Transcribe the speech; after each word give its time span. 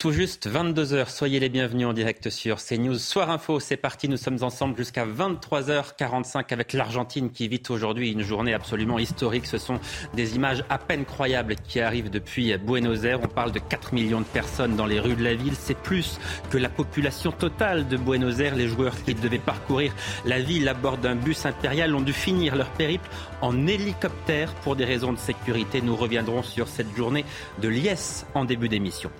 Tout 0.00 0.12
juste 0.12 0.48
22h, 0.48 1.10
soyez 1.10 1.40
les 1.40 1.50
bienvenus 1.50 1.86
en 1.86 1.92
direct 1.92 2.30
sur 2.30 2.56
CNews. 2.56 2.98
Soir 2.98 3.28
Info, 3.28 3.60
c'est 3.60 3.76
parti, 3.76 4.08
nous 4.08 4.16
sommes 4.16 4.42
ensemble 4.42 4.74
jusqu'à 4.78 5.04
23h45 5.04 6.54
avec 6.54 6.72
l'Argentine 6.72 7.30
qui 7.30 7.48
vit 7.48 7.60
aujourd'hui 7.68 8.12
une 8.12 8.22
journée 8.22 8.54
absolument 8.54 8.98
historique. 8.98 9.44
Ce 9.44 9.58
sont 9.58 9.78
des 10.14 10.36
images 10.36 10.64
à 10.70 10.78
peine 10.78 11.04
croyables 11.04 11.54
qui 11.56 11.80
arrivent 11.80 12.08
depuis 12.08 12.56
Buenos 12.56 13.04
Aires. 13.04 13.20
On 13.22 13.28
parle 13.28 13.52
de 13.52 13.58
4 13.58 13.92
millions 13.92 14.20
de 14.20 14.24
personnes 14.24 14.74
dans 14.74 14.86
les 14.86 14.98
rues 14.98 15.16
de 15.16 15.22
la 15.22 15.34
ville. 15.34 15.52
C'est 15.54 15.76
plus 15.76 16.18
que 16.48 16.56
la 16.56 16.70
population 16.70 17.30
totale 17.30 17.86
de 17.86 17.98
Buenos 17.98 18.40
Aires. 18.40 18.54
Les 18.54 18.68
joueurs 18.68 18.94
qui 19.02 19.14
devaient 19.14 19.38
parcourir 19.38 19.92
la 20.24 20.40
ville 20.40 20.66
à 20.70 20.72
bord 20.72 20.96
d'un 20.96 21.14
bus 21.14 21.44
impérial 21.44 21.94
ont 21.94 22.00
dû 22.00 22.14
finir 22.14 22.56
leur 22.56 22.70
périple 22.70 23.06
en 23.42 23.66
hélicoptère 23.66 24.54
pour 24.62 24.76
des 24.76 24.86
raisons 24.86 25.12
de 25.12 25.18
sécurité. 25.18 25.82
Nous 25.82 25.94
reviendrons 25.94 26.42
sur 26.42 26.68
cette 26.68 26.96
journée 26.96 27.26
de 27.60 27.68
liesse 27.68 28.24
en 28.32 28.46
début 28.46 28.70
d'émission. 28.70 29.10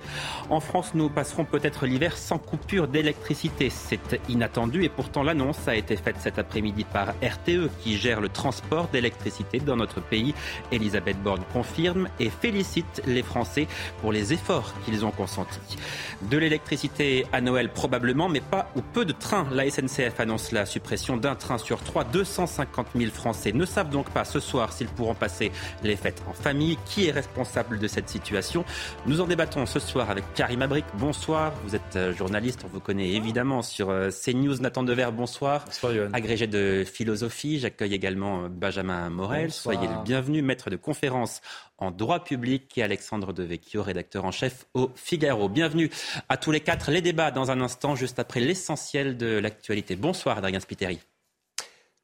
En 0.50 0.58
France, 0.58 0.94
nous 0.94 1.08
passerons 1.08 1.44
peut-être 1.44 1.86
l'hiver 1.86 2.18
sans 2.18 2.38
coupure 2.38 2.88
d'électricité. 2.88 3.70
C'est 3.70 4.20
inattendu 4.28 4.82
et 4.82 4.88
pourtant 4.88 5.22
l'annonce 5.22 5.68
a 5.68 5.76
été 5.76 5.94
faite 5.94 6.16
cet 6.18 6.40
après-midi 6.40 6.82
par 6.82 7.10
RTE 7.22 7.70
qui 7.80 7.96
gère 7.96 8.20
le 8.20 8.28
transport 8.28 8.88
d'électricité 8.88 9.60
dans 9.60 9.76
notre 9.76 10.00
pays. 10.00 10.34
Elisabeth 10.72 11.22
Borne 11.22 11.44
confirme 11.52 12.08
et 12.18 12.30
félicite 12.30 13.00
les 13.06 13.22
Français 13.22 13.68
pour 14.00 14.10
les 14.10 14.32
efforts 14.32 14.74
qu'ils 14.84 15.04
ont 15.04 15.12
consentis. 15.12 15.76
De 16.22 16.36
l'électricité 16.36 17.26
à 17.32 17.40
Noël 17.40 17.68
probablement, 17.68 18.28
mais 18.28 18.40
pas 18.40 18.72
ou 18.74 18.80
peu 18.80 19.04
de 19.04 19.12
trains. 19.12 19.46
La 19.52 19.70
SNCF 19.70 20.18
annonce 20.18 20.50
la 20.50 20.66
suppression 20.66 21.16
d'un 21.16 21.36
train 21.36 21.58
sur 21.58 21.80
trois. 21.80 22.02
250 22.02 22.88
000 22.96 23.12
Français 23.12 23.52
ne 23.52 23.64
savent 23.64 23.90
donc 23.90 24.10
pas 24.10 24.24
ce 24.24 24.40
soir 24.40 24.72
s'ils 24.72 24.88
pourront 24.88 25.14
passer 25.14 25.52
les 25.84 25.94
fêtes 25.94 26.24
en 26.28 26.32
famille. 26.32 26.76
Qui 26.86 27.06
est 27.06 27.12
responsable 27.12 27.78
de 27.78 27.86
cette 27.86 28.08
situation? 28.08 28.64
Nous 29.06 29.20
en 29.20 29.26
débattons 29.26 29.64
ce 29.64 29.78
soir 29.78 30.10
avec 30.10 30.24
Karim 30.40 30.60
Mabric, 30.60 30.86
bonsoir. 30.94 31.52
Vous 31.64 31.76
êtes 31.76 31.96
euh, 31.96 32.14
journaliste, 32.14 32.60
on 32.64 32.68
vous 32.68 32.80
connaît 32.80 33.10
évidemment 33.10 33.60
sur 33.60 33.90
euh, 33.90 34.08
CNews. 34.08 34.58
Nathan 34.62 34.82
Dever, 34.82 35.10
bonsoir. 35.12 35.66
Bonsoir, 35.66 35.92
Agrégé 36.14 36.46
de 36.46 36.82
philosophie, 36.90 37.58
j'accueille 37.58 37.92
également 37.92 38.44
euh, 38.44 38.48
Benjamin 38.48 39.10
Morel. 39.10 39.52
Soyez 39.52 39.86
le 39.86 40.02
bienvenu, 40.02 40.40
maître 40.40 40.70
de 40.70 40.76
conférence 40.76 41.42
en 41.76 41.90
droit 41.90 42.24
public 42.24 42.72
et 42.78 42.82
Alexandre 42.82 43.34
Devecchio, 43.34 43.82
rédacteur 43.82 44.24
en 44.24 44.30
chef 44.30 44.64
au 44.72 44.88
Figaro. 44.94 45.50
Bienvenue 45.50 45.90
à 46.30 46.38
tous 46.38 46.52
les 46.52 46.60
quatre. 46.60 46.90
Les 46.90 47.02
débats 47.02 47.30
dans 47.30 47.50
un 47.50 47.60
instant, 47.60 47.94
juste 47.94 48.18
après 48.18 48.40
l'essentiel 48.40 49.18
de 49.18 49.36
l'actualité. 49.36 49.94
Bonsoir, 49.94 50.38
Adrien 50.38 50.60
Spiteri. 50.60 51.00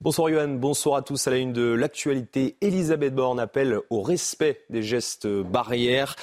Bonsoir 0.03 0.29
Johan, 0.29 0.49
bonsoir 0.49 0.97
à 0.97 1.03
tous. 1.03 1.27
À 1.27 1.31
la 1.31 1.39
une 1.39 1.55
de 1.55 1.73
l'actualité, 1.73 2.59
Elisabeth 2.61 3.15
Borne 3.15 3.41
appelle 3.41 3.79
au 3.89 4.03
respect 4.03 4.61
des 4.69 4.83
gestes 4.83 5.27
barrières. 5.27 6.17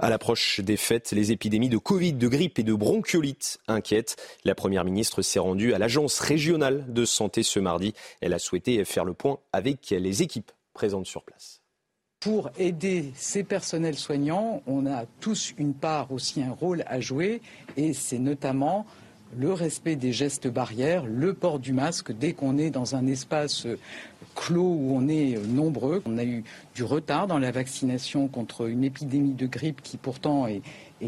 À 0.00 0.10
l'approche 0.10 0.60
des 0.60 0.76
fêtes, 0.76 1.10
les 1.10 1.32
épidémies 1.32 1.68
de 1.68 1.76
Covid, 1.76 2.12
de 2.12 2.28
grippe 2.28 2.60
et 2.60 2.62
de 2.62 2.72
bronchiolite 2.72 3.58
inquiètent. 3.66 4.14
La 4.44 4.54
Première 4.54 4.84
ministre 4.84 5.22
s'est 5.22 5.40
rendue 5.40 5.74
à 5.74 5.78
l'Agence 5.78 6.20
régionale 6.20 6.84
de 6.92 7.04
santé 7.04 7.42
ce 7.42 7.58
mardi. 7.58 7.94
Elle 8.20 8.32
a 8.32 8.38
souhaité 8.38 8.84
faire 8.84 9.04
le 9.04 9.12
point 9.12 9.40
avec 9.52 9.90
les 9.90 10.22
équipes 10.22 10.52
présentes 10.72 11.06
sur 11.06 11.24
place. 11.24 11.62
Pour 12.20 12.50
aider 12.58 13.12
ces 13.16 13.42
personnels 13.42 13.96
soignants, 13.96 14.62
on 14.68 14.86
a 14.86 15.04
tous 15.18 15.52
une 15.58 15.74
part 15.74 16.12
aussi 16.12 16.42
un 16.42 16.52
rôle 16.52 16.84
à 16.86 17.00
jouer 17.00 17.42
et 17.76 17.92
c'est 17.92 18.20
notamment 18.20 18.86
le 19.36 19.52
respect 19.52 19.96
des 19.96 20.12
gestes 20.12 20.46
barrières, 20.46 21.04
le 21.06 21.34
port 21.34 21.58
du 21.58 21.72
masque 21.72 22.12
dès 22.12 22.34
qu'on 22.34 22.56
est 22.56 22.70
dans 22.70 22.94
un 22.94 23.06
espace 23.08 23.66
clos 24.38 24.62
où 24.62 24.96
on 24.96 25.08
est 25.08 25.36
nombreux. 25.48 26.00
On 26.06 26.16
a 26.16 26.24
eu 26.24 26.44
du 26.76 26.84
retard 26.84 27.26
dans 27.26 27.38
la 27.38 27.50
vaccination 27.50 28.28
contre 28.28 28.68
une 28.68 28.84
épidémie 28.84 29.34
de 29.34 29.46
grippe 29.46 29.82
qui 29.82 29.96
pourtant 29.96 30.46
est, 30.46 30.62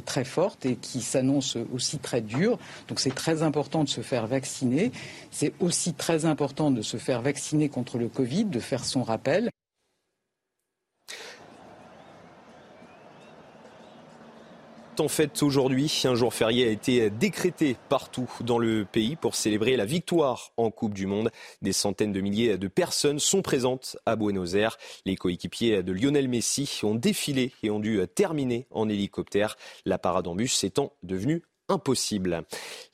très 0.05 0.25
forte 0.25 0.67
et 0.67 0.77
qui 0.77 1.01
s'annonce 1.01 1.57
aussi 1.73 1.99
très 1.99 2.21
dure. 2.21 2.59
Donc 2.89 3.01
c'est 3.01 3.15
très 3.15 3.43
important 3.43 3.85
de 3.85 3.89
se 3.89 4.01
faire 4.01 4.27
vacciner. 4.27 4.91
C'est 5.31 5.53
aussi 5.61 5.95
très 5.95 6.25
important 6.25 6.71
de 6.71 6.83
se 6.83 6.97
faire 6.97 7.23
vacciner 7.23 7.69
contre 7.69 7.99
le 7.99 8.09
Covid, 8.09 8.47
de 8.47 8.61
faire 8.61 8.85
son 8.85 9.03
rappel. 9.03 9.51
En 15.01 15.09
fait 15.09 15.43
aujourd'hui. 15.43 16.03
Un 16.05 16.15
jour 16.15 16.33
férié 16.33 16.69
a 16.69 16.71
été 16.71 17.11
décrété 17.11 17.77
partout 17.89 18.31
dans 18.43 18.59
le 18.59 18.85
pays 18.85 19.17
pour 19.17 19.35
célébrer 19.35 19.77
la 19.77 19.85
victoire 19.85 20.53
en 20.57 20.71
Coupe 20.71 20.95
du 20.95 21.07
Monde. 21.07 21.31
Des 21.63 21.73
centaines 21.73 22.13
de 22.13 22.21
milliers 22.21 22.59
de 22.59 22.69
personnes 22.69 23.19
sont 23.19 23.43
présentes 23.43 23.97
à 24.07 24.17
Buenos 24.17 24.55
Aires. 24.55 24.77
Les 25.07 25.17
coéquipiers 25.17 25.83
de 25.83 25.93
Lionel 25.93 26.29
Messi 26.29 26.81
ont 26.83 26.95
défilé 26.95 27.53
et 27.63 27.71
ont 27.71 27.81
dû 27.81 28.01
terminer 28.15 28.67
en 28.71 28.89
hélicoptère. 28.89 29.57
La 29.87 29.99
parade 29.99 30.29
en 30.29 30.35
bus 30.35 30.65
étant 30.65 30.93
devenue 31.03 31.43
impossible. 31.71 32.43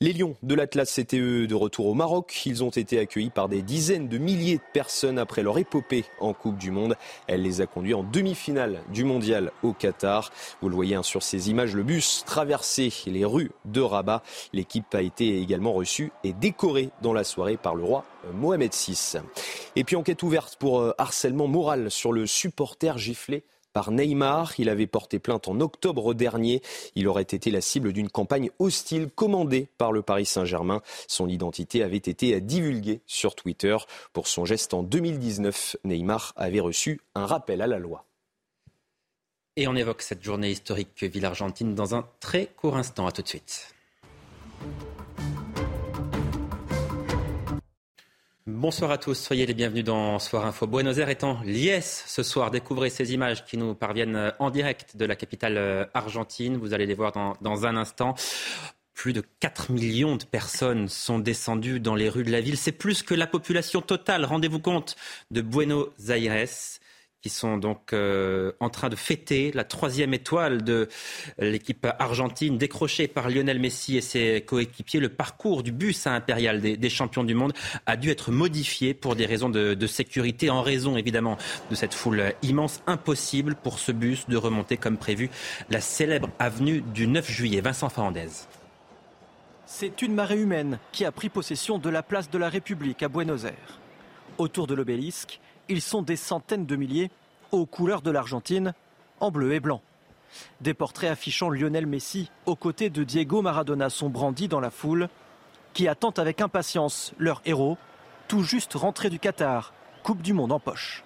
Les 0.01 0.13
Lions 0.13 0.37
de 0.43 0.55
l'Atlas 0.55 0.93
CTE 0.93 1.47
de 1.47 1.55
retour 1.55 1.87
au 1.87 1.95
Maroc, 1.95 2.43
ils 2.47 2.63
ont 2.63 2.71
été 2.71 2.99
accueillis 2.99 3.31
par 3.31 3.49
des 3.49 3.63
dizaines 3.63 4.09
de 4.09 4.19
milliers 4.19 4.57
de 4.57 4.63
personnes 4.73 5.19
après 5.19 5.43
leur 5.43 5.59
épopée 5.59 6.05
en 6.21 6.33
Coupe 6.33 6.59
du 6.59 6.71
Monde. 6.71 6.97
Elle 7.27 7.43
les 7.43 7.61
a 7.61 7.67
conduits 7.67 7.95
en 7.95 8.03
demi-finale 8.03 8.83
du 8.93 9.05
Mondial 9.05 9.53
au 9.63 9.73
Qatar. 9.73 10.31
Vous 10.61 10.69
le 10.69 10.75
voyez 10.75 10.95
hein, 10.95 11.03
sur 11.03 11.23
ces 11.23 11.51
images, 11.51 11.75
le 11.75 11.83
bus 11.83 12.25
traversait 12.27 12.93
les 13.07 13.25
rues 13.25 13.51
de 13.65 13.81
Rabat. 13.81 14.23
L'équipe 14.53 14.95
a 14.95 15.03
été 15.03 15.41
également 15.41 15.73
reçue 15.73 16.13
et 16.25 16.33
décorée 16.33 16.91
dans 17.03 17.13
la 17.13 17.25
soirée 17.25 17.57
par 17.57 17.75
le 17.75 17.85
roi 17.85 18.05
Mohamed 18.33 18.73
VI. 18.73 19.19
Et 19.77 19.85
puis 19.85 19.97
enquête 19.97 20.23
ouverte 20.23 20.57
pour 20.57 20.81
euh, 20.81 20.93
harcèlement 20.99 21.47
moral 21.47 21.91
sur 21.91 22.13
le 22.13 22.27
supporter 22.27 22.99
giflé 22.99 23.45
par 23.77 23.91
Neymar. 23.91 24.55
Il 24.57 24.71
avait 24.71 24.87
porté 24.87 25.19
plainte 25.19 25.49
en 25.49 25.61
octobre 25.61 26.15
dernier. 26.15 26.63
Il 26.95 27.09
aurait 27.09 27.25
été 27.25 27.51
la 27.51 27.61
cible 27.61 27.93
d'une 27.93 28.09
campagne 28.09 28.49
hostile 28.59 29.11
commandée 29.15 29.69
par 29.77 29.93
le 29.93 30.01
Paris 30.01 30.25
Saint-Germain. 30.25 30.81
Son 31.09 31.29
identité 31.29 31.83
avait 31.83 31.99
été 31.99 32.41
divulguée 32.41 33.03
sur 33.07 33.35
Twitter. 33.35 33.77
Pour 34.15 34.29
son 34.29 34.47
geste 34.47 34.73
en 34.73 34.83
2019, 34.83 35.77
Neymar 35.85 36.33
avait 36.37 36.61
reçu 36.61 37.03
un 37.15 37.27
rappel 37.27 37.61
à 37.61 37.67
la 37.67 37.79
loi. 37.79 38.07
Et 39.57 39.69
on 39.69 39.77
évoque 39.77 40.01
cette 40.01 40.25
journée 40.25 40.53
historique 40.53 40.95
que 40.97 41.05
vit 41.05 41.21
l'Argentine 41.21 41.75
dans 41.75 41.95
un 41.95 42.09
très 42.19 42.47
court 42.47 42.79
instant. 42.79 43.07
À 43.07 43.13
tout 43.13 43.21
de 43.21 43.29
suite. 43.29 43.75
Bonsoir 48.49 48.93
à 48.93 48.99
tous, 48.99 49.15
soyez 49.15 49.45
les 49.45 49.55
bienvenus 49.55 49.83
dans 49.83 50.21
Soir 50.21 50.47
Info. 50.47 50.69
Buenos 50.69 50.99
Aires 50.99 51.17
en 51.23 51.43
liesse 51.43 52.05
ce 52.07 52.23
soir. 52.23 52.53
Découvrez 52.53 52.91
ces 52.91 53.13
images 53.13 53.45
qui 53.45 53.57
nous 53.57 53.75
parviennent 53.75 54.15
euh, 54.15 54.31
en 54.39 54.51
direct 54.51 54.97
de 54.97 55.05
la 55.05 55.17
capitale 55.17 55.59
euh, 55.59 55.85
argentine. 55.95 56.57
Vous 56.57 56.73
allez 56.73 56.87
les 56.87 56.95
voir 56.95 57.11
dans, 57.11 57.37
dans 57.41 57.67
un 57.67 57.77
instant. 57.77 58.15
Plus 58.95 59.13
de 59.13 59.25
4 59.41 59.73
millions 59.73 60.15
de 60.15 60.23
personnes 60.23 60.87
sont 60.87 61.19
descendues 61.19 61.81
dans 61.81 61.97
les 61.97 62.09
rues 62.09 62.23
de 62.23 62.31
la 62.31 62.41
ville. 62.41 62.57
C'est 62.57 62.71
plus 62.71 63.03
que 63.03 63.15
la 63.15 63.27
population 63.27 63.83
totale, 63.83 64.25
rendez-vous 64.25 64.61
compte, 64.61 64.95
de 65.33 65.41
Buenos 65.41 65.89
Aires 66.09 66.47
qui 67.27 67.31
sont 67.31 67.59
donc 67.59 67.93
euh, 67.93 68.53
en 68.61 68.71
train 68.71 68.89
de 68.89 68.95
fêter 68.95 69.51
la 69.53 69.65
troisième 69.65 70.15
étoile 70.15 70.63
de 70.63 70.89
l'équipe 71.41 71.85
argentine 71.99 72.57
décrochée 72.57 73.09
par 73.09 73.29
Lionel 73.29 73.59
Messi 73.59 73.97
et 73.97 74.01
ses 74.01 74.43
coéquipiers. 74.47 75.01
Le 75.01 75.09
parcours 75.09 75.65
du 75.65 75.73
bus 75.73 76.07
Impérial 76.07 76.61
des, 76.61 76.89
champions 76.89 77.25
du 77.25 77.35
monde 77.35 77.53
a 77.85 77.97
dû 77.97 78.11
être 78.11 78.31
modifié 78.31 78.95
pour 78.95 79.17
des 79.17 79.27
raisons 79.27 79.49
de, 79.49 79.75
de, 79.75 79.87
sécurité, 79.89 80.51
en 80.51 80.63
raison 80.63 80.97
évidemment 80.97 81.37
de 81.69 81.75
cette 81.75 81.95
foule 81.95 82.33
immense. 82.43 82.81
Impossible 82.87 83.57
pour 83.57 83.81
ce 83.81 83.91
bus 83.91 84.29
de 84.29 84.37
remonter 84.37 84.77
comme 84.77 84.97
prévu 84.97 85.29
la 85.69 85.81
célèbre 85.81 86.31
avenue 86.39 86.81
du 86.95 87.09
9 87.09 87.29
juillet. 87.29 87.61
Vincent 87.61 87.89
Fernandez. 87.89 88.29
C'est 89.67 90.01
une 90.01 90.15
marée 90.15 90.41
humaine 90.41 90.79
qui 90.93 91.05
a 91.05 91.11
pris 91.11 91.29
possession 91.29 91.79
de 91.79 91.91
la 91.91 92.05
place 92.05 92.31
de 92.31 92.39
la 92.39 92.49
République 92.49 93.03
à 93.03 93.09
Buenos 93.09 93.47
Aires. 93.47 93.81
Autour 94.39 94.69
de 94.69 94.75
l'obélisque, 94.75 95.41
ils 95.69 95.83
sont 95.83 96.03
des 96.03 96.17
centaines 96.17 96.67
de 96.67 96.77
milliers 96.77 97.11
aux 97.53 97.67
couleurs 97.67 98.03
de 98.03 98.11
l'Argentine, 98.11 98.75
en 99.21 99.31
bleu 99.31 99.53
et 99.55 99.61
blanc. 99.61 99.81
Des 100.61 100.75
portraits 100.75 101.11
affichant 101.11 101.49
Lionel 101.49 101.87
Messi 101.87 102.31
aux 102.45 102.57
côtés 102.57 102.91
de 102.91 103.05
Diego 103.05 103.43
Maradona 103.43 103.91
sont 103.91 104.09
brandis 104.09 104.49
dans 104.49 104.61
la 104.61 104.71
foule, 104.71 105.09
qui 105.73 105.89
attendent 105.89 106.19
avec 106.19 106.41
impatience 106.41 107.13
leur 107.19 107.43
héros, 107.45 107.79
tout 108.29 108.43
juste 108.43 108.75
rentré 108.75 109.11
du 109.11 109.19
Qatar, 109.19 109.73
Coupe 110.03 110.23
du 110.23 110.33
Monde 110.33 110.53
en 110.53 110.61
poche. 110.61 111.05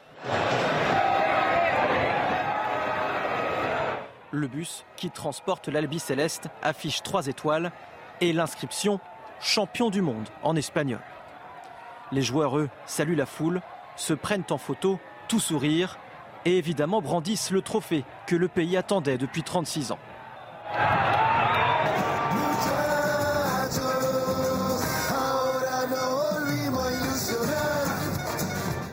Le 4.32 4.46
bus 4.46 4.84
qui 4.96 5.10
transporte 5.10 5.68
l'Albi 5.68 5.98
Céleste 5.98 6.48
affiche 6.62 7.02
trois 7.02 7.26
étoiles 7.26 7.72
et 8.20 8.32
l'inscription 8.32 9.00
Champion 9.40 9.90
du 9.90 10.02
monde 10.02 10.28
en 10.42 10.54
espagnol. 10.54 11.00
Les 12.12 12.22
joueurs, 12.22 12.58
eux, 12.58 12.68
saluent 12.86 13.16
la 13.16 13.26
foule, 13.26 13.62
se 14.00 14.14
prennent 14.14 14.44
en 14.50 14.58
photo, 14.58 14.98
tout 15.28 15.40
sourire, 15.40 15.98
et 16.46 16.56
évidemment 16.56 17.02
brandissent 17.02 17.50
le 17.50 17.60
trophée 17.60 18.04
que 18.26 18.34
le 18.34 18.48
pays 18.48 18.76
attendait 18.76 19.18
depuis 19.18 19.42
36 19.42 19.92
ans. 19.92 19.98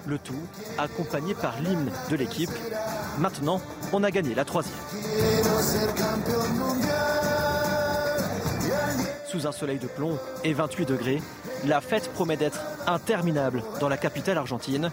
Le 0.06 0.18
tout 0.20 0.34
accompagné 0.78 1.34
par 1.36 1.60
l'hymne 1.62 1.92
de 2.10 2.16
l'équipe. 2.16 2.52
Maintenant, 3.18 3.62
on 3.94 4.04
a 4.04 4.12
gagné 4.12 4.36
la 4.36 4.44
troisième. 4.44 4.76
Sous 9.26 9.48
un 9.48 9.52
soleil 9.52 9.80
de 9.80 9.88
plomb 9.88 10.18
et 10.44 10.54
28 10.54 10.86
degrés, 10.86 11.22
la 11.66 11.82
fête 11.82 12.12
promet 12.14 12.38
d'être 12.38 12.77
interminable 12.88 13.64
dans 13.80 13.90
la 13.90 13.98
capitale 13.98 14.38
argentine, 14.38 14.92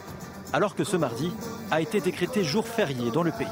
alors 0.53 0.75
que 0.75 0.85
ce 0.85 0.97
mardi 0.97 1.33
a 1.71 1.81
été 1.81 2.01
décrété 2.01 2.45
jour 2.45 2.67
férié 2.67 3.11
dans 3.11 3.23
le 3.23 3.33
pays. 3.33 3.47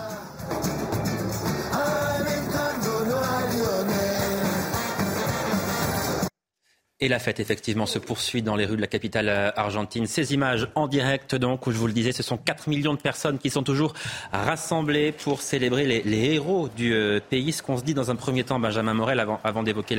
Et 7.01 7.09
la 7.09 7.19
fête, 7.19 7.41
effectivement, 7.41 7.87
se 7.87 7.99
poursuit 7.99 8.43
dans 8.43 8.55
les 8.55 8.65
rues 8.65 8.77
de 8.77 8.81
la 8.81 8.87
capitale 8.87 9.29
euh, 9.29 9.51
argentine. 9.57 10.07
Ces 10.07 10.35
images 10.35 10.69
en 10.77 10.87
direct, 10.87 11.35
donc, 11.35 11.67
où 11.67 11.73
je 11.73 11.77
vous 11.77 11.89
le 11.89 11.93
disais, 11.93 12.13
ce 12.13 12.23
sont 12.23 12.37
4 12.37 12.69
millions 12.69 12.95
de 12.95 13.01
personnes 13.01 13.39
qui 13.39 13.51
sont 13.51 13.65
toujours 13.65 13.93
rassemblées 14.33 15.11
pour 15.11 15.43
célébrer 15.43 15.85
les, 15.85 16.33
héros 16.33 16.69
du 16.69 16.95
euh, 16.95 17.19
pays. 17.19 17.53
Ce 17.53 17.61
qu'on 17.61 17.77
se 17.77 17.83
dit 17.83 17.95
dans 17.95 18.13
un 18.13 18.15
premier 18.15 18.45
temps, 18.45 18.61
Benjamin 18.61 18.95
Morel, 18.95 19.19
avant, 19.43 19.65
d'évoquer 19.65 19.97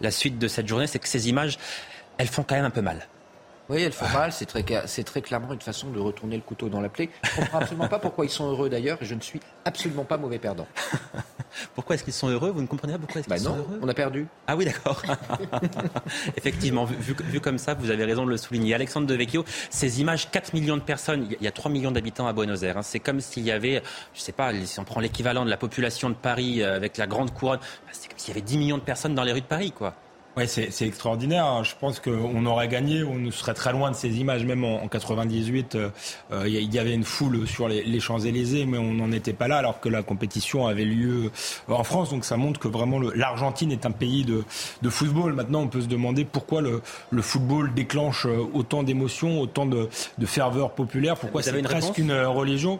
la 0.00 0.10
suite 0.12 0.38
de 0.38 0.46
cette 0.46 0.68
journée, 0.68 0.86
c'est 0.86 1.00
que 1.00 1.08
ces 1.08 1.28
images, 1.28 1.58
elles 2.16 2.28
font 2.28 2.44
quand 2.44 2.54
même 2.54 2.64
un 2.64 2.70
peu 2.70 2.80
mal. 2.80 3.08
Oui, 3.68 3.82
elles 3.82 3.92
font 3.92 4.08
mal. 4.08 4.32
C'est 4.32 4.46
très, 4.46 4.64
c'est 4.86 5.04
très 5.04 5.22
clairement 5.22 5.52
une 5.52 5.60
façon 5.60 5.90
de 5.90 5.98
retourner 5.98 6.36
le 6.36 6.42
couteau 6.42 6.68
dans 6.68 6.80
la 6.80 6.88
plaie. 6.88 7.10
Je 7.22 7.30
ne 7.30 7.36
comprends 7.36 7.58
absolument 7.58 7.88
pas 7.88 7.98
pourquoi 7.98 8.24
ils 8.24 8.30
sont 8.30 8.48
heureux 8.48 8.68
d'ailleurs. 8.68 8.98
Et 9.00 9.04
je 9.04 9.14
ne 9.14 9.20
suis 9.20 9.40
absolument 9.64 10.04
pas 10.04 10.16
mauvais 10.16 10.38
perdant. 10.38 10.66
pourquoi 11.74 11.94
est-ce 11.94 12.04
qu'ils 12.04 12.12
sont 12.12 12.28
heureux? 12.28 12.50
Vous 12.50 12.62
ne 12.62 12.66
comprenez 12.66 12.92
pas 12.92 12.98
pourquoi 13.00 13.20
est-ce 13.20 13.28
qu'ils 13.28 13.36
bah 13.36 13.50
sont 13.50 13.56
heureux? 13.56 13.80
On 13.82 13.88
a 13.88 13.94
perdu. 13.94 14.28
Ah 14.46 14.56
oui, 14.56 14.64
d'accord. 14.64 15.02
Effectivement, 16.36 16.84
vu, 16.84 17.16
vu, 17.18 17.40
comme 17.40 17.58
ça, 17.58 17.74
vous 17.74 17.90
avez 17.90 18.04
raison 18.04 18.24
de 18.24 18.30
le 18.30 18.36
souligner. 18.36 18.74
Alexandre 18.74 19.06
Devecchio, 19.06 19.44
ces 19.70 20.00
images, 20.00 20.30
4 20.30 20.54
millions 20.54 20.76
de 20.76 20.82
personnes, 20.82 21.26
il 21.28 21.44
y 21.44 21.48
a 21.48 21.52
3 21.52 21.70
millions 21.70 21.90
d'habitants 21.90 22.28
à 22.28 22.32
Buenos 22.32 22.62
Aires. 22.62 22.78
Hein. 22.78 22.82
C'est 22.82 23.00
comme 23.00 23.20
s'il 23.20 23.44
y 23.44 23.50
avait, 23.50 23.82
je 24.14 24.20
ne 24.20 24.24
sais 24.24 24.32
pas, 24.32 24.52
si 24.64 24.78
on 24.78 24.84
prend 24.84 25.00
l'équivalent 25.00 25.44
de 25.44 25.50
la 25.50 25.56
population 25.56 26.08
de 26.08 26.14
Paris 26.14 26.62
euh, 26.62 26.76
avec 26.76 26.96
la 26.98 27.06
grande 27.06 27.32
couronne, 27.32 27.58
bah, 27.58 27.92
c'est 27.92 28.08
comme 28.08 28.18
s'il 28.18 28.28
y 28.28 28.36
avait 28.36 28.46
10 28.46 28.58
millions 28.58 28.78
de 28.78 28.82
personnes 28.82 29.14
dans 29.14 29.24
les 29.24 29.32
rues 29.32 29.40
de 29.40 29.46
Paris, 29.46 29.72
quoi. 29.72 29.94
Ouais, 30.36 30.46
c'est 30.46 30.82
extraordinaire. 30.82 31.64
Je 31.64 31.74
pense 31.80 31.98
qu'on 31.98 32.44
aurait 32.44 32.68
gagné, 32.68 33.02
on 33.02 33.30
serait 33.30 33.54
très 33.54 33.72
loin 33.72 33.90
de 33.90 33.96
ces 33.96 34.20
images. 34.20 34.44
Même 34.44 34.64
en, 34.64 34.86
98, 34.86 35.74
euh, 35.74 35.88
euh, 36.30 36.46
il 36.46 36.74
y 36.74 36.78
avait 36.78 36.92
une 36.92 37.04
foule 37.04 37.46
sur 37.46 37.68
les, 37.68 38.00
Champs-Élysées, 38.00 38.66
mais 38.66 38.76
on 38.76 38.92
n'en 38.92 39.12
était 39.12 39.32
pas 39.32 39.48
là, 39.48 39.56
alors 39.56 39.80
que 39.80 39.88
la 39.88 40.02
compétition 40.02 40.66
avait 40.66 40.84
lieu 40.84 41.30
euh, 41.70 41.72
en 41.72 41.84
France. 41.84 42.10
Donc 42.10 42.26
ça 42.26 42.36
montre 42.36 42.60
que 42.60 42.68
vraiment 42.68 43.00
l'Argentine 43.00 43.72
est 43.72 43.86
un 43.86 43.92
pays 43.92 44.26
de, 44.26 44.44
de, 44.82 44.90
football. 44.90 45.32
Maintenant, 45.32 45.62
on 45.62 45.68
peut 45.68 45.80
se 45.80 45.86
demander 45.86 46.26
pourquoi 46.26 46.60
le, 46.60 46.82
le 47.10 47.22
football 47.22 47.72
déclenche 47.72 48.26
autant 48.26 48.82
d'émotions, 48.82 49.40
autant 49.40 49.64
de, 49.64 49.88
de 50.18 50.26
ferveur 50.26 50.72
populaire. 50.72 51.16
Pourquoi 51.16 51.42
c'est 51.42 51.62
presque 51.62 51.96
une 51.96 52.12
religion 52.12 52.78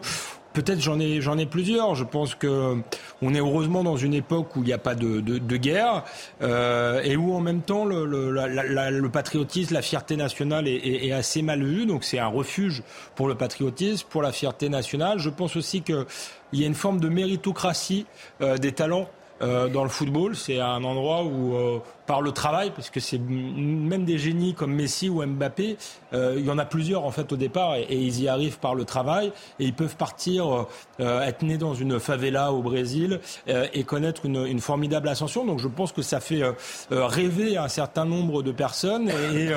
Peut-être 0.57 0.81
j'en 0.81 0.99
ai 0.99 1.21
j'en 1.21 1.37
ai 1.37 1.45
plusieurs. 1.45 1.93
Je 1.93 2.03
pense 2.03 2.33
que 2.33 2.77
on 3.21 3.35
est 3.35 3.39
heureusement 3.39 3.83
dans 3.83 3.95
une 3.95 4.15
époque 4.15 4.55
où 4.55 4.63
il 4.63 4.65
n'y 4.65 4.73
a 4.73 4.79
pas 4.79 4.95
de, 4.95 5.19
de, 5.21 5.57
guerre 5.57 6.03
euh, 6.41 6.99
et 7.03 7.15
où 7.15 7.35
en 7.35 7.41
même 7.41 7.61
temps 7.61 7.85
le, 7.85 8.07
le, 8.07 8.31
le 8.31 9.09
patriotisme, 9.09 9.75
la 9.75 9.83
fierté 9.83 10.15
nationale 10.15 10.67
est, 10.67 11.05
est, 11.05 11.11
assez 11.11 11.43
mal 11.43 11.63
vue. 11.63 11.85
Donc 11.85 12.03
c'est 12.03 12.17
un 12.17 12.25
refuge 12.25 12.81
pour 13.13 13.27
le 13.27 13.35
patriotisme, 13.35 14.07
pour 14.09 14.23
la 14.23 14.31
fierté 14.31 14.67
nationale. 14.67 15.19
Je 15.19 15.29
pense 15.29 15.55
aussi 15.55 15.83
qu'il 15.83 16.07
y 16.53 16.63
a 16.63 16.67
une 16.67 16.73
forme 16.73 16.99
de 16.99 17.09
méritocratie 17.09 18.07
euh, 18.41 18.57
des 18.57 18.71
talents 18.71 19.07
euh, 19.43 19.67
dans 19.67 19.83
le 19.83 19.89
football. 19.89 20.35
C'est 20.35 20.59
un 20.59 20.83
endroit 20.83 21.23
où, 21.23 21.55
euh, 21.55 21.77
par 22.07 22.21
le 22.21 22.31
travail, 22.31 22.71
parce 22.75 22.89
que 22.89 22.99
c'est 22.99 23.19
même 23.19 24.05
des 24.05 24.17
génies 24.17 24.53
comme 24.53 24.73
Messi 24.73 25.09
ou 25.09 25.25
Mbappé, 25.25 25.77
euh, 26.13 26.35
il 26.37 26.45
y 26.45 26.49
en 26.49 26.57
a 26.57 26.65
plusieurs 26.65 27.03
en 27.05 27.11
fait 27.11 27.31
au 27.31 27.35
départ 27.35 27.75
et, 27.75 27.85
ils 27.89 28.21
y 28.21 28.27
arrivent 28.27 28.59
par 28.59 28.75
le 28.75 28.85
travail 28.85 29.31
et 29.59 29.65
ils 29.65 29.73
peuvent 29.73 29.97
partir, 29.97 30.65
être 30.99 31.43
nés 31.43 31.57
dans 31.57 31.73
une 31.73 31.99
favela 31.99 32.51
au 32.51 32.61
Brésil 32.61 33.19
et 33.47 33.83
connaître 33.83 34.25
une, 34.25 34.45
une, 34.45 34.59
formidable 34.59 35.09
ascension. 35.09 35.45
Donc 35.45 35.59
je 35.59 35.67
pense 35.67 35.91
que 35.91 36.01
ça 36.01 36.19
fait 36.19 36.41
rêver 36.89 37.57
un 37.57 37.67
certain 37.67 38.05
nombre 38.05 38.43
de 38.43 38.51
personnes 38.51 39.09
et, 39.09 39.49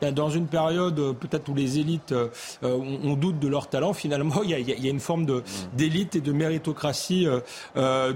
ben, 0.00 0.12
dans 0.12 0.30
une 0.30 0.46
période 0.46 0.96
peut-être 1.18 1.48
où 1.48 1.54
les 1.54 1.78
élites 1.78 2.14
on, 2.62 3.14
doute 3.14 3.38
de 3.38 3.48
leur 3.48 3.68
talent, 3.68 3.92
finalement 3.92 4.42
il 4.42 4.50
y 4.50 4.54
a, 4.54 4.58
y 4.58 4.86
a, 4.86 4.90
une 4.90 5.00
forme 5.00 5.26
d'élite 5.74 6.16
et 6.16 6.20
de 6.20 6.32
méritocratie 6.32 7.26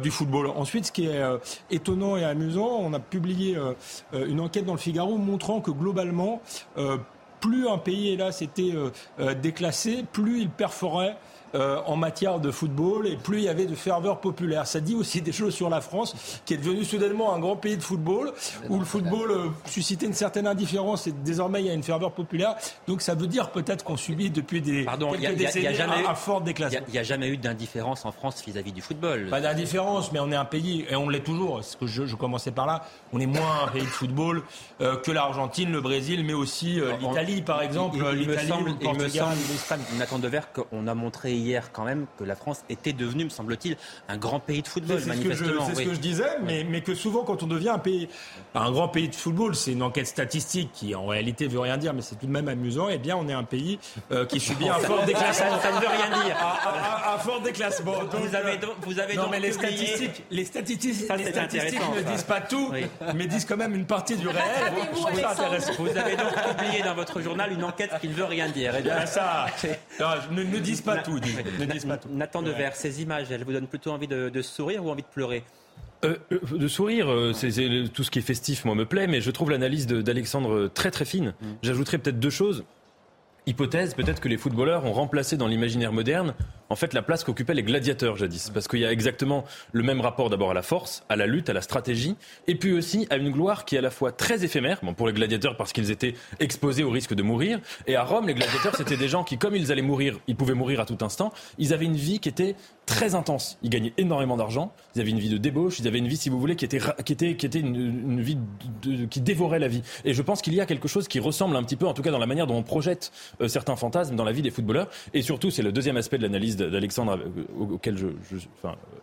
du 0.02 0.10
football. 0.10 0.48
Ensuite, 0.48 0.86
ce 0.86 0.92
qui 0.92 1.06
est 1.06 1.22
euh, 1.22 1.38
étonnant 1.70 2.16
et 2.16 2.24
amusant. 2.24 2.80
On 2.80 2.92
a 2.92 2.98
publié 2.98 3.56
euh, 3.56 3.66
euh, 3.66 3.74
une 4.12 4.40
enquête 4.40 4.64
dans 4.64 4.72
le 4.72 4.78
Figaro 4.78 5.16
montrant 5.16 5.60
que 5.60 5.70
globalement, 5.70 6.40
plus 7.40 7.68
un 7.68 7.78
pays, 7.78 8.08
hélas, 8.10 8.42
était 8.42 8.72
déclassé, 9.40 10.04
plus 10.12 10.40
il 10.40 10.50
perforait 10.50 11.16
euh, 11.56 11.80
en 11.86 11.96
matière 11.96 12.38
de 12.38 12.50
football 12.50 13.06
et 13.06 13.16
plus 13.16 13.38
il 13.38 13.44
y 13.44 13.48
avait 13.48 13.64
de 13.64 13.74
ferveur 13.74 14.20
populaire. 14.20 14.66
Ça 14.66 14.80
dit 14.80 14.94
aussi 14.94 15.22
des 15.22 15.32
choses 15.32 15.54
sur 15.54 15.70
la 15.70 15.80
France, 15.80 16.40
qui 16.44 16.54
est 16.54 16.58
devenue 16.58 16.84
soudainement 16.84 17.34
un 17.34 17.38
grand 17.38 17.56
pays 17.56 17.76
de 17.76 17.82
football, 17.82 18.32
où 18.68 18.78
le 18.78 18.84
football 18.84 19.30
euh, 19.30 19.48
suscitait 19.64 20.06
une 20.06 20.12
certaine 20.12 20.46
indifférence 20.46 21.06
et 21.06 21.12
désormais 21.12 21.62
il 21.62 21.66
y 21.66 21.70
a 21.70 21.72
une 21.72 21.82
ferveur 21.82 22.12
populaire. 22.12 22.56
Donc 22.86 23.00
ça 23.00 23.14
veut 23.14 23.26
dire 23.26 23.50
peut-être 23.50 23.84
qu'on 23.84 23.96
subit 23.96 24.30
depuis 24.30 24.60
des 24.60 24.84
Pardon, 24.84 25.12
quelques 25.12 25.38
décennies 25.38 25.66
un, 26.06 26.14
fort 26.14 26.40
déclassement. 26.42 26.80
Il 26.88 26.92
n'y 26.92 26.98
a, 26.98 27.02
jamais 27.02 27.28
eu 27.28 27.36
d'indifférence 27.36 28.04
en 28.04 28.12
France 28.12 28.42
vis-à-vis 28.44 28.72
du 28.72 28.82
football. 28.82 29.28
Pas 29.30 29.40
d'indifférence, 29.40 30.12
mais 30.12 30.20
on 30.20 30.30
est 30.30 30.36
un 30.36 30.44
pays, 30.44 30.84
et 30.90 30.96
on 30.96 31.08
l'est 31.08 31.20
toujours, 31.20 31.64
ce 31.64 31.76
que 31.76 31.86
je, 31.86 32.14
commençais 32.16 32.50
par 32.50 32.66
là, 32.66 32.84
on 33.12 33.20
est 33.20 33.26
moins 33.26 33.64
un 33.64 33.68
pays 33.68 33.82
de 33.82 33.86
football 33.86 34.42
euh, 34.80 34.96
que 34.96 35.10
l'Argentine, 35.10 35.72
le 35.72 35.80
Brésil, 35.80 36.24
mais 36.24 36.32
aussi 36.32 36.80
l'Italie 37.00 37.42
par 37.42 37.62
exemple, 37.62 37.96
l'Italie, 37.96 38.26
le 38.26 38.74
Portugal, 38.74 39.36
l'Espagne. 39.50 39.80
Nathan 39.98 40.20
qu'on 40.52 40.86
a 40.86 40.94
montré 40.94 41.32
hier 41.46 41.70
quand 41.72 41.84
même 41.84 42.06
que 42.18 42.24
la 42.24 42.36
France 42.36 42.64
était 42.68 42.92
devenue, 42.92 43.24
me 43.24 43.30
semble-t-il, 43.30 43.76
un 44.08 44.16
grand 44.16 44.40
pays 44.40 44.62
de 44.62 44.68
football, 44.68 45.00
c'est 45.00 45.06
manifestement. 45.06 45.66
C'est 45.68 45.74
ce, 45.76 45.82
que 45.82 45.94
je 45.94 46.00
disais, 46.00 46.38
mais, 46.42 46.64
mais, 46.64 46.80
que 46.80 46.94
souvent, 46.94 47.22
quand 47.22 47.42
on 47.42 47.46
devient 47.46 47.70
un 47.70 47.78
pays, 47.78 48.08
un 48.54 48.70
grand 48.70 48.88
pays 48.88 49.08
de 49.08 49.14
football, 49.14 49.54
c'est 49.54 49.72
une 49.72 49.82
enquête 49.82 50.06
statistique 50.06 50.70
qui, 50.72 50.94
en 50.94 51.06
réalité, 51.06 51.46
veut 51.46 51.60
rien 51.60 51.76
dire, 51.76 51.94
mais 51.94 52.02
c'est 52.02 52.16
tout 52.16 52.26
de 52.26 52.32
même 52.32 52.48
amusant. 52.48 52.88
Eh 52.90 52.98
bien, 52.98 53.16
on 53.16 53.28
est 53.28 53.32
un 53.32 53.44
pays 53.44 53.78
euh, 54.12 54.26
qui 54.26 54.40
subit 54.40 54.68
un 54.68 54.74
fort 54.80 55.04
déclassement. 55.04 55.58
Ça, 55.60 55.72
ne 55.72 55.80
veut 55.80 55.88
rien 55.88 56.24
dire. 56.24 56.36
Un, 57.06 57.18
fort 57.18 57.40
déclassement. 57.40 57.94
vous 58.12 58.34
avez, 58.34 58.56
donc, 58.58 58.74
vous 58.82 58.98
avez 58.98 59.14
non, 59.14 59.28
mais 59.30 59.40
les 59.40 59.52
statistiques, 59.52 60.24
les 60.30 60.44
statistiques, 60.44 61.08
les 61.16 61.30
statistiques 61.30 61.80
ne 61.96 62.02
disent 62.02 62.24
pas 62.24 62.40
tout, 62.40 62.72
mais 63.14 63.26
disent 63.26 63.44
quand 63.44 63.56
même 63.56 63.74
une 63.74 63.86
partie 63.86 64.16
du 64.16 64.28
réel. 64.28 64.42
Vous 65.78 65.96
avez 65.96 66.16
donc 66.16 66.56
publié 66.56 66.82
dans 66.82 66.94
votre 66.94 67.20
journal 67.20 67.52
une 67.52 67.64
enquête 67.64 67.92
qui 68.00 68.08
ne 68.08 68.14
veut 68.14 68.24
rien 68.24 68.48
dire. 68.48 68.74
Eh 68.78 68.82
bien, 68.82 69.06
ça, 69.06 69.46
ne, 70.30 70.42
ne 70.42 70.58
disent 70.58 70.82
pas 70.82 70.98
tout. 70.98 71.18
Nathan 72.10 72.42
Devers, 72.42 72.74
ces 72.74 73.02
images, 73.02 73.30
elles 73.30 73.44
vous 73.44 73.52
donnent 73.52 73.66
plutôt 73.66 73.90
envie 73.90 74.08
de, 74.08 74.42
sourire 74.42 74.84
ou 74.84 74.90
envie 74.90 75.02
de 75.02 75.08
pleurer 75.08 75.44
euh, 76.04 76.16
euh, 76.30 76.58
de 76.58 76.68
sourire, 76.68 77.10
euh, 77.10 77.32
c'est, 77.32 77.50
tout 77.92 78.04
ce 78.04 78.10
qui 78.10 78.18
est 78.18 78.22
festif, 78.22 78.66
moi, 78.66 78.74
me 78.74 78.84
plaît, 78.84 79.06
mais 79.06 79.22
je 79.22 79.30
trouve 79.30 79.50
l'analyse 79.50 79.86
d'Alexandre 79.86 80.68
très 80.68 80.90
très 80.90 81.06
fine. 81.06 81.32
Mm. 81.40 81.46
J'ajouterais 81.62 81.98
peut-être 81.98 82.20
deux 82.20 82.30
choses. 82.30 82.64
Hypothèse, 83.46 83.94
peut-être 83.94 84.20
que 84.20 84.28
les 84.28 84.36
footballeurs 84.36 84.84
ont 84.84 84.92
remplacé 84.92 85.36
dans 85.36 85.46
l'imaginaire 85.46 85.92
moderne 85.92 86.34
en 86.70 86.76
fait 86.76 86.92
la 86.92 87.02
place 87.02 87.24
qu'occupaient 87.24 87.54
les 87.54 87.62
gladiateurs 87.62 88.16
jadis. 88.16 88.50
Parce 88.50 88.68
qu'il 88.68 88.80
y 88.80 88.86
a 88.86 88.92
exactement 88.92 89.44
le 89.72 89.82
même 89.82 90.00
rapport 90.00 90.30
d'abord 90.30 90.50
à 90.50 90.54
la 90.54 90.62
force, 90.62 91.04
à 91.08 91.16
la 91.16 91.26
lutte, 91.26 91.48
à 91.48 91.52
la 91.52 91.60
stratégie, 91.60 92.16
et 92.46 92.54
puis 92.54 92.72
aussi 92.72 93.06
à 93.10 93.16
une 93.16 93.30
gloire 93.30 93.64
qui 93.64 93.76
est 93.76 93.78
à 93.78 93.82
la 93.82 93.90
fois 93.90 94.12
très 94.12 94.44
éphémère, 94.44 94.80
bon, 94.82 94.94
pour 94.94 95.06
les 95.06 95.12
gladiateurs 95.12 95.56
parce 95.56 95.72
qu'ils 95.72 95.90
étaient 95.90 96.14
exposés 96.40 96.84
au 96.84 96.90
risque 96.90 97.14
de 97.14 97.22
mourir, 97.22 97.60
et 97.86 97.96
à 97.96 98.04
Rome, 98.04 98.26
les 98.26 98.34
gladiateurs, 98.34 98.74
c'était 98.76 98.96
des 98.96 99.08
gens 99.08 99.24
qui, 99.24 99.38
comme 99.38 99.56
ils 99.56 99.72
allaient 99.72 99.82
mourir, 99.82 100.18
ils 100.26 100.36
pouvaient 100.36 100.54
mourir 100.54 100.80
à 100.80 100.86
tout 100.86 100.98
instant, 101.00 101.32
ils 101.58 101.72
avaient 101.72 101.84
une 101.84 101.96
vie 101.96 102.20
qui 102.20 102.28
était 102.28 102.56
très 102.86 103.14
intense. 103.16 103.58
Ils 103.62 103.70
gagnaient 103.70 103.92
énormément 103.98 104.36
d'argent, 104.36 104.72
ils 104.94 105.00
avaient 105.00 105.10
une 105.10 105.18
vie 105.18 105.28
de 105.28 105.38
débauche, 105.38 105.80
ils 105.80 105.88
avaient 105.88 105.98
une 105.98 106.06
vie, 106.06 106.16
si 106.16 106.28
vous 106.28 106.38
voulez, 106.38 106.54
qui 106.54 106.64
était, 106.64 106.80
qui 107.04 107.12
était, 107.12 107.36
qui 107.36 107.46
était 107.46 107.58
une, 107.58 108.20
vie 108.20 108.38
qui 109.10 109.20
dévorait 109.20 109.58
la 109.58 109.68
vie. 109.68 109.82
Et 110.04 110.14
je 110.14 110.22
pense 110.22 110.40
qu'il 110.40 110.54
y 110.54 110.60
a 110.60 110.66
quelque 110.66 110.88
chose 110.88 111.08
qui 111.08 111.18
ressemble 111.18 111.56
un 111.56 111.64
petit 111.64 111.76
peu, 111.76 111.86
en 111.86 111.94
tout 111.94 112.02
cas 112.02 112.12
dans 112.12 112.18
la 112.18 112.26
manière 112.26 112.46
dont 112.46 112.56
on 112.56 112.62
projette 112.62 113.12
euh, 113.40 113.48
certains 113.48 113.76
fantasmes 113.76 114.14
dans 114.14 114.24
la 114.24 114.32
vie 114.32 114.42
des 114.42 114.50
footballeurs, 114.50 114.88
et 115.12 115.22
surtout, 115.22 115.50
c'est 115.50 115.62
le 115.62 115.72
deuxième 115.72 115.96
aspect 115.96 116.16
de 116.16 116.22
l'analyse 116.22 116.55
d'Alexandre 116.56 117.18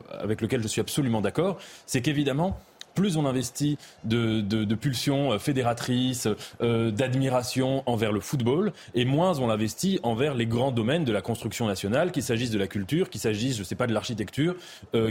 avec 0.09 0.41
lequel 0.41 0.61
je 0.61 0.67
suis 0.67 0.81
absolument 0.81 1.21
d'accord, 1.21 1.57
c'est 1.85 2.01
qu'évidemment, 2.01 2.57
plus 2.95 3.17
on 3.17 3.25
investit 3.25 3.77
de, 4.03 4.75
pulsions 4.75 5.37
fédératrices, 5.39 6.27
d'admiration 6.61 7.83
envers 7.85 8.11
le 8.11 8.19
football, 8.19 8.71
et 8.93 9.05
moins 9.05 9.39
on 9.39 9.49
investit 9.49 9.99
envers 10.03 10.35
les 10.35 10.45
grands 10.45 10.71
domaines 10.71 11.03
de 11.03 11.11
la 11.11 11.21
construction 11.21 11.65
nationale, 11.65 12.11
qu'il 12.11 12.23
s'agisse 12.23 12.51
de 12.51 12.59
la 12.59 12.67
culture, 12.67 13.09
qu'il 13.09 13.21
s'agisse, 13.21 13.57
je 13.57 13.63
sais 13.63 13.75
pas, 13.75 13.87
de 13.87 13.93
l'architecture, 13.93 14.55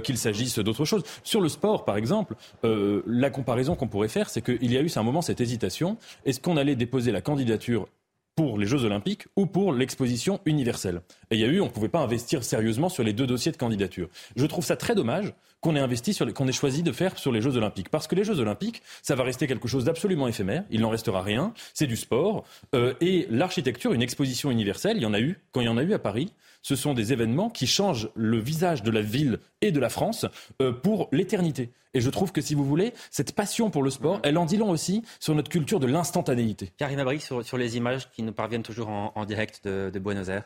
qu'il 0.04 0.16
s'agisse 0.16 0.58
d'autres 0.58 0.84
choses. 0.84 1.02
Sur 1.24 1.40
le 1.40 1.48
sport, 1.48 1.84
par 1.84 1.96
exemple, 1.96 2.34
la 2.62 3.30
comparaison 3.30 3.74
qu'on 3.74 3.88
pourrait 3.88 4.08
faire, 4.08 4.30
c'est 4.30 4.42
qu'il 4.42 4.70
y 4.70 4.76
a 4.76 4.80
eu, 4.80 4.90
à 4.94 5.00
un 5.00 5.02
moment, 5.02 5.22
cette 5.22 5.40
hésitation. 5.40 5.96
Est-ce 6.24 6.40
qu'on 6.40 6.56
allait 6.56 6.76
déposer 6.76 7.10
la 7.10 7.20
candidature 7.20 7.88
pour 8.34 8.58
les 8.58 8.66
Jeux 8.66 8.84
Olympiques 8.84 9.26
ou 9.36 9.46
pour 9.46 9.72
l'exposition 9.72 10.40
universelle. 10.46 11.02
Et 11.30 11.36
il 11.36 11.40
y 11.40 11.44
a 11.44 11.48
eu, 11.48 11.60
on 11.60 11.66
ne 11.66 11.70
pouvait 11.70 11.88
pas 11.88 12.00
investir 12.00 12.44
sérieusement 12.44 12.88
sur 12.88 13.04
les 13.04 13.12
deux 13.12 13.26
dossiers 13.26 13.52
de 13.52 13.56
candidature. 13.56 14.08
Je 14.36 14.46
trouve 14.46 14.64
ça 14.64 14.76
très 14.76 14.94
dommage 14.94 15.32
qu'on 15.60 15.76
ait 15.76 15.80
investi 15.80 16.12
sur 16.12 16.32
qu'on 16.34 16.48
ait 16.48 16.52
choisi 16.52 16.82
de 16.82 16.90
faire 16.90 17.16
sur 17.18 17.30
les 17.30 17.40
Jeux 17.40 17.56
Olympiques, 17.56 17.88
parce 17.88 18.08
que 18.08 18.16
les 18.16 18.24
Jeux 18.24 18.40
Olympiques, 18.40 18.82
ça 19.00 19.14
va 19.14 19.22
rester 19.22 19.46
quelque 19.46 19.68
chose 19.68 19.84
d'absolument 19.84 20.26
éphémère. 20.26 20.64
Il 20.70 20.80
n'en 20.80 20.90
restera 20.90 21.22
rien. 21.22 21.54
C'est 21.72 21.86
du 21.86 21.96
sport 21.96 22.44
euh, 22.74 22.94
et 23.00 23.26
l'architecture, 23.30 23.92
une 23.92 24.02
exposition 24.02 24.50
universelle. 24.50 24.96
Il 24.96 25.02
y 25.02 25.06
en 25.06 25.14
a 25.14 25.20
eu 25.20 25.38
quand 25.52 25.60
il 25.60 25.66
y 25.66 25.68
en 25.68 25.76
a 25.76 25.82
eu 25.82 25.92
à 25.92 26.00
Paris 26.00 26.32
ce 26.62 26.76
sont 26.76 26.94
des 26.94 27.12
événements 27.12 27.50
qui 27.50 27.66
changent 27.66 28.08
le 28.14 28.38
visage 28.38 28.82
de 28.82 28.90
la 28.90 29.02
ville 29.02 29.38
et 29.60 29.72
de 29.72 29.80
la 29.80 29.88
France 29.88 30.26
euh, 30.60 30.72
pour 30.72 31.08
l'éternité. 31.12 31.70
Et 31.94 32.00
je 32.00 32.08
trouve 32.08 32.32
que 32.32 32.40
si 32.40 32.54
vous 32.54 32.64
voulez, 32.64 32.94
cette 33.10 33.32
passion 33.32 33.70
pour 33.70 33.82
le 33.82 33.90
sport, 33.90 34.20
elle 34.22 34.38
en 34.38 34.46
dit 34.46 34.56
long 34.56 34.70
aussi 34.70 35.02
sur 35.20 35.34
notre 35.34 35.50
culture 35.50 35.78
de 35.78 35.86
l'instantanéité. 35.86 36.72
Karine 36.78 37.00
Abri, 37.00 37.20
sur, 37.20 37.44
sur, 37.44 37.58
les 37.58 37.76
images 37.76 38.08
qui 38.10 38.22
nous 38.22 38.32
parviennent 38.32 38.62
toujours 38.62 38.88
en, 38.88 39.24
direct 39.26 39.60
de, 39.64 39.90
de 39.92 39.98
Buenos 39.98 40.28
Aires. 40.28 40.44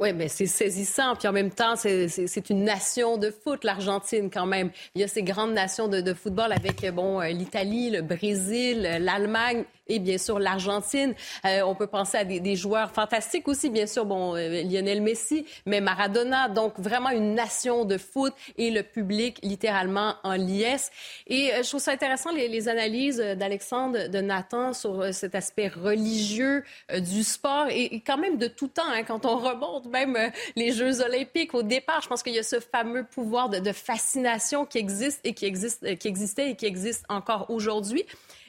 Oui, 0.00 0.12
mais 0.12 0.28
c'est 0.28 0.46
saisissant. 0.46 1.16
Puis 1.16 1.26
en 1.26 1.32
même 1.32 1.50
temps, 1.50 1.74
c'est 1.74 2.50
une 2.50 2.62
nation 2.64 3.18
de 3.18 3.30
foot, 3.30 3.64
l'Argentine, 3.64 4.30
quand 4.30 4.46
même. 4.46 4.70
Il 4.94 5.00
y 5.00 5.04
a 5.04 5.08
ces 5.08 5.24
grandes 5.24 5.52
nations 5.52 5.88
de, 5.88 6.00
de 6.00 6.14
football 6.14 6.52
avec 6.52 6.88
bon 6.94 7.20
euh, 7.20 7.28
l'Italie, 7.30 7.90
le 7.90 8.02
Brésil, 8.02 8.82
l'Allemagne 9.00 9.64
et 9.88 9.98
bien 9.98 10.18
sûr 10.18 10.38
l'Argentine. 10.38 11.14
Euh, 11.44 11.62
on 11.62 11.74
peut 11.74 11.86
penser 11.86 12.18
à 12.18 12.24
des, 12.24 12.40
des, 12.40 12.56
joueurs 12.56 12.90
fantastiques 12.90 13.48
aussi, 13.48 13.70
bien 13.70 13.86
sûr, 13.86 14.04
bon, 14.04 14.36
euh, 14.36 14.62
Lionel 14.62 15.02
Messi, 15.02 15.46
mais 15.66 15.80
Maradona. 15.80 16.48
Donc 16.48 16.78
vraiment 16.78 17.10
une 17.10 17.34
nation 17.34 17.84
de 17.84 17.98
foot 17.98 18.34
et 18.56 18.70
le 18.70 18.82
public 18.82 19.38
littéralement 19.42 20.14
en 20.24 20.34
liesse. 20.34 20.90
Et 21.26 21.52
euh, 21.52 21.62
je 21.62 21.68
trouve 21.68 21.80
ça 21.80 21.92
intéressant 21.92 22.32
les, 22.32 22.48
les 22.48 22.68
analyses 22.68 23.18
d'Alexandre, 23.18 24.08
de 24.08 24.18
Nathan 24.18 24.72
sur 24.72 25.12
cet 25.12 25.34
aspect 25.34 25.68
religieux 25.68 26.64
du 26.98 27.22
sport 27.22 27.66
et, 27.70 27.84
et, 27.84 28.00
quand 28.00 28.18
même 28.18 28.38
de 28.38 28.46
tout 28.46 28.68
temps. 28.68 28.82
Hein, 28.88 29.04
quand 29.04 29.24
on 29.26 29.36
remonte 29.36 29.86
même 29.86 30.16
les 30.56 30.72
Jeux 30.72 31.00
olympiques 31.00 31.54
au 31.54 31.62
départ, 31.62 32.00
je 32.02 32.08
pense 32.08 32.22
qu'il 32.22 32.34
y 32.34 32.38
a 32.38 32.42
ce 32.42 32.60
fameux 32.60 33.04
pouvoir 33.04 33.48
de, 33.48 33.58
de 33.58 33.72
fascination 33.72 34.66
qui 34.66 34.78
existe 34.78 35.20
et 35.24 35.34
qui 35.34 35.46
existe, 35.46 35.96
qui 35.98 36.08
existait 36.08 36.50
et 36.50 36.56
qui 36.56 36.66
existe 36.66 37.04
encore 37.08 37.46
aujourd'hui. 37.50 38.04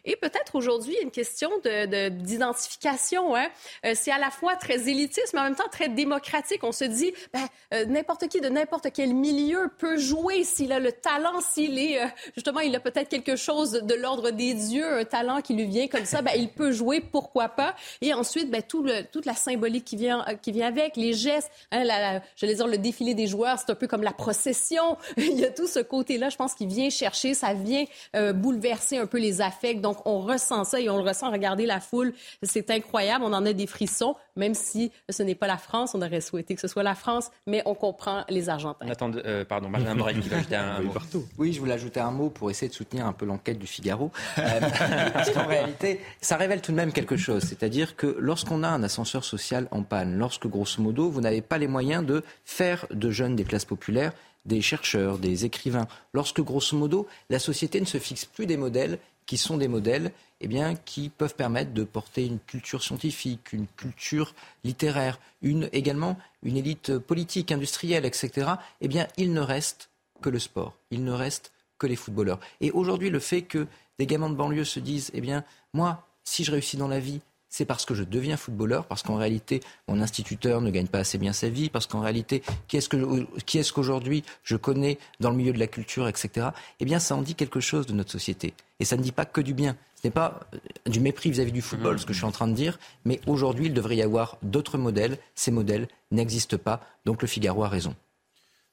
Et 0.05 0.15
peut-être 0.15 0.55
aujourd'hui 0.55 0.95
une 1.01 1.11
question 1.11 1.49
d'identification. 1.63 3.31
De, 3.31 3.37
hein? 3.37 3.47
Euh, 3.85 3.93
c'est 3.95 4.11
à 4.11 4.17
la 4.17 4.29
fois 4.29 4.55
très 4.55 4.89
élitiste, 4.89 5.31
mais 5.33 5.39
en 5.39 5.43
même 5.43 5.55
temps 5.55 5.69
très 5.71 5.89
démocratique. 5.89 6.63
On 6.63 6.71
se 6.71 6.85
dit, 6.85 7.11
ben, 7.33 7.45
euh, 7.73 7.85
n'importe 7.85 8.27
qui 8.27 8.41
de 8.41 8.49
n'importe 8.49 8.87
quel 8.93 9.13
milieu 9.13 9.69
peut 9.77 9.97
jouer 9.97 10.43
s'il 10.43 10.71
a 10.71 10.79
le 10.79 10.91
talent, 10.91 11.41
s'il 11.41 11.77
est, 11.77 12.01
euh, 12.01 12.07
justement, 12.35 12.59
il 12.59 12.75
a 12.75 12.79
peut-être 12.79 13.09
quelque 13.09 13.35
chose 13.35 13.71
de 13.71 13.93
l'ordre 13.95 14.31
des 14.31 14.53
dieux, 14.53 14.99
un 14.99 15.05
talent 15.05 15.41
qui 15.41 15.53
lui 15.53 15.65
vient 15.65 15.87
comme 15.87 16.05
ça, 16.05 16.21
ben, 16.21 16.33
il 16.35 16.49
peut 16.49 16.71
jouer, 16.71 17.01
pourquoi 17.01 17.49
pas. 17.49 17.75
Et 18.01 18.13
ensuite, 18.13 18.49
ben, 18.49 18.61
toute 18.63 19.25
la 19.25 19.33
symbolique 19.33 19.85
qui 19.85 19.95
vient, 19.95 20.19
avec, 20.19 20.95
les 20.95 21.13
gestes, 21.13 21.51
hein, 21.71 21.83
la, 21.83 22.21
je 22.35 22.45
vais 22.45 22.53
dire, 22.53 22.67
le 22.67 22.77
défilé 22.77 23.13
des 23.13 23.27
joueurs, 23.27 23.59
c'est 23.59 23.71
un 23.71 23.75
peu 23.75 23.87
comme 23.87 24.03
la 24.03 24.11
procession. 24.11 24.97
il 25.17 25.39
y 25.39 25.45
a 25.45 25.51
tout 25.51 25.67
ce 25.67 25.79
côté-là, 25.79 26.29
je 26.29 26.37
pense, 26.37 26.53
qui 26.53 26.65
vient 26.65 26.89
chercher, 26.89 27.33
ça 27.33 27.53
vient 27.53 27.85
bouleverser 28.33 28.97
un 28.97 29.05
peu 29.05 29.19
les 29.19 29.41
affects. 29.41 29.79
On 30.05 30.19
ressent 30.19 30.63
ça 30.63 30.79
et 30.79 30.89
on 30.89 30.97
le 30.97 31.07
ressent. 31.07 31.31
Regardez 31.31 31.65
la 31.65 31.79
foule, 31.79 32.13
c'est 32.43 32.69
incroyable. 32.71 33.23
On 33.25 33.33
en 33.33 33.45
a 33.45 33.53
des 33.53 33.67
frissons, 33.67 34.15
même 34.35 34.53
si 34.53 34.91
ce 35.09 35.23
n'est 35.23 35.35
pas 35.35 35.47
la 35.47 35.57
France. 35.57 35.95
On 35.95 36.01
aurait 36.01 36.21
souhaité 36.21 36.55
que 36.55 36.61
ce 36.61 36.67
soit 36.67 36.83
la 36.83 36.95
France, 36.95 37.31
mais 37.47 37.61
on 37.65 37.75
comprend 37.75 38.23
les 38.29 38.49
Argentins. 38.49 38.87
Attends, 38.89 39.11
euh, 39.25 39.45
pardon, 39.45 39.69
Benjamin 39.69 39.95
Morel 39.95 40.19
qui 40.19 40.29
va 40.29 40.37
ajouter 40.37 40.55
un, 40.55 40.81
mot. 40.81 40.93
Oui, 41.37 41.53
je 41.53 41.59
voulais 41.59 41.73
ajouter 41.73 41.99
un 41.99 42.11
mot 42.11 42.29
pour 42.29 42.49
essayer 42.49 42.69
de 42.69 42.73
soutenir 42.73 43.05
un 43.05 43.13
peu 43.13 43.25
l'enquête 43.25 43.59
du 43.59 43.67
Figaro. 43.67 44.11
Euh, 44.37 44.59
parce 45.13 45.31
qu'en 45.31 45.45
réalité, 45.45 46.01
ça 46.21 46.37
révèle 46.37 46.61
tout 46.61 46.71
de 46.71 46.77
même 46.77 46.91
quelque 46.91 47.17
chose. 47.17 47.43
C'est-à-dire 47.43 47.95
que 47.95 48.15
lorsqu'on 48.19 48.63
a 48.63 48.67
un 48.67 48.83
ascenseur 48.83 49.23
social 49.23 49.67
en 49.71 49.83
panne, 49.83 50.17
lorsque 50.17 50.47
grosso 50.47 50.81
modo, 50.81 51.09
vous 51.09 51.21
n'avez 51.21 51.41
pas 51.41 51.57
les 51.57 51.67
moyens 51.67 52.05
de 52.05 52.23
faire 52.45 52.85
de 52.91 53.09
jeunes 53.11 53.35
des 53.35 53.43
classes 53.43 53.65
populaires 53.65 54.13
des 54.45 54.61
chercheurs, 54.61 55.17
des 55.17 55.45
écrivains, 55.45 55.87
lorsque 56.13 56.41
grosso 56.41 56.75
modo 56.75 57.07
la 57.29 57.39
société 57.39 57.79
ne 57.79 57.85
se 57.85 57.97
fixe 57.97 58.25
plus 58.25 58.45
des 58.45 58.57
modèles 58.57 58.99
qui 59.29 59.37
sont 59.37 59.57
des 59.57 59.67
modèles 59.67 60.11
eh 60.41 60.47
bien, 60.47 60.73
qui 60.73 61.09
peuvent 61.09 61.35
permettre 61.35 61.71
de 61.71 61.83
porter 61.83 62.25
une 62.25 62.39
culture 62.39 62.81
scientifique, 62.81 63.53
une 63.53 63.67
culture 63.67 64.33
littéraire, 64.63 65.19
une, 65.43 65.69
également 65.71 66.17
une 66.41 66.57
élite 66.57 66.97
politique, 66.97 67.51
industrielle, 67.51 68.05
etc., 68.05 68.53
eh 68.81 68.87
bien, 68.87 69.07
il 69.17 69.31
ne 69.33 69.41
reste 69.41 69.91
que 70.23 70.29
le 70.29 70.39
sport, 70.39 70.73
il 70.89 71.03
ne 71.03 71.11
reste 71.11 71.51
que 71.77 71.85
les 71.85 71.95
footballeurs. 71.95 72.39
Et 72.59 72.71
aujourd'hui, 72.71 73.11
le 73.11 73.19
fait 73.19 73.43
que 73.43 73.67
des 73.99 74.07
gamins 74.07 74.31
de 74.31 74.35
banlieue 74.35 74.63
se 74.63 74.79
disent, 74.79 75.11
eh 75.13 75.21
bien, 75.21 75.43
moi, 75.73 76.07
si 76.23 76.43
je 76.43 76.51
réussis 76.51 76.77
dans 76.77 76.87
la 76.87 76.99
vie, 76.99 77.21
c'est 77.49 77.65
parce 77.65 77.85
que 77.85 77.93
je 77.95 78.03
deviens 78.03 78.37
footballeur, 78.37 78.85
parce 78.85 79.03
qu'en 79.03 79.15
réalité, 79.15 79.61
mon 79.87 80.01
instituteur 80.01 80.61
ne 80.61 80.69
gagne 80.69 80.87
pas 80.87 80.99
assez 80.99 81.17
bien 81.17 81.33
sa 81.33 81.49
vie, 81.49 81.69
parce 81.69 81.87
qu'en 81.87 81.99
réalité, 81.99 82.43
qui 82.67 82.77
est-ce 82.77 83.73
qu'aujourd'hui 83.73 84.23
je 84.43 84.55
connais 84.55 84.97
dans 85.19 85.31
le 85.31 85.35
milieu 85.35 85.53
de 85.53 85.59
la 85.59 85.67
culture, 85.67 86.07
etc. 86.07 86.49
Eh 86.79 86.85
bien, 86.85 86.99
ça 86.99 87.15
en 87.15 87.21
dit 87.21 87.35
quelque 87.35 87.59
chose 87.59 87.85
de 87.87 87.93
notre 87.93 88.11
société. 88.11 88.53
Et 88.79 88.85
ça 88.85 88.95
ne 88.95 89.01
dit 89.01 89.11
pas 89.11 89.25
que 89.25 89.41
du 89.41 89.53
bien. 89.53 89.75
Ce 90.01 90.07
n'est 90.07 90.11
pas 90.11 90.39
euh, 90.53 90.57
du 90.89 91.01
mépris 91.01 91.29
vis-à-vis 91.29 91.51
du 91.51 91.61
football, 91.61 91.95
mmh. 91.95 91.99
ce 91.99 92.05
que 92.05 92.13
je 92.13 92.19
suis 92.19 92.25
en 92.25 92.31
train 92.31 92.47
de 92.47 92.53
dire, 92.53 92.79
mais 93.03 93.19
aujourd'hui, 93.27 93.65
il 93.65 93.73
devrait 93.73 93.97
y 93.97 94.01
avoir 94.01 94.37
d'autres 94.41 94.77
modèles. 94.77 95.17
Ces 95.35 95.51
modèles 95.51 95.89
n'existent 96.11 96.57
pas, 96.57 96.81
donc 97.05 97.21
le 97.21 97.27
Figaro 97.27 97.63
a 97.63 97.67
raison. 97.67 97.93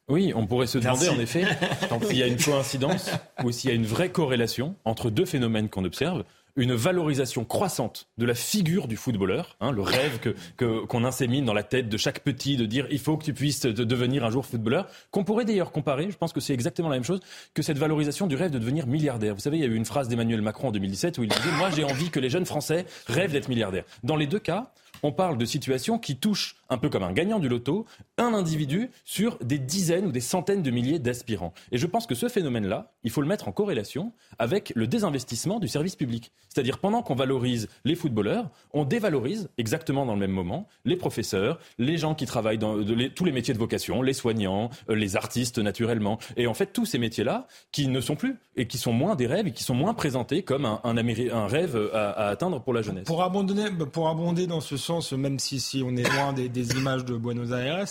Oui, 0.09 0.33
on 0.37 0.47
pourrait 0.47 0.69
se 0.69 0.79
demander 0.79 1.09
en 1.09 1.19
effet 1.19 1.45
s'il 2.07 2.19
y 2.19 2.23
a 2.23 2.29
une 2.29 2.37
coïncidence 2.37 3.11
ou 3.45 3.51
s'il 3.51 3.71
y 3.71 3.73
a 3.73 3.77
une 3.77 3.87
vraie 3.87 4.11
corrélation 4.11 4.77
entre 4.85 5.11
deux 5.11 5.25
phénomènes 5.25 5.69
qu'on 5.69 5.85
observe 5.85 6.25
une 6.57 6.75
valorisation 6.75 7.45
croissante 7.45 8.09
de 8.19 8.27
la 8.27 8.35
figure 8.35 8.89
du 8.89 8.97
footballeur, 8.97 9.57
hein, 9.61 9.71
le 9.71 9.83
rêve 9.83 10.19
que 10.21 10.35
qu'on 10.87 11.05
insémine 11.05 11.45
dans 11.45 11.55
la 11.55 11.63
tête 11.63 11.89
de 11.89 11.97
chaque 11.97 12.21
petit 12.21 12.57
de 12.57 12.67
dire 12.67 12.87
il 12.91 12.99
faut 12.99 13.17
que 13.17 13.25
tu 13.25 13.35
puisses 13.35 13.63
devenir 13.63 14.25
un 14.25 14.31
jour 14.31 14.45
footballeur, 14.45 14.89
qu'on 15.11 15.25
pourrait 15.25 15.45
d'ailleurs 15.45 15.73
comparer, 15.73 16.11
je 16.11 16.17
pense 16.17 16.33
que 16.33 16.41
c'est 16.41 16.55
exactement 16.55 16.89
la 16.89 16.97
même 16.97 17.05
chose, 17.05 17.21
que 17.55 17.63
cette 17.63 17.79
valorisation 17.79 18.27
du 18.27 18.37
rêve 18.37 18.51
de 18.51 18.59
devenir 18.59 18.87
milliardaire. 18.87 19.35
Vous 19.35 19.41
savez, 19.41 19.59
il 19.59 19.61
y 19.61 19.67
a 19.67 19.69
eu 19.69 19.75
une 19.75 19.85
phrase 19.85 20.09
d'Emmanuel 20.09 20.43
Macron 20.43 20.69
en 20.69 20.73
2017 20.73 21.19
où 21.19 21.23
il 21.23 21.29
disait 21.29 21.53
moi 21.59 21.71
j'ai 21.71 21.85
envie 21.85 22.11
que 22.11 22.21
les 22.21 22.31
jeunes 22.31 22.47
Français 22.47 22.87
rêvent 23.07 23.33
d'être 23.33 23.49
milliardaires. 23.49 23.85
Dans 24.03 24.17
les 24.17 24.27
deux 24.27 24.39
cas, 24.39 24.73
on 25.07 25.13
parle 25.13 25.39
de 25.39 25.45
situations 25.45 26.01
qui 26.01 26.17
touchent, 26.17 26.57
un 26.69 26.79
peu 26.79 26.89
comme 26.89 27.05
un 27.05 27.13
gagnant 27.13 27.39
du 27.39 27.49
loto, 27.49 27.87
un 28.19 28.35
individu 28.35 28.91
sur 29.05 29.39
des 29.39 29.59
dizaines 29.59 30.07
ou 30.07 30.11
des 30.11 30.21
centaines 30.21 30.65
de 30.65 30.71
milliers 30.73 30.99
d'aspirants. 30.99 31.55
Et 31.71 31.79
je 31.79 31.87
pense 31.87 32.09
que 32.09 32.17
ce 32.17 32.29
phénomène-là, 32.29 32.93
il 33.05 33.11
faut 33.11 33.21
le 33.21 33.29
mettre 33.29 33.47
en 33.47 33.53
corrélation 33.53 34.13
avec 34.41 34.73
le 34.75 34.89
désinvestissement 34.89 35.61
du 35.61 35.69
service 35.69 35.95
public. 35.95 36.33
C'est-à-dire 36.49 36.79
pendant 36.79 37.03
qu'on 37.03 37.15
valorise 37.15 37.69
les 37.85 37.95
footballeurs, 37.95 38.51
on 38.73 38.85
dévalorise 38.85 39.49
exactement 39.59 40.07
dans 40.07 40.15
le 40.15 40.19
même 40.19 40.33
moment 40.33 40.67
les 40.85 40.97
professeurs, 40.97 41.61
les 41.79 41.99
gens 41.99 42.17
qui 42.17 42.27
travaillent 42.27 42.59
dans 42.59 42.83
tous 43.15 43.25
les 43.25 43.33
métiers 43.33 43.55
de 43.55 43.59
vocation, 43.59 44.03
les 44.03 44.13
soignants, 44.13 44.71
euh, 44.91 44.97
les 44.97 45.15
artistes 45.15 45.59
naturellement. 45.59 46.19
Et 46.37 46.49
en 46.49 46.55
fait, 46.55 46.73
tous 46.73 46.87
ces 46.87 46.99
métiers-là 46.99 47.47
qui 47.71 47.87
ne 47.87 48.01
sont 48.01 48.17
plus 48.17 48.39
et 48.57 48.67
qui 48.67 48.79
sont 48.79 48.93
moins 48.93 49.15
des 49.15 49.27
rêves 49.27 49.47
et 49.47 49.53
qui 49.53 49.63
sont 49.63 49.75
moins 49.75 49.95
présentés 49.95 50.43
comme 50.43 50.65
un, 50.65 50.81
un, 50.83 51.47
rêve 51.47 51.91
à, 51.93 52.29
atteindre 52.29 52.61
pour 52.61 52.73
la 52.73 52.83
jeunesse. 52.83 53.05
Pour 53.05 53.23
abonder, 53.23 53.67
pour 53.93 54.09
abonder 54.09 54.47
dans 54.47 54.61
ce 54.61 54.77
sens, 54.77 54.96
même 55.13 55.39
si, 55.39 55.61
si 55.61 55.83
on 55.85 55.97
est 55.97 56.09
loin 56.09 56.33
des, 56.33 56.71
images 56.73 57.05
de 57.05 57.17
Buenos 57.17 57.53
Aires, 57.53 57.87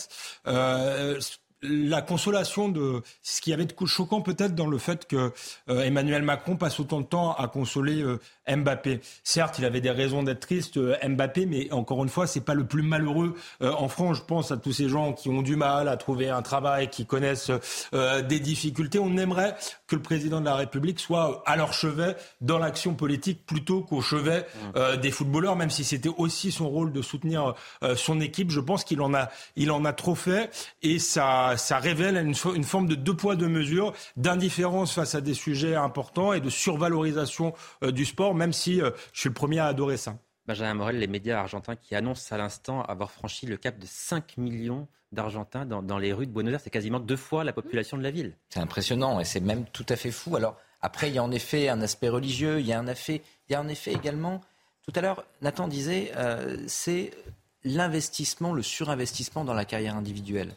euh, 0.47 1.19
la 1.61 2.01
consolation 2.01 2.69
de 2.69 3.01
ce 3.21 3.41
qui 3.41 3.53
avait 3.53 3.65
de 3.65 3.73
choquant 3.85 4.21
peut-être 4.21 4.55
dans 4.55 4.67
le 4.67 4.77
fait 4.77 5.07
que 5.07 5.31
euh, 5.69 5.83
Emmanuel 5.83 6.23
Macron 6.23 6.57
passe 6.57 6.79
autant 6.79 7.01
de 7.01 7.05
temps 7.05 7.33
à 7.33 7.47
consoler 7.47 8.01
euh, 8.01 8.19
Mbappé. 8.47 9.01
Certes, 9.23 9.59
il 9.59 9.65
avait 9.65 9.81
des 9.81 9.91
raisons 9.91 10.23
d'être 10.23 10.41
triste 10.41 10.77
euh, 10.77 10.95
Mbappé, 11.07 11.45
mais 11.45 11.71
encore 11.71 12.03
une 12.03 12.09
fois, 12.09 12.27
c'est 12.27 12.41
pas 12.41 12.53
le 12.53 12.65
plus 12.65 12.81
malheureux 12.81 13.35
en 13.61 13.87
France. 13.87 14.17
Je 14.17 14.23
pense 14.23 14.51
à 14.51 14.57
tous 14.57 14.73
ces 14.73 14.89
gens 14.89 15.13
qui 15.13 15.29
ont 15.29 15.41
du 15.41 15.55
mal 15.55 15.87
à 15.87 15.97
trouver 15.97 16.29
un 16.29 16.41
travail, 16.41 16.89
qui 16.89 17.05
connaissent 17.05 17.51
des 17.93 18.39
difficultés. 18.39 18.99
On 18.99 19.17
aimerait 19.17 19.55
que 19.87 19.95
le 19.95 20.01
président 20.01 20.39
de 20.39 20.45
la 20.45 20.55
République 20.55 20.99
soit 20.99 21.43
à 21.45 21.55
leur 21.55 21.73
chevet 21.73 22.15
dans 22.41 22.57
l'action 22.57 22.93
politique 22.93 23.45
plutôt 23.45 23.81
qu'au 23.81 24.01
chevet 24.01 24.45
mmh. 24.75 24.97
des 24.97 25.11
footballeurs, 25.11 25.55
même 25.55 25.69
si 25.69 25.83
c'était 25.83 26.09
aussi 26.09 26.51
son 26.51 26.69
rôle 26.69 26.91
de 26.91 27.01
soutenir 27.01 27.53
son 27.95 28.19
équipe. 28.21 28.51
Je 28.51 28.59
pense 28.59 28.83
qu'il 28.83 29.01
en 29.01 29.13
a, 29.13 29.29
il 29.55 29.71
en 29.71 29.85
a 29.85 29.93
trop 29.93 30.15
fait 30.15 30.49
et 30.81 30.99
ça 30.99 31.44
ça, 31.57 31.79
révèle 31.79 32.17
une, 32.17 32.63
forme 32.63 32.87
de 32.87 32.95
deux 32.95 33.15
poids, 33.15 33.35
deux 33.35 33.47
mesures, 33.47 33.93
d'indifférence 34.17 34.93
face 34.93 35.15
à 35.15 35.21
des 35.21 35.33
sujets 35.33 35.75
importants 35.75 36.33
et 36.33 36.39
de 36.39 36.49
survalorisation 36.49 37.53
euh, 37.83 37.91
du 37.91 38.05
sport, 38.05 38.35
même 38.35 38.53
si 38.53 38.81
euh, 38.81 38.91
je 39.13 39.21
suis 39.21 39.29
le 39.29 39.33
premier 39.33 39.59
à 39.59 39.67
adorer 39.67 39.97
ça. 39.97 40.17
Benjamin 40.47 40.75
Morel, 40.75 40.99
les 40.99 41.07
médias 41.07 41.39
argentins 41.39 41.75
qui 41.75 41.95
annoncent 41.95 42.33
à 42.33 42.37
l'instant 42.37 42.83
avoir 42.83 43.11
franchi 43.11 43.47
le 43.47 43.57
cap 43.57 43.79
de 43.79 43.85
5 43.87 44.37
millions 44.37 44.87
d'Argentins 45.11 45.65
dans, 45.65 45.81
dans, 45.81 45.97
les 45.97 46.13
rues 46.13 46.27
de 46.27 46.31
Buenos 46.31 46.53
Aires. 46.53 46.61
C'est 46.63 46.69
quasiment 46.69 46.99
deux 46.99 47.15
fois 47.15 47.43
la 47.43 47.53
population 47.53 47.97
de 47.97 48.03
la 48.03 48.11
ville. 48.11 48.35
C'est 48.49 48.59
impressionnant 48.59 49.19
et 49.19 49.23
c'est 49.23 49.39
même 49.39 49.65
tout 49.65 49.85
à 49.89 49.95
fait 49.95 50.11
fou. 50.11 50.35
Alors, 50.35 50.57
Après, 50.81 51.09
il 51.09 51.15
y 51.15 51.17
a 51.17 51.23
en 51.23 51.31
effet 51.31 51.69
un 51.69 51.81
aspect 51.81 52.09
religieux, 52.09 52.59
il 52.59 52.67
y 52.67 52.73
a 52.73 52.79
un 52.79 52.87
effet, 52.87 53.23
il 53.49 53.53
y 53.53 53.55
a 53.55 53.59
un 53.59 53.67
effet 53.67 53.93
également. 53.93 54.41
Tout 54.83 54.93
à 54.95 55.01
l'heure, 55.01 55.25
Nathan 55.41 55.67
disait, 55.67 56.11
euh, 56.15 56.57
c'est 56.67 57.11
l'investissement, 57.63 58.53
le 58.53 58.61
surinvestissement 58.61 59.43
dans 59.43 59.55
la 59.55 59.65
carrière 59.65 59.95
individuelle. 59.95 60.53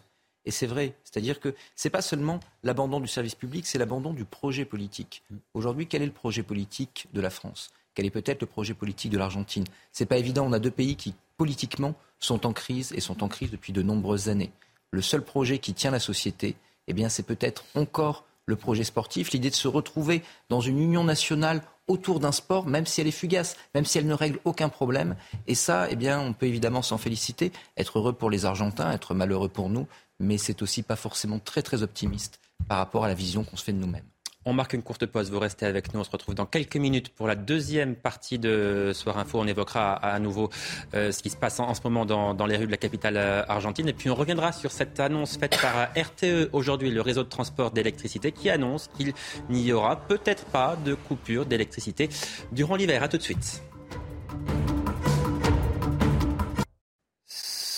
Et 0.48 0.50
c'est 0.50 0.66
vrai, 0.66 0.94
c'est-à-dire 1.04 1.40
que 1.40 1.54
ce 1.76 1.86
n'est 1.86 1.90
pas 1.90 2.00
seulement 2.00 2.40
l'abandon 2.62 3.00
du 3.00 3.06
service 3.06 3.34
public, 3.34 3.66
c'est 3.66 3.76
l'abandon 3.76 4.14
du 4.14 4.24
projet 4.24 4.64
politique. 4.64 5.22
Aujourd'hui, 5.52 5.86
quel 5.86 6.00
est 6.00 6.06
le 6.06 6.10
projet 6.10 6.42
politique 6.42 7.06
de 7.12 7.20
la 7.20 7.28
France? 7.28 7.68
Quel 7.94 8.06
est 8.06 8.10
peut-être 8.10 8.40
le 8.40 8.46
projet 8.46 8.72
politique 8.72 9.12
de 9.12 9.18
l'Argentine? 9.18 9.64
C'est 9.92 10.06
pas 10.06 10.16
évident. 10.16 10.46
On 10.46 10.54
a 10.54 10.58
deux 10.58 10.70
pays 10.70 10.96
qui 10.96 11.14
politiquement 11.36 11.94
sont 12.18 12.46
en 12.46 12.54
crise 12.54 12.94
et 12.94 13.00
sont 13.00 13.22
en 13.22 13.28
crise 13.28 13.50
depuis 13.50 13.74
de 13.74 13.82
nombreuses 13.82 14.30
années. 14.30 14.50
Le 14.90 15.02
seul 15.02 15.22
projet 15.22 15.58
qui 15.58 15.74
tient 15.74 15.90
la 15.90 16.00
société, 16.00 16.56
eh 16.86 16.94
bien, 16.94 17.10
c'est 17.10 17.26
peut-être 17.26 17.66
encore 17.74 18.24
le 18.46 18.56
projet 18.56 18.84
sportif, 18.84 19.32
l'idée 19.32 19.50
de 19.50 19.54
se 19.54 19.68
retrouver 19.68 20.22
dans 20.48 20.62
une 20.62 20.78
union 20.78 21.04
nationale 21.04 21.60
autour 21.88 22.20
d'un 22.20 22.32
sport, 22.32 22.66
même 22.66 22.86
si 22.86 23.02
elle 23.02 23.06
est 23.06 23.10
fugace, 23.10 23.56
même 23.74 23.84
si 23.84 23.98
elle 23.98 24.06
ne 24.06 24.14
règle 24.14 24.40
aucun 24.44 24.70
problème. 24.70 25.16
Et 25.46 25.54
ça, 25.54 25.88
eh 25.90 25.96
bien, 25.96 26.18
on 26.20 26.32
peut 26.32 26.46
évidemment 26.46 26.80
s'en 26.80 26.96
féliciter, 26.96 27.52
être 27.76 27.98
heureux 27.98 28.14
pour 28.14 28.30
les 28.30 28.46
Argentins, 28.46 28.90
être 28.92 29.14
malheureux 29.14 29.48
pour 29.50 29.68
nous, 29.68 29.86
mais 30.18 30.38
c'est 30.38 30.62
aussi 30.62 30.82
pas 30.82 30.96
forcément 30.96 31.38
très 31.38 31.62
très 31.62 31.82
optimiste 31.82 32.40
par 32.66 32.78
rapport 32.78 33.04
à 33.04 33.08
la 33.08 33.14
vision 33.14 33.44
qu'on 33.44 33.56
se 33.56 33.64
fait 33.64 33.72
de 33.72 33.78
nous-mêmes. 33.78 34.04
On 34.44 34.54
marque 34.54 34.72
une 34.72 34.82
courte 34.82 35.04
pause, 35.04 35.30
vous 35.30 35.38
restez 35.38 35.66
avec 35.66 35.92
nous. 35.92 36.00
On 36.00 36.04
se 36.04 36.10
retrouve 36.10 36.34
dans 36.34 36.46
quelques 36.46 36.76
minutes 36.76 37.10
pour 37.10 37.26
la 37.26 37.34
deuxième 37.34 37.94
partie 37.94 38.38
de 38.38 38.92
Soir 38.94 39.18
Info. 39.18 39.38
On 39.38 39.46
évoquera 39.46 39.92
à, 39.92 40.18
nouveau 40.20 40.48
euh, 40.94 41.12
ce 41.12 41.22
qui 41.22 41.28
se 41.28 41.36
passe 41.36 41.60
en, 41.60 41.74
ce 41.74 41.80
moment 41.84 42.06
dans, 42.06 42.46
les 42.46 42.56
rues 42.56 42.64
de 42.64 42.70
la 42.70 42.78
capitale 42.78 43.18
euh, 43.18 43.42
argentine. 43.46 43.88
Et 43.88 43.92
puis 43.92 44.08
on 44.08 44.14
reviendra 44.14 44.52
sur 44.52 44.70
cette 44.70 45.00
annonce 45.00 45.36
faite 45.36 45.60
par 45.60 45.90
RTE 45.94 46.48
aujourd'hui, 46.52 46.90
le 46.90 47.02
réseau 47.02 47.24
de 47.24 47.28
transport 47.28 47.72
d'électricité, 47.72 48.32
qui 48.32 48.48
annonce 48.48 48.88
qu'il 48.96 49.12
n'y 49.50 49.70
aura 49.72 49.96
peut-être 49.96 50.46
pas 50.46 50.76
de 50.82 50.94
coupure 50.94 51.44
d'électricité 51.44 52.08
durant 52.50 52.76
l'hiver. 52.76 53.02
A 53.02 53.08
tout 53.08 53.18
de 53.18 53.22
suite. 53.22 53.62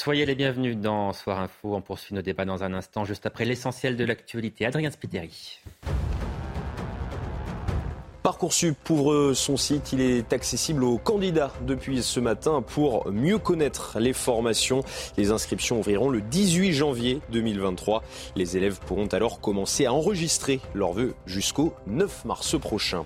Soyez 0.02 0.24
les 0.24 0.34
bienvenus 0.34 0.78
dans 0.78 1.12
Soir 1.12 1.40
Info. 1.40 1.74
On 1.74 1.82
poursuit 1.82 2.14
nos 2.14 2.22
débats 2.22 2.46
dans 2.46 2.64
un 2.64 2.72
instant, 2.72 3.04
juste 3.04 3.26
après 3.26 3.44
l'essentiel 3.44 3.98
de 3.98 4.04
l'actualité. 4.06 4.64
Adrien 4.64 4.90
Spiteri. 4.90 5.60
Parcoursup 8.22 8.88
ouvre 8.88 9.34
son 9.34 9.58
site. 9.58 9.92
Il 9.92 10.00
est 10.00 10.32
accessible 10.32 10.84
aux 10.84 10.96
candidats 10.96 11.52
depuis 11.66 12.02
ce 12.02 12.18
matin 12.18 12.62
pour 12.62 13.10
mieux 13.10 13.36
connaître 13.36 13.98
les 13.98 14.14
formations. 14.14 14.84
Les 15.18 15.32
inscriptions 15.32 15.80
ouvriront 15.80 16.08
le 16.08 16.22
18 16.22 16.72
janvier 16.72 17.20
2023. 17.32 18.02
Les 18.36 18.56
élèves 18.56 18.80
pourront 18.80 19.08
alors 19.08 19.40
commencer 19.40 19.84
à 19.84 19.92
enregistrer 19.92 20.60
leurs 20.72 20.94
vœux 20.94 21.14
jusqu'au 21.26 21.74
9 21.86 22.24
mars 22.24 22.58
prochain. 22.58 23.04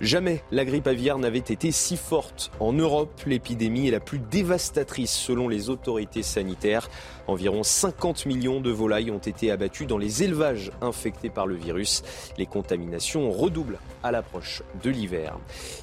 Jamais 0.00 0.42
la 0.50 0.64
grippe 0.64 0.86
aviaire 0.86 1.18
n'avait 1.18 1.38
été 1.38 1.70
si 1.70 1.96
forte 1.96 2.50
en 2.58 2.72
Europe. 2.72 3.22
L'épidémie 3.26 3.88
est 3.88 3.92
la 3.92 4.00
plus 4.00 4.18
dévastatrice 4.18 5.12
selon 5.12 5.48
les 5.48 5.70
autorités 5.70 6.22
sanitaires. 6.22 6.88
Environ 7.26 7.62
50 7.62 8.26
millions 8.26 8.60
de 8.60 8.70
volailles 8.70 9.10
ont 9.10 9.18
été 9.18 9.50
abattues 9.50 9.86
dans 9.86 9.96
les 9.96 10.22
élevages 10.22 10.72
infectés 10.82 11.30
par 11.30 11.46
le 11.46 11.54
virus. 11.54 12.02
Les 12.36 12.44
contaminations 12.44 13.30
redoublent 13.30 13.78
à 14.02 14.10
l'approche 14.10 14.62
de 14.82 14.90
l'hiver. 14.90 15.38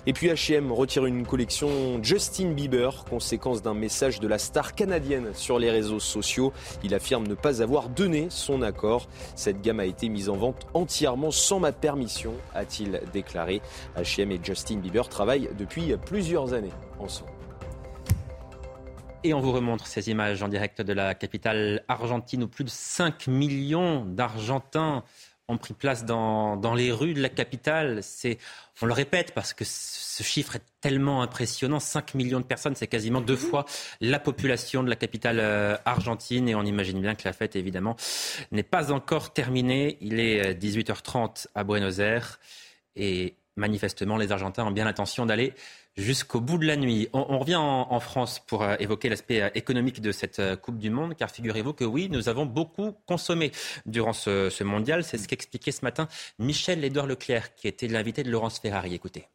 Et 0.05 0.13
puis 0.13 0.27
H&M 0.27 0.71
retire 0.71 1.05
une 1.05 1.25
collection 1.25 2.03
Justin 2.03 2.51
Bieber, 2.51 3.05
conséquence 3.09 3.63
d'un 3.63 3.73
message 3.73 4.19
de 4.19 4.27
la 4.27 4.37
star 4.37 4.75
canadienne 4.75 5.29
sur 5.33 5.57
les 5.57 5.71
réseaux 5.71 5.99
sociaux. 5.99 6.53
Il 6.83 6.93
affirme 6.93 7.25
ne 7.25 7.33
pas 7.33 7.63
avoir 7.63 7.89
donné 7.89 8.27
son 8.29 8.61
accord. 8.61 9.07
Cette 9.35 9.61
gamme 9.61 9.79
a 9.79 9.85
été 9.85 10.09
mise 10.09 10.29
en 10.29 10.35
vente 10.35 10.67
entièrement 10.73 11.31
sans 11.31 11.59
ma 11.59 11.71
permission, 11.71 12.33
a-t-il 12.53 13.01
déclaré. 13.13 13.61
H&M 14.01 14.31
et 14.31 14.39
Justin 14.41 14.77
Bieber 14.77 15.07
travaillent 15.09 15.49
depuis 15.57 15.93
plusieurs 16.05 16.53
années 16.53 16.73
ensemble. 16.99 17.31
Et 19.23 19.33
on 19.35 19.39
vous 19.39 19.51
remontre 19.51 19.85
ces 19.85 20.09
images 20.09 20.41
en 20.41 20.47
direct 20.47 20.81
de 20.81 20.93
la 20.93 21.13
capitale 21.13 21.83
argentine 21.87 22.43
où 22.43 22.47
plus 22.47 22.63
de 22.63 22.69
5 22.69 23.27
millions 23.27 24.03
d'Argentins 24.03 25.03
ont 25.47 25.57
pris 25.57 25.73
place 25.73 26.05
dans, 26.05 26.73
les 26.75 26.91
rues 26.91 27.13
de 27.13 27.21
la 27.21 27.29
capitale. 27.29 28.01
C'est, 28.01 28.39
on 28.81 28.87
le 28.87 28.93
répète 28.93 29.33
parce 29.35 29.53
que 29.53 29.63
ce 29.63 30.23
chiffre 30.23 30.55
est 30.55 30.63
tellement 30.79 31.21
impressionnant. 31.21 31.79
5 31.79 32.15
millions 32.15 32.39
de 32.39 32.45
personnes, 32.45 32.73
c'est 32.75 32.87
quasiment 32.87 33.21
deux 33.21 33.35
fois 33.35 33.65
la 33.99 34.17
population 34.17 34.81
de 34.81 34.89
la 34.89 34.95
capitale 34.95 35.39
euh, 35.39 35.77
argentine. 35.85 36.49
Et 36.49 36.55
on 36.55 36.63
imagine 36.63 36.99
bien 36.99 37.13
que 37.13 37.23
la 37.25 37.33
fête, 37.33 37.55
évidemment, 37.55 37.95
n'est 38.51 38.63
pas 38.63 38.91
encore 38.91 39.33
terminée. 39.33 39.97
Il 40.01 40.19
est 40.19 40.53
18h30 40.53 41.45
euh, 41.45 41.49
à 41.53 41.63
Buenos 41.63 41.99
Aires. 41.99 42.39
Et 42.95 43.35
manifestement, 43.61 44.17
les 44.17 44.33
Argentins 44.33 44.65
ont 44.65 44.71
bien 44.71 44.83
l'intention 44.83 45.25
d'aller 45.25 45.53
jusqu'au 45.95 46.41
bout 46.41 46.57
de 46.57 46.65
la 46.65 46.75
nuit. 46.75 47.07
On, 47.13 47.39
revient 47.39 47.55
en, 47.55 47.99
France 47.99 48.39
pour 48.39 48.63
euh, 48.63 48.75
évoquer 48.79 49.09
l'aspect 49.09 49.41
euh, 49.41 49.49
économique 49.55 50.01
de 50.01 50.11
cette 50.11 50.39
euh, 50.39 50.55
Coupe 50.55 50.77
du 50.77 50.89
Monde, 50.89 51.15
car 51.15 51.29
figurez-vous 51.31 51.73
que 51.73 51.83
oui, 51.83 52.09
nous 52.09 52.29
avons 52.29 52.45
beaucoup 52.45 52.93
consommé 53.05 53.51
durant 53.85 54.13
ce, 54.13 54.63
mondial. 54.63 55.03
C'est 55.03 55.17
ce 55.17 55.27
qu'expliquait 55.27 55.71
ce 55.71 55.83
matin 55.83 56.07
Michel-Édouard 56.39 57.07
Leclerc, 57.07 57.55
qui 57.55 57.67
était 57.67 57.87
l'invité 57.87 58.23
de 58.23 58.31
Laurence 58.31 58.59
Ferrari. 58.59 58.93
Écoutez. 58.93 59.27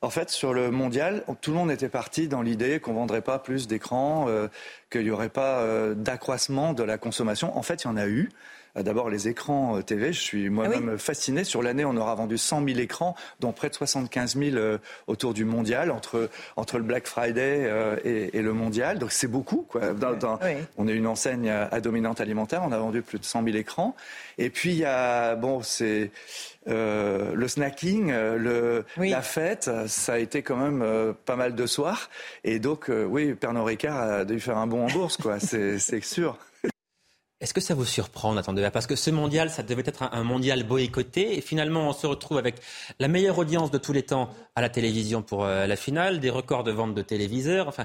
En 0.00 0.10
fait, 0.10 0.30
sur 0.30 0.52
le 0.52 0.72
mondial, 0.72 1.24
tout 1.40 1.52
le 1.52 1.56
monde 1.56 1.70
était 1.70 1.88
parti 1.88 2.26
dans 2.26 2.42
l'idée 2.42 2.80
qu'on 2.80 2.92
vendrait 2.92 3.22
pas 3.22 3.38
plus 3.38 3.68
d'écrans, 3.68 4.26
qu'il 4.90 5.04
n'y 5.04 5.10
aurait 5.10 5.28
pas 5.28 5.64
d'accroissement 5.94 6.72
de 6.72 6.82
la 6.82 6.98
consommation. 6.98 7.56
En 7.56 7.62
fait, 7.62 7.84
il 7.84 7.86
y 7.86 7.90
en 7.90 7.96
a 7.96 8.08
eu. 8.08 8.28
Euh, 8.76 8.82
d'abord 8.82 9.10
les 9.10 9.28
écrans 9.28 9.76
euh, 9.76 9.82
TV. 9.82 10.12
Je 10.12 10.20
suis 10.20 10.48
moi-même 10.48 10.92
ah 10.94 10.98
fasciné. 10.98 11.44
Sur 11.44 11.62
l'année, 11.62 11.84
on 11.84 11.96
aura 11.96 12.14
vendu 12.14 12.38
100 12.38 12.66
000 12.66 12.78
écrans, 12.78 13.14
dont 13.40 13.52
près 13.52 13.68
de 13.68 13.74
75 13.74 14.36
000 14.36 14.56
euh, 14.56 14.78
autour 15.06 15.34
du 15.34 15.44
mondial, 15.44 15.90
entre, 15.90 16.30
entre 16.56 16.78
le 16.78 16.84
Black 16.84 17.06
Friday 17.06 17.70
et, 18.04 18.42
le 18.42 18.52
mondial. 18.52 18.98
Donc 18.98 19.12
c'est 19.12 19.28
beaucoup. 19.28 19.66
Quoi. 19.68 19.94
On 20.78 20.88
est 20.88 20.94
une 20.94 21.06
enseigne 21.06 21.48
à, 21.48 21.80
dominante 21.80 22.20
alimentaire. 22.20 22.62
On 22.64 22.72
a 22.72 22.78
vendu 22.78 23.02
plus 23.02 23.18
de 23.18 23.24
100 23.24 23.44
000 23.44 23.56
écrans. 23.56 23.94
Et 24.38 24.50
puis 24.50 24.70
il 24.70 24.78
y 24.78 24.84
a 24.84 25.36
bon, 25.36 25.62
c'est 25.62 26.10
le 26.66 27.46
snacking, 27.46 28.10
le, 28.10 28.84
la 28.96 29.22
fête, 29.22 29.70
ça 29.86 30.14
a 30.14 30.18
été 30.18 30.42
quand 30.42 30.56
même 30.56 31.14
pas 31.24 31.36
mal 31.36 31.54
de 31.54 31.66
soirs. 31.66 32.10
Et 32.44 32.58
donc, 32.58 32.90
oui, 32.90 33.34
Pernod 33.34 33.66
Ricard 33.66 33.96
a 33.96 34.24
dû 34.24 34.40
faire 34.40 34.58
un 34.58 34.66
bond 34.66 34.86
en 34.86 34.90
bourse, 34.90 35.16
quoi. 35.16 35.38
c'est 35.38 35.78
sûr. 36.00 36.36
Est-ce 37.42 37.52
que 37.52 37.60
ça 37.60 37.74
vous 37.74 37.84
surprend, 37.84 38.34
Nathan 38.34 38.54
Parce 38.72 38.86
que 38.86 38.94
ce 38.94 39.10
mondial, 39.10 39.50
ça 39.50 39.64
devait 39.64 39.82
être 39.84 40.04
un, 40.04 40.22
mondial 40.22 40.62
boycotté. 40.62 41.36
Et 41.36 41.40
finalement, 41.40 41.88
on 41.88 41.92
se 41.92 42.06
retrouve 42.06 42.38
avec 42.38 42.54
la 43.00 43.08
meilleure 43.08 43.36
audience 43.36 43.72
de 43.72 43.78
tous 43.78 43.92
les 43.92 44.04
temps 44.04 44.30
à 44.54 44.60
la 44.60 44.68
télévision 44.68 45.22
pour 45.22 45.44
euh, 45.44 45.66
la 45.66 45.74
finale, 45.74 46.20
des 46.20 46.30
records 46.30 46.62
de 46.62 46.70
vente 46.70 46.94
de 46.94 47.02
téléviseurs. 47.02 47.66
Enfin, 47.66 47.84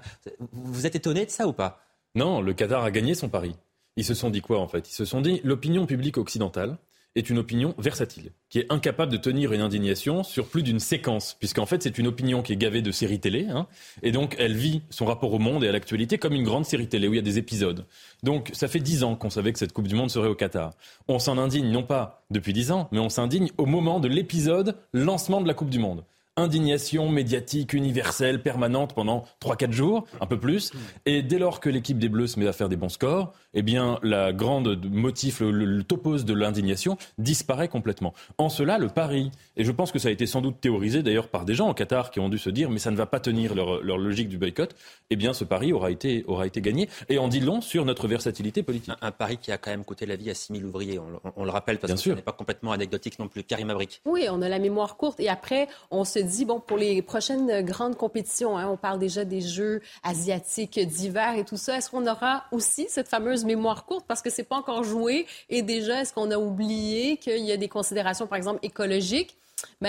vous 0.51 0.85
êtes 0.85 0.95
étonné 0.95 1.25
de 1.25 1.31
ça 1.31 1.47
ou 1.47 1.53
pas? 1.53 1.81
Non, 2.13 2.39
le 2.39 2.53
Qatar 2.53 2.83
a 2.83 2.91
gagné 2.91 3.15
son 3.15 3.29
pari. 3.29 3.55
Ils 3.95 4.05
se 4.05 4.13
sont 4.13 4.29
dit 4.29 4.41
quoi 4.41 4.59
en 4.59 4.67
fait? 4.67 4.87
Ils 4.87 4.93
se 4.93 5.05
sont 5.05 5.21
dit 5.21 5.41
l'opinion 5.43 5.87
publique 5.87 6.19
occidentale 6.19 6.77
est 7.17 7.29
une 7.29 7.37
opinion 7.37 7.73
versatile, 7.77 8.31
qui 8.49 8.59
est 8.59 8.71
incapable 8.71 9.11
de 9.11 9.17
tenir 9.17 9.53
une 9.53 9.61
indignation 9.61 10.23
sur 10.23 10.47
plus 10.47 10.63
d'une 10.63 10.79
séquence, 10.79 11.35
puisqu'en 11.39 11.65
fait 11.65 11.83
c'est 11.83 11.97
une 11.97 12.07
opinion 12.07 12.41
qui 12.41 12.53
est 12.53 12.57
gavée 12.57 12.81
de 12.81 12.91
séries 12.91 13.19
télé, 13.19 13.47
hein, 13.49 13.67
et 14.03 14.11
donc 14.11 14.35
elle 14.39 14.55
vit 14.55 14.81
son 14.89 15.05
rapport 15.05 15.33
au 15.33 15.39
monde 15.39 15.63
et 15.63 15.67
à 15.67 15.71
l'actualité 15.71 16.17
comme 16.17 16.33
une 16.33 16.43
grande 16.43 16.65
série 16.65 16.87
télé 16.87 17.07
où 17.07 17.13
il 17.13 17.17
y 17.17 17.19
a 17.19 17.23
des 17.23 17.37
épisodes. 17.37 17.85
Donc 18.23 18.49
ça 18.53 18.67
fait 18.67 18.79
dix 18.79 19.03
ans 19.03 19.15
qu'on 19.15 19.29
savait 19.29 19.53
que 19.53 19.59
cette 19.59 19.73
Coupe 19.73 19.87
du 19.87 19.95
Monde 19.95 20.09
serait 20.09 20.29
au 20.29 20.35
Qatar. 20.35 20.73
On 21.07 21.19
s'en 21.19 21.37
indigne 21.37 21.69
non 21.71 21.83
pas 21.83 22.23
depuis 22.29 22.53
dix 22.53 22.71
ans, 22.71 22.87
mais 22.91 22.99
on 22.99 23.09
s'indigne 23.09 23.49
au 23.57 23.65
moment 23.65 23.99
de 23.99 24.07
l'épisode 24.07 24.75
lancement 24.93 25.41
de 25.41 25.47
la 25.47 25.53
Coupe 25.53 25.69
du 25.69 25.79
Monde 25.79 26.03
indignation 26.37 27.09
médiatique 27.09 27.73
universelle 27.73 28.41
permanente 28.41 28.93
pendant 28.93 29.25
3-4 29.41 29.71
jours, 29.71 30.05
un 30.21 30.25
peu 30.25 30.39
plus. 30.39 30.71
Et 31.05 31.23
dès 31.23 31.39
lors 31.39 31.59
que 31.59 31.69
l'équipe 31.69 31.97
des 31.97 32.09
Bleus 32.09 32.27
se 32.27 32.39
met 32.39 32.47
à 32.47 32.53
faire 32.53 32.69
des 32.69 32.77
bons 32.77 32.89
scores, 32.89 33.33
eh 33.53 33.63
bien, 33.63 33.99
la 34.03 34.31
grande 34.31 34.85
motif, 34.85 35.41
le, 35.41 35.83
topos 35.83 36.23
de 36.23 36.33
l'indignation 36.33 36.97
disparaît 37.17 37.67
complètement. 37.67 38.13
En 38.37 38.49
cela, 38.49 38.77
le 38.77 38.87
pari, 38.87 39.31
et 39.57 39.63
je 39.63 39.71
pense 39.71 39.91
que 39.91 39.99
ça 39.99 40.09
a 40.09 40.11
été 40.11 40.27
sans 40.27 40.41
doute 40.41 40.61
théorisé 40.61 41.01
d'ailleurs 41.01 41.27
par 41.29 41.43
des 41.43 41.55
gens 41.55 41.69
au 41.69 41.73
Qatar 41.73 42.11
qui 42.11 42.19
ont 42.19 42.29
dû 42.29 42.37
se 42.37 42.49
dire, 42.49 42.69
mais 42.69 42.77
ça 42.77 42.91
ne 42.91 42.95
va 42.95 43.07
pas 43.07 43.19
tenir 43.19 43.55
leur, 43.55 43.81
logique 43.81 44.29
du 44.29 44.37
boycott, 44.37 44.75
eh 45.09 45.15
bien, 45.15 45.33
ce 45.33 45.43
pari 45.43 45.73
aura 45.73 45.89
été, 45.89 46.23
aura 46.27 46.45
été 46.45 46.61
gagné. 46.61 46.87
Et 47.09 47.17
en 47.17 47.27
dit 47.27 47.39
long 47.39 47.59
sur 47.61 47.83
notre 47.83 48.07
versatilité 48.07 48.61
politique. 48.61 48.93
Un, 49.01 49.11
pari 49.11 49.37
qui 49.37 49.51
a 49.51 49.57
quand 49.57 49.71
même 49.71 49.83
coûté 49.83 50.05
la 50.05 50.15
vie 50.15 50.29
à 50.29 50.35
6 50.35 50.53
000 50.53 50.67
ouvriers, 50.67 50.99
on, 51.35 51.43
le 51.43 51.49
rappelle, 51.49 51.79
parce 51.79 51.93
que 51.93 51.99
ce 51.99 52.09
n'est 52.11 52.21
pas 52.21 52.31
complètement 52.31 52.71
anecdotique 52.71 53.17
non 53.17 53.27
plus. 53.27 53.43
Karim 53.43 53.71
Abrik. 53.71 54.01
Oui, 54.05 54.27
on 54.29 54.41
a 54.43 54.49
la 54.49 54.59
mémoire 54.59 54.95
courte. 54.95 55.19
Et 55.19 55.29
après, 55.29 55.67
on 55.89 56.03
se 56.03 56.19
dit, 56.19 56.45
bon, 56.45 56.59
pour 56.59 56.77
les 56.77 57.01
prochaines 57.01 57.65
grandes 57.65 57.97
compétitions, 57.97 58.57
hein, 58.57 58.67
on 58.69 58.77
parle 58.77 58.99
déjà 58.99 59.25
des 59.25 59.41
Jeux 59.41 59.81
asiatiques 60.03 60.79
d'hiver 60.79 61.35
et 61.35 61.45
tout 61.45 61.57
ça, 61.57 61.77
est-ce 61.77 61.89
qu'on 61.89 62.05
aura 62.05 62.43
aussi 62.51 62.85
cette 62.89 63.07
fameuse 63.07 63.43
mémoire 63.43 63.85
courte? 63.85 64.05
Parce 64.07 64.21
que 64.21 64.29
c'est 64.29 64.43
pas 64.43 64.57
encore 64.57 64.83
joué 64.83 65.25
et 65.49 65.63
déjà, 65.63 66.01
est-ce 66.01 66.13
qu'on 66.13 66.29
a 66.29 66.37
oublié 66.37 67.17
qu'il 67.17 67.43
y 67.43 67.51
a 67.51 67.57
des 67.57 67.69
considérations, 67.69 68.27
par 68.27 68.37
exemple, 68.37 68.59
écologiques? 68.61 69.37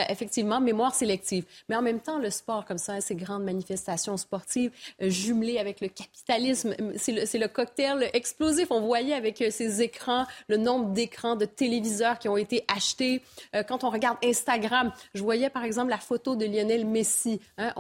Effectivement, 0.08 0.60
mémoire 0.60 0.94
sélective. 0.94 1.44
Mais 1.68 1.76
en 1.76 1.82
même 1.82 2.00
temps, 2.00 2.18
le 2.18 2.30
sport, 2.30 2.64
comme 2.64 2.78
ça, 2.78 3.00
ces 3.00 3.14
grandes 3.14 3.44
manifestations 3.44 4.16
sportives 4.16 4.70
euh, 5.02 5.10
jumelées 5.10 5.58
avec 5.58 5.80
le 5.80 5.88
capitalisme, 5.88 6.74
euh, 6.80 6.92
c'est 6.96 7.12
le, 7.12 7.38
le, 7.38 7.48
cocktail 7.48 8.08
explosif. 8.12 8.70
On 8.70 8.80
voyait 8.80 9.14
avec 9.14 9.42
euh, 9.42 9.50
ces 9.50 9.82
écrans, 9.82 10.26
le 10.48 10.56
nombre 10.56 10.90
d'écrans, 10.92 11.36
de 11.36 11.44
téléviseurs 11.44 12.18
qui 12.18 12.28
ont 12.28 12.36
été 12.36 12.64
achetés. 12.68 13.22
quand 13.68 13.84
on 13.84 13.90
regarde 13.90 14.16
Instagram, 14.24 14.92
je 15.14 15.22
voyais 15.22 15.50
par 15.50 15.64
exemple 15.64 15.90
la 15.90 15.98
photo 15.98 16.36
de 16.36 16.44
Lionel 16.44 16.86
Messi. 16.86 17.40
Hein, 17.58 17.72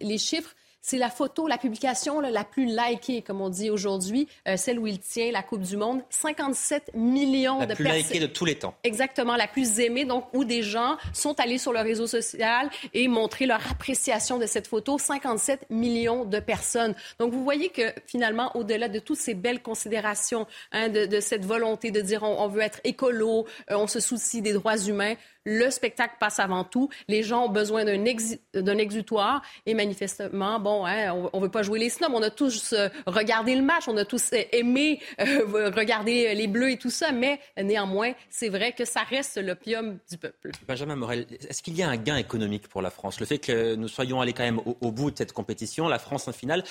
les 0.00 0.18
chiffres 0.18 0.54
c'est 0.82 0.98
la 0.98 1.10
photo, 1.10 1.46
la 1.46 1.58
publication 1.58 2.20
la 2.20 2.44
plus 2.44 2.66
likée, 2.66 3.22
comme 3.22 3.40
on 3.40 3.48
dit 3.48 3.70
aujourd'hui, 3.70 4.28
euh, 4.48 4.56
celle 4.56 4.80
où 4.80 4.86
il 4.88 4.98
tient 4.98 5.30
la 5.30 5.42
Coupe 5.42 5.62
du 5.62 5.76
Monde. 5.76 6.02
57 6.10 6.90
millions 6.94 7.60
de 7.60 7.66
personnes. 7.66 7.84
La 7.84 7.92
plus 7.92 8.02
likée 8.02 8.20
de 8.20 8.26
tous 8.26 8.44
les 8.44 8.56
temps. 8.56 8.74
Exactement, 8.82 9.36
la 9.36 9.46
plus 9.46 9.78
aimée, 9.78 10.04
donc 10.04 10.26
où 10.32 10.44
des 10.44 10.62
gens 10.62 10.96
sont 11.12 11.38
allés 11.38 11.58
sur 11.58 11.72
le 11.72 11.80
réseau 11.80 12.08
social 12.08 12.68
et 12.94 13.06
montré 13.06 13.46
leur 13.46 13.60
appréciation 13.70 14.38
de 14.38 14.46
cette 14.46 14.66
photo. 14.66 14.98
57 14.98 15.70
millions 15.70 16.24
de 16.24 16.40
personnes. 16.40 16.94
Donc 17.18 17.32
vous 17.32 17.44
voyez 17.44 17.68
que 17.68 17.92
finalement, 18.06 18.54
au-delà 18.56 18.88
de 18.88 18.98
toutes 18.98 19.18
ces 19.18 19.34
belles 19.34 19.62
considérations, 19.62 20.46
hein, 20.72 20.88
de, 20.88 21.20
cette 21.20 21.44
volonté 21.44 21.92
de 21.92 22.00
dire 22.00 22.24
on, 22.24 22.48
veut 22.48 22.62
être 22.62 22.80
écolo, 22.82 23.46
euh, 23.70 23.76
on 23.76 23.86
se 23.86 24.00
soucie 24.00 24.42
des 24.42 24.52
droits 24.52 24.78
humains, 24.78 25.14
le 25.44 25.70
spectacle 25.70 26.14
passe 26.18 26.38
avant 26.38 26.64
tout. 26.64 26.88
Les 27.08 27.22
gens 27.22 27.46
ont 27.46 27.48
besoin 27.48 27.84
d'un 27.84 28.78
exutoire 28.78 29.42
et 29.66 29.74
manifestement, 29.74 30.60
bon, 30.60 30.86
hein, 30.86 31.12
on 31.32 31.38
ne 31.38 31.44
veut 31.44 31.50
pas 31.50 31.62
jouer 31.62 31.78
les 31.78 31.90
snobs. 31.90 32.12
On 32.14 32.22
a 32.22 32.30
tous 32.30 32.72
euh, 32.72 32.88
regardé 33.06 33.54
le 33.54 33.62
match, 33.62 33.84
on 33.88 33.96
a 33.96 34.04
tous 34.04 34.32
euh, 34.32 34.42
aimé 34.52 35.00
euh, 35.20 35.70
regarder 35.76 36.34
les 36.34 36.46
Bleus 36.46 36.72
et 36.72 36.76
tout 36.76 36.90
ça, 36.90 37.12
mais 37.12 37.40
néanmoins, 37.60 38.12
c'est 38.30 38.48
vrai 38.48 38.72
que 38.72 38.84
ça 38.84 39.02
reste 39.02 39.38
l'opium 39.42 39.98
du 40.10 40.18
peuple. 40.18 40.52
Benjamin 40.66 40.96
Morel, 40.96 41.26
est-ce 41.48 41.62
qu'il 41.62 41.76
y 41.76 41.82
a 41.82 41.88
un 41.88 41.96
gain 41.96 42.16
économique 42.16 42.68
pour 42.68 42.82
la 42.82 42.90
France? 42.90 43.20
Le 43.20 43.26
fait 43.26 43.38
que 43.38 43.74
nous 43.74 43.88
soyons 43.88 44.20
allés 44.20 44.32
quand 44.32 44.44
même 44.44 44.60
au, 44.80 44.92
bout 44.92 45.10
de 45.10 45.18
cette 45.18 45.32
compétition, 45.32 45.88
la 45.88 45.98
France 45.98 46.28
en 46.28 46.32
finale, 46.32 46.62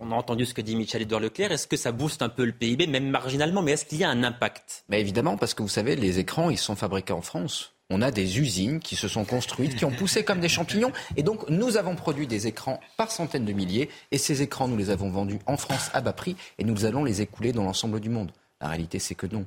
on 0.00 0.12
a 0.12 0.14
entendu 0.14 0.46
ce 0.46 0.54
que 0.54 0.60
dit 0.60 0.76
Michel-Edouard 0.76 1.20
Leclerc. 1.20 1.52
Est-ce 1.52 1.66
que 1.66 1.76
ça 1.76 1.92
booste 1.92 2.22
un 2.22 2.28
peu 2.28 2.44
le 2.44 2.52
PIB, 2.52 2.86
même 2.86 3.10
marginalement, 3.10 3.62
mais 3.62 3.72
est-ce 3.72 3.84
qu'il 3.84 3.98
y 3.98 4.04
a 4.04 4.10
un 4.10 4.22
impact? 4.22 4.84
Mais 4.88 5.00
Évidemment, 5.00 5.36
parce 5.36 5.54
que 5.54 5.62
vous 5.62 5.68
savez, 5.68 5.96
les 5.96 6.18
écrans, 6.18 6.50
ils 6.50 6.58
sont 6.58 6.76
fabriqués 6.76 7.12
en 7.12 7.22
France 7.22 7.77
on 7.90 8.02
a 8.02 8.10
des 8.10 8.38
usines 8.38 8.80
qui 8.80 8.96
se 8.96 9.08
sont 9.08 9.24
construites, 9.24 9.74
qui 9.74 9.84
ont 9.84 9.90
poussé 9.90 10.22
comme 10.22 10.40
des 10.40 10.48
champignons. 10.48 10.92
Et 11.16 11.22
donc, 11.22 11.48
nous 11.48 11.76
avons 11.76 11.94
produit 11.94 12.26
des 12.26 12.46
écrans 12.46 12.80
par 12.96 13.10
centaines 13.10 13.46
de 13.46 13.52
milliers. 13.52 13.88
Et 14.10 14.18
ces 14.18 14.42
écrans, 14.42 14.68
nous 14.68 14.76
les 14.76 14.90
avons 14.90 15.10
vendus 15.10 15.38
en 15.46 15.56
France 15.56 15.90
à 15.94 16.00
bas 16.00 16.12
prix. 16.12 16.36
Et 16.58 16.64
nous 16.64 16.84
allons 16.84 17.04
les 17.04 17.22
écouler 17.22 17.52
dans 17.52 17.64
l'ensemble 17.64 18.00
du 18.00 18.10
monde. 18.10 18.30
La 18.60 18.68
réalité, 18.68 18.98
c'est 18.98 19.14
que 19.14 19.26
non. 19.26 19.46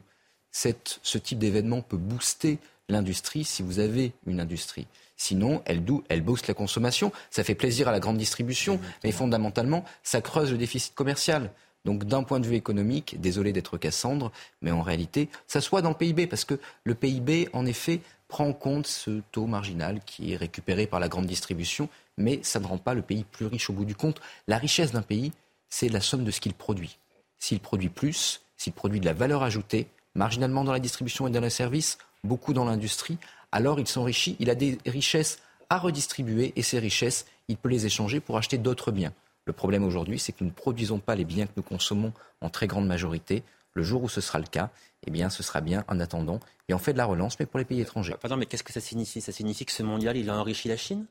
ce 0.51 1.17
type 1.19 1.38
d'événement 1.38 1.82
peut 1.82 1.97
booster 1.97 2.58
l'industrie 2.89 3.43
si 3.43 3.62
vous 3.62 3.80
avez 3.80 4.12
une 4.25 4.39
industrie. 4.39 4.88
Sinon, 5.17 5.62
elle, 5.65 5.84
elle 6.10 6.21
booste 6.21 6.47
la 6.47 6.56
consommation. 6.56 7.12
Ça 7.30 7.43
fait 7.43 7.54
plaisir 7.54 7.88
à 7.88 7.91
la 7.91 7.99
grande 7.99 8.17
distribution. 8.17 8.80
Mais 9.04 9.12
fondamentalement, 9.12 9.86
ça 10.01 10.19
creuse 10.19 10.51
le 10.51 10.58
déficit 10.58 10.95
commercial. 10.95 11.51
Donc 11.86 12.06
d'un 12.06 12.23
point 12.23 12.39
de 12.39 12.47
vue 12.47 12.56
économique, 12.56 13.19
désolé 13.19 13.54
d'être 13.54 13.77
Cassandre, 13.77 14.32
mais 14.62 14.71
en 14.71 14.82
réalité, 14.82 15.30
ça 15.47 15.62
soit 15.62 15.82
dans 15.82 15.89
le 15.89 15.95
PIB, 15.95 16.27
parce 16.27 16.45
que 16.45 16.60
le 16.84 16.93
PIB, 16.93 17.49
en 17.54 17.65
effet, 17.65 18.01
prend 18.32 18.48
en 18.48 18.54
compte 18.54 18.88
ce 18.88 19.22
taux 19.34 19.46
marginal 19.46 20.00
qui 20.06 20.32
est 20.32 20.38
récupéré 20.38 20.88
par 20.88 21.02
la 21.02 21.10
grande 21.10 21.28
distribution, 21.28 21.89
mais 22.17 22.39
ça 22.44 22.62
ne 22.62 22.65
rend 22.65 22.78
pas 22.78 22.94
le 22.94 23.02
pays 23.02 23.26
plus 23.26 23.46
riche 23.46 23.70
au 23.70 23.74
bout 23.74 23.84
du 23.84 23.94
compte. 23.94 24.22
La 24.48 24.58
richesse 24.58 24.94
d'un 24.94 25.02
pays, 25.02 25.34
c'est 25.70 25.89
la 25.89 26.00
somme 26.00 26.24
de 26.24 26.32
ce 26.32 26.39
qu'il 26.39 26.54
produit. 26.54 26.98
S'il 27.39 27.60
produit 27.60 27.89
plus, 27.89 28.41
s'il 28.56 28.72
produit 28.72 29.02
de 29.02 29.06
la 29.06 29.12
valeur 29.13 29.44
ajoutée, 29.44 29.88
marginalement 30.15 30.63
dans 30.63 30.72
la 30.72 30.80
distribution 30.80 31.28
et 31.28 31.32
dans 31.32 31.41
les 31.41 31.50
services, 31.50 31.98
beaucoup 32.24 32.54
dans 32.54 32.63
l'industrie, 32.63 33.17
alors 33.52 33.82
il 33.82 33.88
s'enrichit, 33.88 34.38
il 34.39 34.50
a 34.50 34.56
des 34.56 34.78
richesses 34.86 35.39
à 35.70 35.78
redistribuer 35.78 36.54
et 36.56 36.62
ces 36.62 36.80
richesses, 36.80 37.26
il 37.50 37.58
peut 37.58 37.70
les 37.70 37.86
échanger 37.86 38.22
pour 38.22 38.38
acheter 38.38 38.58
d'autres 38.58 38.91
biens. 38.91 39.13
Le 39.46 39.52
problème 39.52 39.84
aujourd'hui, 39.84 40.20
c'est 40.20 40.32
que 40.32 40.46
nous 40.46 40.52
ne 40.52 40.56
produisons 40.56 41.00
pas 41.00 41.15
les 41.15 41.26
biens 41.26 41.48
que 41.48 41.54
nous 41.58 41.63
consommons 41.63 42.13
en 42.39 42.50
très 42.50 42.67
grande 42.67 42.88
majorité. 42.88 43.44
Le 43.73 43.84
jour 43.84 44.03
où 44.03 44.10
ce 44.10 44.21
sera 44.21 44.39
le 44.39 44.45
cas, 44.45 44.69
eh 45.05 45.12
bien, 45.12 45.29
ce 45.29 45.43
sera 45.43 45.62
bien 45.62 45.84
en 45.88 45.99
attendant. 45.99 46.39
Et 46.67 46.73
on 46.73 46.77
fait 46.77 46.93
de 46.93 46.97
la 46.97 47.05
relance, 47.05 47.39
mais 47.39 47.45
pour 47.45 47.60
les 47.60 47.65
pays 47.65 47.81
étrangers. 47.81 48.15
Pardon, 48.19 48.38
mais 48.38 48.45
qu'est-ce 48.45 48.63
que 48.63 48.73
ça 48.73 48.81
signifie? 48.81 49.21
Ça 49.21 49.31
signifie 49.31 49.65
que 49.65 49.71
ce 49.71 49.84
mondial, 49.84 50.17
il 50.17 50.29
a 50.29 50.38
enrichi 50.38 50.67
la 50.67 50.77
Chine? 50.77 51.05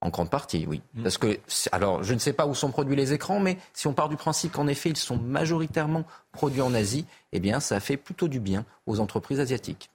En 0.00 0.10
grande 0.10 0.28
partie, 0.28 0.66
oui. 0.68 0.82
Mm. 0.94 1.02
Parce 1.02 1.16
que, 1.16 1.40
alors, 1.72 2.02
je 2.02 2.12
ne 2.12 2.18
sais 2.18 2.34
pas 2.34 2.46
où 2.46 2.54
sont 2.54 2.70
produits 2.70 2.96
les 2.96 3.12
écrans, 3.14 3.40
mais 3.40 3.56
si 3.72 3.86
on 3.86 3.94
part 3.94 4.10
du 4.10 4.16
principe 4.16 4.52
qu'en 4.52 4.66
effet, 4.66 4.90
ils 4.90 4.96
sont 4.96 5.16
majoritairement 5.16 6.04
produits 6.32 6.60
en 6.60 6.74
Asie, 6.74 7.06
eh 7.32 7.40
bien, 7.40 7.58
ça 7.60 7.80
fait 7.80 7.96
plutôt 7.96 8.28
du 8.28 8.38
bien 8.38 8.66
aux 8.86 9.00
entreprises 9.00 9.40
asiatiques. 9.40 9.90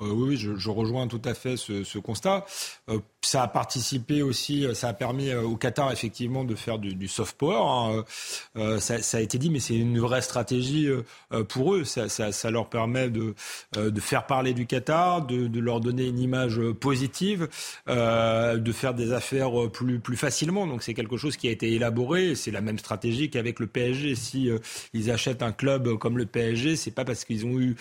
Euh, 0.00 0.10
oui, 0.10 0.36
je, 0.36 0.70
rejoins 0.70 1.06
tout 1.06 1.22
à 1.24 1.34
fait 1.34 1.56
ce, 1.56 1.98
constat. 1.98 2.44
Euh, 2.88 2.98
ça 3.24 3.42
a 3.42 3.48
participé 3.48 4.22
aussi, 4.22 4.66
euh, 4.66 4.74
ça 4.74 4.88
a 4.88 4.92
permis 4.92 5.32
au 5.34 5.56
Qatar 5.56 5.92
effectivement 5.92 6.44
de 6.44 6.54
faire 6.54 6.78
du, 6.78 7.08
soft 7.08 7.36
power. 7.36 8.04
Hein. 8.56 8.78
Ça, 8.80 9.18
a 9.18 9.20
été 9.20 9.38
dit, 9.38 9.50
mais 9.50 9.60
c'est 9.60 9.76
une 9.76 9.98
vraie 9.98 10.22
stratégie 10.22 10.88
pour 11.48 11.74
eux. 11.74 11.84
Ça, 11.84 12.50
leur 12.50 12.68
permet 12.68 13.10
de, 13.10 13.34
faire 14.00 14.26
parler 14.26 14.54
du 14.54 14.66
Qatar, 14.66 15.26
de, 15.26 15.60
leur 15.60 15.80
donner 15.80 16.06
une 16.06 16.18
image 16.18 16.60
positive, 16.80 17.48
de 17.86 18.72
faire 18.72 18.94
des 18.94 19.12
affaires 19.12 19.50
plus, 19.72 20.00
plus 20.00 20.16
facilement. 20.16 20.66
Donc 20.66 20.82
c'est 20.82 20.94
quelque 20.94 21.16
chose 21.16 21.36
qui 21.36 21.48
a 21.48 21.50
été 21.50 21.72
élaboré. 21.72 22.34
C'est 22.34 22.50
la 22.50 22.60
même 22.60 22.78
stratégie 22.78 23.30
qu'avec 23.30 23.60
le 23.60 23.66
PSG. 23.66 24.14
Si 24.14 24.50
ils 24.92 25.10
achètent 25.10 25.42
un 25.42 25.52
club 25.52 25.98
comme 25.98 26.18
le 26.18 26.26
PSG, 26.26 26.76
c'est 26.76 26.90
pas 26.90 27.04
parce 27.04 27.24
qu'ils 27.24 27.46
ont 27.46 27.58
eu 27.58 27.76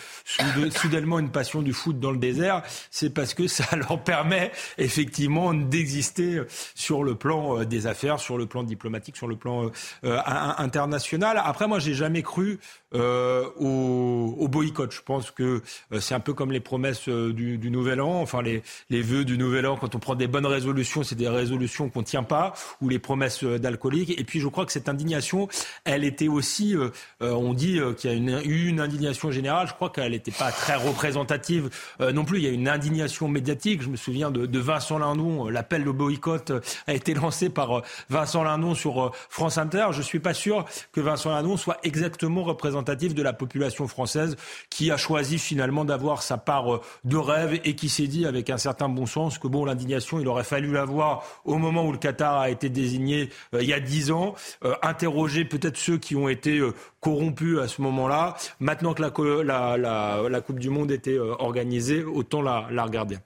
soudainement 0.72 1.20
une 1.20 1.32
passion 1.32 1.62
du 1.62 1.74
foot 1.74 2.00
dans 2.00 2.12
le 2.12 2.18
désert, 2.18 2.64
c'est 2.92 3.10
parce 3.10 3.34
que 3.34 3.48
ça 3.48 3.76
leur 3.76 4.04
permet 4.04 4.52
effectivement 4.78 5.33
d'exister 5.54 6.41
sur 6.76 7.04
le 7.04 7.15
plan 7.15 7.60
euh, 7.60 7.65
des 7.65 7.88
affaires, 7.88 8.19
sur 8.19 8.38
le 8.38 8.46
plan 8.46 8.63
diplomatique, 8.63 9.17
sur 9.17 9.28
le 9.28 9.36
plan 9.36 9.65
euh, 9.65 9.69
euh, 10.06 10.19
international. 10.58 11.41
Après, 11.43 11.67
moi, 11.67 11.80
j'ai 11.80 11.93
jamais 11.93 12.22
cru 12.22 12.60
au, 12.96 14.48
boycott. 14.52 14.91
Je 14.91 15.02
pense 15.02 15.32
que 15.32 15.63
c'est 16.00 16.13
un 16.13 16.19
peu 16.19 16.34
comme 16.34 16.52
les 16.52 16.60
promesses 16.60 17.10
du, 17.10 17.72
Nouvel 17.72 18.00
An, 18.00 18.22
enfin 18.22 18.43
les, 18.43 18.62
les 18.91 19.02
vœux 19.02 19.26
du 19.26 19.36
Nouvel 19.36 19.65
An. 19.65 19.78
Quand 19.78 19.96
on 19.96 20.00
prend 20.00 20.13
des 20.13 20.28
bonnes 20.28 20.46
résolutions, 20.46 21.02
c'est 21.02 21.15
des 21.15 21.28
résolutions 21.28 21.89
qu'on 21.89 22.04
tient 22.04 22.22
pas, 22.22 22.54
ou 22.82 22.89
les 22.89 23.00
promesses 23.00 23.43
d'alcooliques. 23.43 24.19
Et 24.19 24.24
puis 24.24 24.39
je 24.39 24.48
crois 24.48 24.67
que 24.67 24.72
cette 24.72 24.89
indignation, 24.89 25.48
elle 25.86 26.04
était 26.04 26.28
aussi, 26.28 26.76
on 27.19 27.56
dit 27.56 27.80
qu'il 27.98 28.30
y 28.30 28.36
a 28.36 28.43
eu 28.43 28.67
une 28.67 28.80
indignation 28.80 29.32
générale. 29.32 29.67
Je 29.67 29.74
crois 29.74 29.89
qu'elle 29.89 30.12
n'était 30.12 30.30
pas 30.30 30.52
très 30.52 30.76
représentative 30.76 31.72
non 32.00 32.26
plus. 32.26 32.38
Il 32.38 32.43
y 32.43 32.48
a 32.48 32.52
une 32.52 32.67
indignation 32.67 33.28
médiatique. 33.28 33.82
Je 33.82 33.89
me 33.89 33.98
souviens 33.98 34.30
de, 34.30 34.46
de 34.46 34.60
Vincent 34.60 35.00
Lindon. 35.00 35.23
L'appel 35.50 35.84
de 35.84 35.92
boycott 35.92 36.52
a 36.88 36.94
été 36.94 37.14
lancé 37.14 37.50
par 37.50 37.82
Vincent 38.10 38.44
Lindon 38.44 38.76
sur 38.76 39.12
France 39.30 39.58
Inter. 39.58 39.88
Je 39.92 40.02
suis 40.02 40.20
pas 40.20 40.34
sûr 40.34 40.66
que 40.92 41.02
Vincent 41.02 41.32
Lindon 41.32 41.58
soit 41.58 41.78
exactement 41.84 42.44
représentatif 42.44 43.14
de 43.14 43.24
la 43.24 43.34
population 43.34 43.88
française 43.88 44.36
qui 44.70 44.92
a 44.92 44.98
choisi 44.98 45.38
finalement 45.38 45.86
d'avoir 45.86 46.24
sa 46.24 46.38
part 46.38 46.74
euh, 46.74 46.82
de 47.04 47.18
rêve 47.18 47.60
et 47.64 47.76
qui 47.76 47.90
s'est 47.90 48.08
dit 48.08 48.26
avec 48.26 48.50
un 48.50 48.58
certain 48.58 48.90
bon 48.90 49.06
sens 49.06 49.38
que 49.38 49.48
bon 49.48 49.66
l'indignation 49.66 50.20
il 50.20 50.28
aurait 50.28 50.44
fallu 50.44 50.72
l'avoir 50.72 51.24
au 51.46 51.58
moment 51.58 51.86
où 51.86 51.92
le 51.92 51.98
Qatar 51.98 52.38
a 52.38 52.50
été 52.50 52.70
désigné 52.70 53.30
euh, 53.54 53.62
il 53.62 53.70
y 53.70 53.74
a 53.74 53.80
dix 53.80 54.12
ans, 54.12 54.36
euh, 54.64 54.76
interroger 54.82 55.46
peut-être 55.46 55.78
ceux 55.78 55.98
qui 55.98 56.16
ont 56.16 56.30
été 56.30 56.62
corrompus 57.00 57.60
à 57.60 57.68
ce 57.68 57.82
moment-là. 57.82 58.36
Maintenant 58.60 58.94
que 58.94 59.02
la, 59.02 60.42
Coupe 60.42 60.60
du 60.60 60.70
Monde 60.70 60.92
était 60.92 61.18
organisée, 61.18 62.04
autant 62.04 62.42
la 62.42 62.84
regarder 62.84 63.18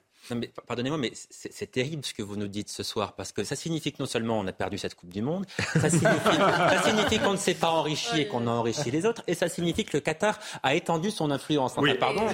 pardonnez-moi, 0.66 0.98
mais 0.98 1.12
c'est 1.14 1.70
terrible 1.70 2.04
ce 2.04 2.14
que 2.14 2.22
vous 2.22 2.36
nous 2.36 2.48
dites 2.48 2.68
ce 2.68 2.82
soir, 2.82 3.14
parce 3.14 3.32
que 3.32 3.44
ça 3.44 3.56
signifie 3.56 3.92
que 3.92 3.98
non 4.00 4.06
seulement 4.06 4.38
on 4.38 4.46
a 4.46 4.52
perdu 4.52 4.78
cette 4.78 4.94
Coupe 4.94 5.12
du 5.12 5.22
Monde, 5.22 5.46
ça 5.58 5.90
signifie, 5.90 7.18
qu'on 7.18 7.32
ne 7.32 7.36
s'est 7.36 7.54
pas 7.54 7.70
enrichi 7.70 8.20
et 8.20 8.28
qu'on 8.28 8.46
a 8.46 8.50
enrichi 8.50 8.90
les 8.90 9.06
autres, 9.06 9.22
et 9.26 9.34
ça 9.34 9.48
signifie 9.48 9.84
que 9.84 9.96
le 9.96 10.00
Qatar 10.00 10.38
a 10.62 10.74
étendu 10.74 11.10
son 11.10 11.30
influence. 11.30 11.74
oui. 11.78 11.94
pardon, 11.94 12.26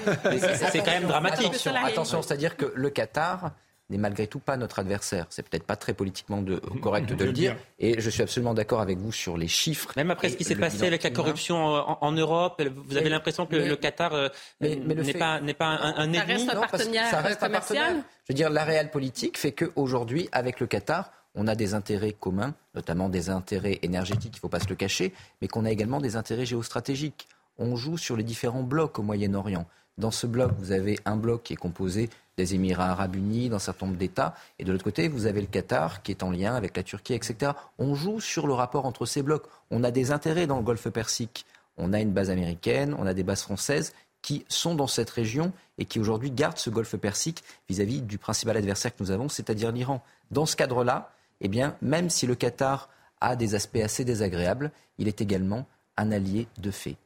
c'est 0.71 0.79
quand 0.79 0.87
même 0.87 1.07
dramatique. 1.07 1.47
Attention, 1.47 1.75
attention 1.75 2.23
c'est-à-dire 2.23 2.57
que 2.57 2.73
le 2.75 2.91
Qatar 2.91 3.53
n'est 3.91 3.99
malgré 3.99 4.27
tout 4.27 4.39
pas 4.39 4.57
notre 4.57 4.79
adversaire. 4.79 5.27
C'est 5.29 5.47
peut-être 5.47 5.65
pas 5.65 5.77
très 5.77 5.93
politiquement 5.93 6.41
de, 6.41 6.57
correct 6.83 7.07
de 7.13 7.25
le 7.25 7.33
dire. 7.33 7.57
Et 7.79 8.01
je 8.01 8.11
suis 8.11 8.23
absolument 8.23 8.55
d'accord 8.55 8.81
avec 8.81 8.99
vous 8.99 9.13
sur 9.13 9.37
les 9.37 9.49
chiffres. 9.49 9.93
Même 9.97 10.11
après 10.11 10.31
ce 10.31 10.37
qui 10.37 10.45
s'est 10.45 10.57
passé 10.57 10.87
avec 10.87 11.03
la 11.03 11.11
corruption 11.11 11.57
en, 11.57 12.13
Europe, 12.13 12.63
vous 12.87 12.97
avez 12.97 13.09
l'impression 13.11 13.47
que 13.47 13.57
le 13.57 13.77
Qatar 13.77 14.15
euh, 14.15 14.29
n'est 14.61 15.13
pas, 15.13 15.41
pas 15.59 15.67
un, 15.67 16.09
un 16.09 16.15
ça 16.15 16.25
Reste 16.25 16.51
un 16.51 16.61
partenaire 16.61 17.11
ça 17.11 17.21
reste 17.21 17.43
un 17.43 17.51
partenaire. 17.51 17.95
Je 18.27 18.33
veux 18.33 18.35
dire, 18.35 18.51
la 18.51 18.65
réelle 18.65 18.91
politique 18.91 19.39
fait 19.39 19.53
qu'aujourd'hui, 19.53 20.29
avec 20.33 20.61
le 20.61 20.67
Qatar, 20.67 21.11
on 21.35 21.47
a 21.47 21.55
des 21.55 21.75
intérêts 21.75 22.13
communs, 22.13 22.55
notamment 22.75 23.09
des 23.09 23.29
intérêts 23.29 23.81
énergétiques, 23.83 24.35
il 24.35 24.39
ne 24.39 24.41
faut 24.41 24.49
pas 24.49 24.61
se 24.61 24.69
le 24.69 24.77
cacher, 24.77 25.13
mais 25.43 25.49
qu'on 25.49 25.65
a 25.65 25.71
également 25.71 26.01
des 26.01 26.17
intérêts 26.17 26.47
géostratégiques. 26.47 27.29
On 27.59 27.77
joue 27.77 27.99
sur 27.99 28.17
les 28.17 28.23
différents 28.23 28.63
blocs 28.63 28.99
au 28.99 29.03
Moyen-Orient. 29.03 29.67
Dans 29.97 30.11
ce 30.11 30.27
bloc, 30.27 30.53
vous 30.59 30.73
avez 30.73 30.99
un 31.05 31.17
bloc 31.17 31.45
qui 31.45 31.53
est 31.53 31.57
composé 31.57 32.11
des 32.37 32.55
Émirats 32.55 32.91
arabes 32.91 33.15
unis, 33.15 33.49
d'un 33.49 33.61
certain 33.61 33.87
nombre 33.87 33.99
d'États. 33.99 34.35
Et 34.59 34.65
de 34.65 34.73
l'autre 34.73 34.85
côté, 34.85 35.09
vous 35.09 35.27
avez 35.27 35.41
le 35.41 35.47
Qatar 35.47 36.03
qui 36.03 36.11
est 36.11 36.23
en 36.23 36.31
lien 36.31 36.55
avec 36.55 36.77
la 36.77 36.83
Turquie, 36.83 37.15
etc. 37.15 37.53
On 37.79 37.95
joue 37.95 38.21
sur 38.21 38.47
le 38.47 38.55
rapport 38.55 38.87
entre 38.87 39.07
ces 39.07 39.23
blocs. 39.23 39.45
On 39.71 39.85
a 39.85 39.91
des 39.91 40.11
intérêts 40.11 40.47
dans 40.47 40.57
le 40.57 40.65
golfe 40.65 40.89
Persique. 40.89 41.47
On 41.77 41.93
a 41.93 42.01
une 42.01 42.13
base 42.13 42.31
américaine, 42.31 42.95
on 42.99 43.07
a 43.07 43.15
des 43.15 43.23
bases 43.23 43.43
françaises 43.43 43.93
qui 44.23 44.45
sont 44.49 44.75
dans 44.75 44.87
cette 44.87 45.11
région 45.11 45.53
et 45.77 45.85
qui 45.85 46.01
aujourd'hui 46.01 46.31
gardent 46.31 46.59
ce 46.59 46.71
golfe 46.71 46.97
Persique 46.97 47.45
vis-à-vis 47.69 48.01
du 48.01 48.17
principal 48.19 48.57
adversaire 48.57 48.95
que 48.95 49.03
nous 49.03 49.11
avons, 49.11 49.29
c'est-à-dire 49.29 49.71
l'Iran. 49.71 50.03
Dans 50.31 50.47
ce 50.47 50.57
cadre-là, 50.57 51.13
eh 51.41 51.49
bien, 51.49 51.77
même 51.83 52.11
si 52.11 52.27
le 52.27 52.35
Qatar 52.35 52.89
a 53.21 53.37
des 53.37 53.55
aspects 53.55 53.77
assez 53.77 54.05
désagréables, 54.05 54.71
il 54.99 55.09
est 55.09 55.21
également 55.21 55.67
un 55.97 56.11
allié 56.11 56.49
de 56.59 56.71
fait. 56.71 56.97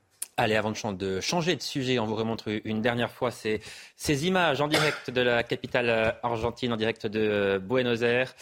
Allez, 0.40 0.54
avant 0.54 0.70
de 0.70 1.20
changer 1.20 1.56
de 1.56 1.62
sujet, 1.62 1.98
on 1.98 2.06
vous 2.06 2.14
remontre 2.14 2.44
une 2.64 2.80
dernière 2.80 3.10
fois 3.10 3.32
ces, 3.32 3.60
images 4.24 4.60
en 4.60 4.68
direct 4.68 5.10
de 5.10 5.20
la 5.20 5.42
capitale 5.42 6.16
argentine, 6.22 6.72
en 6.72 6.76
direct 6.76 7.08
de 7.08 7.60
Buenos 7.60 8.02
Aires 8.02 8.32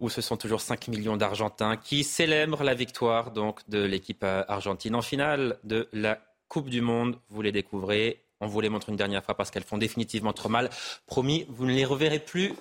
où 0.00 0.08
ce 0.08 0.22
sont 0.22 0.38
toujours 0.38 0.62
5 0.62 0.88
millions 0.88 1.18
d'Argentins 1.18 1.76
qui 1.76 2.02
célèbrent 2.02 2.62
la 2.62 2.72
victoire 2.72 3.30
donc 3.30 3.60
de 3.68 3.82
l'équipe 3.84 4.24
argentine 4.24 4.94
en 4.94 5.02
finale 5.02 5.58
de 5.64 5.88
la 5.92 6.18
Coupe 6.48 6.70
du 6.70 6.80
Monde. 6.80 7.18
Vous 7.28 7.42
les 7.42 7.52
découvrez. 7.52 8.22
On 8.40 8.46
vous 8.46 8.62
les 8.62 8.70
montre 8.70 8.88
une 8.88 8.96
dernière 8.96 9.22
fois 9.22 9.34
parce 9.34 9.50
qu'elles 9.50 9.64
font 9.64 9.76
définitivement 9.76 10.32
trop 10.32 10.48
mal. 10.48 10.70
Promis, 11.06 11.44
vous 11.50 11.66
ne 11.66 11.72
les 11.72 11.84
reverrez 11.84 12.20
plus 12.20 12.54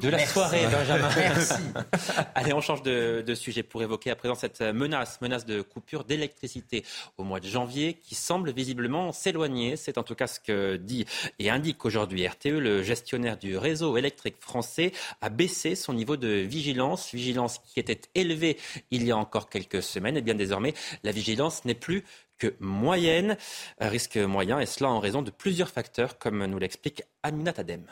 de 0.00 0.08
la 0.08 0.26
soirée, 0.26 0.66
Benjamin. 0.70 1.08
Merci. 1.16 1.54
Allez, 2.34 2.52
on 2.52 2.60
change 2.60 2.82
de, 2.82 3.22
de, 3.26 3.34
sujet 3.34 3.62
pour 3.62 3.82
évoquer 3.82 4.10
à 4.10 4.16
présent 4.16 4.34
cette 4.34 4.60
menace, 4.60 5.20
menace 5.20 5.44
de 5.44 5.62
coupure 5.62 6.04
d'électricité 6.04 6.84
au 7.18 7.24
mois 7.24 7.40
de 7.40 7.46
janvier 7.46 7.94
qui 7.94 8.14
semble 8.14 8.52
visiblement 8.52 9.12
s'éloigner. 9.12 9.76
C'est 9.76 9.98
en 9.98 10.02
tout 10.02 10.14
cas 10.14 10.26
ce 10.26 10.40
que 10.40 10.76
dit 10.76 11.04
et 11.38 11.50
indique 11.50 11.84
aujourd'hui 11.84 12.26
RTE. 12.26 12.46
Le 12.46 12.82
gestionnaire 12.82 13.36
du 13.36 13.56
réseau 13.56 13.96
électrique 13.96 14.36
français 14.40 14.92
a 15.20 15.28
baissé 15.28 15.74
son 15.74 15.92
niveau 15.92 16.16
de 16.16 16.28
vigilance, 16.28 17.12
vigilance 17.12 17.58
qui 17.58 17.78
était 17.78 18.00
élevée 18.14 18.58
il 18.90 19.04
y 19.04 19.12
a 19.12 19.16
encore 19.16 19.48
quelques 19.50 19.82
semaines. 19.82 20.16
Et 20.16 20.22
bien 20.22 20.34
désormais, 20.34 20.74
la 21.04 21.12
vigilance 21.12 21.64
n'est 21.64 21.74
plus 21.74 22.04
que 22.38 22.54
moyenne, 22.58 23.36
risque 23.78 24.16
moyen, 24.16 24.58
et 24.58 24.66
cela 24.66 24.90
en 24.90 24.98
raison 24.98 25.22
de 25.22 25.30
plusieurs 25.30 25.68
facteurs, 25.68 26.18
comme 26.18 26.44
nous 26.44 26.58
l'explique 26.58 27.02
Aminat 27.22 27.54
Adem 27.56 27.86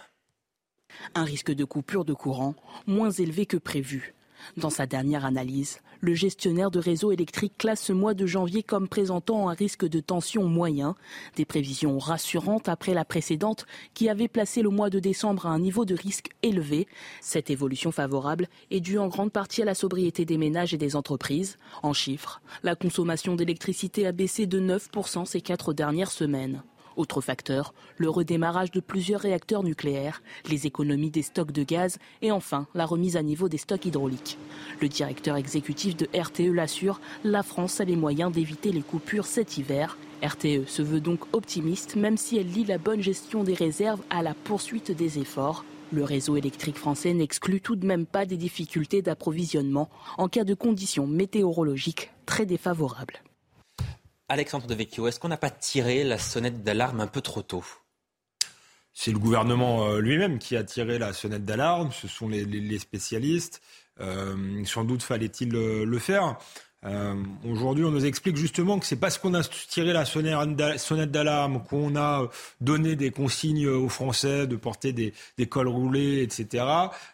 un 1.15 1.25
risque 1.25 1.53
de 1.53 1.65
coupure 1.65 2.05
de 2.05 2.15
courant 2.15 2.55
moins 2.87 3.11
élevé 3.11 3.47
que 3.47 3.57
prévu. 3.57 4.15
Dans 4.57 4.71
sa 4.71 4.87
dernière 4.87 5.25
analyse, 5.25 5.81
le 6.01 6.15
gestionnaire 6.15 6.71
de 6.71 6.79
réseau 6.79 7.13
électrique 7.13 7.59
classe 7.59 7.83
ce 7.83 7.93
mois 7.93 8.15
de 8.15 8.27
janvier 8.27 8.63
comme 8.63 8.89
présentant 8.89 9.51
un 9.51 9.53
risque 9.53 9.87
de 9.87 10.01
tension 10.01 10.45
moyen, 10.45 10.97
des 11.37 11.45
prévisions 11.45 11.99
rassurantes 11.99 12.69
après 12.69 12.95
la 12.95 13.05
précédente 13.05 13.67
qui 13.93 14.09
avait 14.09 14.29
placé 14.29 14.63
le 14.63 14.71
mois 14.71 14.89
de 14.89 14.99
décembre 14.99 15.47
à 15.47 15.51
un 15.51 15.59
niveau 15.59 15.85
de 15.85 15.95
risque 15.95 16.31
élevé. 16.43 16.89
Cette 17.21 17.51
évolution 17.51 17.93
favorable 17.93 18.49
est 18.71 18.81
due 18.81 18.99
en 18.99 19.09
grande 19.09 19.33
partie 19.33 19.63
à 19.63 19.67
la 19.67 19.75
sobriété 19.75 20.25
des 20.25 20.39
ménages 20.39 20.73
et 20.73 20.79
des 20.79 20.97
entreprises. 20.97 21.59
En 21.83 21.93
chiffres, 21.93 22.41
la 22.63 22.75
consommation 22.75 23.37
d'électricité 23.37 24.07
a 24.07 24.13
baissé 24.13 24.47
de 24.47 24.59
9% 24.59 25.27
ces 25.27 25.43
quatre 25.43 25.75
dernières 25.75 26.13
semaines. 26.13 26.63
Autre 27.01 27.23
facteur, 27.23 27.73
le 27.97 28.11
redémarrage 28.11 28.73
de 28.73 28.79
plusieurs 28.79 29.23
réacteurs 29.23 29.63
nucléaires, 29.63 30.23
les 30.51 30.67
économies 30.67 31.09
des 31.09 31.23
stocks 31.23 31.51
de 31.51 31.63
gaz 31.63 31.97
et 32.21 32.31
enfin 32.31 32.67
la 32.75 32.85
remise 32.85 33.17
à 33.17 33.23
niveau 33.23 33.49
des 33.49 33.57
stocks 33.57 33.87
hydrauliques. 33.87 34.37
Le 34.83 34.89
directeur 34.89 35.37
exécutif 35.37 35.97
de 35.97 36.11
RTE 36.15 36.53
l'assure, 36.53 37.01
la 37.25 37.43
France 37.43 37.81
a 37.81 37.87
les 37.87 37.97
moyens 37.97 38.31
d'éviter 38.31 38.71
les 38.71 38.83
coupures 38.83 39.25
cet 39.25 39.57
hiver. 39.57 39.97
RTE 40.23 40.67
se 40.67 40.83
veut 40.83 41.01
donc 41.01 41.21
optimiste 41.35 41.97
même 41.97 42.19
si 42.19 42.37
elle 42.37 42.53
lie 42.53 42.67
la 42.67 42.77
bonne 42.77 43.01
gestion 43.01 43.45
des 43.45 43.55
réserves 43.55 44.03
à 44.11 44.23
la 44.23 44.35
poursuite 44.35 44.91
des 44.91 45.19
efforts. 45.19 45.65
Le 45.93 46.05
réseau 46.05 46.37
électrique 46.37 46.77
français 46.77 47.15
n'exclut 47.15 47.63
tout 47.63 47.77
de 47.77 47.87
même 47.87 48.05
pas 48.05 48.27
des 48.27 48.37
difficultés 48.37 49.01
d'approvisionnement 49.01 49.89
en 50.19 50.29
cas 50.29 50.45
de 50.45 50.53
conditions 50.53 51.07
météorologiques 51.07 52.11
très 52.27 52.45
défavorables. 52.45 53.23
Alexandre 54.31 54.67
de 54.67 54.75
Vecchio, 54.75 55.09
est-ce 55.09 55.19
qu'on 55.19 55.29
n'a 55.29 55.37
pas 55.37 55.51
tiré 55.51 56.05
la 56.05 56.17
sonnette 56.17 56.63
d'alarme 56.63 57.01
un 57.01 57.09
peu 57.09 57.21
trop 57.21 57.43
tôt? 57.43 57.65
C'est 58.95 59.11
le 59.11 59.19
gouvernement 59.19 59.89
euh, 59.89 60.01
lui-même 60.01 60.39
qui 60.39 60.57
a 60.57 60.63
tiré 60.63 60.99
la 60.99 61.13
sonnette 61.13 61.45
d'alarme, 61.45 61.91
ce 61.93 62.07
sont 62.09 62.29
les, 62.29 62.79
spécialistes. 62.79 63.61
Euh, 64.01 64.65
sans 64.65 64.85
doute 64.85 65.03
fallait-il 65.03 65.51
le 65.51 65.99
faire. 65.99 66.39
Euh, 66.87 67.15
Aujourd'hui, 67.49 67.85
on 67.85 67.91
nous 67.91 68.07
explique 68.07 68.37
justement 68.37 68.79
que 68.79 68.87
c'est 68.87 68.97
parce 68.97 69.19
qu'on 69.19 69.35
a 69.35 69.43
tiré 69.43 69.93
la 69.93 70.05
sonnette 70.05 71.11
d'alarme, 71.11 71.63
qu'on 71.69 71.97
a 71.97 72.29
donné 72.61 72.97
des 72.97 73.11
consignes 73.11 73.69
aux 73.69 73.89
Français 73.89 74.47
de 74.47 74.57
porter 74.57 74.93
des, 74.93 75.13
des 75.37 75.47
cols 75.47 75.69
roulés, 75.69 76.23
etc., 76.23 76.65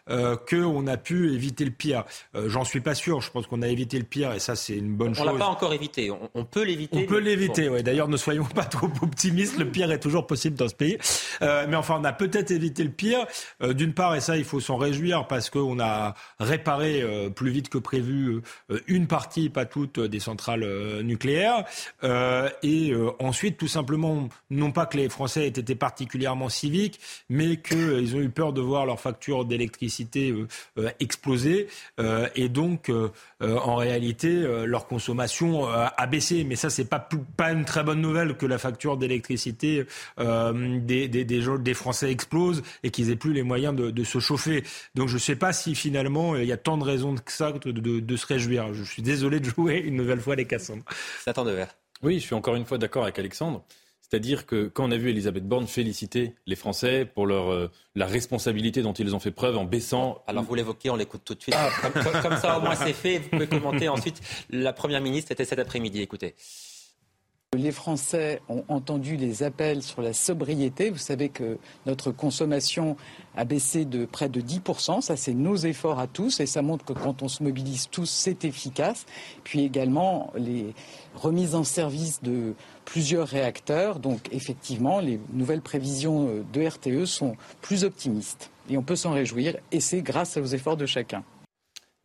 euh, 0.09 0.35
qu'on 0.35 0.87
a 0.87 0.97
pu 0.97 1.33
éviter 1.33 1.65
le 1.65 1.71
pire. 1.71 2.05
Euh, 2.35 2.49
J'en 2.49 2.63
suis 2.63 2.81
pas 2.81 2.95
sûr. 2.95 3.21
Je 3.21 3.31
pense 3.31 3.47
qu'on 3.47 3.61
a 3.61 3.67
évité 3.67 3.97
le 3.97 4.05
pire 4.05 4.33
et 4.33 4.39
ça, 4.39 4.55
c'est 4.55 4.77
une 4.77 4.95
bonne 4.95 5.13
chose. 5.13 5.27
On 5.27 5.33
l'a 5.33 5.37
pas 5.37 5.47
encore 5.47 5.73
évité. 5.73 6.11
On, 6.33 6.45
peut 6.45 6.63
l'éviter. 6.63 6.97
On 6.97 7.05
peut 7.05 7.19
l'éviter. 7.19 7.69
Ouais. 7.69 7.83
D'ailleurs, 7.83 8.07
ne 8.07 8.17
soyons 8.17 8.45
pas 8.45 8.65
trop 8.65 8.89
optimistes. 9.01 9.57
Le 9.57 9.69
pire 9.69 9.91
est 9.91 9.99
toujours 9.99 10.27
possible 10.27 10.55
dans 10.55 10.67
ce 10.67 10.75
pays. 10.75 10.97
Euh, 11.41 11.65
mais 11.67 11.75
enfin, 11.75 11.97
on 11.99 12.03
a 12.03 12.13
peut-être 12.13 12.51
évité 12.51 12.83
le 12.83 12.91
pire. 12.91 13.25
Euh, 13.61 13.73
d'une 13.73 13.93
part, 13.93 14.15
et 14.15 14.21
ça, 14.21 14.37
il 14.37 14.43
faut 14.43 14.59
s'en 14.59 14.77
réjouir 14.77 15.27
parce 15.27 15.49
qu'on 15.49 15.79
a 15.79 16.15
réparé 16.39 17.01
euh, 17.01 17.29
plus 17.29 17.49
vite 17.51 17.69
que 17.69 17.77
prévu 17.77 18.41
une 18.87 19.07
partie 19.07 19.49
pas 19.57 19.65
toutes 19.65 19.99
des 19.99 20.19
centrales 20.19 20.61
euh, 20.61 21.01
nucléaires. 21.01 21.63
Euh, 22.03 22.47
et 22.61 22.91
euh, 22.91 23.09
ensuite, 23.17 23.57
tout 23.57 23.67
simplement, 23.67 24.29
non 24.51 24.71
pas 24.71 24.85
que 24.85 24.97
les 24.97 25.09
Français 25.09 25.45
aient 25.45 25.59
été 25.65 25.73
particulièrement 25.73 26.47
civiques, 26.47 26.99
mais 27.27 27.57
qu'ils 27.57 28.15
ont 28.15 28.19
eu 28.19 28.29
peur 28.29 28.53
de 28.53 28.61
voir 28.61 28.85
leur 28.85 28.99
facture 28.99 29.45
d'électricité 29.45 30.33
exploser. 30.99 31.67
et 32.35 32.49
donc, 32.49 32.91
en 33.41 33.75
réalité, 33.75 34.29
leur 34.65 34.87
consommation 34.87 35.67
a 35.67 36.07
baissé. 36.07 36.43
Mais 36.43 36.55
ça, 36.55 36.69
c'est 36.69 36.85
pas, 36.85 36.99
pas 37.35 37.51
une 37.51 37.65
très 37.65 37.83
bonne 37.83 38.01
nouvelle 38.01 38.35
que 38.35 38.45
la 38.45 38.57
facture 38.57 38.97
d'électricité 38.97 39.85
des, 40.17 41.07
des, 41.07 41.25
des, 41.25 41.73
Français 41.73 42.11
explose 42.11 42.63
et 42.83 42.91
qu'ils 42.91 43.09
aient 43.09 43.15
plus 43.15 43.33
les 43.33 43.43
moyens 43.43 43.75
de, 43.75 44.03
se 44.03 44.19
chauffer. 44.19 44.63
Donc, 44.95 45.07
je 45.07 45.15
ne 45.15 45.19
sais 45.19 45.35
pas 45.35 45.53
si 45.53 45.75
finalement, 45.75 46.35
il 46.35 46.45
y 46.45 46.51
a 46.51 46.57
tant 46.57 46.77
de 46.77 46.83
raisons 46.83 47.15
que 47.15 47.31
ça 47.31 47.51
de, 47.51 47.71
de, 47.71 47.99
de 47.99 48.15
se 48.15 48.25
réjouir. 48.25 48.73
Je 48.73 48.83
suis 48.83 49.01
désolé 49.01 49.39
de 49.39 49.46
jouer 49.49 49.77
une 49.77 49.95
nouvelle 49.95 50.19
fois 50.19 50.35
les 50.35 50.45
Cassandres. 50.45 50.83
Nathan 51.25 51.45
Devers. 51.45 51.75
Oui, 52.03 52.19
je 52.19 52.25
suis 52.25 52.35
encore 52.35 52.55
une 52.55 52.65
fois 52.65 52.77
d'accord 52.77 53.03
avec 53.03 53.17
Alexandre. 53.19 53.63
C'est-à-dire 54.09 54.45
que 54.45 54.67
quand 54.67 54.85
on 54.85 54.91
a 54.91 54.97
vu 54.97 55.09
Elisabeth 55.09 55.45
Borne 55.45 55.67
féliciter 55.67 56.35
les 56.45 56.55
Français 56.55 57.03
pour 57.03 57.27
leur, 57.27 57.51
euh, 57.51 57.69
la 57.93 58.05
responsabilité 58.05 58.81
dont 58.81 58.93
ils 58.93 59.13
ont 59.13 59.19
fait 59.19 59.31
preuve 59.31 59.57
en 59.57 59.65
baissant. 59.65 60.23
Alors 60.27 60.43
vous 60.43 60.55
l'évoquez, 60.55 60.89
on 60.89 60.95
l'écoute 60.95 61.23
tout 61.25 61.35
de 61.35 61.41
suite. 61.41 61.55
Ah. 61.57 61.69
Comme, 62.21 62.37
ça, 62.37 62.57
au 62.57 62.61
moins, 62.61 62.75
c'est 62.75 62.93
fait. 62.93 63.19
Vous 63.19 63.29
pouvez 63.29 63.47
commenter 63.47 63.89
ensuite. 63.89 64.21
La 64.49 64.71
première 64.71 65.01
ministre 65.01 65.33
était 65.33 65.43
cet 65.43 65.59
après-midi. 65.59 66.01
Écoutez. 66.01 66.35
Les 67.57 67.71
Français 67.71 68.39
ont 68.49 68.63
entendu 68.67 69.17
les 69.17 69.41
appels 69.41 69.81
sur 69.81 70.03
la 70.03 70.13
sobriété. 70.13 70.91
Vous 70.91 70.99
savez 70.99 71.29
que 71.29 71.57
notre 71.87 72.11
consommation 72.11 72.97
a 73.35 73.45
baissé 73.45 73.83
de 73.83 74.05
près 74.05 74.29
de 74.29 74.41
10%. 74.41 75.01
Ça, 75.01 75.17
c'est 75.17 75.33
nos 75.33 75.55
efforts 75.55 75.97
à 75.97 76.05
tous 76.05 76.39
et 76.39 76.45
ça 76.45 76.61
montre 76.61 76.85
que 76.85 76.93
quand 76.93 77.23
on 77.23 77.27
se 77.27 77.41
mobilise 77.41 77.89
tous, 77.89 78.07
c'est 78.07 78.45
efficace. 78.45 79.07
Puis 79.43 79.63
également 79.63 80.31
les 80.35 80.75
remises 81.15 81.55
en 81.55 81.63
service 81.63 82.21
de 82.21 82.53
plusieurs 82.85 83.27
réacteurs. 83.27 83.97
Donc 83.97 84.29
effectivement, 84.31 84.99
les 84.99 85.19
nouvelles 85.33 85.61
prévisions 85.61 86.29
de 86.53 86.67
RTE 86.67 87.05
sont 87.05 87.35
plus 87.61 87.83
optimistes. 87.83 88.51
Et 88.69 88.77
on 88.77 88.83
peut 88.83 88.95
s'en 88.95 89.13
réjouir 89.13 89.57
et 89.71 89.79
c'est 89.79 90.03
grâce 90.03 90.37
aux 90.37 90.45
efforts 90.45 90.77
de 90.77 90.85
chacun. 90.85 91.23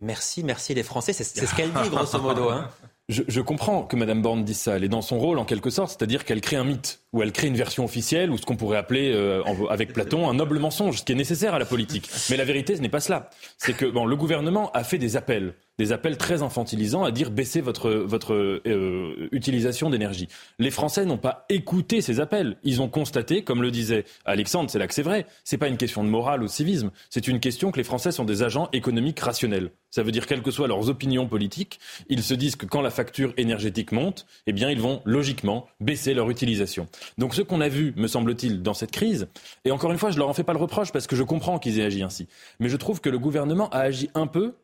Merci, 0.00 0.42
merci 0.42 0.72
les 0.72 0.82
Français. 0.82 1.12
C'est 1.12 1.24
ce 1.24 1.54
qu'elle 1.54 1.72
dit, 1.72 1.90
grosso 1.90 2.18
modo. 2.18 2.48
Hein. 2.48 2.70
Je, 3.08 3.40
comprends 3.40 3.82
que 3.82 3.96
Mme 3.96 4.22
Borne 4.22 4.44
dise 4.44 4.58
ça. 4.58 4.76
Elle 4.76 4.84
est 4.84 4.88
dans 4.88 5.02
son 5.02 5.18
rôle, 5.18 5.38
en 5.38 5.44
quelque 5.44 5.70
sorte, 5.70 5.90
c'est-à-dire 5.90 6.24
qu'elle 6.24 6.40
crée 6.40 6.56
un 6.56 6.64
mythe, 6.64 7.01
ou 7.12 7.22
elle 7.22 7.32
crée 7.32 7.48
une 7.48 7.56
version 7.56 7.84
officielle, 7.84 8.30
ou 8.30 8.38
ce 8.38 8.46
qu'on 8.46 8.56
pourrait 8.56 8.78
appeler, 8.78 9.12
euh, 9.12 9.42
avec 9.68 9.92
Platon, 9.92 10.28
un 10.28 10.34
noble 10.34 10.58
mensonge, 10.58 10.98
ce 10.98 11.04
qui 11.04 11.12
est 11.12 11.16
nécessaire 11.16 11.54
à 11.54 11.58
la 11.58 11.66
politique. 11.66 12.08
Mais 12.30 12.36
la 12.36 12.44
vérité, 12.44 12.76
ce 12.76 12.80
n'est 12.80 12.88
pas 12.88 13.00
cela. 13.00 13.30
C'est 13.58 13.76
que 13.76 13.84
bon, 13.84 14.06
le 14.06 14.16
gouvernement 14.16 14.70
a 14.72 14.82
fait 14.84 14.98
des 14.98 15.16
appels 15.16 15.54
des 15.78 15.92
appels 15.92 16.16
très 16.16 16.42
infantilisants 16.42 17.02
à 17.02 17.10
dire 17.10 17.30
baissez 17.30 17.60
votre, 17.60 17.90
votre 17.90 18.34
euh, 18.34 19.28
utilisation 19.32 19.90
d'énergie. 19.90 20.28
Les 20.58 20.70
Français 20.70 21.04
n'ont 21.04 21.18
pas 21.18 21.46
écouté 21.48 22.00
ces 22.00 22.20
appels. 22.20 22.56
Ils 22.62 22.82
ont 22.82 22.88
constaté, 22.88 23.42
comme 23.42 23.62
le 23.62 23.70
disait 23.70 24.04
Alexandre, 24.24 24.70
c'est 24.70 24.78
là 24.78 24.86
que 24.86 24.94
c'est 24.94 25.02
vrai, 25.02 25.26
c'est 25.44 25.58
pas 25.58 25.68
une 25.68 25.76
question 25.76 26.04
de 26.04 26.08
morale 26.08 26.42
ou 26.42 26.46
de 26.46 26.50
civisme, 26.50 26.90
c'est 27.10 27.26
une 27.26 27.40
question 27.40 27.72
que 27.72 27.78
les 27.78 27.84
Français 27.84 28.12
sont 28.12 28.24
des 28.24 28.42
agents 28.42 28.68
économiques 28.72 29.20
rationnels. 29.20 29.70
Ça 29.90 30.02
veut 30.02 30.12
dire, 30.12 30.26
quelles 30.26 30.42
que 30.42 30.50
soient 30.50 30.68
leurs 30.68 30.88
opinions 30.88 31.26
politiques, 31.26 31.80
ils 32.08 32.22
se 32.22 32.34
disent 32.34 32.56
que 32.56 32.66
quand 32.66 32.80
la 32.80 32.90
facture 32.90 33.34
énergétique 33.36 33.92
monte, 33.92 34.26
eh 34.46 34.52
bien, 34.52 34.70
ils 34.70 34.80
vont 34.80 35.02
logiquement 35.04 35.66
baisser 35.80 36.14
leur 36.14 36.30
utilisation. 36.30 36.86
Donc, 37.18 37.34
ce 37.34 37.42
qu'on 37.42 37.60
a 37.60 37.68
vu, 37.68 37.92
me 37.96 38.06
semble-t-il, 38.06 38.62
dans 38.62 38.74
cette 38.74 38.90
crise, 38.90 39.28
et 39.64 39.70
encore 39.70 39.92
une 39.92 39.98
fois, 39.98 40.10
je 40.10 40.18
leur 40.18 40.28
en 40.28 40.34
fais 40.34 40.44
pas 40.44 40.52
le 40.52 40.58
reproche 40.58 40.92
parce 40.92 41.06
que 41.06 41.16
je 41.16 41.22
comprends 41.22 41.58
qu'ils 41.58 41.78
aient 41.78 41.84
agi 41.84 42.02
ainsi, 42.02 42.28
mais 42.60 42.68
je 42.68 42.76
trouve 42.76 43.00
que 43.00 43.10
le 43.10 43.18
gouvernement 43.18 43.68
a 43.70 43.80
agi 43.80 44.10
un 44.14 44.26
peu 44.26 44.54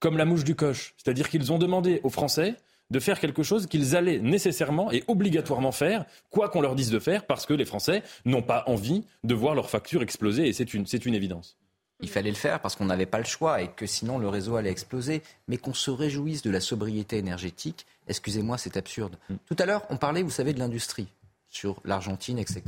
comme 0.00 0.18
la 0.18 0.24
mouche 0.24 0.44
du 0.44 0.54
coche. 0.54 0.94
C'est-à-dire 0.96 1.28
qu'ils 1.28 1.52
ont 1.52 1.58
demandé 1.58 2.00
aux 2.04 2.10
Français 2.10 2.54
de 2.90 3.00
faire 3.00 3.18
quelque 3.18 3.42
chose 3.42 3.66
qu'ils 3.66 3.96
allaient 3.96 4.20
nécessairement 4.20 4.92
et 4.92 5.02
obligatoirement 5.08 5.72
faire, 5.72 6.04
quoi 6.30 6.48
qu'on 6.48 6.60
leur 6.60 6.74
dise 6.74 6.90
de 6.90 6.98
faire, 6.98 7.26
parce 7.26 7.46
que 7.46 7.54
les 7.54 7.64
Français 7.64 8.02
n'ont 8.24 8.42
pas 8.42 8.62
envie 8.66 9.04
de 9.24 9.34
voir 9.34 9.54
leur 9.54 9.70
facture 9.70 10.02
exploser, 10.02 10.46
et 10.46 10.52
c'est 10.52 10.74
une, 10.74 10.86
une 11.04 11.14
évidence. 11.14 11.56
Il 12.00 12.10
fallait 12.10 12.30
le 12.30 12.36
faire 12.36 12.60
parce 12.60 12.76
qu'on 12.76 12.84
n'avait 12.84 13.06
pas 13.06 13.18
le 13.18 13.24
choix 13.24 13.62
et 13.62 13.68
que 13.68 13.86
sinon 13.86 14.18
le 14.18 14.28
réseau 14.28 14.56
allait 14.56 14.70
exploser. 14.70 15.22
Mais 15.48 15.56
qu'on 15.56 15.72
se 15.72 15.90
réjouisse 15.90 16.42
de 16.42 16.50
la 16.50 16.60
sobriété 16.60 17.16
énergétique, 17.16 17.86
excusez-moi, 18.06 18.58
c'est 18.58 18.76
absurde. 18.76 19.16
Mm. 19.30 19.34
Tout 19.46 19.56
à 19.58 19.66
l'heure, 19.66 19.82
on 19.88 19.96
parlait, 19.96 20.22
vous 20.22 20.30
savez, 20.30 20.52
de 20.52 20.58
l'industrie. 20.58 21.08
Sur 21.56 21.80
l'Argentine, 21.84 22.38
etc. 22.38 22.62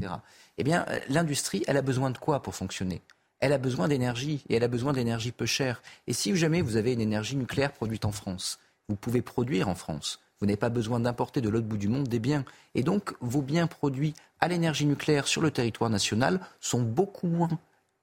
Eh 0.56 0.64
bien, 0.64 0.84
euh, 0.88 0.98
l'industrie, 1.08 1.62
elle 1.66 1.76
a 1.76 1.82
besoin 1.82 2.10
de 2.10 2.18
quoi 2.18 2.42
pour 2.42 2.54
fonctionner? 2.54 3.02
Elle 3.40 3.52
a 3.52 3.58
besoin 3.58 3.86
d'énergie, 3.86 4.42
et 4.48 4.56
elle 4.56 4.64
a 4.64 4.68
besoin 4.68 4.92
d'énergie 4.92 5.30
peu 5.30 5.46
chère. 5.46 5.82
Et 6.06 6.12
si 6.12 6.34
jamais 6.34 6.62
vous 6.62 6.76
avez 6.76 6.92
une 6.94 7.00
énergie 7.00 7.36
nucléaire 7.36 7.72
produite 7.72 8.04
en 8.04 8.12
France, 8.12 8.58
vous 8.88 8.96
pouvez 8.96 9.22
produire 9.22 9.68
en 9.68 9.74
France. 9.74 10.20
Vous 10.40 10.46
n'avez 10.46 10.56
pas 10.56 10.70
besoin 10.70 11.00
d'importer 11.00 11.40
de 11.40 11.48
l'autre 11.48 11.66
bout 11.66 11.76
du 11.76 11.88
monde 11.88 12.08
des 12.08 12.18
biens. 12.18 12.44
Et 12.74 12.82
donc, 12.82 13.14
vos 13.20 13.42
biens 13.42 13.66
produits 13.66 14.14
à 14.40 14.48
l'énergie 14.48 14.86
nucléaire 14.86 15.28
sur 15.28 15.42
le 15.42 15.50
territoire 15.50 15.90
national 15.90 16.40
sont 16.60 16.82
beaucoup 16.82 17.26
moins 17.26 17.58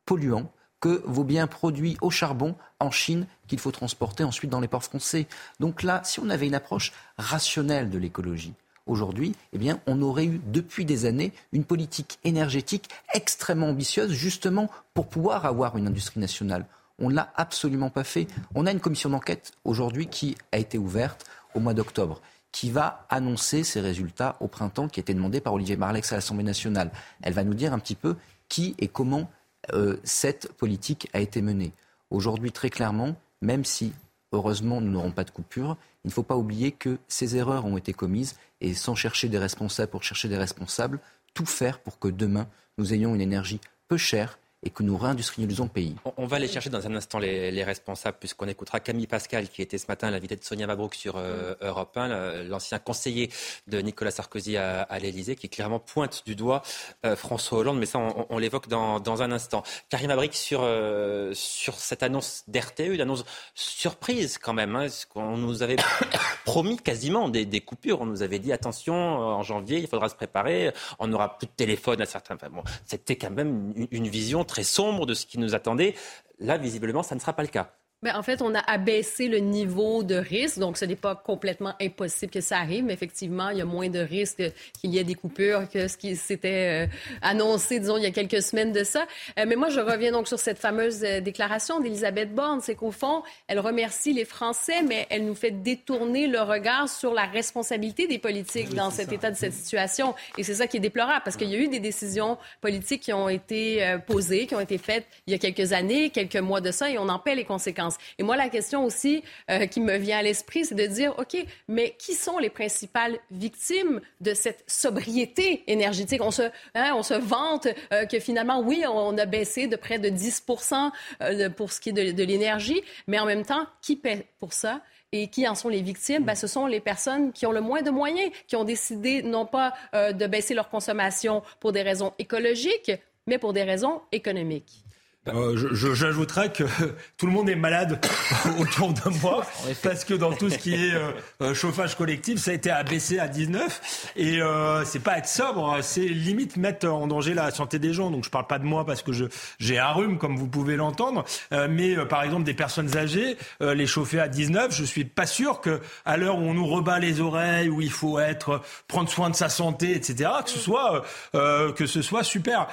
polluants 0.05 0.51
que 0.81 1.01
vos 1.05 1.23
biens 1.23 1.47
produits 1.47 1.97
au 2.01 2.11
charbon 2.11 2.55
en 2.79 2.91
Chine 2.91 3.25
qu'il 3.47 3.59
faut 3.59 3.71
transporter 3.71 4.23
ensuite 4.23 4.51
dans 4.51 4.59
les 4.59 4.67
ports 4.67 4.83
français. 4.83 5.27
Donc 5.59 5.81
là, 5.81 6.01
si 6.03 6.19
on 6.19 6.29
avait 6.29 6.47
une 6.47 6.55
approche 6.55 6.93
rationnelle 7.17 7.89
de 7.89 7.97
l'écologie, 7.97 8.53
aujourd'hui, 8.85 9.35
eh 9.53 9.57
bien, 9.57 9.79
on 9.87 10.01
aurait 10.01 10.25
eu 10.25 10.41
depuis 10.47 10.85
des 10.85 11.05
années 11.05 11.33
une 11.53 11.63
politique 11.63 12.19
énergétique 12.23 12.89
extrêmement 13.13 13.69
ambitieuse, 13.69 14.11
justement 14.11 14.69
pour 14.93 15.07
pouvoir 15.07 15.45
avoir 15.45 15.77
une 15.77 15.87
industrie 15.87 16.19
nationale. 16.19 16.65
On 16.99 17.09
ne 17.09 17.15
l'a 17.15 17.31
absolument 17.35 17.89
pas 17.89 18.03
fait. 18.03 18.27
On 18.53 18.65
a 18.65 18.71
une 18.71 18.79
commission 18.79 19.09
d'enquête 19.09 19.51
aujourd'hui 19.65 20.07
qui 20.07 20.35
a 20.51 20.57
été 20.57 20.77
ouverte 20.77 21.25
au 21.53 21.59
mois 21.59 21.73
d'octobre 21.73 22.21
qui 22.55 22.69
va 22.69 23.05
annoncer 23.09 23.65
ses 23.65 23.81
résultats 23.81 24.37
au 24.39 24.47
printemps, 24.47 24.87
qui 24.87 25.01
a 25.01 25.01
été 25.01 25.13
demandé 25.13 25.41
par 25.41 25.51
Olivier 25.51 25.75
Marlex 25.75 26.13
à 26.13 26.15
l'Assemblée 26.15 26.45
nationale. 26.45 26.89
Elle 27.21 27.33
va 27.33 27.43
nous 27.43 27.53
dire 27.53 27.73
un 27.73 27.79
petit 27.79 27.95
peu 27.95 28.15
qui 28.47 28.75
et 28.79 28.87
comment 28.87 29.29
euh, 29.73 29.97
cette 30.05 30.53
politique 30.53 31.09
a 31.11 31.19
été 31.19 31.41
menée. 31.41 31.73
Aujourd'hui, 32.11 32.53
très 32.53 32.69
clairement, 32.69 33.17
même 33.41 33.65
si, 33.65 33.91
heureusement, 34.31 34.79
nous 34.79 34.89
n'aurons 34.89 35.11
pas 35.11 35.25
de 35.25 35.31
coupure, 35.31 35.75
il 36.05 36.09
ne 36.09 36.13
faut 36.13 36.21
pas 36.21 36.37
oublier 36.37 36.71
que 36.71 36.99
ces 37.07 37.35
erreurs 37.35 37.65
ont 37.65 37.77
été 37.77 37.91
commises 37.91 38.35
et 38.61 38.75
sans 38.75 38.93
chercher 38.93 39.27
des 39.27 39.39
responsables 39.39 39.89
pour 39.89 40.03
chercher 40.03 40.29
des 40.29 40.37
responsables, 40.37 40.99
tout 41.33 41.47
faire 41.47 41.79
pour 41.79 41.97
que 41.97 42.07
demain, 42.07 42.47
nous 42.77 42.93
ayons 42.93 43.15
une 43.15 43.21
énergie 43.21 43.59
peu 43.87 43.97
chère, 43.97 44.37
et 44.65 44.71
que 44.71 44.82
nous 44.82 44.97
réindustrialisons 44.97 45.65
le 45.65 45.69
pays. 45.69 45.95
On, 46.17 46.25
va 46.25 46.38
aller 46.38 46.47
chercher 46.47 46.71
dans 46.71 46.86
un 46.88 46.95
instant 46.95 47.19
les, 47.19 47.63
responsables, 47.63 48.17
puisqu'on 48.19 48.47
écoutera 48.47 48.80
Camille 48.80 49.08
Pascal, 49.08 49.47
qui 49.47 49.62
était 49.62 49.78
ce 49.78 49.86
matin 49.88 50.10
l'invité 50.10 50.36
de 50.36 50.43
Sonia 50.43 50.65
Mabrouk 50.65 50.95
sur 50.95 51.17
euh, 51.17 51.54
Europe 51.62 51.95
1, 51.95 52.43
l'ancien 52.43 52.80
conseiller 52.80 53.30
de 53.67 53.80
Nicolas 53.80 54.12
Sarkozy 54.12 54.58
à, 54.58 54.82
à 54.82 54.99
l'Elysée, 54.99 55.36
qui 55.36 55.49
clairement 55.49 55.80
pointe 55.80 56.23
du 56.25 56.36
doigt 56.36 56.63
euh, 57.06 57.15
François 57.15 57.60
Hollande, 57.60 57.78
mais 57.78 57.86
ça, 57.86 57.99
on, 58.30 58.38
l'évoque 58.39 58.67
dans, 58.67 59.21
un 59.21 59.32
instant. 59.32 59.63
Karim 59.89 60.10
Abrik, 60.10 60.34
sur, 60.34 60.62
euh, 60.63 61.32
sur 61.36 61.75
cette 61.75 62.01
annonce 62.01 62.43
d'RTE, 62.47 62.91
une 62.91 63.01
annonce 63.01 63.23
surprise 63.54 64.39
quand 64.39 64.54
même. 64.54 64.75
Hein, 64.75 64.88
on 65.13 65.38
nous 65.38 65.62
avait 65.62 65.78
promis 66.45 66.78
quasiment 66.78 67.30
des, 67.30 67.62
coupures. 67.62 68.01
On 68.01 68.06
nous 68.08 68.23
avait 68.23 68.39
dit 68.39 68.51
attention, 68.51 68.95
en 68.95 69.43
janvier, 69.43 69.78
il 69.78 69.88
faudra 69.88 70.10
se 70.10 70.15
préparer, 70.15 70.73
on 70.97 71.08
n'aura 71.08 71.38
plus 71.38 71.45
de 71.45 71.51
téléphone 71.51 72.01
à 72.01 72.06
certains. 72.06 72.36
Enfin, 72.36 72.49
bon, 72.49 72.63
C'était 72.86 73.15
quand 73.15 73.32
même 73.32 73.73
une 73.91 74.08
vision 74.08 74.43
très 74.43 74.54
très 74.55 74.63
sombre 74.63 75.05
de 75.05 75.13
ce 75.13 75.25
qui 75.25 75.37
nous 75.37 75.53
attendait. 75.53 75.95
Là, 76.39 76.57
visiblement, 76.57 77.03
ça 77.03 77.13
ne 77.13 77.19
sera 77.19 77.33
pas 77.33 77.41
le 77.41 77.49
cas. 77.49 77.75
Mais 78.01 78.12
en 78.12 78.21
fait, 78.21 78.41
on 78.41 78.53
a 78.53 78.60
abaissé 78.60 79.27
le 79.27 79.39
niveau 79.39 80.03
de 80.03 80.15
risque, 80.15 80.60
donc 80.60 80.77
ce 80.77 80.86
n'est 80.86 80.95
pas 80.95 81.15
complètement 81.15 81.73
impossible 81.81 82.31
que 82.31 82.41
ça 82.41 82.58
arrive, 82.58 82.84
mais 82.84 82.93
effectivement, 82.93 83.49
il 83.49 83.58
y 83.58 83.62
a 83.62 83.65
moins 83.65 83.89
de 83.89 83.99
risques 83.99 84.43
qu'il 84.79 84.93
y 84.93 84.99
ait 84.99 85.03
des 85.03 85.15
coupures 85.15 85.67
que 85.69 85.88
ce 85.88 85.97
qui 85.97 86.15
s'était 86.15 86.86
euh, 86.86 86.88
annoncé, 87.21 87.79
disons, 87.79 87.97
il 87.97 88.03
y 88.03 88.05
a 88.05 88.12
quelques 88.12 88.43
semaines 88.43 88.73
de 88.73 88.84
ça. 88.84 89.08
Euh, 89.39 89.45
mais 89.47 89.55
moi, 89.55 89.69
je 89.69 89.79
reviens 89.79 90.12
donc 90.12 90.27
sur 90.27 90.38
cette 90.38 90.60
fameuse 90.60 91.03
euh, 91.03 91.21
déclaration 91.21 91.79
d'Elisabeth 91.79 92.36
Borne, 92.36 92.60
c'est 92.62 92.75
qu'au 92.75 92.91
fond, 92.91 93.23
elle 93.47 93.60
remercie 93.60 94.13
les 94.13 94.25
Français, 94.25 94.84
mais 94.84 95.08
elle 95.10 95.25
nous 95.25 95.36
fait 95.36 95.51
détourner 95.51 96.27
le 96.27 96.41
regard 96.41 96.89
sur 96.89 97.13
la 97.13 97.25
responsabilité 97.25 98.08
des 98.08 98.19
politiques 98.19 98.75
dans 98.75 98.91
cet 98.91 99.13
état 99.13 99.31
de 99.31 99.38
cette 99.38 99.53
situation. 99.53 100.13
Et 100.38 100.43
c'est 100.43 100.55
ça 100.55 100.67
qui 100.67 100.77
est 100.77 100.81
déplorable, 100.81 101.21
parce 101.23 101.38
qu'il 101.38 101.49
y 101.49 101.55
a 101.55 101.60
eu 101.60 101.69
des 101.69 101.79
décisions 101.79 102.38
politiques 102.62 103.03
qui 103.03 103.13
ont 103.13 103.29
été 103.29 103.97
posées, 104.05 104.47
qui 104.47 104.55
ont 104.55 104.60
été 104.60 104.77
faites 104.77 105.05
il 105.27 105.31
y 105.31 105.36
a 105.36 105.39
quelques 105.39 105.73
années, 105.73 106.10
quelques 106.10 106.36
mois 106.36 106.62
de 106.62 106.71
ça, 106.71 106.89
et 106.89 106.97
on 106.97 107.10
en 107.10 107.19
paie 107.19 107.36
les 107.36 107.45
conséquences. 107.45 107.84
Et 108.17 108.23
moi, 108.23 108.35
la 108.35 108.49
question 108.49 108.83
aussi 108.83 109.23
euh, 109.49 109.65
qui 109.65 109.81
me 109.81 109.97
vient 109.97 110.19
à 110.19 110.23
l'esprit, 110.23 110.65
c'est 110.65 110.75
de 110.75 110.85
dire, 110.85 111.13
OK, 111.17 111.37
mais 111.67 111.95
qui 111.97 112.13
sont 112.13 112.37
les 112.37 112.49
principales 112.49 113.17
victimes 113.31 114.01
de 114.21 114.33
cette 114.33 114.63
sobriété 114.67 115.63
énergétique? 115.67 116.21
On 116.21 116.31
se, 116.31 116.43
hein, 116.73 116.93
on 116.95 117.03
se 117.03 117.13
vante 117.13 117.67
euh, 117.93 118.05
que 118.05 118.19
finalement, 118.19 118.59
oui, 118.59 118.83
on 118.87 119.17
a 119.17 119.25
baissé 119.25 119.67
de 119.67 119.75
près 119.75 119.99
de 119.99 120.09
10% 120.09 120.91
euh, 121.21 121.49
pour 121.49 121.71
ce 121.71 121.79
qui 121.79 121.89
est 121.89 122.13
de, 122.13 122.23
l'énergie, 122.23 122.81
mais 123.07 123.19
en 123.19 123.25
même 123.25 123.45
temps, 123.45 123.67
qui 123.81 123.95
paie 123.95 124.27
pour 124.39 124.53
ça? 124.53 124.81
Et 125.11 125.29
qui 125.29 125.47
en 125.47 125.55
sont 125.55 125.69
les 125.69 125.81
victimes? 125.81 126.25
Ben, 126.25 126.35
ce 126.35 126.47
sont 126.47 126.65
les 126.65 126.81
personnes 126.81 127.31
qui 127.31 127.45
ont 127.45 127.51
le 127.51 127.61
moins 127.61 127.81
de 127.81 127.91
moyens, 127.91 128.31
qui 128.47 128.55
ont 128.57 128.65
décidé 128.65 129.21
non 129.21 129.45
pas 129.45 129.73
de 129.93 130.27
baisser 130.27 130.53
leur 130.53 130.67
consommation 130.67 131.41
pour 131.61 131.71
des 131.71 131.83
raisons 131.83 132.11
écologiques, 132.19 132.91
mais 133.27 133.37
pour 133.37 133.53
des 133.53 133.63
raisons 133.63 134.01
économiques. 134.11 134.84
Euh, 135.27 135.55
J'ajouterais 135.95 136.51
que 136.51 136.63
tout 137.17 137.25
le 137.25 137.31
monde 137.31 137.49
est 137.49 137.55
malade 137.55 137.99
autour 138.59 138.93
de 138.93 139.09
moi 139.21 139.45
parce 139.81 140.05
que 140.05 140.13
dans 140.13 140.33
tout 140.33 140.49
ce 140.49 140.57
qui 140.57 140.75
est 140.75 140.93
euh, 140.93 141.11
euh, 141.41 141.53
chauffage 141.55 141.95
collectif, 141.95 142.39
ça 142.39 142.51
a 142.51 142.53
été 142.53 142.69
abaissé 142.69 143.17
à 143.17 143.27
19 143.27 144.11
et 144.17 144.41
euh, 144.41 144.85
c'est 144.85 144.99
pas 144.99 145.17
être 145.17 145.27
sobre, 145.27 145.79
c'est 145.81 146.01
limite 146.01 146.57
mettre 146.57 146.88
en 146.88 147.07
danger 147.07 147.33
la 147.33 147.49
santé 147.49 147.79
des 147.79 147.93
gens. 147.93 148.11
Donc 148.11 148.23
je 148.23 148.29
parle 148.29 148.45
pas 148.45 148.59
de 148.59 148.65
moi 148.65 148.85
parce 148.85 149.01
que 149.01 149.11
j'ai 149.59 149.79
un 149.79 149.91
rhume 149.91 150.19
comme 150.19 150.38
vous 150.38 150.47
pouvez 150.47 150.75
l'entendre, 150.75 151.25
euh, 151.53 151.67
mais 151.69 151.95
par 152.05 152.21
exemple 152.23 152.43
des 152.43 152.53
personnes 152.53 152.95
âgées, 152.95 153.38
les 153.61 153.88
chauffer 153.88 154.19
à 154.19 154.27
19, 154.27 154.75
je 154.75 154.83
suis 154.83 155.05
pas 155.05 155.25
sûr 155.25 155.59
que 155.59 155.81
à 156.05 156.17
l'heure 156.17 156.38
où 156.38 156.41
on 156.41 156.53
nous 156.53 156.67
rebat 156.67 156.99
les 156.99 157.19
oreilles, 157.19 157.69
où 157.69 157.81
il 157.81 157.91
faut 157.91 158.19
être 158.19 158.61
prendre 158.88 159.09
soin 159.09 159.29
de 159.29 159.35
sa 159.35 159.49
santé, 159.49 159.95
etc., 159.95 160.29
que 160.43 160.51
ce 160.51 160.59
soit 160.59 161.03
que 161.33 161.85
ce 161.85 162.01
soit 162.01 162.23
super. 162.23 162.67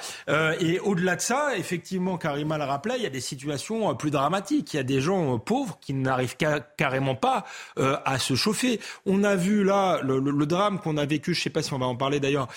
et 0.59 0.79
au-delà 0.79 1.15
de 1.15 1.21
ça, 1.21 1.57
effectivement, 1.57 2.17
Karim 2.17 2.42
mal 2.43 2.63
le 2.63 2.65
rappelait, 2.65 2.95
il 2.97 3.03
y 3.03 3.07
a 3.07 3.09
des 3.09 3.21
situations 3.21 3.89
euh, 3.89 3.93
plus 3.93 4.11
dramatiques. 4.11 4.73
Il 4.73 4.77
y 4.77 4.79
a 4.79 4.83
des 4.83 5.01
gens 5.01 5.35
euh, 5.35 5.37
pauvres 5.37 5.77
qui 5.81 5.93
n'arrivent 5.93 6.35
carrément 6.77 7.15
pas 7.15 7.45
euh, 7.77 7.97
à 8.05 8.19
se 8.19 8.35
chauffer. 8.35 8.79
On 9.05 9.23
a 9.23 9.35
vu 9.35 9.63
là 9.63 9.99
le, 10.01 10.45
drame 10.45 10.79
qu'on 10.79 10.97
a 10.97 11.05
vécu, 11.05 11.33
je 11.33 11.39
ne 11.39 11.43
sais 11.43 11.49
pas 11.49 11.61
si 11.61 11.73
on 11.73 11.79
va 11.79 11.85
en 11.85 11.95
parler 11.95 12.19
d'ailleurs, 12.19 12.47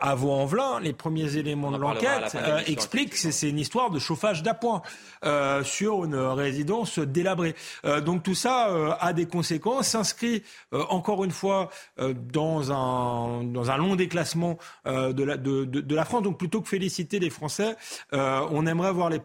à 0.00 0.14
Vaux-en-Velin. 0.14 0.78
Les 0.80 0.92
premiers 0.92 1.36
éléments 1.36 1.72
de 1.72 1.76
l'enquête 1.76 2.36
expliquent 2.66 3.10
que 3.10 3.16
c'est 3.16 3.48
une 3.48 3.58
histoire 3.58 3.90
de 3.90 3.98
chauffage 3.98 4.44
d'appoint 4.44 4.82
sur 5.64 6.04
une 6.04 6.14
résidence 6.14 7.00
délabrée. 7.00 7.56
donc 8.04 8.22
tout 8.22 8.36
ça 8.36 8.96
a 9.00 9.12
des 9.12 9.26
conséquences, 9.26 9.88
s'inscrit 9.88 10.44
encore 10.72 11.24
une 11.24 11.32
fois 11.32 11.70
dans, 11.98 12.70
un, 12.70 13.42
dans 13.42 13.70
un 13.70 13.76
long 13.76 13.96
déclassement 13.96 14.56
de, 14.86 15.24
la, 15.24 15.36
de, 15.36 15.64
de, 15.64 15.94
la 15.94 16.04
France. 16.04 16.22
Donc 16.22 16.38
plutôt 16.38 16.60
que 16.60 16.68
féliciter 16.68 17.18
les 17.18 17.30
Français, 17.30 17.76
on 18.12 18.66
aimerait 18.66 18.92
voir 18.92 19.10
les 19.10 19.18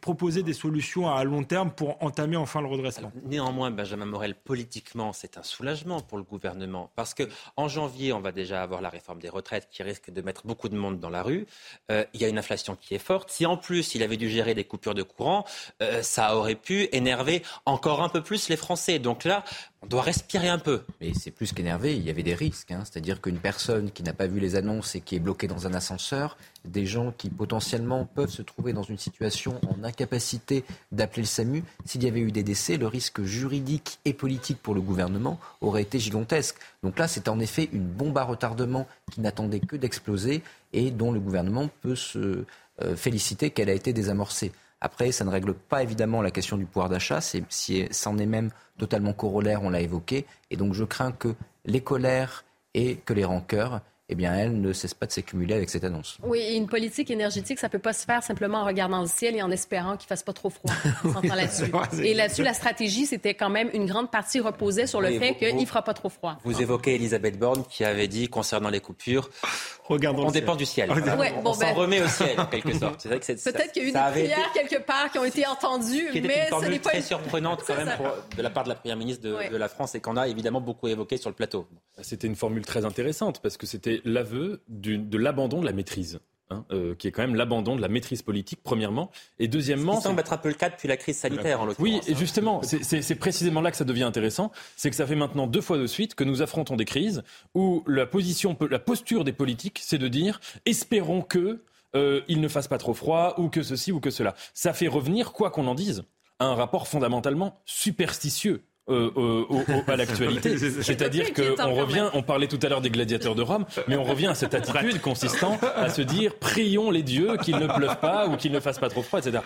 proposer 0.00 0.42
des 0.42 0.52
solutions 0.52 1.08
à 1.10 1.24
long 1.24 1.44
terme 1.44 1.70
pour 1.70 2.02
entamer 2.02 2.36
enfin 2.36 2.60
le 2.60 2.68
redressement. 2.68 3.12
néanmoins, 3.24 3.70
Benjamin 3.70 4.06
Morel, 4.06 4.34
politiquement, 4.34 5.12
c'est 5.12 5.38
un 5.38 5.42
soulagement 5.42 6.00
pour 6.00 6.18
le 6.18 6.24
gouvernement. 6.24 6.90
Parce 6.96 7.14
que 7.14 7.24
en 7.56 7.68
janvier, 7.68 8.12
on 8.12 8.20
va 8.20 8.32
déjà 8.32 8.62
avoir 8.62 8.80
la 8.80 8.88
réforme 8.88 9.20
des 9.20 9.28
retraites 9.28 9.68
qui 9.70 9.82
risque 9.82 10.10
de 10.10 10.22
mettre 10.22 10.46
beaucoup 10.46 10.68
de 10.68 10.76
monde 10.76 11.00
dans 11.00 11.10
la 11.10 11.22
rue. 11.22 11.46
Euh, 11.90 12.04
il 12.14 12.20
y 12.20 12.24
a 12.24 12.28
une 12.28 12.38
inflation 12.38 12.76
qui 12.76 12.94
est 12.94 12.98
forte. 12.98 13.30
Si 13.30 13.46
en 13.46 13.56
plus, 13.56 13.94
il 13.94 14.02
avait 14.02 14.16
dû 14.16 14.28
gérer 14.28 14.54
des 14.54 14.64
coupures 14.64 14.94
de 14.94 15.02
courant, 15.02 15.44
euh, 15.82 16.02
ça 16.02 16.36
aurait 16.36 16.54
pu 16.54 16.88
énerver 16.92 17.42
encore 17.66 18.02
un 18.02 18.08
peu 18.08 18.22
plus 18.22 18.48
les 18.48 18.56
Français. 18.56 18.98
Donc 18.98 19.24
là, 19.24 19.44
on 19.84 19.86
doit 19.86 20.02
respirer 20.02 20.48
un 20.48 20.58
peu. 20.58 20.82
Mais 21.00 21.12
c'est 21.14 21.30
plus 21.30 21.52
qu'énervé, 21.52 21.94
il 21.94 22.02
y 22.02 22.10
avait 22.10 22.22
des 22.22 22.34
risques. 22.34 22.70
Hein. 22.70 22.82
C'est-à-dire 22.84 23.20
qu'une 23.20 23.38
personne 23.38 23.90
qui 23.90 24.02
n'a 24.02 24.14
pas 24.14 24.26
vu 24.26 24.40
les 24.40 24.56
annonces 24.56 24.94
et 24.94 25.00
qui 25.00 25.14
est 25.14 25.18
bloquée 25.18 25.46
dans 25.46 25.66
un 25.66 25.74
ascenseur, 25.74 26.38
des 26.64 26.86
gens 26.86 27.12
qui 27.16 27.28
potentiellement 27.28 28.06
peuvent 28.06 28.30
se 28.30 28.40
trouver 28.40 28.72
dans 28.72 28.82
une 28.82 28.96
situation 28.96 29.60
en 29.68 29.84
incapacité 29.84 30.64
d'appeler 30.90 31.22
le 31.22 31.28
SAMU, 31.28 31.64
s'il 31.84 32.02
y 32.02 32.08
avait 32.08 32.20
eu 32.20 32.32
des 32.32 32.42
décès, 32.42 32.78
le 32.78 32.86
risque 32.86 33.22
juridique 33.22 33.98
et 34.06 34.14
politique 34.14 34.58
pour 34.62 34.74
le 34.74 34.80
gouvernement 34.80 35.38
aurait 35.60 35.82
été 35.82 35.98
gigantesque. 35.98 36.56
Donc 36.82 36.98
là, 36.98 37.06
c'est 37.06 37.28
en 37.28 37.38
effet 37.38 37.68
une 37.72 37.86
bombe 37.86 38.16
à 38.16 38.24
retardement 38.24 38.86
qui 39.12 39.20
n'attendait 39.20 39.60
que 39.60 39.76
d'exploser 39.76 40.42
et 40.72 40.90
dont 40.90 41.12
le 41.12 41.20
gouvernement 41.20 41.68
peut 41.82 41.96
se 41.96 42.44
euh, 42.82 42.96
féliciter 42.96 43.50
qu'elle 43.50 43.68
a 43.68 43.74
été 43.74 43.92
désamorcée. 43.92 44.50
Après, 44.84 45.12
ça 45.12 45.24
ne 45.24 45.30
règle 45.30 45.54
pas 45.54 45.82
évidemment 45.82 46.20
la 46.20 46.30
question 46.30 46.58
du 46.58 46.66
pouvoir 46.66 46.90
d'achat, 46.90 47.22
si, 47.22 47.88
c'en 47.90 48.18
est 48.18 48.26
même 48.26 48.50
totalement 48.76 49.14
corollaire, 49.14 49.62
on 49.62 49.70
l'a 49.70 49.80
évoqué. 49.80 50.26
Et 50.50 50.58
donc 50.58 50.74
je 50.74 50.84
crains 50.84 51.10
que 51.10 51.34
les 51.64 51.80
colères 51.80 52.44
et 52.74 52.96
que 52.96 53.14
les 53.14 53.24
rancœurs 53.24 53.80
eh 54.10 54.14
bien, 54.14 54.34
elle 54.34 54.60
ne 54.60 54.72
cesse 54.74 54.92
pas 54.92 55.06
de 55.06 55.12
s'accumuler 55.12 55.54
avec 55.54 55.70
cette 55.70 55.82
annonce. 55.82 56.18
Oui, 56.22 56.54
une 56.54 56.66
politique 56.66 57.10
énergétique, 57.10 57.58
ça 57.58 57.68
ne 57.68 57.72
peut 57.72 57.78
pas 57.78 57.94
se 57.94 58.04
faire 58.04 58.22
simplement 58.22 58.58
en 58.58 58.66
regardant 58.66 59.00
le 59.00 59.06
ciel 59.06 59.34
et 59.34 59.40
en 59.40 59.50
espérant 59.50 59.96
qu'il 59.96 60.04
ne 60.04 60.08
fasse 60.08 60.22
pas 60.22 60.34
trop 60.34 60.50
froid. 60.50 60.74
là-dessus. 61.22 61.72
et 62.02 62.12
là-dessus, 62.12 62.42
la 62.42 62.52
stratégie, 62.52 63.06
c'était 63.06 63.32
quand 63.34 63.48
même 63.48 63.70
une 63.72 63.86
grande 63.86 64.10
partie 64.10 64.40
reposait 64.40 64.86
sur 64.86 65.00
le 65.00 65.18
fait 65.18 65.36
qu'il 65.36 65.56
ne 65.56 65.64
fera 65.64 65.82
pas 65.82 65.94
trop 65.94 66.10
froid. 66.10 66.36
Vous 66.44 66.60
évoquez 66.60 66.96
Elisabeth 66.96 67.38
Borne 67.38 67.64
qui 67.68 67.82
avait 67.82 68.08
dit 68.08 68.28
concernant 68.28 68.68
les 68.68 68.80
coupures, 68.80 69.30
Regardons 69.84 70.28
on 70.28 70.30
dépend 70.30 70.56
du 70.56 70.64
ciel. 70.64 70.90
on, 70.90 71.52
s'en 71.52 71.60
ben- 71.60 71.74
remet 71.74 72.02
au 72.02 72.08
ciel, 72.08 72.40
en 72.40 72.46
quelque 72.46 72.72
sorte. 72.72 73.02
Peut-être 73.06 73.72
qu'il 73.72 73.82
y 73.82 73.86
a 73.86 73.88
eu 73.88 73.92
des 73.92 74.22
prières 74.22 74.52
quelque 74.54 74.82
part 74.82 75.10
qui 75.12 75.18
ont 75.18 75.24
été 75.24 75.46
entendues, 75.46 76.08
qui 76.10 76.22
mais 76.22 76.48
ce 76.48 76.66
n'est 76.66 76.78
pas 76.78 76.90
très 76.90 77.02
surprenante 77.02 77.62
quand 77.66 77.76
même 77.76 77.92
de 78.36 78.42
la 78.42 78.50
part 78.50 78.64
de 78.64 78.70
la 78.70 78.76
première 78.76 78.96
ministre 78.96 79.22
de, 79.22 79.50
de 79.50 79.56
la 79.56 79.68
France 79.68 79.94
et 79.94 80.00
qu'on 80.00 80.16
a 80.16 80.26
évidemment 80.26 80.62
beaucoup 80.62 80.88
évoqué 80.88 81.18
sur 81.18 81.28
le 81.28 81.34
plateau. 81.34 81.66
C'était 82.00 82.26
une 82.26 82.34
formule 82.36 82.64
très 82.64 82.86
intéressante 82.86 83.40
parce 83.42 83.58
que 83.58 83.66
c'était 83.66 83.93
c'est 83.94 84.08
l'aveu 84.08 84.62
de 84.68 85.18
l'abandon 85.18 85.60
de 85.60 85.66
la 85.66 85.72
maîtrise. 85.72 86.20
Hein, 86.50 86.66
euh, 86.72 86.94
qui 86.94 87.08
est 87.08 87.10
quand 87.10 87.22
même 87.22 87.36
l'abandon 87.36 87.74
de 87.74 87.80
la 87.80 87.88
maîtrise 87.88 88.20
politique, 88.20 88.60
premièrement. 88.62 89.10
Et 89.38 89.48
deuxièmement. 89.48 89.94
Ça 89.94 90.02
semble 90.02 90.20
être 90.20 90.34
un 90.34 90.36
peu 90.36 90.48
le 90.48 90.54
cas 90.54 90.68
depuis 90.68 90.88
la 90.88 90.98
crise 90.98 91.16
sanitaire, 91.16 91.62
en 91.62 91.64
l'occurrence. 91.64 91.82
Oui, 91.82 92.00
et 92.06 92.12
hein. 92.12 92.16
justement, 92.18 92.60
c'est 92.62 93.14
précisément 93.14 93.62
là 93.62 93.70
que 93.70 93.78
ça 93.78 93.84
devient 93.84 94.02
intéressant. 94.02 94.52
C'est 94.76 94.90
que 94.90 94.96
ça 94.96 95.06
fait 95.06 95.14
maintenant 95.16 95.46
deux 95.46 95.62
fois 95.62 95.78
de 95.78 95.86
suite 95.86 96.14
que 96.14 96.22
nous 96.22 96.42
affrontons 96.42 96.76
des 96.76 96.84
crises 96.84 97.22
où 97.54 97.82
la, 97.86 98.04
position, 98.04 98.58
la 98.70 98.78
posture 98.78 99.24
des 99.24 99.32
politiques, 99.32 99.80
c'est 99.82 99.96
de 99.96 100.06
dire 100.06 100.38
espérons 100.66 101.22
que. 101.22 101.62
Euh, 101.96 102.22
il 102.26 102.40
ne 102.40 102.48
fasse 102.48 102.66
pas 102.66 102.78
trop 102.78 102.92
froid, 102.92 103.36
ou 103.38 103.48
que 103.48 103.62
ceci, 103.62 103.92
ou 103.92 104.00
que 104.00 104.10
cela. 104.10 104.34
Ça 104.52 104.72
fait 104.72 104.88
revenir, 104.88 105.32
quoi 105.32 105.52
qu'on 105.52 105.68
en 105.68 105.76
dise, 105.76 106.02
à 106.40 106.46
un 106.46 106.54
rapport 106.56 106.88
fondamentalement 106.88 107.56
superstitieux 107.66 108.64
euh, 108.90 109.10
euh, 109.16 109.82
à 109.86 109.96
l'actualité. 109.96 110.58
C'est-à-dire 110.82 111.32
qu'on 111.32 111.74
revient, 111.74 112.10
on 112.12 112.22
parlait 112.22 112.48
tout 112.48 112.58
à 112.62 112.68
l'heure 112.68 112.82
des 112.82 112.90
gladiateurs 112.90 113.34
de 113.34 113.40
Rome, 113.40 113.64
mais 113.88 113.96
on 113.96 114.04
revient 114.04 114.26
à 114.26 114.34
cette 114.34 114.52
attitude 114.52 115.00
consistant 115.00 115.58
à 115.74 115.88
se 115.88 116.02
dire 116.02 116.38
prions 116.38 116.90
les 116.90 117.02
dieux 117.02 117.38
qu'il 117.42 117.56
ne 117.56 117.66
pleuve 117.66 117.98
pas 118.00 118.28
ou 118.28 118.36
qu'il 118.36 118.52
ne 118.52 118.60
fasse 118.60 118.78
pas 118.78 118.90
trop 118.90 119.02
froid, 119.02 119.20
etc. 119.20 119.42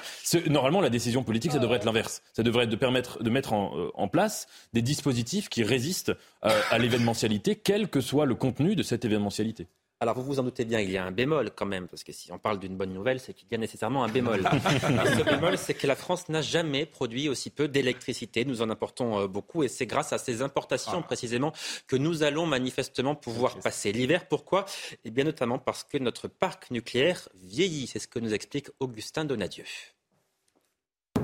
Normalement, 0.48 0.80
la 0.80 0.90
décision 0.90 1.22
politique, 1.22 1.52
ça 1.52 1.60
devrait 1.60 1.76
être 1.76 1.84
l'inverse. 1.84 2.20
Ça 2.32 2.42
devrait 2.42 2.64
être 2.64 2.70
de 2.70 2.76
permettre 2.76 3.22
de 3.22 3.30
mettre 3.30 3.52
en, 3.52 3.78
euh, 3.78 3.90
en 3.94 4.08
place 4.08 4.48
des 4.72 4.82
dispositifs 4.82 5.48
qui 5.48 5.62
résistent 5.62 6.12
à 6.42 6.78
l'événementialité, 6.78 7.56
quel 7.56 7.88
que 7.88 8.00
soit 8.00 8.26
le 8.26 8.34
contenu 8.34 8.74
de 8.74 8.82
cette 8.82 9.04
événementialité. 9.04 9.66
Alors 10.00 10.14
vous 10.14 10.22
vous 10.22 10.38
en 10.38 10.44
doutez 10.44 10.64
bien, 10.64 10.78
il 10.78 10.92
y 10.92 10.96
a 10.96 11.04
un 11.04 11.10
bémol 11.10 11.50
quand 11.56 11.66
même, 11.66 11.88
parce 11.88 12.04
que 12.04 12.12
si 12.12 12.30
on 12.30 12.38
parle 12.38 12.60
d'une 12.60 12.76
bonne 12.76 12.92
nouvelle, 12.92 13.18
c'est 13.18 13.32
qu'il 13.32 13.48
y 13.50 13.54
a 13.56 13.58
nécessairement 13.58 14.04
un 14.04 14.08
bémol. 14.08 14.42
ce 14.82 15.24
bémol, 15.24 15.58
c'est 15.58 15.74
que 15.74 15.88
la 15.88 15.96
France 15.96 16.28
n'a 16.28 16.40
jamais 16.40 16.86
produit 16.86 17.28
aussi 17.28 17.50
peu 17.50 17.66
d'électricité. 17.66 18.44
Nous 18.44 18.62
en 18.62 18.70
importons 18.70 19.18
euh, 19.18 19.26
beaucoup 19.26 19.64
et 19.64 19.68
c'est 19.68 19.86
grâce 19.86 20.12
à 20.12 20.18
ces 20.18 20.40
importations 20.40 21.00
ah. 21.00 21.02
précisément 21.02 21.52
que 21.88 21.96
nous 21.96 22.22
allons 22.22 22.46
manifestement 22.46 23.16
pouvoir 23.16 23.58
passer 23.58 23.90
l'hiver. 23.90 24.28
Pourquoi? 24.28 24.66
Eh 25.04 25.10
bien 25.10 25.24
notamment 25.24 25.58
parce 25.58 25.82
que 25.82 25.98
notre 25.98 26.28
parc 26.28 26.70
nucléaire 26.70 27.28
vieillit. 27.34 27.88
C'est 27.88 27.98
ce 27.98 28.06
que 28.06 28.20
nous 28.20 28.32
explique 28.32 28.68
Augustin 28.78 29.24
Donadieu. 29.24 29.64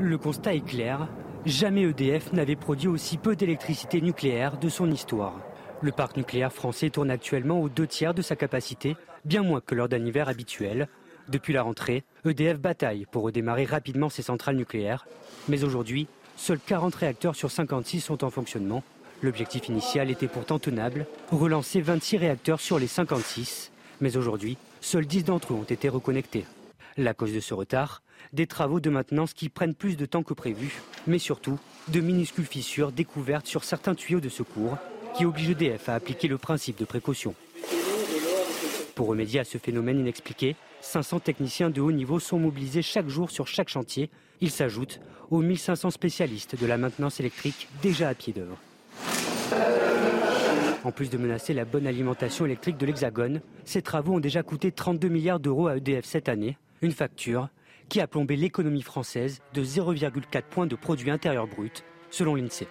Le 0.01 0.18
constat 0.18 0.55
est 0.55 0.66
clair. 0.66 1.09
Jamais 1.47 1.83
EDF 1.83 2.33
n'avait 2.33 2.57
produit 2.57 2.89
aussi 2.89 3.18
peu 3.18 3.37
d'électricité 3.37 4.01
nucléaire 4.01 4.59
de 4.59 4.68
son 4.68 4.91
histoire. 4.91 5.41
Le 5.85 5.93
parc 5.93 6.16
nucléaire 6.16 6.51
français 6.51 6.89
tourne 6.89 7.11
actuellement 7.11 7.61
aux 7.61 7.68
deux 7.68 7.87
tiers 7.87 8.14
de 8.14 8.22
sa 8.22 8.37
capacité, 8.37 8.97
bien 9.26 9.43
moins 9.43 9.61
que 9.61 9.74
lors 9.74 9.87
d'un 9.87 10.03
hiver 10.03 10.30
habituel. 10.30 10.89
Depuis 11.28 11.53
la 11.53 11.61
rentrée, 11.61 12.05
EDF 12.24 12.59
bataille 12.59 13.05
pour 13.12 13.22
redémarrer 13.22 13.66
rapidement 13.66 14.09
ses 14.09 14.22
centrales 14.22 14.57
nucléaires. 14.57 15.07
Mais 15.47 15.62
aujourd'hui, 15.62 16.07
seuls 16.37 16.59
40 16.59 16.95
réacteurs 16.95 17.35
sur 17.35 17.51
56 17.51 18.01
sont 18.01 18.24
en 18.24 18.30
fonctionnement. 18.30 18.82
L'objectif 19.20 19.68
initial 19.68 20.11
était 20.11 20.26
pourtant 20.26 20.59
tenable, 20.59 21.05
relancer 21.30 21.82
26 21.82 22.16
réacteurs 22.16 22.61
sur 22.61 22.78
les 22.78 22.87
56. 22.87 23.70
Mais 24.01 24.16
aujourd'hui, 24.16 24.57
seuls 24.80 25.05
10 25.05 25.24
d'entre 25.24 25.53
eux 25.53 25.57
ont 25.57 25.64
été 25.64 25.91
reconnectés. 25.91 26.47
La 26.97 27.12
cause 27.12 27.35
de 27.35 27.41
ce 27.41 27.53
retard 27.53 28.01
Des 28.32 28.47
travaux 28.47 28.80
de 28.80 28.89
maintenance 28.89 29.35
qui 29.35 29.51
prennent 29.51 29.74
plus 29.74 29.99
de 29.99 30.07
temps 30.07 30.22
que 30.22 30.32
prévu, 30.32 30.80
mais 31.07 31.18
surtout 31.18 31.59
de 31.89 32.01
minuscules 32.01 32.47
fissures 32.47 32.91
découvertes 32.91 33.47
sur 33.47 33.64
certains 33.64 33.95
tuyaux 33.95 34.20
de 34.20 34.30
secours 34.30 34.78
qui 35.16 35.24
oblige 35.24 35.50
EDF 35.50 35.88
à 35.88 35.94
appliquer 35.94 36.28
le 36.28 36.38
principe 36.38 36.78
de 36.78 36.84
précaution. 36.84 37.34
Pour 38.94 39.08
remédier 39.08 39.40
à 39.40 39.44
ce 39.44 39.58
phénomène 39.58 39.98
inexpliqué, 39.98 40.56
500 40.80 41.20
techniciens 41.20 41.70
de 41.70 41.80
haut 41.80 41.92
niveau 41.92 42.20
sont 42.20 42.38
mobilisés 42.38 42.82
chaque 42.82 43.08
jour 43.08 43.30
sur 43.30 43.46
chaque 43.46 43.68
chantier. 43.68 44.10
Ils 44.40 44.50
s'ajoutent 44.50 45.00
aux 45.30 45.40
1500 45.40 45.90
spécialistes 45.90 46.60
de 46.60 46.66
la 46.66 46.78
maintenance 46.78 47.18
électrique 47.20 47.68
déjà 47.82 48.08
à 48.08 48.14
pied 48.14 48.32
d'œuvre. 48.32 48.56
En 50.84 50.92
plus 50.92 51.10
de 51.10 51.16
menacer 51.16 51.54
la 51.54 51.64
bonne 51.64 51.86
alimentation 51.86 52.44
électrique 52.44 52.76
de 52.76 52.86
l'Hexagone, 52.86 53.40
ces 53.64 53.82
travaux 53.82 54.14
ont 54.14 54.20
déjà 54.20 54.42
coûté 54.42 54.70
32 54.70 55.08
milliards 55.08 55.40
d'euros 55.40 55.68
à 55.68 55.78
EDF 55.78 56.04
cette 56.04 56.28
année, 56.28 56.58
une 56.82 56.92
facture 56.92 57.48
qui 57.88 58.00
a 58.00 58.06
plombé 58.06 58.36
l'économie 58.36 58.82
française 58.82 59.40
de 59.54 59.64
0,4 59.64 60.42
points 60.42 60.66
de 60.66 60.76
produit 60.76 61.10
intérieur 61.10 61.46
brut, 61.46 61.84
selon 62.10 62.34
l'INSEE. 62.34 62.68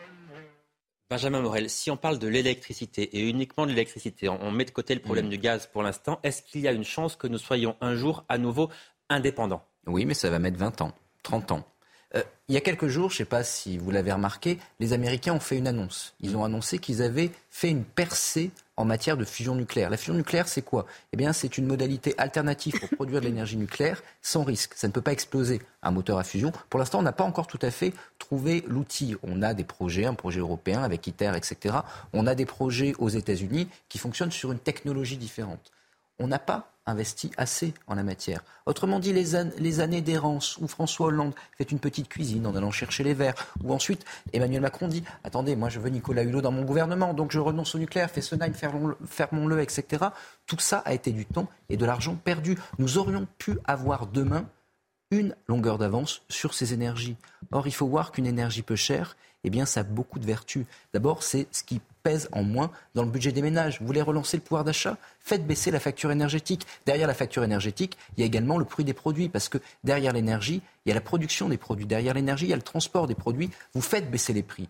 Benjamin 1.14 1.41
Morel, 1.41 1.70
si 1.70 1.91
on 1.91 1.95
parle 1.95 2.18
de 2.18 2.28
l'électricité 2.28 3.03
et 3.16 3.30
uniquement 3.30 3.68
de 3.68 3.70
l'électricité, 3.70 4.30
on 4.30 4.49
met 4.49 4.66
de 4.66 4.72
côté 4.72 4.95
le 4.95 4.99
problème 4.99 5.28
mm. 5.28 5.30
du 5.30 5.38
gaz 5.38 5.70
pour 5.72 5.84
l'instant, 5.84 6.20
est-ce 6.24 6.41
qu'il 6.41 6.61
y 6.61 6.68
a 6.68 6.72
une 6.72 6.84
chance 6.84 7.16
que 7.16 7.28
nous 7.28 7.38
soyons 7.38 7.76
un 7.82 7.93
jour 7.93 8.26
à 8.30 8.39
nouveau 8.39 8.72
indépendants? 9.09 9.64
Oui, 9.86 10.05
mais 10.05 10.16
ça 10.16 10.32
va 10.32 10.39
mettre 10.39 10.57
20 10.57 10.82
ans, 10.82 10.91
30 11.22 11.51
ans. 11.51 11.68
Euh, 12.16 12.24
il 12.47 12.55
y 12.55 12.57
a 12.57 12.61
quelques 12.61 12.88
jours, 12.88 13.11
je 13.11 13.14
ne 13.14 13.18
sais 13.20 13.26
pas 13.26 13.43
si 13.43 13.78
vous 13.78 13.91
l'avez 13.91 14.11
remarqué, 14.11 14.57
les 14.80 14.91
Américains 14.91 15.36
ont 15.36 15.39
fait 15.39 15.55
une 15.55 15.68
annonce. 15.68 16.16
Ils 16.20 16.36
ont 16.36 16.43
annoncé 16.43 16.80
qu'ils 16.80 17.03
avaient 17.03 17.30
fait 17.51 17.70
une 17.70 17.84
percée 17.84 18.49
en 18.76 18.86
matière 18.86 19.17
de 19.17 19.26
fusion 19.26 19.55
nucléaire. 19.55 19.89
La 19.89 19.97
fusion 19.97 20.13
nucléaire, 20.15 20.47
c'est 20.47 20.61
quoi? 20.61 20.86
Eh 21.11 21.17
bien, 21.17 21.34
c'est 21.34 21.57
une 21.57 21.67
modalité 21.67 22.15
alternative 22.17 22.80
pour 22.80 22.89
produire 22.89 23.21
de 23.21 23.26
l'énergie 23.26 23.57
nucléaire 23.57 24.01
sans 24.21 24.43
risque. 24.43 24.74
Ça 24.76 24.88
ne 24.88 24.91
peut 24.91 25.01
pas 25.01 25.11
exploser 25.11 25.61
un 25.84 25.91
moteur 25.91 26.17
à 26.17 26.24
fusion. 26.24 26.51
Pour 26.69 26.80
l'instant, 26.80 26.99
on 26.99 27.03
n'a 27.03 27.11
pas 27.11 27.24
encore 27.24 27.47
tout 27.47 27.59
à 27.61 27.71
fait 27.71 27.93
trouvé 28.17 28.63
l'outil. 28.67 29.15
On 29.24 29.41
a 29.41 29.53
des 29.53 29.63
projets, 29.63 30.05
un 30.05 30.15
projet 30.15 30.39
européen 30.39 30.84
avec 30.84 31.05
ITER, 31.05 31.34
etc. 31.36 31.76
On 32.13 32.26
a 32.26 32.36
des 32.36 32.45
projets 32.45 32.93
aux 32.97 33.09
États-Unis 33.09 33.67
qui 33.89 33.99
fonctionnent 33.99 34.32
sur 34.32 34.51
une 34.51 34.59
technologie 34.59 35.17
différente. 35.17 35.71
On 36.19 36.28
n'a 36.28 36.39
pas 36.39 36.72
investi 36.86 37.31
assez 37.38 37.73
en 37.88 37.95
la 37.95 38.03
matière. 38.03 38.43
Autrement 38.65 38.99
dit, 38.99 39.13
les, 39.13 39.79
années 39.79 40.01
d'errance 40.01 40.57
où 40.57 40.67
François 40.67 41.07
Hollande 41.07 41.34
fait 41.57 41.71
une 41.71 41.79
petite 41.79 42.09
cuisine 42.09 42.45
en 42.45 42.55
allant 42.55 42.71
chercher 42.71 43.03
les 43.03 43.13
verres, 43.13 43.36
où 43.63 43.73
ensuite 43.73 44.05
Emmanuel 44.34 44.61
Macron 44.61 44.88
dit 44.88 45.03
Attendez, 45.23 45.55
moi 45.55 45.69
je 45.69 45.79
veux 45.79 45.89
Nicolas 45.89 46.23
Hulot 46.23 46.41
dans 46.41 46.51
mon 46.51 46.63
gouvernement, 46.63 47.13
donc 47.13 47.31
je 47.31 47.39
renonce 47.39 47.75
au 47.75 47.79
nucléaire, 47.79 48.11
Fessenheim, 48.11 48.53
fermons-le, 48.53 49.61
etc. 49.61 50.05
Tout 50.45 50.59
ça 50.59 50.79
a 50.79 50.93
été 50.93 51.11
du 51.11 51.25
temps 51.25 51.47
et 51.69 51.77
de 51.77 51.86
l'argent 51.86 52.15
perdu. 52.15 52.57
Nous 52.79 52.97
aurions 52.97 53.27
pu 53.38 53.57
avoir 53.65 54.07
demain 54.07 54.45
une 55.11 55.36
longueur 55.47 55.77
d'avance 55.77 56.23
sur 56.29 56.53
ces 56.53 56.73
énergies. 56.73 57.15
Or, 57.51 57.67
il 57.67 57.73
faut 57.73 57.88
voir 57.88 58.11
qu'une 58.11 58.25
énergie 58.25 58.63
peu 58.63 58.75
chère, 58.75 59.15
eh 59.43 59.49
bien, 59.49 59.65
ça 59.65 59.81
a 59.81 59.83
beaucoup 59.83 60.19
de 60.19 60.25
vertus. 60.25 60.65
D'abord, 60.93 61.23
c'est 61.23 61.47
ce 61.51 61.63
qui 61.63 61.81
pèse 62.03 62.29
en 62.31 62.43
moins 62.43 62.71
dans 62.95 63.03
le 63.03 63.09
budget 63.09 63.31
des 63.31 63.41
ménages. 63.41 63.79
Vous 63.79 63.87
voulez 63.87 64.01
relancer 64.01 64.37
le 64.37 64.43
pouvoir 64.43 64.63
d'achat? 64.63 64.97
Faites 65.19 65.45
baisser 65.47 65.71
la 65.71 65.79
facture 65.79 66.11
énergétique. 66.11 66.65
Derrière 66.85 67.07
la 67.07 67.13
facture 67.13 67.43
énergétique, 67.43 67.97
il 68.17 68.21
y 68.21 68.23
a 68.23 68.25
également 68.25 68.57
le 68.57 68.65
prix 68.65 68.83
des 68.83 68.93
produits, 68.93 69.29
parce 69.29 69.49
que 69.49 69.57
derrière 69.83 70.13
l'énergie, 70.13 70.61
il 70.85 70.89
y 70.89 70.91
a 70.91 70.95
la 70.95 71.01
production 71.01 71.49
des 71.49 71.57
produits. 71.57 71.85
Derrière 71.85 72.13
l'énergie, 72.13 72.45
il 72.45 72.49
y 72.49 72.53
a 72.53 72.57
le 72.57 72.61
transport 72.61 73.07
des 73.07 73.15
produits. 73.15 73.49
Vous 73.73 73.81
faites 73.81 74.11
baisser 74.11 74.33
les 74.33 74.43
prix. 74.43 74.67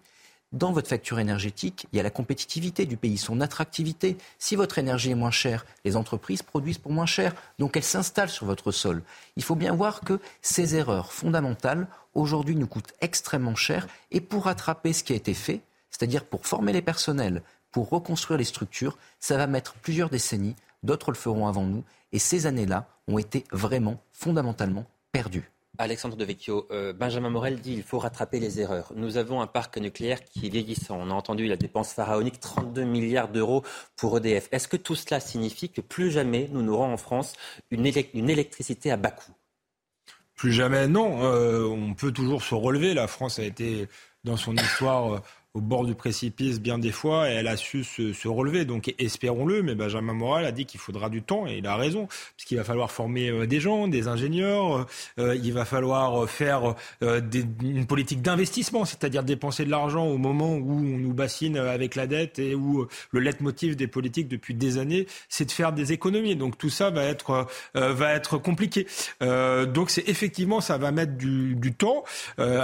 Dans 0.54 0.72
votre 0.72 0.88
facture 0.88 1.18
énergétique, 1.18 1.88
il 1.92 1.98
y 1.98 2.00
a 2.00 2.04
la 2.04 2.12
compétitivité 2.12 2.86
du 2.86 2.96
pays, 2.96 3.18
son 3.18 3.42
attractivité. 3.42 4.18
Si 4.38 4.56
votre 4.56 4.78
énergie 4.78 5.10
est 5.10 5.16
moins 5.16 5.32
chère, 5.32 5.66
les 5.84 5.96
entreprises 5.96 6.44
produisent 6.44 6.78
pour 6.78 6.92
moins 6.92 7.08
cher, 7.08 7.34
donc 7.58 7.76
elles 7.76 7.84
s'installent 7.84 8.30
sur 8.30 8.46
votre 8.46 8.72
sol. 8.72 9.02
Il 9.36 9.44
faut 9.44 9.56
bien 9.56 9.74
voir 9.74 10.02
que 10.02 10.20
ces 10.44 10.76
erreurs 10.76 11.12
fondamentales, 11.12 11.88
aujourd'hui, 12.14 12.56
nous 12.56 12.68
coûtent 12.68 12.94
extrêmement 13.02 13.56
cher. 13.56 13.88
Et 14.12 14.22
pour 14.22 14.46
rattraper 14.46 14.94
ce 14.94 15.04
qui 15.04 15.14
a 15.14 15.16
été 15.16 15.34
fait, 15.34 15.62
c'est-à-dire 15.90 16.24
pour 16.24 16.46
former 16.46 16.72
les 16.72 16.84
personnels, 16.84 17.42
pour 17.72 17.90
reconstruire 17.90 18.38
les 18.38 18.44
structures, 18.44 19.00
ça 19.20 19.38
va 19.38 19.48
mettre 19.48 19.74
plusieurs 19.74 20.12
décennies, 20.12 20.56
d'autres 20.84 21.10
le 21.10 21.18
feront 21.18 21.48
avant 21.48 21.66
nous, 21.66 21.84
et 22.12 22.20
ces 22.20 22.46
années-là 22.46 22.88
ont 23.08 23.18
été 23.18 23.44
vraiment 23.52 24.00
fondamentalement 24.12 24.86
perdues. 25.12 25.53
Alexandre 25.80 26.16
Devecchio, 26.16 26.68
euh, 26.70 26.94
Benjamin 26.94 27.32
Morel 27.32 27.60
dit 27.60 27.74
qu'il 27.74 27.84
faut 27.84 27.98
rattraper 27.98 28.40
les 28.40 28.60
erreurs. 28.60 28.92
Nous 28.96 29.18
avons 29.18 29.42
un 29.42 29.48
parc 29.48 29.78
nucléaire 29.78 30.24
qui 30.24 30.46
est 30.46 30.50
vieillissant. 30.50 31.00
On 31.00 31.10
a 31.10 31.14
entendu 31.14 31.48
la 31.48 31.56
dépense 31.56 31.94
pharaonique, 31.94 32.40
32 32.40 32.84
milliards 32.84 33.28
d'euros 33.28 33.64
pour 33.96 34.18
EDF. 34.18 34.50
Est-ce 34.52 34.68
que 34.68 34.78
tout 34.78 34.96
cela 34.96 35.20
signifie 35.20 35.70
que 35.70 35.82
plus 35.82 36.12
jamais 36.12 36.48
nous 36.52 36.62
n'aurons 36.62 36.94
en 36.94 36.98
France 36.98 37.34
une, 37.72 37.88
électricité 37.88 38.92
à 38.92 38.98
bas 38.98 39.10
coût? 39.10 39.32
Plus 40.36 40.54
jamais, 40.54 40.88
non. 40.88 41.24
Euh, 41.24 41.66
on 41.66 41.96
peut 41.96 42.12
toujours 42.12 42.44
se 42.44 42.54
relever. 42.54 42.94
La 42.94 43.08
France 43.08 43.40
a 43.40 43.44
été, 43.44 43.88
dans 44.24 44.38
son 44.38 44.56
histoire, 44.56 45.24
au 45.56 45.62
bord 45.62 45.86
du 45.86 45.94
précipice 45.94 46.60
bien 46.60 46.80
des 46.80 46.92
fois 46.92 47.30
et 47.30 47.34
elle 47.34 47.48
a 47.48 47.58
su 47.58 47.84
se, 47.84 48.28
relever. 48.28 48.66
Donc 48.66 48.94
espérons-le, 48.98 49.62
mais 49.62 49.76
Benjamin 49.76 50.14
Moral 50.14 50.46
a 50.46 50.52
dit 50.52 50.66
qu'il 50.66 50.80
faudra 50.80 51.10
du 51.10 51.22
temps 51.22 51.46
et 51.46 51.58
il 51.58 51.68
a 51.68 51.76
raison, 51.76 52.08
puisqu'il 52.36 52.58
va 52.58 52.64
falloir 52.64 52.90
former 52.90 53.30
euh, 53.30 53.46
des 53.46 53.60
gens, 53.60 53.88
des 53.88 54.08
ingénieurs, 54.08 54.88
euh, 55.20 55.36
il 55.36 55.54
va 55.54 55.66
falloir 55.66 56.28
faire 56.28 56.74
euh, 57.04 57.22
une 57.62 57.86
politique 57.86 58.24
d'investissement, 58.24 58.86
c'est-à-dire 58.86 59.24
dépenser 59.24 59.64
de 59.66 59.70
l'argent 59.70 60.08
au 60.08 60.18
moment 60.18 60.56
où 60.56 60.80
on 60.80 60.98
nous 60.98 61.14
bassine 61.14 61.58
avec 61.58 61.94
la 61.94 62.08
dette 62.08 62.40
et 62.40 62.56
où 62.56 62.88
le 63.12 63.20
leitmotiv 63.20 63.76
des 63.76 63.88
politiques 63.88 64.28
depuis 64.28 64.56
des 64.56 64.80
années, 64.80 65.06
c'est 65.30 65.46
de 65.46 65.52
faire 65.52 65.72
des 65.72 65.92
économies. 65.92 66.36
Donc 66.36 66.58
tout 66.58 66.70
ça 66.70 66.90
va 66.90 67.04
être 67.04 67.48
va 67.74 68.14
être 68.14 68.38
compliqué. 68.38 68.88
donc 69.22 69.90
c'est 69.90 70.08
effectivement 70.08 70.62
ça 70.62 70.78
va 70.78 70.92
mettre 70.92 71.14
du 71.16 71.74
temps. 71.74 72.04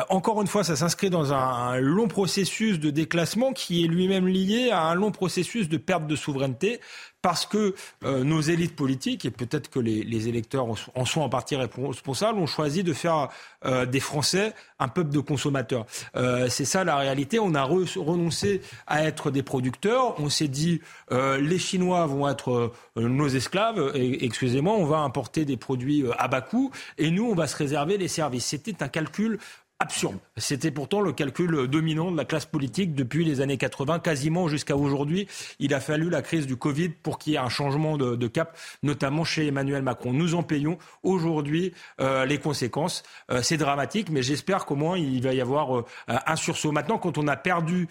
encore 0.10 0.42
une 0.42 0.48
fois, 0.48 0.64
ça 0.64 0.76
s'inscrit 0.76 1.10
dans 1.10 1.34
un 1.34 1.78
long 1.80 2.08
processus 2.08 2.79
de 2.80 2.90
déclassement 2.90 3.54
qui 3.54 3.84
est 3.84 3.88
lui-même 3.88 4.28
lié 4.28 4.70
à 4.72 4.84
un 4.84 4.96
long 4.96 5.12
processus 5.12 5.70
de 5.70 5.78
perte 5.78 6.08
de 6.08 6.16
souveraineté 6.16 6.80
parce 7.22 7.46
que 7.46 7.76
euh, 8.04 8.24
nos 8.24 8.42
élites 8.42 8.76
politiques, 8.76 9.26
et 9.26 9.32
peut-être 9.32 9.70
que 9.70 9.80
les, 9.80 10.28
électeurs 10.28 10.68
en 10.96 11.06
sont 11.06 11.22
en 11.22 11.30
partie 11.30 11.56
responsables, 11.56 12.40
ont 12.40 12.48
choisi 12.48 12.84
de 12.84 12.94
faire 12.94 13.30
euh, 13.66 13.86
des 13.86 14.00
Français 14.00 14.54
un 14.80 14.88
peuple 14.88 15.10
de 15.10 15.20
consommateurs. 15.20 15.86
Euh, 16.16 16.48
c'est 16.50 16.66
ça 16.66 16.84
la 16.84 16.96
réalité. 16.96 17.40
On 17.40 17.56
a 17.56 17.64
renoncé 17.64 18.62
à 18.88 19.04
être 19.04 19.32
des 19.32 19.44
producteurs. 19.44 20.20
On 20.20 20.30
s'est 20.30 20.48
dit, 20.48 20.82
les 21.12 21.60
Chinois 21.60 22.06
vont 22.06 22.28
être 22.30 22.72
nos 22.96 23.28
esclaves, 23.28 23.92
excusez-moi, 23.96 24.74
on 24.74 24.86
va 24.86 25.00
importer 25.00 25.46
des 25.46 25.58
produits 25.58 26.06
à 26.18 26.28
bas 26.28 26.42
coût, 26.42 26.72
et 26.98 27.12
nous, 27.12 27.26
on 27.26 27.36
va 27.36 27.48
se 27.48 27.56
réserver 27.56 27.98
les 27.98 28.08
services. 28.08 28.46
C'était 28.46 28.84
un 28.84 28.88
calcul 28.88 29.40
absurde. 29.80 30.18
C'était 30.40 30.72
pourtant 30.72 31.02
le 31.02 31.12
calcul 31.12 31.68
dominant 31.68 32.12
de 32.12 32.18
la 32.18 32.26
classe 32.26 32.46
politique 32.46 32.96
depuis 32.96 33.26
les 33.26 33.42
années 33.42 33.58
80, 33.58 34.00
quasiment 34.00 34.48
jusqu'à 34.48 34.76
aujourd'hui. 34.76 35.28
Il 35.60 35.74
a 35.74 35.80
fallu 35.80 36.10
la 36.10 36.22
crise 36.22 36.48
du 36.48 36.56
Covid 36.56 36.90
pour 36.90 37.20
qu'il 37.20 37.34
y 37.34 37.36
ait 37.36 37.40
un 37.40 37.50
changement 37.50 37.98
de, 37.98 38.28
cap, 38.28 38.58
notamment 38.84 39.24
chez 39.24 39.48
Emmanuel 39.48 39.82
Macron. 39.82 40.14
Nous 40.14 40.36
en 40.36 40.44
payons 40.44 40.78
aujourd'hui 41.04 41.74
euh, 42.00 42.26
les 42.26 42.38
conséquences. 42.38 43.04
Euh, 43.32 43.42
c'est 43.42 43.58
dramatique, 43.58 44.10
mais 44.10 44.22
j'espère 44.22 44.66
qu'au 44.66 44.76
moins 44.76 44.98
il 44.98 45.22
va 45.22 45.34
y 45.34 45.42
avoir 45.42 45.80
euh, 45.80 45.86
un 46.08 46.36
sursaut. 46.36 46.72
Maintenant, 46.72 46.98
quand 46.98 47.18
on 47.18 47.28
a 47.28 47.36
perdu 47.36 47.88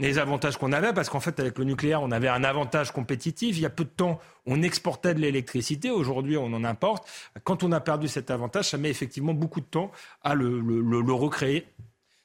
les 0.00 0.18
avantages 0.18 0.56
qu'on 0.56 0.72
avait, 0.72 0.92
parce 0.92 1.08
qu'en 1.08 1.20
fait 1.20 1.38
avec 1.38 1.58
le 1.58 1.64
nucléaire, 1.64 2.02
on 2.02 2.10
avait 2.10 2.26
un 2.26 2.42
avantage 2.42 2.90
compétitif. 2.90 3.56
Il 3.56 3.62
y 3.62 3.66
a 3.66 3.70
peu 3.70 3.84
de 3.84 3.88
temps, 3.88 4.18
on 4.46 4.62
exportait 4.62 5.14
de 5.14 5.20
l'électricité. 5.20 5.90
Aujourd'hui, 5.90 6.36
on 6.36 6.46
en 6.46 6.64
importe. 6.64 7.08
Quand 7.44 7.62
on 7.62 7.72
a 7.72 7.80
perdu 7.80 8.08
cet 8.08 8.30
avantage, 8.30 8.70
ça 8.70 8.78
met 8.78 8.90
effectivement 8.90 9.32
beaucoup 9.32 9.60
de 9.60 9.66
temps 9.66 9.90
à 10.22 10.34
le, 10.34 10.60
le, 10.60 11.12
recréer. 11.12 11.63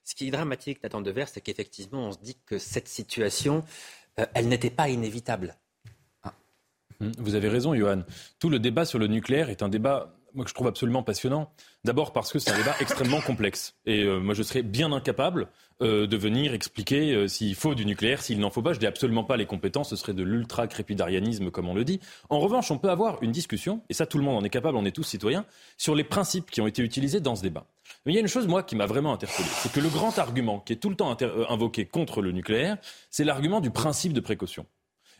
Ce 0.03 0.15
qui 0.15 0.27
est 0.27 0.31
dramatique, 0.31 0.81
Nathan 0.81 1.01
Devers, 1.01 1.29
c'est 1.29 1.41
qu'effectivement, 1.41 2.07
on 2.07 2.11
se 2.11 2.19
dit 2.19 2.37
que 2.45 2.57
cette 2.57 2.87
situation, 2.87 3.63
euh, 4.19 4.25
elle 4.33 4.47
n'était 4.47 4.71
pas 4.71 4.89
inévitable. 4.89 5.55
Ah. 6.23 6.33
Vous 6.99 7.35
avez 7.35 7.47
raison, 7.47 7.75
Johan. 7.75 8.03
Tout 8.39 8.49
le 8.49 8.59
débat 8.59 8.85
sur 8.85 8.99
le 8.99 9.07
nucléaire 9.07 9.49
est 9.49 9.61
un 9.61 9.69
débat 9.69 10.18
moi, 10.33 10.45
que 10.45 10.49
je 10.49 10.55
trouve 10.55 10.67
absolument 10.67 11.03
passionnant. 11.03 11.51
D'abord 11.85 12.13
parce 12.13 12.31
que 12.31 12.39
c'est 12.39 12.51
un 12.51 12.57
débat 12.57 12.75
extrêmement 12.81 13.21
complexe. 13.21 13.75
Et 13.85 14.03
euh, 14.03 14.19
moi, 14.19 14.33
je 14.33 14.43
serais 14.43 14.63
bien 14.63 14.91
incapable 14.91 15.47
euh, 15.81 16.07
de 16.07 16.17
venir 16.17 16.53
expliquer 16.53 17.13
euh, 17.13 17.27
s'il 17.27 17.55
faut 17.55 17.75
du 17.75 17.85
nucléaire, 17.85 18.21
s'il 18.21 18.39
n'en 18.39 18.49
faut 18.49 18.61
pas. 18.61 18.73
Je 18.73 18.79
n'ai 18.79 18.87
absolument 18.87 19.23
pas 19.23 19.37
les 19.37 19.45
compétences. 19.45 19.89
Ce 19.89 19.95
serait 19.95 20.13
de 20.13 20.23
l'ultra-crépidarianisme, 20.23 21.51
comme 21.51 21.69
on 21.69 21.73
le 21.73 21.85
dit. 21.85 21.99
En 22.29 22.39
revanche, 22.39 22.71
on 22.71 22.77
peut 22.77 22.89
avoir 22.89 23.21
une 23.23 23.31
discussion, 23.31 23.81
et 23.89 23.93
ça, 23.93 24.05
tout 24.05 24.17
le 24.17 24.23
monde 24.23 24.37
en 24.37 24.43
est 24.43 24.49
capable, 24.49 24.77
on 24.77 24.85
est 24.85 24.91
tous 24.91 25.03
citoyens, 25.03 25.45
sur 25.77 25.95
les 25.95 26.03
principes 26.03 26.51
qui 26.51 26.61
ont 26.61 26.67
été 26.67 26.81
utilisés 26.81 27.19
dans 27.19 27.35
ce 27.35 27.41
débat. 27.41 27.65
Mais 28.05 28.11
il 28.11 28.15
y 28.15 28.17
a 28.17 28.21
une 28.21 28.27
chose, 28.27 28.47
moi, 28.47 28.63
qui 28.63 28.75
m'a 28.75 28.85
vraiment 28.85 29.13
interpellé. 29.13 29.47
C'est 29.51 29.71
que 29.71 29.79
le 29.79 29.89
grand 29.89 30.17
argument 30.19 30.59
qui 30.59 30.73
est 30.73 30.77
tout 30.77 30.89
le 30.89 30.95
temps 30.95 31.15
invoqué 31.49 31.85
contre 31.85 32.21
le 32.21 32.31
nucléaire, 32.31 32.77
c'est 33.09 33.23
l'argument 33.23 33.61
du 33.61 33.71
principe 33.71 34.13
de 34.13 34.19
précaution. 34.19 34.65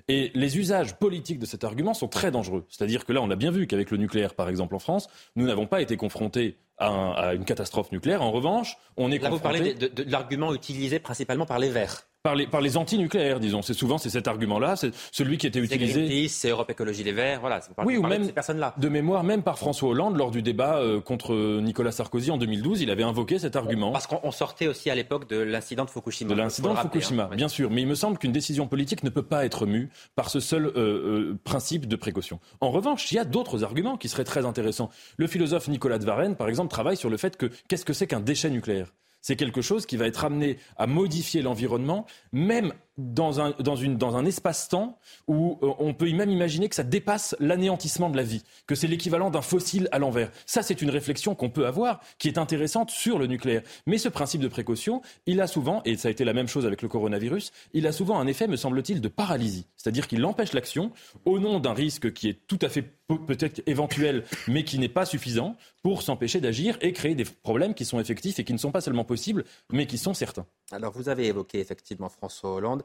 Et 0.10 0.32
les 0.34 0.58
usages 0.58 0.96
politiques 0.96 1.38
de 1.38 1.46
cet 1.46 1.64
argument 1.64 1.94
sont 1.94 2.08
très 2.08 2.32
dangereux. 2.32 2.66
C'est-à-dire 2.68 3.06
que 3.06 3.14
là, 3.14 3.22
on 3.22 3.30
a 3.30 3.36
bien 3.36 3.52
vu 3.52 3.68
qu'avec 3.68 3.92
le 3.92 3.98
nucléaire, 3.98 4.34
par 4.34 4.50
exemple 4.50 4.76
en 4.76 4.80
France, 4.80 5.08
nous 5.36 5.46
n'avons 5.46 5.68
pas 5.68 5.82
été 5.82 5.98
confrontés 5.98 6.58
à, 6.80 7.34
une 7.36 7.46
catastrophe 7.46 7.92
nucléaire. 7.92 8.24
En 8.24 8.32
revanche, 8.32 8.76
on 8.98 9.12
est 9.12 9.20
là, 9.20 9.30
Vous 9.30 9.40
parlez 9.40 9.76
de, 9.76 9.88
de 9.88 10.12
l'argument 10.12 10.54
utilisé 10.54 10.98
principalement 11.00 11.46
par 11.46 11.60
les 11.60 11.70
Verts 11.70 12.09
par 12.22 12.36
les, 12.36 12.48
par 12.48 12.60
les 12.60 12.76
anti-nucléaires, 12.76 13.40
disons. 13.40 13.62
C'est 13.62 13.74
souvent 13.74 13.98
c'est 13.98 14.10
cet 14.10 14.28
argument-là, 14.28 14.76
c'est 14.76 14.92
celui 15.12 15.38
qui 15.38 15.48
était 15.48 15.60
utilisé. 15.60 16.28
C'est 16.28 16.50
Europe 16.50 16.70
Écologie 16.70 17.04
Les 17.04 17.14
Verts, 17.14 17.40
voilà. 17.40 17.62
Oui, 17.86 17.96
ou 17.98 18.04
même 18.04 18.28
de, 18.28 18.54
là. 18.54 18.76
de 18.78 18.90
mémoire, 18.90 19.24
même 19.24 19.42
par 19.42 19.58
François 19.58 19.90
Hollande 19.90 20.18
lors 20.18 20.32
du 20.32 20.42
débat 20.42 20.78
euh, 20.78 21.00
contre 21.00 21.60
Nicolas 21.62 21.92
Sarkozy 21.92 22.30
en 22.32 22.38
2012, 22.38 22.82
il 22.82 22.92
avait 22.92 23.04
invoqué 23.04 23.40
cet 23.40 23.56
argument. 23.56 23.92
Parce 23.92 24.08
qu'on 24.08 24.32
sortait 24.32 24.68
aussi 24.68 24.90
à 24.90 24.96
l'époque 24.96 25.30
de 25.30 25.38
l'incident 25.38 25.86
de 25.86 25.90
Fukushima. 25.90 26.30
De 26.30 26.36
l'incident 26.36 26.74
de 26.74 26.80
Fukushima, 26.80 27.30
hein. 27.32 27.36
bien 27.36 27.48
sûr. 27.48 27.72
Mais 27.72 27.82
il 27.82 27.88
me 27.88 27.96
semble 27.96 28.18
qu'une 28.18 28.34
décision 28.34 28.68
politique 28.68 29.04
ne 29.04 29.10
peut 29.10 29.24
pas 29.24 29.46
être 29.46 29.66
mue 29.66 29.90
par 30.16 30.30
ce 30.30 30.42
seul 30.42 30.66
euh, 30.66 30.72
euh, 30.76 31.40
principe 31.46 31.88
de 31.88 31.96
précaution. 31.96 32.40
En 32.60 32.72
revanche, 32.72 33.12
il 33.12 33.16
y 33.16 33.20
a 33.20 33.26
d'autres 33.26 33.64
arguments 33.64 33.96
qui 33.96 34.10
seraient 34.10 34.26
très 34.26 34.46
intéressants. 34.46 34.90
Le 35.18 35.28
philosophe 35.28 35.70
Nicolas 35.70 36.00
de 36.00 36.06
Varenne, 36.06 36.36
par 36.36 36.50
exemple, 36.50 36.70
travaille 36.70 36.98
sur 36.98 37.10
le 37.10 37.16
fait 37.16 37.38
que 37.38 37.46
qu'est-ce 37.70 37.86
que 37.86 37.94
c'est 37.94 38.08
qu'un 38.08 38.20
déchet 38.20 38.50
nucléaire? 38.50 38.92
C'est 39.22 39.36
quelque 39.36 39.62
chose 39.62 39.86
qui 39.86 39.98
va 39.98 40.08
être 40.08 40.26
amené 40.26 40.58
à 40.78 40.88
modifier 40.88 41.42
l'environnement, 41.42 42.06
même 42.32 42.74
dans 43.00 43.40
un, 43.40 43.54
dans 43.60 43.76
une, 43.76 43.98
dans 43.98 44.18
un 44.18 44.26
espace-temps 44.26 45.00
où 45.28 45.58
euh, 45.64 45.72
on 45.80 45.94
peut 45.94 46.12
même 46.12 46.30
imaginer 46.30 46.68
que 46.68 46.76
ça 46.76 46.84
dépasse 46.84 47.36
l'anéantissement 47.40 48.10
de 48.10 48.18
la 48.18 48.24
vie, 48.24 48.44
que 48.68 48.76
c'est 48.76 48.88
l'équivalent 48.88 49.30
d'un 49.30 49.42
fossile 49.42 49.88
à 49.92 50.00
l'envers. 50.00 50.32
Ça, 50.46 50.62
c'est 50.62 50.82
une 50.82 50.90
réflexion 50.90 51.34
qu'on 51.34 51.50
peut 51.50 51.66
avoir, 51.66 52.02
qui 52.18 52.28
est 52.28 52.38
intéressante 52.38 52.90
sur 52.90 53.18
le 53.18 53.28
nucléaire. 53.28 53.62
Mais 53.86 53.98
ce 53.98 54.10
principe 54.10 54.42
de 54.42 54.48
précaution, 54.48 55.02
il 55.26 55.40
a 55.40 55.48
souvent, 55.48 55.82
et 55.86 55.96
ça 55.96 56.10
a 56.10 56.12
été 56.12 56.26
la 56.26 56.34
même 56.34 56.48
chose 56.48 56.66
avec 56.66 56.82
le 56.82 56.90
coronavirus, 56.90 57.52
il 57.74 57.88
a 57.88 57.92
souvent 57.92 58.20
un 58.20 58.28
effet, 58.28 58.48
me 58.48 58.58
semble-t-il, 58.58 59.02
de 59.02 59.08
paralysie. 59.08 59.66
C'est-à-dire 59.78 60.08
qu'il 60.08 60.24
empêche 60.26 60.54
l'action 60.54 60.92
au 61.26 61.40
nom 61.40 61.60
d'un 61.60 61.74
risque 61.74 62.12
qui 62.14 62.28
est 62.30 62.48
tout 62.48 62.60
à 62.62 62.70
fait 62.70 62.84
peut-être 63.18 63.62
éventuel, 63.66 64.24
mais 64.48 64.64
qui 64.64 64.78
n'est 64.78 64.90
pas 64.90 65.06
suffisant 65.06 65.56
pour 65.82 66.02
s'empêcher 66.02 66.42
d'agir 66.42 66.78
et 66.82 66.94
créer 66.94 67.16
des 67.16 67.26
problèmes 67.26 67.74
qui 67.74 67.86
sont 67.86 68.00
effectifs 68.00 68.40
et 68.40 68.44
qui 68.44 68.54
ne 68.54 68.58
sont 68.58 68.72
pas 68.72 68.82
seulement 68.82 69.06
possibles, 69.06 69.46
mais 69.72 69.88
qui 69.88 69.98
sont 69.98 70.14
certains. 70.14 70.46
Alors, 70.72 70.92
vous 70.92 71.10
avez 71.10 71.26
évoqué 71.28 71.60
effectivement 71.60 72.10
François 72.10 72.54
Hollande. 72.54 72.84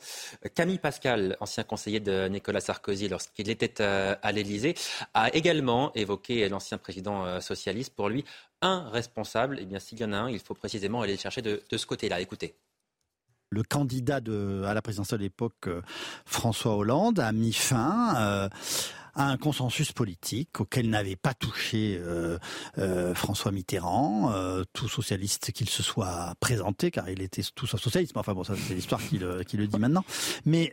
Camille 0.55 0.79
Pascal, 0.79 1.37
ancien 1.41 1.65
conseiller 1.65 2.01
de 2.01 2.29
Nicolas 2.29 2.61
Sarkozy 2.61 3.09
lorsqu'il 3.09 3.51
était 3.51 3.81
euh, 3.81 4.15
à 4.23 4.33
l'Élysée, 4.33 4.75
a 5.15 5.35
également 5.35 5.93
évoqué 5.95 6.49
l'ancien 6.49 6.79
président 6.79 7.25
euh, 7.25 7.41
socialiste. 7.41 7.95
Pour 7.95 8.09
lui, 8.09 8.25
un 8.63 8.89
responsable, 8.91 9.59
eh 9.61 9.65
bien 9.65 9.79
s'il 9.79 10.01
y 10.01 10.05
en 10.05 10.13
a 10.13 10.17
un, 10.17 10.31
il 10.31 10.39
faut 10.39 10.55
précisément 10.55 11.03
aller 11.03 11.15
le 11.15 11.19
chercher 11.19 11.43
de, 11.43 11.63
ce 11.75 11.87
côté-là. 11.87 12.21
Écoutez 12.21 12.55
le 13.51 13.63
candidat 13.63 14.17
à 14.17 14.75
la 14.75 14.83
présidentielle 14.83 15.21
de 15.21 15.25
l'époque, 15.25 15.69
euh, 15.69 15.81
François 16.27 16.75
Hollande, 16.75 17.21
a 17.21 17.31
mis 17.31 17.53
fin 17.53 18.49
à 19.15 19.29
un 19.29 19.37
consensus 19.37 19.93
politique 19.93 20.61
auquel 20.61 20.91
n'avait 20.91 21.17
pas 21.17 21.35
touché 21.35 21.99
euh, 22.01 22.39
euh, 22.79 23.15
François 23.15 23.53
Mitterrand, 23.53 24.33
euh, 24.33 24.65
tout 24.73 24.89
socialiste 24.89 25.53
qu'il 25.53 25.69
se 25.69 25.83
soit 25.83 26.35
présenté, 26.41 26.91
car 26.91 27.09
il 27.09 27.23
était 27.23 27.43
tout 27.55 27.67
sauf 27.67 27.81
socialiste. 27.81 28.15
Mais 28.15 28.21
enfin 28.21 28.35
bon, 28.35 28.45
ça 28.45 28.55
c'est 28.57 28.75
l'histoire 28.75 29.01
qui 29.01 29.19
le, 29.19 29.43
qui 29.45 29.57
le, 29.57 29.67
dit 29.67 29.79
maintenant. 29.79 30.05
Mais 30.45 30.73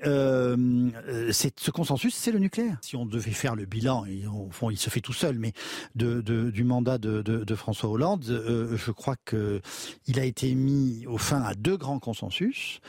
c'est 1.31 1.59
ce 1.59 1.71
consensus, 1.71 2.15
c'est 2.15 2.31
le 2.31 2.39
nucléaire. 2.39 2.77
Si 2.81 2.95
on 2.95 3.05
devait 3.05 3.31
faire 3.31 3.55
le 3.55 3.65
bilan, 3.65 4.05
au 4.33 4.51
fond, 4.51 4.69
il 4.69 4.77
se 4.77 4.89
fait 4.89 5.01
tout 5.01 5.13
seul, 5.13 5.37
mais 5.37 5.53
de, 5.95 6.21
de 6.21 6.51
du 6.51 6.63
mandat 6.63 6.97
de, 6.97 7.21
de, 7.21 7.43
de, 7.43 7.55
François 7.55 7.89
Hollande, 7.89 8.23
je 8.25 8.91
crois 8.91 9.15
que 9.25 9.61
il 10.07 10.19
a 10.19 10.25
été 10.25 10.53
mis 10.55 11.05
au 11.07 11.17
fin 11.17 11.41
à 11.41 11.53
deux 11.53 11.77
grands 11.77 11.99
consensus 11.99 12.79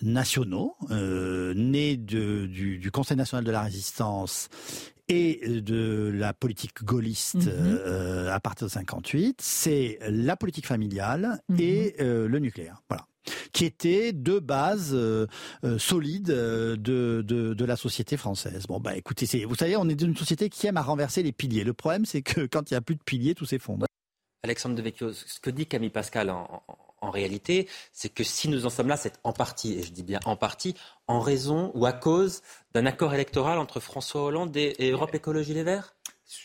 nationaux, 0.00 0.76
nés 0.90 1.96
du, 1.96 2.78
du 2.78 2.90
Conseil 2.90 3.16
national 3.16 3.44
de 3.44 3.50
la 3.50 3.62
résistance 3.62 4.48
et 5.08 5.60
de 5.60 6.10
la 6.14 6.32
politique 6.32 6.82
gaulliste 6.84 7.34
mhm. 7.34 7.46
euh, 7.46 8.32
à 8.32 8.40
partir 8.40 8.66
de 8.66 8.72
58, 8.72 9.40
c'est 9.40 9.98
la 10.08 10.36
politique 10.36 10.66
familiale 10.66 11.42
mhm. 11.48 11.60
et 11.60 11.94
euh, 12.00 12.28
le 12.28 12.38
nucléaire. 12.38 12.82
Voilà 12.88 13.06
qui 13.52 13.66
étaient 13.66 14.12
deux 14.12 14.40
bases 14.40 14.92
euh, 14.94 15.28
solides 15.78 16.26
de, 16.26 16.76
de, 17.22 17.64
la 17.64 17.76
société 17.76 18.16
française. 18.16 18.66
Bon, 18.66 18.80
bah 18.80 18.96
écoutez, 18.96 19.44
vous 19.44 19.54
savez, 19.54 19.76
on 19.76 19.88
est 19.88 20.00
une 20.00 20.16
société 20.16 20.48
qui 20.48 20.66
aime 20.66 20.76
à 20.76 20.82
renverser 20.82 21.22
les 21.22 21.30
piliers. 21.30 21.62
Le 21.62 21.72
problème, 21.72 22.04
c'est 22.04 22.22
que 22.22 22.46
quand 22.46 22.68
il 22.70 22.74
n'y 22.74 22.78
a 22.78 22.80
plus 22.80 22.96
de 22.96 23.02
piliers, 23.04 23.36
tout 23.36 23.44
s'effondre. 23.44 23.86
Alexandre 24.42 24.74
Devecchio, 24.74 25.12
ce 25.12 25.38
que 25.38 25.50
dit 25.50 25.66
Camille 25.66 25.90
Pascal 25.90 26.30
en, 26.30 26.64
en 26.66 26.76
réalité, 27.10 27.68
c'est 27.92 28.08
que 28.08 28.24
si 28.24 28.48
nous 28.48 28.66
en 28.66 28.70
sommes 28.70 28.88
là, 28.88 28.96
c'est 28.96 29.14
en 29.24 29.32
partie, 29.32 29.78
et 29.78 29.82
je 29.82 29.92
dis 29.92 30.02
bien 30.02 30.20
en 30.24 30.36
partie, 30.36 30.74
en 31.06 31.20
raison 31.20 31.70
ou 31.74 31.86
à 31.86 31.92
cause 31.92 32.42
d'un 32.74 32.86
accord 32.86 33.14
électoral 33.14 33.58
entre 33.58 33.80
François 33.80 34.22
Hollande 34.22 34.56
et, 34.56 34.90
Europe 34.90 35.14
Écologie 35.14 35.54
Les 35.54 35.62
Verts? 35.62 35.94
Je 36.28 36.38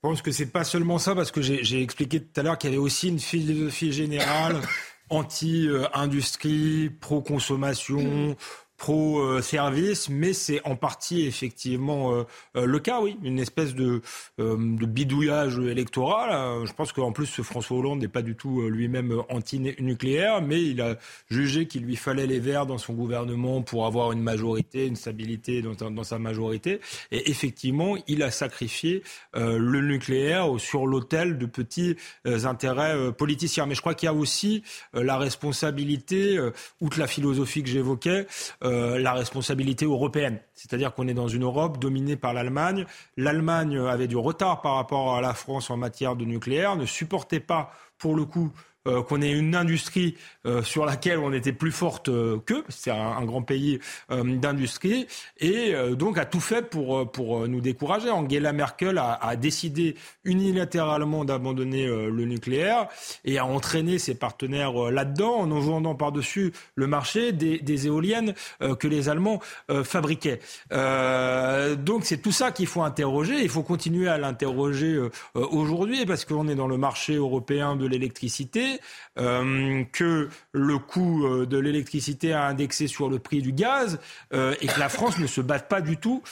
pense 0.00 0.22
que 0.22 0.32
c'est 0.32 0.52
pas 0.52 0.64
seulement 0.64 0.98
ça, 0.98 1.14
parce 1.14 1.30
que 1.30 1.40
j'ai 1.40 1.82
expliqué 1.82 2.20
tout 2.20 2.38
à 2.38 2.42
l'heure 2.42 2.58
qu'il 2.58 2.70
y 2.70 2.72
avait 2.74 2.82
aussi 2.82 3.08
une 3.08 3.20
philosophie 3.20 3.92
générale 3.92 4.60
anti-industrie, 5.10 6.90
pro-consommation, 6.90 8.36
pro-service, 8.84 10.10
mais 10.10 10.34
c'est 10.34 10.60
en 10.66 10.76
partie 10.76 11.24
effectivement 11.24 12.12
euh, 12.12 12.24
euh, 12.54 12.66
le 12.66 12.78
cas, 12.80 13.00
oui. 13.00 13.16
Une 13.22 13.38
espèce 13.38 13.74
de, 13.74 14.02
euh, 14.38 14.56
bidouillage 14.58 15.58
électoral. 15.58 16.66
Je 16.66 16.72
pense 16.74 16.92
qu'en 16.92 17.10
plus, 17.10 17.40
François 17.40 17.78
Hollande 17.78 18.00
n'est 18.00 18.08
pas 18.08 18.20
du 18.20 18.36
tout 18.36 18.68
lui-même 18.68 19.22
anti-nucléaire, 19.30 20.42
mais 20.42 20.62
il 20.62 20.82
a 20.82 20.98
jugé 21.30 21.66
qu'il 21.66 21.84
lui 21.84 21.96
fallait 21.96 22.26
les 22.26 22.40
Verts 22.40 22.66
dans 22.66 22.76
son 22.76 22.92
gouvernement 22.92 23.62
pour 23.62 23.86
avoir 23.86 24.12
une 24.12 24.20
majorité, 24.20 24.86
une 24.86 24.96
stabilité 24.96 25.62
dans, 25.62 25.90
dans 25.90 26.04
sa 26.04 26.18
majorité. 26.18 26.80
Et 27.10 27.30
effectivement, 27.30 27.96
il 28.06 28.22
a 28.22 28.30
sacrifié 28.30 29.02
le 29.34 29.80
nucléaire 29.80 30.48
sur 30.58 30.86
l'autel 30.86 31.38
de 31.38 31.46
petits 31.46 31.96
intérêts 32.24 33.12
politiciens. 33.12 33.66
Mais 33.66 33.74
je 33.74 33.80
crois 33.80 33.94
qu'il 33.94 34.08
y 34.08 34.10
a 34.10 34.14
aussi 34.14 34.62
la 34.92 35.16
responsabilité, 35.16 36.38
outre 36.80 36.98
la 36.98 37.06
philosophie 37.06 37.62
que 37.62 37.70
j'évoquais, 37.70 38.26
euh, 38.74 38.98
la 38.98 39.12
responsabilité 39.12 39.84
européenne. 39.84 40.38
C'est-à-dire 40.54 40.94
qu'on 40.94 41.08
est 41.08 41.14
dans 41.14 41.28
une 41.28 41.44
Europe 41.44 41.78
dominée 41.78 42.16
par 42.16 42.34
l'Allemagne. 42.34 42.86
L'Allemagne 43.16 43.78
avait 43.78 44.08
du 44.08 44.16
retard 44.16 44.60
par 44.60 44.74
rapport 44.74 45.16
à 45.16 45.20
la 45.20 45.34
France 45.34 45.70
en 45.70 45.76
matière 45.76 46.16
de 46.16 46.24
nucléaire, 46.24 46.76
ne 46.76 46.86
supportait 46.86 47.40
pas, 47.40 47.70
pour 47.98 48.14
le 48.14 48.24
coup, 48.24 48.52
euh, 48.86 49.02
qu'on 49.02 49.22
ait 49.22 49.32
une 49.32 49.54
industrie 49.54 50.14
euh, 50.44 50.62
sur 50.62 50.84
laquelle 50.84 51.18
on 51.18 51.32
était 51.32 51.52
plus 51.52 51.72
forte 51.72 52.10
qu'eux, 52.44 52.64
c'est 52.68 52.90
un, 52.90 53.24
grand 53.24 53.42
pays 53.42 53.78
d'industrie, 54.10 55.06
et 55.38 55.72
donc 55.92 56.18
a 56.18 56.26
tout 56.26 56.40
fait 56.40 56.68
pour, 56.68 57.10
pour 57.10 57.48
nous 57.48 57.60
décourager. 57.60 58.10
Angela 58.10 58.52
Merkel 58.52 58.98
a, 58.98 59.14
a 59.14 59.36
décidé 59.36 59.94
unilatéralement 60.24 61.24
d'abandonner 61.24 61.86
le 61.86 62.24
nucléaire 62.26 62.88
et 63.24 63.38
a 63.38 63.46
entraîné 63.46 63.98
ses 63.98 64.14
partenaires 64.14 64.74
là-dedans 64.90 65.36
en 65.36 65.50
en 65.50 65.60
vendant 65.60 65.94
par-dessus 65.94 66.52
le 66.74 66.86
marché 66.86 67.32
des, 67.32 67.58
des 67.58 67.86
éoliennes 67.86 68.34
que 68.78 68.88
les 68.88 69.08
Allemands 69.08 69.40
fabriquaient. 69.84 70.40
donc 70.70 72.04
c'est 72.04 72.20
tout 72.20 72.32
ça 72.32 72.52
qu'il 72.52 72.66
faut 72.66 72.82
interroger. 72.82 73.40
Il 73.42 73.48
faut 73.48 73.62
continuer 73.62 74.08
à 74.08 74.18
l'interroger 74.18 75.00
aujourd'hui 75.34 76.04
parce 76.04 76.26
qu'on 76.26 76.48
est 76.48 76.54
dans 76.54 76.68
le 76.68 76.76
marché 76.76 77.14
européen 77.14 77.76
de 77.76 77.86
l'électricité, 77.86 78.73
euh, 79.18 79.84
que 79.92 80.28
le 80.52 80.78
coût 80.78 81.26
euh, 81.26 81.46
de 81.46 81.58
l'électricité 81.58 82.32
a 82.32 82.46
indexé 82.46 82.86
sur 82.86 83.08
le 83.08 83.18
prix 83.18 83.42
du 83.42 83.52
gaz 83.52 84.00
euh, 84.32 84.54
et 84.60 84.66
que 84.66 84.80
la 84.80 84.88
France 84.88 85.18
ne 85.18 85.26
se 85.26 85.40
batte 85.40 85.68
pas 85.68 85.80
du 85.80 85.96
tout 85.96 86.22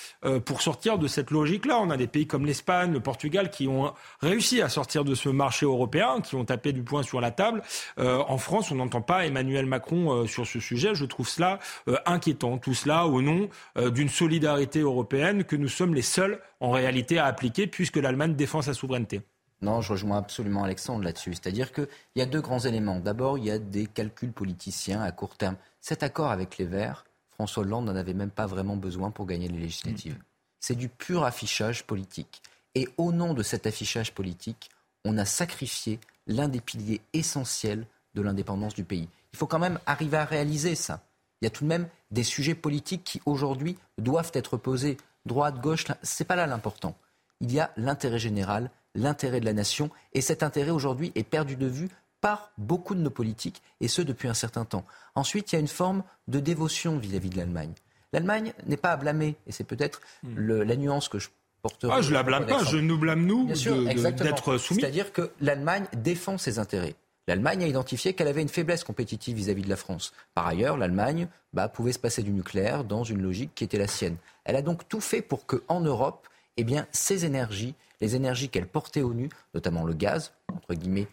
pour 0.45 0.63
sortir 0.63 0.99
de 0.99 1.07
cette 1.07 1.31
logique-là. 1.31 1.79
On 1.81 1.91
a 1.91 1.97
des 1.97 2.07
pays 2.07 2.27
comme 2.27 2.47
l'Espagne, 2.47 2.93
le 2.93 3.01
Portugal 3.01 3.51
qui 3.51 3.69
ont 3.69 3.93
réussi 4.21 4.63
à 4.63 4.69
sortir 4.69 5.05
de 5.05 5.15
ce 5.15 5.29
marché 5.29 5.67
européen, 5.67 6.21
qui 6.21 6.35
ont 6.35 6.45
tapé 6.45 6.73
du 6.73 6.83
poing 6.83 7.03
sur 7.03 7.21
la 7.21 7.31
table. 7.31 7.63
en 7.99 8.39
France, 8.39 8.71
on 8.71 8.77
n'entend 8.77 9.03
pas 9.03 9.27
Emmanuel 9.27 9.67
Macron 9.67 10.27
sur 10.27 10.47
ce 10.47 10.61
sujet. 10.61 10.95
Je 10.95 11.05
trouve 11.05 11.29
cela 11.29 11.59
inquiétant. 12.07 12.59
Tout 12.59 12.75
cela 12.75 13.07
au 13.07 13.23
nom 13.23 13.49
d'une 13.77 14.09
solidarité 14.09 14.81
européenne 14.81 15.45
que 15.45 15.57
nous 15.57 15.69
sommes 15.69 15.95
les 15.95 16.03
seuls 16.03 16.41
en 16.61 16.71
réalité 16.71 17.19
à 17.19 17.27
appliquer 17.27 17.67
puisque 17.67 17.97
l'Allemagne 17.97 18.35
défend 18.35 18.63
sa 18.63 18.75
souveraineté. 18.75 19.23
Non, 19.63 19.81
je 19.81 19.93
rejoins 19.93 20.19
absolument 20.19 20.65
Alexandre 20.65 21.05
là-dessus. 21.05 21.35
C'est-à-dire 21.35 21.73
qu'il 21.73 21.89
y 22.17 22.21
a 22.21 22.27
deux 22.27 22.41
grands 22.41 22.59
éléments. 22.59 22.99
D'abord, 22.99 23.39
il 23.39 23.45
y 23.45 23.51
a 23.51 23.59
des 23.59 23.87
calculs 23.87 24.33
politiciens 24.33 25.01
à 25.01 25.13
court 25.13 25.37
terme. 25.37 25.57
Cet 25.81 26.03
accord 26.03 26.31
avec 26.31 26.59
les 26.59 26.65
Verts, 26.65 27.05
François 27.31 27.63
Hollande 27.63 27.87
n'en 27.87 27.97
avait 27.97 28.13
même 28.13 28.31
pas 28.31 28.47
vraiment 28.47 28.77
besoin 28.77 29.11
pour 29.11 29.27
gagner 29.27 29.49
les 29.49 29.59
législatives. 29.59 30.15
Mm. 30.15 30.23
C'est 30.61 30.75
du 30.75 30.89
pur 30.89 31.25
affichage 31.25 31.85
politique. 31.85 32.43
Et 32.75 32.89
au 32.97 33.13
nom 33.13 33.35
de 33.35 33.43
cet 33.43 33.67
affichage 33.67 34.13
politique, 34.13 34.71
on 35.05 35.17
a 35.17 35.25
sacrifié 35.25 36.01
l'un 36.27 36.49
des 36.49 36.61
piliers 36.61 37.01
essentiels 37.13 37.87
de 38.15 38.23
l'indépendance 38.23 38.75
du 38.75 38.85
pays. 38.85 39.09
Il 39.33 39.39
faut 39.39 39.47
quand 39.47 39.59
même 39.59 39.79
arriver 39.87 40.17
à 40.17 40.25
réaliser 40.25 40.75
ça. 40.75 41.03
Il 41.41 41.45
y 41.45 41.49
a 41.49 41.51
tout 41.51 41.65
de 41.65 41.69
même 41.69 41.89
des 42.11 42.23
sujets 42.23 42.55
politiques 42.55 43.05
qui 43.05 43.23
aujourd'hui 43.27 43.77
doivent 43.99 44.31
être 44.35 44.57
posés. 44.57 44.97
Droite, 45.27 45.61
gauche, 45.61 45.87
c'est 46.03 46.25
pas 46.25 46.37
là 46.37 46.47
l'important. 46.47 46.97
Il 47.41 47.53
y 47.53 47.61
a 47.61 47.73
l'intérêt 47.77 48.19
général 48.19 48.71
l'intérêt 48.95 49.41
de 49.41 49.45
la 49.45 49.53
nation. 49.53 49.91
Et 50.13 50.21
cet 50.21 50.43
intérêt 50.43 50.71
aujourd'hui 50.71 51.13
est 51.15 51.23
perdu 51.23 51.57
de 51.57 51.67
vue 51.67 51.89
par 52.21 52.53
beaucoup 52.57 52.95
de 52.95 53.01
nos 53.01 53.11
politiques, 53.11 53.63
et 53.81 53.89
ce 53.89 54.01
depuis 54.01 54.29
un 54.29 54.35
certain 54.35 54.65
temps. 54.65 54.85
Ensuite, 55.17 55.53
il 55.53 55.57
y 55.57 55.59
a 55.59 55.61
une 55.61 55.69
forme 55.69 56.05
de 56.29 56.39
dévotion 56.39 56.97
vis-à-vis 56.97 57.31
de 57.31 57.37
l'Allemagne. 57.37 57.73
L'Allemagne 58.13 58.53
n'est 58.67 58.77
pas 58.77 58.93
à 58.93 58.97
blâmer, 58.97 59.35
et 59.47 59.53
c'est 59.53 59.65
peut-être 59.65 60.01
hmm. 60.23 60.63
la 60.63 60.77
nuance 60.77 61.09
que 61.09 61.19
je 61.19 61.31
porterai. 61.63 61.93
Ah, 61.93 62.01
je 62.01 62.13
la 62.13 62.23
blâme 62.23 62.47
pas, 62.47 62.63
je 62.63 62.77
nous 62.77 62.97
blâme 62.97 63.27
nous 63.27 63.47
d'être 63.47 64.57
soumis. 64.59 64.81
C'est-à-dire 64.81 65.13
que 65.13 65.33
l'Allemagne 65.41 65.87
défend 65.95 66.39
ses 66.39 66.61
intérêts. 66.61 66.95
L'Allemagne 67.29 67.63
a 67.65 67.67
identifié 67.67 68.15
qu'elle 68.15 68.29
avait 68.29 68.43
une 68.43 68.49
faiblesse 68.49 68.83
compétitive 68.83 69.37
vis-à-vis 69.37 69.63
de 69.63 69.69
la 69.69 69.77
France. 69.77 70.13
Par 70.35 70.47
ailleurs, 70.47 70.77
l'Allemagne 70.77 71.29
bah, 71.53 71.69
pouvait 71.69 71.93
se 71.93 71.99
passer 71.99 72.23
du 72.23 72.33
nucléaire 72.33 72.85
dans 72.85 73.05
une 73.05 73.23
logique 73.23 73.53
qui 73.55 73.63
était 73.63 73.79
la 73.79 73.87
sienne. 73.87 74.17
Elle 74.45 74.57
a 74.57 74.63
donc 74.63 74.89
tout 74.89 75.01
fait 75.01 75.23
pour 75.23 75.47
qu'en 75.47 75.81
Europe, 75.81 76.27
eh 76.57 76.65
bien, 76.65 76.87
ces 76.93 77.25
énergies 77.25 77.75
les 78.03 78.17
énergies 78.17 78.51
qu'elle 78.51 78.67
portait 78.67 79.01
au 79.01 79.15
nu, 79.15 79.31
notamment 79.55 79.85
le 79.85 79.95
gaz, 79.95 80.33
entre 80.53 80.75
guillemets, 80.75 81.07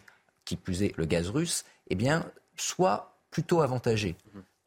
qui 0.44 0.56
plus 0.56 0.82
est 0.82 0.94
le 0.98 1.06
gaz 1.06 1.30
russe, 1.30 1.64
eh 1.88 1.94
bien, 1.94 2.26
soient 2.56 3.16
plutôt 3.30 3.62
avantagées. 3.62 4.16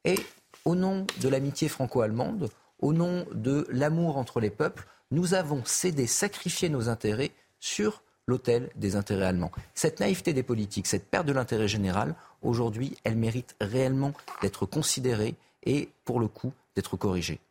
Et 0.06 0.18
au 0.64 0.74
nom 0.74 1.06
de 1.20 1.28
l'amitié 1.28 1.68
franco-allemande, 1.68 2.50
au 2.80 2.94
nom 2.94 3.26
de 3.34 3.68
l'amour 3.70 4.18
entre 4.18 4.40
les 4.40 4.50
peuples, 4.50 4.88
nous 5.12 5.34
avons 5.34 5.64
cédé, 5.66 6.08
sacrifié 6.08 6.70
nos 6.70 6.88
intérêts 6.88 7.32
sur 7.60 8.02
l'autel 8.26 8.70
des 8.76 8.96
intérêts 8.96 9.26
allemands. 9.26 9.52
Cette 9.76 10.00
naïveté 10.00 10.32
des 10.32 10.44
politiques, 10.44 10.88
cette 10.88 11.10
perte 11.10 11.28
de 11.28 11.34
l'intérêt 11.34 11.68
général, 11.68 12.16
aujourd'hui, 12.42 12.96
elle 13.04 13.18
mérite 13.18 13.58
réellement 13.60 14.14
d'être 14.42 14.66
considérée 14.66 15.36
et, 15.66 15.90
pour 16.06 16.22
le 16.22 16.30
coup, 16.30 16.54
d'être 16.76 16.96
corrigée. 16.96 17.42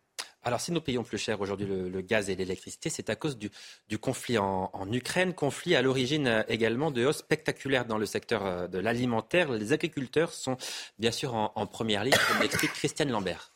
Alors, 0.44 0.60
si 0.60 0.72
nous 0.72 0.80
payons 0.80 1.04
plus 1.04 1.18
cher 1.18 1.40
aujourd'hui 1.40 1.66
le, 1.66 2.00
gaz 2.00 2.28
et 2.28 2.34
l'électricité, 2.34 2.90
c'est 2.90 3.10
à 3.10 3.16
cause 3.16 3.38
du, 3.38 3.50
conflit 3.98 4.38
en, 4.38 4.70
Ukraine, 4.92 5.34
conflit 5.34 5.76
à 5.76 5.82
l'origine 5.82 6.26
euh, 6.26 6.42
également 6.48 6.90
de 6.90 7.06
hausses 7.06 7.18
spectaculaires 7.18 7.84
dans 7.84 7.98
le 7.98 8.06
secteur 8.06 8.44
euh, 8.44 8.66
de 8.66 8.78
l'alimentaire. 8.78 9.52
Les 9.52 9.72
agriculteurs 9.72 10.32
sont 10.32 10.56
bien 10.98 11.12
sûr 11.12 11.34
en, 11.34 11.66
première 11.66 12.02
ligne, 12.02 12.14
comme 12.28 12.42
l'explique 12.42 12.72
Christiane 12.72 13.10
Lambert 13.10 13.50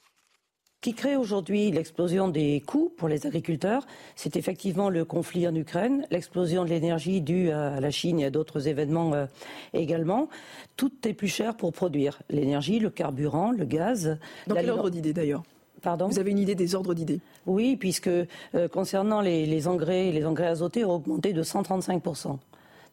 qui 0.82 0.94
crée 0.94 1.16
aujourd'hui 1.16 1.72
l'explosion 1.72 2.28
des 2.28 2.60
coûts 2.60 2.94
pour 2.96 3.08
les 3.08 3.26
agriculteurs, 3.26 3.84
c'est 4.14 4.36
effectivement 4.36 4.88
le 4.88 5.04
conflit 5.04 5.48
en 5.48 5.54
Ukraine, 5.54 6.06
l'explosion 6.12 6.64
de 6.64 6.68
l'énergie 6.68 7.20
due 7.20 7.50
à 7.50 7.80
la 7.80 7.90
Chine 7.90 8.20
et 8.20 8.26
à 8.26 8.30
d'autres 8.30 8.68
événements 8.68 9.12
euh, 9.12 9.26
également. 9.72 10.28
Tout 10.76 10.92
est 11.08 11.14
plus 11.14 11.26
cher 11.26 11.56
pour 11.56 11.72
produire 11.72 12.22
l'énergie, 12.30 12.78
le 12.78 12.90
carburant, 12.90 13.50
le 13.50 13.64
gaz. 13.64 14.16
Dans 14.46 14.54
quel 14.54 14.70
ordre 14.70 14.90
d'idée 14.90 15.12
d'ailleurs? 15.12 15.42
Vous 15.84 16.18
avez 16.18 16.30
une 16.30 16.38
idée 16.38 16.54
des 16.54 16.74
ordres 16.74 16.94
d'idées 16.94 17.20
Oui, 17.46 17.76
puisque 17.76 18.08
euh, 18.08 18.68
concernant 18.72 19.20
les, 19.20 19.68
engrais, 19.68 20.10
les 20.10 20.26
engrais 20.26 20.48
azotés 20.48 20.84
ont 20.84 20.96
augmenté 20.96 21.32
de 21.32 21.42
135 21.42 22.02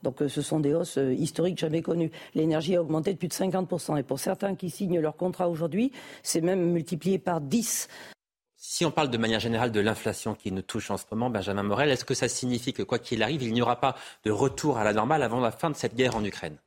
donc 0.03 0.21
euh, 0.21 0.29
ce 0.29 0.41
sont 0.41 0.59
des 0.59 0.73
hausses 0.73 0.97
euh, 0.97 1.13
historiques 1.13 1.57
jamais 1.57 1.81
connues. 1.81 2.11
L'énergie 2.35 2.75
a 2.75 2.81
augmenté 2.81 3.13
de 3.13 3.17
plus 3.17 3.29
de 3.29 3.33
50%. 3.33 3.97
Et 3.97 4.03
pour 4.03 4.19
certains 4.19 4.53
qui 4.53 4.69
signent 4.69 4.99
leur 4.99 5.15
contrat 5.15 5.49
aujourd'hui, 5.49 5.91
c'est 6.21 6.41
même 6.41 6.71
multiplié 6.71 7.17
par 7.17 7.41
10. 7.41 7.87
Si 8.57 8.85
on 8.85 8.91
parle 8.91 9.09
de 9.09 9.17
manière 9.17 9.39
générale 9.39 9.71
de 9.71 9.79
l'inflation 9.79 10.35
qui 10.35 10.51
nous 10.51 10.61
touche 10.61 10.91
en 10.91 10.97
ce 10.97 11.05
moment, 11.11 11.29
Benjamin 11.29 11.63
Morel, 11.63 11.89
est-ce 11.89 12.05
que 12.05 12.13
ça 12.13 12.27
signifie 12.27 12.73
que 12.73 12.83
quoi 12.83 12.99
qu'il 12.99 13.23
arrive, 13.23 13.43
il 13.43 13.53
n'y 13.53 13.61
aura 13.61 13.79
pas 13.79 13.95
de 14.23 14.31
retour 14.31 14.77
à 14.77 14.83
la 14.83 14.93
normale 14.93 15.23
avant 15.23 15.39
la 15.39 15.51
fin 15.51 15.69
de 15.69 15.75
cette 15.75 15.95
guerre 15.95 16.15
en 16.15 16.23
Ukraine? 16.23 16.57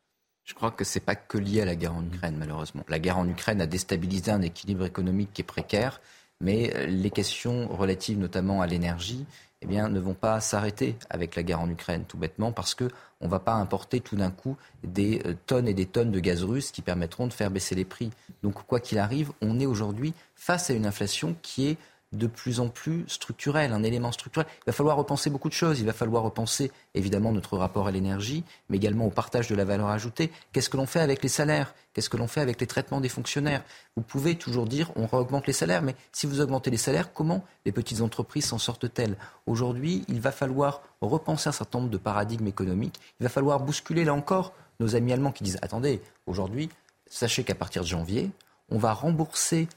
Je 0.46 0.54
crois 0.54 0.70
que 0.70 0.84
ce 0.84 0.98
n'est 0.98 1.04
pas 1.04 1.16
que 1.16 1.36
lié 1.36 1.60
à 1.60 1.64
la 1.64 1.74
guerre 1.74 1.94
en 1.94 2.04
Ukraine, 2.04 2.36
malheureusement. 2.38 2.84
La 2.88 3.00
guerre 3.00 3.18
en 3.18 3.28
Ukraine 3.28 3.60
a 3.60 3.66
déstabilisé 3.66 4.30
un 4.30 4.42
équilibre 4.42 4.86
économique 4.86 5.30
qui 5.34 5.42
est 5.42 5.44
précaire, 5.44 6.00
mais 6.40 6.72
euh, 6.74 6.86
les 6.86 7.10
questions 7.10 7.68
relatives 7.68 8.18
notamment 8.18 8.62
à 8.62 8.66
l'énergie 8.66 9.26
eh 9.62 9.66
bien, 9.66 9.88
ne 9.88 9.98
vont 9.98 10.14
pas 10.14 10.40
s'arrêter 10.40 10.96
avec 11.10 11.34
la 11.34 11.42
guerre 11.42 11.60
en 11.60 11.68
Ukraine, 11.68 12.04
tout 12.06 12.16
bêtement, 12.16 12.52
parce 12.52 12.74
qu'on 12.74 12.90
ne 13.22 13.28
va 13.28 13.40
pas 13.40 13.54
importer 13.54 14.00
tout 14.00 14.14
d'un 14.14 14.30
coup 14.30 14.56
des 14.84 15.20
euh, 15.26 15.34
tonnes 15.46 15.66
et 15.66 15.74
des 15.74 15.86
tonnes 15.86 16.12
de 16.12 16.20
gaz 16.20 16.44
russe 16.44 16.70
qui 16.70 16.82
permettront 16.82 17.26
de 17.26 17.32
faire 17.32 17.50
baisser 17.50 17.74
les 17.74 17.84
prix. 17.84 18.10
Donc, 18.44 18.64
quoi 18.66 18.78
qu'il 18.78 18.98
arrive, 18.98 19.32
on 19.40 19.58
est 19.58 19.66
aujourd'hui 19.66 20.14
face 20.36 20.70
à 20.70 20.74
une 20.74 20.86
inflation 20.86 21.34
qui 21.42 21.66
est 21.66 21.78
de 22.16 22.26
plus 22.26 22.60
en 22.60 22.68
plus 22.68 23.04
structurel, 23.08 23.72
un 23.72 23.82
élément 23.82 24.12
structurel. 24.12 24.46
Il 24.62 24.66
va 24.66 24.72
falloir 24.72 24.96
repenser 24.96 25.30
beaucoup 25.30 25.48
de 25.48 25.54
choses. 25.54 25.80
Il 25.80 25.86
va 25.86 25.92
falloir 25.92 26.22
repenser 26.22 26.72
évidemment 26.94 27.32
notre 27.32 27.56
rapport 27.56 27.86
à 27.86 27.90
l'énergie, 27.90 28.44
mais 28.68 28.76
également 28.76 29.06
au 29.06 29.10
partage 29.10 29.48
de 29.48 29.54
la 29.54 29.64
valeur 29.64 29.88
ajoutée. 29.88 30.30
Qu'est-ce 30.52 30.70
que 30.70 30.76
l'on 30.76 30.86
fait 30.86 31.00
avec 31.00 31.22
les 31.22 31.28
salaires? 31.28 31.74
Qu'est-ce 31.92 32.10
que 32.10 32.16
l'on 32.16 32.26
fait 32.26 32.40
avec 32.40 32.60
les 32.60 32.66
traitements 32.66 33.00
des 33.00 33.08
fonctionnaires? 33.08 33.62
Vous 33.96 34.02
pouvez 34.02 34.36
toujours 34.36 34.66
dire 34.66 34.90
on 34.96 35.08
augmente 35.16 35.46
les 35.46 35.52
salaires, 35.52 35.82
mais 35.82 35.96
si 36.12 36.26
vous 36.26 36.40
augmentez 36.40 36.70
les 36.70 36.76
salaires, 36.76 37.12
comment 37.12 37.44
les 37.64 37.72
petites 37.72 38.00
entreprises 38.00 38.46
s'en 38.46 38.58
sortent-elles? 38.58 39.16
Aujourd'hui, 39.46 40.04
il 40.08 40.20
va 40.20 40.32
falloir 40.32 40.82
repenser 41.00 41.48
un 41.48 41.52
certain 41.52 41.78
nombre 41.78 41.90
de 41.90 41.98
paradigmes 41.98 42.46
économiques. 42.46 43.00
Il 43.20 43.24
va 43.24 43.30
falloir 43.30 43.60
bousculer 43.60 44.04
là 44.04 44.14
encore 44.14 44.52
nos 44.80 44.94
amis 44.94 45.12
allemands 45.12 45.32
qui 45.32 45.44
disent 45.44 45.58
attendez, 45.62 46.02
aujourd'hui, 46.26 46.68
sachez 47.08 47.44
qu'à 47.44 47.54
partir 47.54 47.82
de 47.82 47.86
janvier, 47.86 48.30
on 48.68 48.78
va 48.78 48.92
rembourser 48.92 49.68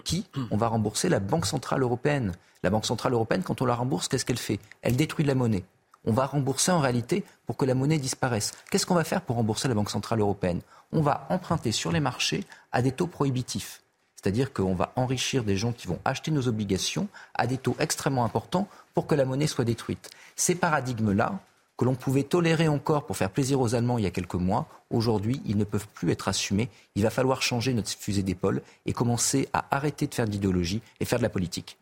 qui 0.00 0.26
On 0.50 0.56
va 0.56 0.68
rembourser 0.68 1.08
la 1.08 1.20
Banque 1.20 1.46
Centrale 1.46 1.82
Européenne. 1.82 2.32
La 2.62 2.70
Banque 2.70 2.86
Centrale 2.86 3.12
Européenne, 3.12 3.42
quand 3.42 3.60
on 3.60 3.66
la 3.66 3.74
rembourse, 3.74 4.08
qu'est-ce 4.08 4.24
qu'elle 4.24 4.38
fait? 4.38 4.58
Elle 4.82 4.96
détruit 4.96 5.24
de 5.24 5.28
la 5.28 5.34
monnaie. 5.34 5.64
On 6.04 6.12
va 6.12 6.26
rembourser 6.26 6.72
en 6.72 6.80
réalité 6.80 7.24
pour 7.46 7.56
que 7.56 7.64
la 7.64 7.74
monnaie 7.74 7.98
disparaisse. 7.98 8.52
Qu'est-ce 8.70 8.86
qu'on 8.86 8.94
va 8.94 9.04
faire 9.04 9.22
pour 9.22 9.36
rembourser 9.36 9.68
la 9.68 9.74
Banque 9.74 9.90
Centrale 9.90 10.20
Européenne? 10.20 10.60
On 10.92 11.00
va 11.00 11.26
emprunter 11.30 11.72
sur 11.72 11.92
les 11.92 12.00
marchés 12.00 12.44
à 12.72 12.82
des 12.82 12.92
taux 12.92 13.06
prohibitifs. 13.06 13.82
C'est-à-dire 14.16 14.52
qu'on 14.52 14.74
va 14.74 14.92
enrichir 14.96 15.44
des 15.44 15.56
gens 15.56 15.72
qui 15.72 15.88
vont 15.88 15.98
acheter 16.04 16.30
nos 16.30 16.48
obligations 16.48 17.08
à 17.34 17.46
des 17.46 17.58
taux 17.58 17.76
extrêmement 17.78 18.24
importants 18.24 18.68
pour 18.94 19.06
que 19.06 19.14
la 19.14 19.24
monnaie 19.24 19.46
soit 19.46 19.64
détruite. 19.64 20.10
Ces 20.36 20.54
paradigmes-là, 20.54 21.40
que 21.76 21.84
l'on 21.84 21.94
pouvait 21.94 22.22
tolérer 22.22 22.68
encore 22.68 23.06
pour 23.06 23.16
faire 23.16 23.30
plaisir 23.30 23.60
aux 23.60 23.74
Allemands 23.74 23.98
il 23.98 24.04
y 24.04 24.06
a 24.06 24.10
quelques 24.10 24.34
mois, 24.34 24.68
aujourd'hui, 24.90 25.40
ils 25.46 25.56
ne 25.56 25.64
peuvent 25.64 25.88
plus 25.94 26.10
être 26.10 26.28
assumés. 26.28 26.68
Il 26.94 27.02
va 27.02 27.10
falloir 27.10 27.42
changer 27.42 27.74
notre 27.74 27.90
fusée 27.90 28.22
d'épaule 28.22 28.62
et 28.86 28.92
commencer 28.92 29.48
à 29.52 29.74
arrêter 29.74 30.06
de 30.06 30.14
faire 30.14 30.26
d'idéologie 30.26 30.82
et 31.00 31.04
faire 31.04 31.18
de 31.18 31.24
la 31.24 31.30
politique. 31.30 31.78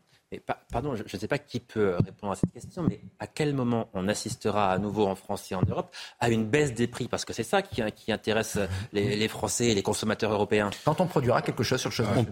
pardon, 0.70 0.95
je 0.95 1.03
ne 1.03 1.20
sais 1.20 1.26
pas 1.26 1.38
qui 1.38 1.59
peut 1.59 1.97
répondre 2.05 2.32
à 2.32 2.36
cette 2.36 2.53
question, 2.53 2.84
mais 2.88 3.01
à 3.18 3.26
quel 3.26 3.53
moment 3.53 3.88
on 3.93 4.07
assistera 4.07 4.72
à 4.72 4.78
nouveau 4.78 5.07
en 5.07 5.16
France 5.16 5.51
et 5.51 5.55
en 5.55 5.62
Europe 5.62 5.95
à 6.20 6.30
une 6.30 6.47
baisse 6.47 6.72
des 6.72 6.86
prix? 6.86 7.09
Parce 7.09 7.24
que 7.24 7.32
c'est 7.32 7.43
ça 7.43 7.61
qui, 7.61 7.82
intéresse 8.12 8.59
les, 8.93 9.28
Français 9.28 9.66
et 9.66 9.74
les 9.74 9.82
consommateurs 9.82 10.32
européens. 10.32 10.70
Quand 10.84 11.01
on 11.01 11.07
produira 11.07 11.43
quelque 11.43 11.64
chose 11.64 11.80
sur 11.80 11.91
le 11.91 11.95
chemin. 11.95 12.24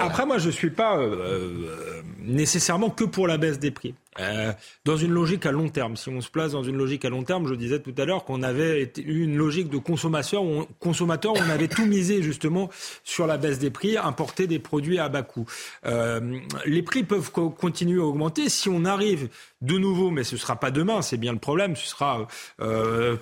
après, 0.00 0.26
moi, 0.26 0.38
je 0.38 0.48
ne 0.48 0.52
suis 0.52 0.70
pas 0.70 0.98
euh, 0.98 1.16
euh, 1.16 2.02
nécessairement 2.18 2.90
que 2.90 3.04
pour 3.04 3.28
la 3.28 3.38
baisse 3.38 3.60
des 3.60 3.70
prix. 3.70 3.94
Euh, 4.20 4.52
dans 4.84 4.96
une 4.96 5.12
logique 5.12 5.46
à 5.46 5.52
long 5.52 5.68
terme. 5.68 5.96
Si 5.96 6.08
on 6.08 6.20
se 6.20 6.30
place 6.30 6.52
dans 6.52 6.64
une 6.64 6.76
logique 6.76 7.04
à 7.04 7.08
long 7.08 7.22
terme, 7.22 7.46
je 7.46 7.54
disais 7.54 7.78
tout 7.78 7.94
à 7.98 8.04
l'heure 8.04 8.24
qu'on 8.24 8.42
avait 8.42 8.92
eu 8.96 9.22
une 9.22 9.36
logique 9.36 9.68
de 9.68 9.78
consommateur 9.78 10.42
où, 10.42 10.60
on, 10.60 10.68
consommateur 10.80 11.34
on 11.34 11.50
avait 11.50 11.68
tout 11.68 11.86
misé 11.86 12.22
justement 12.22 12.68
sur 13.04 13.26
la 13.26 13.36
baisse 13.36 13.58
des 13.58 13.70
prix, 13.70 13.96
importer 13.96 14.46
des 14.46 14.58
produits 14.58 14.98
à 14.98 15.08
bas 15.08 15.22
coût. 15.22 15.46
Euh, 15.86 16.38
les 16.66 16.82
prix 16.82 17.04
peuvent 17.04 17.30
continuer 17.30 18.00
à 18.00 18.04
augmenter 18.04 18.48
si 18.48 18.68
on 18.68 18.84
arrive 18.84 19.28
de 19.60 19.76
nouveau, 19.76 20.10
mais 20.10 20.24
ce 20.24 20.34
ne 20.34 20.40
sera 20.40 20.56
pas 20.56 20.70
demain, 20.70 21.02
c'est 21.02 21.16
bien 21.16 21.32
le 21.32 21.38
problème, 21.38 21.76
ce 21.76 21.88
sera 21.88 22.26
euh, 22.60 23.16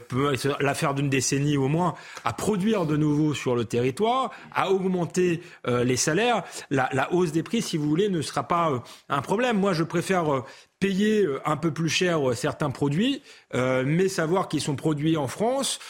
l'affaire 0.60 0.94
d'une 0.94 1.08
décennie 1.08 1.56
au 1.56 1.68
moins, 1.68 1.94
à 2.24 2.32
produire 2.32 2.86
de 2.86 2.96
nouveau 2.96 3.34
sur 3.34 3.54
le 3.54 3.64
territoire, 3.64 4.30
à 4.54 4.70
augmenter 4.70 5.40
les 5.66 5.96
salaires. 5.96 6.42
La, 6.70 7.12
hausse 7.12 7.32
des 7.32 7.42
prix, 7.42 7.62
si 7.62 7.76
vous 7.76 7.88
voulez, 7.88 8.08
ne 8.08 8.20
sera 8.20 8.44
pas 8.44 8.82
un 9.08 9.22
problème. 9.22 9.58
Moi, 9.58 9.72
je 9.72 9.82
préfère 9.82 10.44
payer 10.86 11.24
euh, 11.24 11.40
un 11.44 11.56
peu 11.56 11.72
plus 11.72 11.88
cher 11.88 12.30
euh, 12.30 12.34
certains 12.34 12.70
produits, 12.70 13.20
euh, 13.56 13.82
mais 13.84 14.06
savoir 14.08 14.46
qu'ils 14.46 14.60
sont 14.60 14.76
produits 14.76 15.16
en 15.16 15.26
France, 15.26 15.80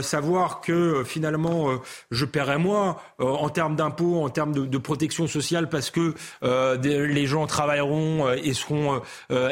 savoir 0.00 0.60
que 0.60 1.04
finalement 1.04 1.68
je 2.10 2.24
paierai 2.24 2.58
moins 2.58 2.96
en 3.18 3.48
termes 3.48 3.76
d'impôts, 3.76 4.22
en 4.22 4.30
termes 4.30 4.52
de, 4.52 4.78
protection 4.78 5.26
sociale 5.26 5.68
parce 5.68 5.90
que 5.90 6.14
les 6.42 7.26
gens 7.26 7.46
travailleront 7.46 8.30
et 8.32 8.54
seront 8.54 9.00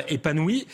épanouis. 0.08 0.66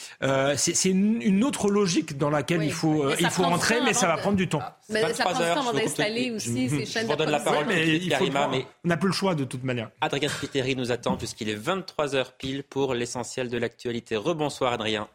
c'est 0.57 0.91
une, 0.91 1.45
autre 1.45 1.71
logique 1.71 2.19
dans 2.19 2.31
laquelle 2.31 2.63
il 2.63 2.73
faut, 2.73 3.11
il 3.19 3.31
faut 3.31 3.45
entrer, 3.45 3.81
mais 3.85 3.95
ça 3.95 4.07
va 4.07 4.17
prendre 4.17 4.37
du 4.37 4.49
temps. 4.49 4.63
Mais 4.91 5.13
ça 5.15 5.25
prend 5.25 5.33
du 5.33 5.55
temps 5.55 5.73
d'installer 5.73 6.31
aussi 6.33 6.69
ces 6.69 6.87
chaînes 6.87 7.09
de 7.09 7.15
donne 7.15 7.31
la 7.31 7.41
parole, 7.41 7.65
mais 7.67 7.97
il 7.97 8.15
faut 8.15 8.27
mais... 8.51 8.67
On 8.85 8.89
n'a 8.89 8.97
plus 8.97 9.09
le 9.09 9.15
choix 9.15 9.35
de 9.35 9.45
toute 9.45 9.65
manière. 9.65 9.91
Adrien 10.01 10.29
Spiteri 10.29 10.77
nous 10.77 10.93
attend 10.93 11.17
puisqu'il 11.17 11.49
est 11.49 11.57
23h 11.57 12.27
pile 12.39 12.65
pour 12.65 12.95
l'essentiel 12.95 13.49
de 13.49 13.59
l'actualité. 13.59 14.10
Rebonsoir 14.17 14.73
Adrien. 14.73 15.09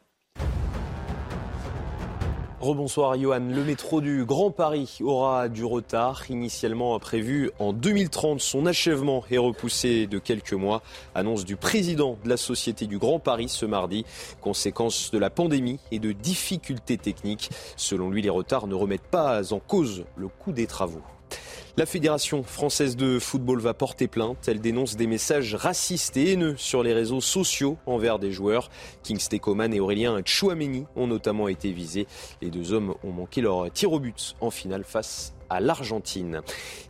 Rebonsoir 2.61 3.15
Johan. 3.19 3.41
Le 3.51 3.63
métro 3.63 4.01
du 4.01 4.25
Grand 4.25 4.49
Paris 4.49 4.97
aura 5.01 5.49
du 5.49 5.63
retard. 5.63 6.23
Initialement 6.31 6.97
prévu 6.99 7.51
en 7.59 7.73
2030, 7.73 8.41
son 8.41 8.65
achèvement 8.65 9.23
est 9.29 9.37
repoussé 9.37 10.07
de 10.07 10.17
quelques 10.17 10.53
mois. 10.53 10.81
Annonce 11.13 11.45
du 11.45 11.57
président 11.57 12.17
de 12.23 12.29
la 12.29 12.37
Société 12.37 12.87
du 12.87 12.97
Grand 12.97 13.19
Paris 13.19 13.49
ce 13.49 13.65
mardi. 13.65 14.03
Conséquence 14.41 15.11
de 15.11 15.19
la 15.19 15.29
pandémie 15.29 15.79
et 15.91 15.99
de 15.99 16.11
difficultés 16.11 16.97
techniques. 16.97 17.51
Selon 17.75 18.09
lui, 18.09 18.21
les 18.21 18.29
retards 18.29 18.67
ne 18.67 18.75
remettent 18.75 19.01
pas 19.03 19.53
en 19.53 19.59
cause 19.59 20.05
le 20.15 20.27
coût 20.27 20.51
des 20.51 20.65
travaux. 20.65 21.03
La 21.77 21.85
Fédération 21.85 22.41
française 22.41 22.95
de 22.95 23.19
football 23.19 23.59
va 23.59 23.73
porter 23.73 24.07
plainte. 24.07 24.47
Elle 24.47 24.61
dénonce 24.61 24.95
des 24.95 25.07
messages 25.07 25.55
racistes 25.55 26.15
et 26.15 26.31
haineux 26.31 26.55
sur 26.55 26.83
les 26.83 26.93
réseaux 26.93 27.19
sociaux 27.19 27.75
envers 27.85 28.17
des 28.17 28.31
joueurs. 28.31 28.69
Kingsley 29.03 29.39
Coman 29.39 29.73
et 29.73 29.81
Aurélien 29.81 30.21
Chouameni 30.23 30.85
ont 30.95 31.05
notamment 31.05 31.49
été 31.49 31.73
visés. 31.73 32.07
Les 32.41 32.49
deux 32.49 32.71
hommes 32.71 32.93
ont 33.03 33.11
manqué 33.11 33.41
leur 33.41 33.69
tir 33.73 33.91
au 33.91 33.99
but 33.99 34.37
en 34.39 34.51
finale 34.51 34.85
face 34.85 35.33
à 35.49 35.59
l'Argentine. 35.59 36.43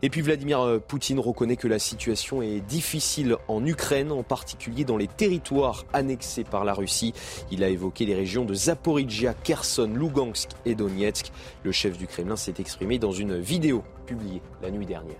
Et 0.03 0.11
puis 0.11 0.21
Vladimir 0.21 0.79
Poutine 0.87 1.19
reconnaît 1.19 1.57
que 1.57 1.67
la 1.67 1.79
situation 1.79 2.43
est 2.43 2.61
difficile 2.61 3.37
en 3.47 3.65
Ukraine, 3.65 4.11
en 4.11 4.21
particulier 4.21 4.85
dans 4.85 4.97
les 4.97 5.07
territoires 5.07 5.85
annexés 5.93 6.43
par 6.43 6.63
la 6.63 6.75
Russie. 6.75 7.13
Il 7.49 7.63
a 7.63 7.69
évoqué 7.69 8.05
les 8.05 8.13
régions 8.13 8.45
de 8.45 8.53
Zaporizhia, 8.53 9.33
Kherson, 9.33 9.91
Lugansk 9.95 10.49
et 10.63 10.75
Donetsk. 10.75 11.31
Le 11.63 11.71
chef 11.71 11.97
du 11.97 12.05
Kremlin 12.05 12.35
s'est 12.35 12.53
exprimé 12.59 12.99
dans 12.99 13.11
une 13.11 13.39
vidéo 13.39 13.83
publiée 14.05 14.41
la 14.61 14.71
nuit 14.71 14.85
dernière. 14.85 15.19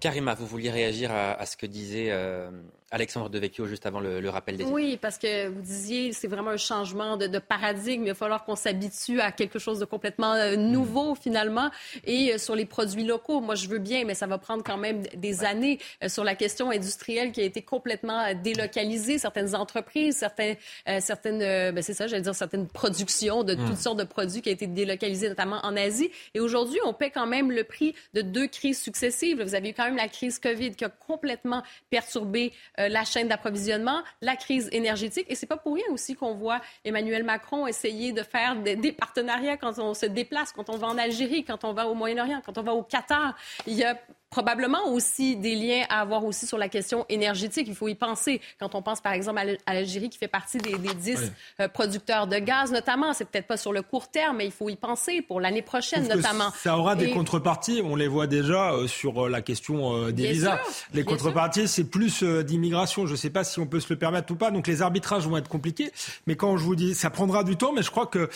Karima, 0.00 0.34
vous 0.34 0.46
vouliez 0.46 0.70
réagir 0.70 1.10
à, 1.10 1.44
ce 1.46 1.56
que 1.56 1.66
disait 1.66 2.08
euh, 2.10 2.50
Alexandre 2.92 3.28
Devecchio, 3.30 3.66
juste 3.66 3.84
avant 3.84 3.98
le, 3.98 4.28
rappel 4.28 4.56
des 4.56 4.62
Oui, 4.64 4.96
parce 4.96 5.18
que 5.18 5.48
vous 5.48 5.60
disiez, 5.60 6.12
c'est 6.12 6.28
vraiment 6.28 6.50
un 6.50 6.56
changement 6.56 7.16
de, 7.16 7.38
paradigme. 7.40 8.04
Il 8.04 8.08
va 8.08 8.14
falloir 8.14 8.44
qu'on 8.44 8.54
s'habitue 8.54 9.20
à 9.20 9.32
quelque 9.32 9.58
chose 9.58 9.80
de 9.80 9.84
complètement 9.84 10.34
euh, 10.34 10.54
nouveau, 10.54 11.14
mm. 11.14 11.16
finalement. 11.16 11.70
Et 12.04 12.32
euh, 12.32 12.38
sur 12.38 12.54
les 12.54 12.64
produits 12.64 13.02
locaux, 13.02 13.40
moi, 13.40 13.56
je 13.56 13.68
veux 13.68 13.80
bien, 13.80 14.04
mais 14.04 14.14
ça 14.14 14.28
va 14.28 14.38
prendre 14.38 14.62
quand 14.62 14.76
même 14.76 15.02
des 15.16 15.42
années. 15.42 15.80
Euh, 16.04 16.08
sur 16.08 16.22
la 16.22 16.36
question 16.36 16.70
industrielle 16.70 17.32
qui 17.32 17.40
a 17.40 17.44
été 17.44 17.60
complètement 17.60 18.32
délocalisée, 18.34 19.18
certaines 19.18 19.56
entreprises, 19.56 20.16
certains, 20.18 20.54
certaines, 21.00 21.40
ben 21.72 21.82
c'est 21.82 21.92
ça, 21.92 22.06
j'allais 22.06 22.22
dire, 22.22 22.34
certaines 22.34 22.68
productions 22.68 23.42
de 23.42 23.54
toutes 23.54 23.70
mm. 23.70 23.76
sortes 23.76 23.98
de 23.98 24.04
produits 24.04 24.42
qui 24.42 24.48
ont 24.48 24.52
été 24.52 24.68
délocalisées, 24.68 25.28
notamment 25.28 25.58
en 25.64 25.76
Asie. 25.76 26.10
Et 26.34 26.40
aujourd'hui, 26.40 26.78
on 26.84 26.92
paie 26.92 27.10
quand 27.10 27.26
même 27.26 27.50
le 27.50 27.64
prix 27.64 27.94
de 28.14 28.22
deux 28.22 28.46
crises 28.46 28.80
successives. 28.80 29.42
Vous 29.42 29.56
avez 29.56 29.70
eu 29.70 29.74
quand 29.74 29.84
même 29.84 29.96
la 29.96 30.08
crise 30.08 30.38
COVID 30.38 30.76
qui 30.76 30.84
a 30.84 30.88
complètement 30.88 31.62
perturbé 31.90 32.52
euh, 32.80 32.88
la 32.88 33.04
chaîne 33.04 33.28
d'approvisionnement, 33.28 34.02
la 34.20 34.36
crise 34.36 34.68
énergétique. 34.72 35.26
Et 35.28 35.34
c'est 35.34 35.46
pas 35.46 35.56
pour 35.56 35.74
rien 35.74 35.86
aussi 35.90 36.14
qu'on 36.14 36.34
voit 36.34 36.60
Emmanuel 36.84 37.24
Macron 37.24 37.66
essayer 37.66 38.12
de 38.12 38.22
faire 38.22 38.56
des, 38.56 38.76
des, 38.76 38.92
partenariats 38.92 39.56
quand 39.56 39.78
on 39.78 39.94
se 39.94 40.06
déplace, 40.06 40.52
quand 40.52 40.70
on 40.70 40.76
va 40.76 40.88
en 40.88 40.98
Algérie, 40.98 41.44
quand 41.44 41.64
on 41.64 41.72
va 41.72 41.88
au 41.88 41.94
Moyen-Orient, 41.94 42.42
quand 42.44 42.58
on 42.58 42.62
va 42.62 42.74
au 42.74 42.82
Qatar. 42.82 43.36
Il 43.66 43.74
y 43.74 43.84
a 43.84 43.98
probablement 44.30 44.88
aussi 44.88 45.36
des 45.36 45.54
liens 45.54 45.84
à 45.88 46.00
avoir 46.00 46.24
aussi 46.24 46.46
sur 46.46 46.58
la 46.58 46.68
question 46.68 47.06
énergétique. 47.08 47.66
Il 47.68 47.74
faut 47.74 47.88
y 47.88 47.94
penser. 47.94 48.40
Quand 48.58 48.74
on 48.74 48.82
pense, 48.82 49.00
par 49.00 49.12
exemple, 49.12 49.40
à 49.66 49.74
l'Algérie, 49.74 50.10
qui 50.10 50.18
fait 50.18 50.28
partie 50.28 50.58
des, 50.58 50.78
des 50.78 50.94
10 50.94 51.32
euh, 51.60 51.68
producteurs 51.68 52.26
de 52.26 52.36
gaz, 52.38 52.72
notamment, 52.72 53.12
c'est 53.12 53.24
peut-être 53.24 53.46
pas 53.46 53.56
sur 53.56 53.72
le 53.72 53.82
court 53.82 54.08
terme, 54.10 54.38
mais 54.38 54.46
il 54.46 54.52
faut 54.52 54.68
y 54.68 54.76
penser 54.76 55.22
pour 55.22 55.40
l'année 55.40 55.62
prochaine, 55.62 56.08
notamment. 56.08 56.50
Ça 56.62 56.76
aura 56.76 56.96
des 56.96 57.10
contreparties. 57.10 57.80
On 57.84 57.96
les 57.96 58.08
voit 58.08 58.26
déjà 58.26 58.72
euh, 58.72 58.86
sur 58.88 59.26
euh, 59.26 59.28
la 59.28 59.42
question 59.42 60.10
des 60.10 60.32
visas. 60.32 60.58
les 60.92 61.04
contreparties, 61.04 61.68
c'est 61.68 61.84
plus 61.84 62.22
d'immigration. 62.22 63.06
Je 63.06 63.12
ne 63.12 63.16
sais 63.16 63.30
pas 63.30 63.44
si 63.44 63.60
on 63.60 63.66
peut 63.66 63.80
se 63.80 63.92
le 63.92 63.98
permettre 63.98 64.32
ou 64.32 64.36
pas. 64.36 64.50
Donc 64.50 64.66
les 64.66 64.82
arbitrages 64.82 65.26
vont 65.26 65.36
être 65.36 65.48
compliqués. 65.48 65.92
Mais 66.26 66.36
quand 66.36 66.56
je 66.56 66.64
vous 66.64 66.76
dis, 66.76 66.94
ça 66.94 67.10
prendra 67.10 67.44
du 67.44 67.56
temps, 67.56 67.72
mais 67.72 67.82
je 67.82 67.90
crois 67.90 68.06
que 68.06 68.28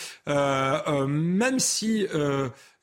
même 1.05 1.59
si 1.59 2.07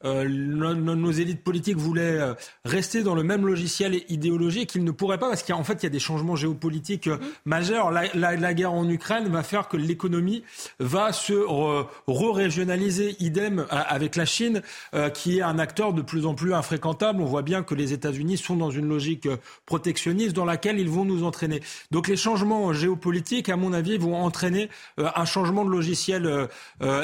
euh, 0.04 0.28
nos, 0.28 1.10
élites 1.10 1.42
politiques 1.42 1.76
voulaient 1.76 2.20
euh, 2.20 2.34
rester 2.64 3.02
dans 3.02 3.16
le 3.16 3.24
même 3.24 3.44
logiciel 3.44 4.00
idéologique, 4.08 4.70
qu'ils 4.70 4.84
ne 4.84 4.92
pourraient 4.92 5.18
pas 5.18 5.28
parce 5.28 5.42
qu'en 5.42 5.64
fait, 5.64 5.82
il 5.82 5.82
y 5.84 5.86
a 5.86 5.90
des 5.90 5.98
changements 5.98 6.36
géopolitiques 6.36 7.08
euh, 7.08 7.16
mm-hmm. 7.16 7.32
majeurs. 7.46 7.90
La, 7.90 8.54
guerre 8.54 8.72
en 8.72 8.88
Ukraine 8.88 9.28
va 9.28 9.42
faire 9.42 9.68
que 9.68 9.76
l'économie 9.76 10.44
va 10.78 11.12
se 11.12 11.34
re-régionaliser. 12.06 13.16
Idem 13.20 13.66
avec 13.70 14.16
la 14.16 14.24
Chine, 14.24 14.62
qui 15.14 15.38
est 15.38 15.42
un 15.42 15.58
acteur 15.58 15.92
de 15.92 16.02
plus 16.02 16.26
en 16.26 16.34
plus 16.34 16.54
infréquentable. 16.54 17.20
On 17.20 17.26
voit 17.26 17.42
bien 17.42 17.62
que 17.62 17.74
les 17.74 17.92
États-Unis 17.92 18.38
sont 18.38 18.56
dans 18.56 18.70
une 18.70 18.88
logique 18.88 19.28
protectionniste 19.66 20.34
dans 20.34 20.44
laquelle 20.44 20.78
ils 20.78 20.88
vont 20.88 21.04
nous 21.04 21.24
entraîner. 21.24 21.60
Donc 21.90 22.08
les 22.08 22.16
changements 22.16 22.72
géopolitiques, 22.72 23.48
à 23.48 23.56
mon 23.56 23.72
avis, 23.72 23.98
vont 23.98 24.16
entraîner 24.16 24.70
un 24.96 25.24
changement 25.24 25.64
de 25.64 25.70
logiciel 25.70 26.48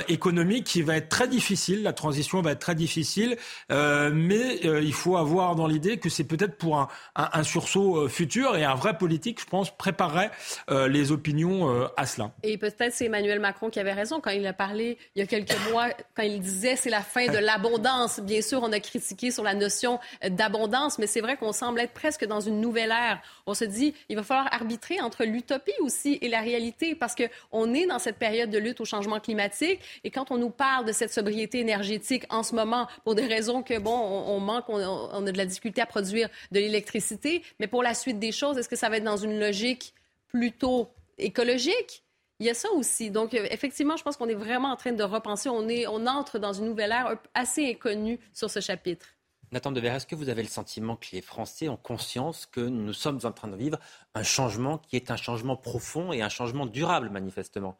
économique 0.09 0.65
qui 0.65 0.83
va 0.83 0.97
être 0.97 1.09
très 1.09 1.29
difficile. 1.29 1.83
La 1.83 1.93
transition 1.93 2.41
va 2.41 2.53
être 2.53 2.61
très 2.61 2.75
difficile 2.75 2.84
difficile, 2.85 3.39
euh, 3.73 4.11
mais 4.13 4.67
euh, 4.67 4.83
il 4.83 4.93
faut 4.93 5.17
avoir 5.17 5.55
dans 5.55 5.67
l'idée 5.67 5.97
que 5.97 6.11
c'est 6.11 6.25
peut-être 6.25 6.59
pour 6.59 6.79
un, 6.79 6.89
un, 7.17 7.43
sursaut 7.43 7.97
euh, 7.97 8.09
futur 8.09 8.57
et 8.57 8.65
un 8.65 8.75
vrai 8.75 8.99
politique, 8.99 9.41
je 9.41 9.47
pense, 9.47 9.75
préparerait 9.77 10.31
les 10.69 11.13
opinions 11.13 11.89
à 11.97 12.07
cela. 12.07 12.31
Et 12.43 12.59
peut-être 12.59 12.93
c'est 12.93 13.07
Emmanuel 13.07 13.41
Macron 13.41 13.71
qui 13.71 13.81
avait 13.81 13.93
raison 13.93 14.21
quand 14.21 14.31
il 14.31 14.47
a 14.47 14.53
parlé 14.53 14.99
il 15.15 15.21
y 15.21 15.23
a 15.23 15.27
quelques 15.27 15.57
mois, 15.71 15.89
quand 16.15 16.23
il 16.23 16.41
disait 16.41 16.77
c'est 16.77 16.91
la 16.91 17.01
fin 17.01 17.27
de 17.27 17.39
l'abondance. 17.39 18.21
Bien 18.21 18.43
sûr, 18.43 18.61
on 18.63 18.73
a 18.73 18.81
critiqué 18.81 19.31
sur 19.31 19.45
la 19.45 19.55
notion 19.55 19.99
d'abondance, 20.29 20.99
mais 20.99 21.07
c'est 21.07 21.21
vrai 21.21 21.37
qu'on 21.37 21.53
semble 21.53 21.81
être 21.81 21.93
presque 21.93 22.25
dans 22.27 22.41
une 22.41 22.61
nouvelle 22.61 22.91
ère. 22.91 23.21
On 23.47 23.55
se 23.55 23.65
dit, 23.65 23.95
il 24.09 24.17
va 24.17 24.23
falloir 24.23 24.53
arbitrer 24.53 25.01
entre 25.01 25.25
l'utopie 25.25 25.73
aussi 25.81 26.19
et 26.21 26.29
la 26.29 26.41
réalité, 26.41 26.95
parce 26.95 27.15
qu'on 27.15 27.75
est 27.75 27.87
dans 27.87 27.99
cette 27.99 28.19
période 28.19 28.51
de 28.51 28.59
lutte 28.59 28.81
au 28.81 28.85
changement 28.85 29.21
climatique, 29.21 29.81
et 30.05 30.11
quand 30.11 30.31
on 30.31 30.39
nous 30.39 30.51
parle 30.51 30.85
de 30.85 30.93
cette 30.93 31.13
sobriété 31.13 31.61
énergétique 31.61 32.25
en 32.31 32.43
ce 32.43 32.55
moment, 32.55 32.74
pour 33.05 33.15
des 33.15 33.27
raisons 33.27 33.63
que, 33.63 33.79
bon, 33.79 33.97
on, 33.97 34.41
manque, 34.41 34.69
on, 34.69 35.27
a 35.27 35.33
de 35.33 35.37
la 35.37 35.47
difficulté 35.47 35.81
à 35.81 35.87
produire 35.87 36.29
de 36.53 36.61
l'électricité. 36.61 37.43
Mais 37.61 37.67
pour 37.67 37.83
la 37.83 37.95
suite 37.95 38.19
des 38.19 38.33
choses, 38.33 38.59
est-ce 38.59 38.69
que 38.69 38.77
ça 38.77 38.89
va 38.89 38.97
être 38.99 39.05
dans 39.05 39.17
une 39.17 39.39
logique 39.39 39.95
plutôt 40.29 40.89
écologique? 41.19 42.05
Il 42.41 42.47
y 42.47 42.51
a 42.51 42.55
ça 42.55 42.71
aussi. 42.73 43.11
Donc, 43.11 43.33
euh, 43.35 43.47
effectivement, 43.51 43.97
je 43.97 44.03
pense 44.03 44.17
qu'on 44.17 44.29
est 44.29 44.35
vraiment 44.35 44.73
en 44.73 44.77
train 44.77 44.93
de 44.93 45.05
repenser. 45.05 45.49
On, 45.49 45.69
est, 45.69 45.87
on 45.87 46.07
entre 46.07 46.39
dans 46.39 46.53
une 46.53 46.67
nouvelle 46.67 46.91
ère 46.91 47.17
assez 47.33 47.71
inconnue 47.71 48.19
sur 48.33 48.51
ce 48.51 48.61
chapitre. 48.61 49.07
Nathan 49.53 49.71
Dever, 49.71 49.89
est-ce 49.89 50.07
que 50.07 50.17
vous 50.17 50.29
avez 50.29 50.43
le 50.43 50.49
sentiment 50.49 50.97
que 50.97 51.07
les 51.13 51.23
Français 51.23 51.69
ont 51.69 51.77
conscience 51.77 52.47
que 52.47 52.61
nous 52.61 52.93
sommes 52.93 53.21
en 53.23 53.31
train 53.31 53.47
de 53.47 53.57
vivre 53.57 53.79
un 54.15 54.25
changement 54.25 54.79
qui 54.79 54.97
est 54.97 55.13
un 55.13 55.17
changement 55.17 55.57
profond 55.57 56.13
et 56.13 56.23
un 56.23 56.29
changement 56.29 56.67
durable, 56.67 57.09
manifestement? 57.09 57.79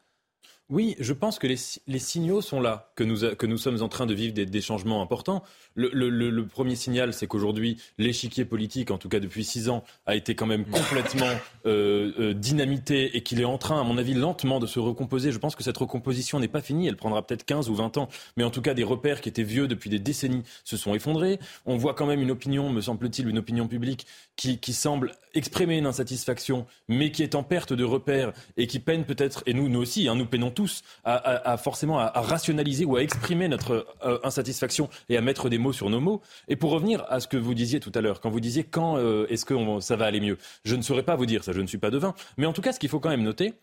Oui, 0.71 0.95
je 0.99 1.13
pense 1.13 1.37
que 1.37 1.45
les, 1.45 1.99
signaux 1.99 2.41
sont 2.41 2.59
là, 2.59 2.91
que 2.95 3.03
nous, 3.03 3.57
sommes 3.57 3.83
en 3.83 3.87
train 3.87 4.07
de 4.07 4.15
vivre 4.15 4.33
des, 4.33 4.61
changements 4.61 4.99
importants. 5.03 5.43
Le, 5.75 6.41
premier 6.45 6.75
signal, 6.75 7.13
c'est 7.13 7.27
qu'aujourd'hui, 7.27 7.77
l'échiquier 7.99 8.45
politique, 8.45 8.89
en 8.89 8.97
tout 8.97 9.07
cas 9.07 9.19
depuis 9.19 9.43
six 9.43 9.69
ans, 9.69 9.83
a 10.07 10.15
été 10.15 10.33
quand 10.33 10.47
même 10.47 10.65
complètement 10.65 11.29
euh, 11.67 12.11
euh, 12.19 12.33
dynamité 12.33 13.15
et 13.15 13.21
qu'il 13.21 13.39
est 13.41 13.45
en 13.45 13.59
train, 13.59 13.79
à 13.79 13.83
mon 13.83 13.99
avis, 13.99 14.15
lentement 14.15 14.59
de 14.59 14.65
se 14.65 14.79
recomposer. 14.79 15.31
Je 15.31 15.37
pense 15.37 15.55
que 15.55 15.63
cette 15.63 15.77
recomposition 15.77 16.39
n'est 16.39 16.47
pas 16.47 16.61
finie. 16.61 16.87
Elle 16.87 16.97
prendra 16.97 17.21
peut-être 17.21 17.45
15 17.45 17.69
ou 17.69 17.75
20 17.75 17.97
ans. 17.97 18.09
Mais 18.35 18.43
en 18.43 18.49
tout 18.49 18.63
cas, 18.63 18.73
des 18.73 18.83
repères 18.83 19.21
qui 19.21 19.29
étaient 19.29 19.43
vieux 19.43 19.67
depuis 19.67 19.91
des 19.91 19.99
décennies 19.99 20.43
se 20.63 20.77
sont 20.77 20.95
effondrés. 20.95 21.37
On 21.67 21.77
voit 21.77 21.93
quand 21.93 22.07
même 22.07 22.21
une 22.21 22.31
opinion, 22.31 22.71
me 22.71 22.81
semble-t-il, 22.81 23.29
une 23.29 23.37
opinion 23.37 23.67
publique 23.67 24.07
qui, 24.35 24.57
qui 24.57 24.73
semble 24.73 25.11
exprimer 25.35 25.77
une 25.77 25.85
insatisfaction, 25.85 26.65
mais 26.87 27.11
qui 27.11 27.21
est 27.21 27.35
en 27.35 27.43
perte 27.43 27.73
de 27.73 27.83
repères 27.83 28.31
et 28.57 28.67
qui 28.67 28.79
peine 28.79 29.03
peut-être, 29.03 29.43
et 29.45 29.53
nous, 29.53 29.69
nous 29.69 29.81
aussi, 29.81 30.07
hein, 30.07 30.15
nous 30.15 30.25
peinons 30.25 30.51
tous, 30.55 30.81
à, 31.03 31.13
à, 31.13 31.53
à 31.53 31.57
forcément 31.57 31.99
à, 31.99 32.05
à, 32.05 32.21
rationaliser 32.21 32.85
ou 32.85 32.95
à 32.95 33.03
exprimer 33.03 33.47
notre 33.47 33.85
euh, 34.03 34.17
insatisfaction 34.23 34.89
et 35.09 35.17
à 35.17 35.21
mettre 35.21 35.49
des 35.49 35.59
mots 35.59 35.73
sur 35.73 35.89
nos 35.89 35.99
mots. 35.99 36.21
Et 36.47 36.55
pour 36.55 36.71
revenir 36.71 37.05
à 37.09 37.19
ce 37.19 37.27
que 37.27 37.37
vous 37.37 37.53
disiez 37.53 37.79
tout 37.79 37.91
à 37.93 38.01
l'heure, 38.01 38.21
quand 38.21 38.29
vous 38.29 38.39
disiez 38.39 38.63
quand 38.63 38.97
euh, 38.97 39.27
est-ce 39.29 39.45
que 39.45 39.53
on, 39.53 39.79
ça 39.79 39.95
va 39.95 40.05
aller 40.05 40.19
mieux, 40.19 40.37
je 40.63 40.75
ne 40.75 40.81
saurais 40.81 41.03
pas 41.03 41.15
vous 41.15 41.27
dire 41.27 41.43
ça, 41.43 41.51
je 41.51 41.61
ne 41.61 41.67
suis 41.67 41.77
pas 41.77 41.91
devin. 41.91 42.15
Mais 42.37 42.45
en 42.45 42.53
tout 42.53 42.61
cas, 42.61 42.71
ce 42.71 42.79
qu'il 42.79 42.89
faut 42.89 42.99
quand 42.99 43.09
même 43.09 43.23
noter, 43.23 43.53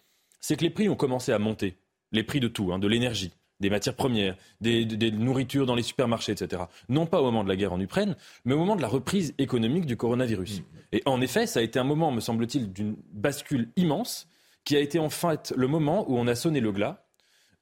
c'est 0.40 0.56
que 0.56 0.62
les 0.62 0.70
prix 0.70 0.88
ont 0.88 0.96
commencé 0.96 1.32
à 1.32 1.38
monter, 1.38 1.76
les 2.12 2.22
prix 2.22 2.40
de 2.40 2.48
tout, 2.48 2.72
hein, 2.72 2.78
de 2.78 2.86
l'énergie, 2.86 3.32
des 3.60 3.70
matières 3.70 3.94
premières, 3.94 4.36
des, 4.60 4.84
des, 4.84 4.96
des, 4.96 5.10
nourritures 5.10 5.66
dans 5.66 5.74
les 5.74 5.82
supermarchés, 5.82 6.32
etc. 6.32 6.64
Non 6.88 7.06
pas 7.06 7.20
au 7.20 7.24
moment 7.24 7.44
de 7.44 7.48
la 7.48 7.56
guerre 7.56 7.72
en 7.72 7.80
Ukraine, 7.80 8.16
mais 8.44 8.54
au 8.54 8.58
moment 8.58 8.76
de 8.76 8.82
la 8.82 8.88
reprise 8.88 9.34
économique 9.38 9.86
du 9.86 9.96
coronavirus. 9.96 10.60
Mmh. 10.60 10.64
Et 10.92 11.02
en 11.06 11.20
effet, 11.20 11.46
ça 11.46 11.60
a 11.60 11.62
été 11.62 11.78
un 11.78 11.84
moment, 11.84 12.10
me 12.10 12.20
semble-t-il, 12.20 12.72
d'une 12.72 12.96
bascule 13.12 13.68
immense, 13.76 14.28
qui 14.64 14.76
a 14.76 14.80
été 14.80 14.98
en 14.98 15.10
fait 15.10 15.52
le 15.56 15.66
moment 15.66 16.04
où 16.10 16.18
on 16.18 16.26
a 16.26 16.34
sonné 16.34 16.60
le 16.60 16.72
glas 16.72 17.02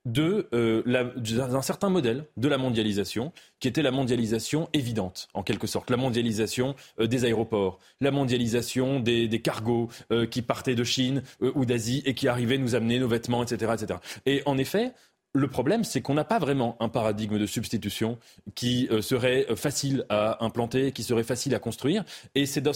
de 0.07 0.49
euh, 0.55 0.83
d'un 1.17 1.63
certain 1.63 1.91
modèle 1.91 2.25
de 2.37 2.49
la 2.49 2.59
mondialisation, 2.59 3.33
qui 3.59 3.69
était 3.69 3.83
la 3.83 3.91
mondialisation 3.91 4.69
évidente, 4.73 5.29
en 5.35 5.43
quelque 5.43 5.67
sorte, 5.67 5.91
la 5.91 5.97
mondialisation 5.97 6.75
euh, 6.99 7.07
des 7.07 7.25
aéroports, 7.25 7.79
la 8.01 8.11
mondialisation 8.11 9.01
des, 9.01 9.29
des 9.29 9.43
cargos 9.43 9.89
euh, 10.11 10.27
qui 10.27 10.43
partaient 10.43 10.75
de 10.75 10.85
Chine 10.85 11.23
ou 11.41 11.65
d'Asie 11.67 12.03
et 12.07 12.15
qui 12.15 12.29
arrivaient 12.29 12.59
nous 12.59 12.75
amener 12.75 12.99
nos 12.99 13.09
vêtements, 13.09 13.43
etc., 13.43 13.73
etc. 13.75 14.01
Et 14.27 14.43
en 14.47 14.57
effet, 14.57 14.93
le 15.33 15.47
problème, 15.47 15.85
c'est 15.85 16.01
qu'on 16.01 16.15
n'a 16.15 16.25
pas 16.25 16.39
vraiment 16.39 16.77
un 16.81 16.89
paradigme 16.89 17.39
de 17.39 17.47
substitution 17.47 18.19
qui 18.55 18.89
euh, 18.91 19.01
serait 19.01 19.47
euh, 19.49 19.57
facile 19.57 20.05
à 20.09 20.45
implanter, 20.45 20.91
qui 20.91 21.05
serait 21.05 21.23
facile 21.23 21.55
à 21.55 21.61
construire. 21.61 22.05
Et 22.35 22.47
c'est 22.47 22.61
dans, 22.61 22.73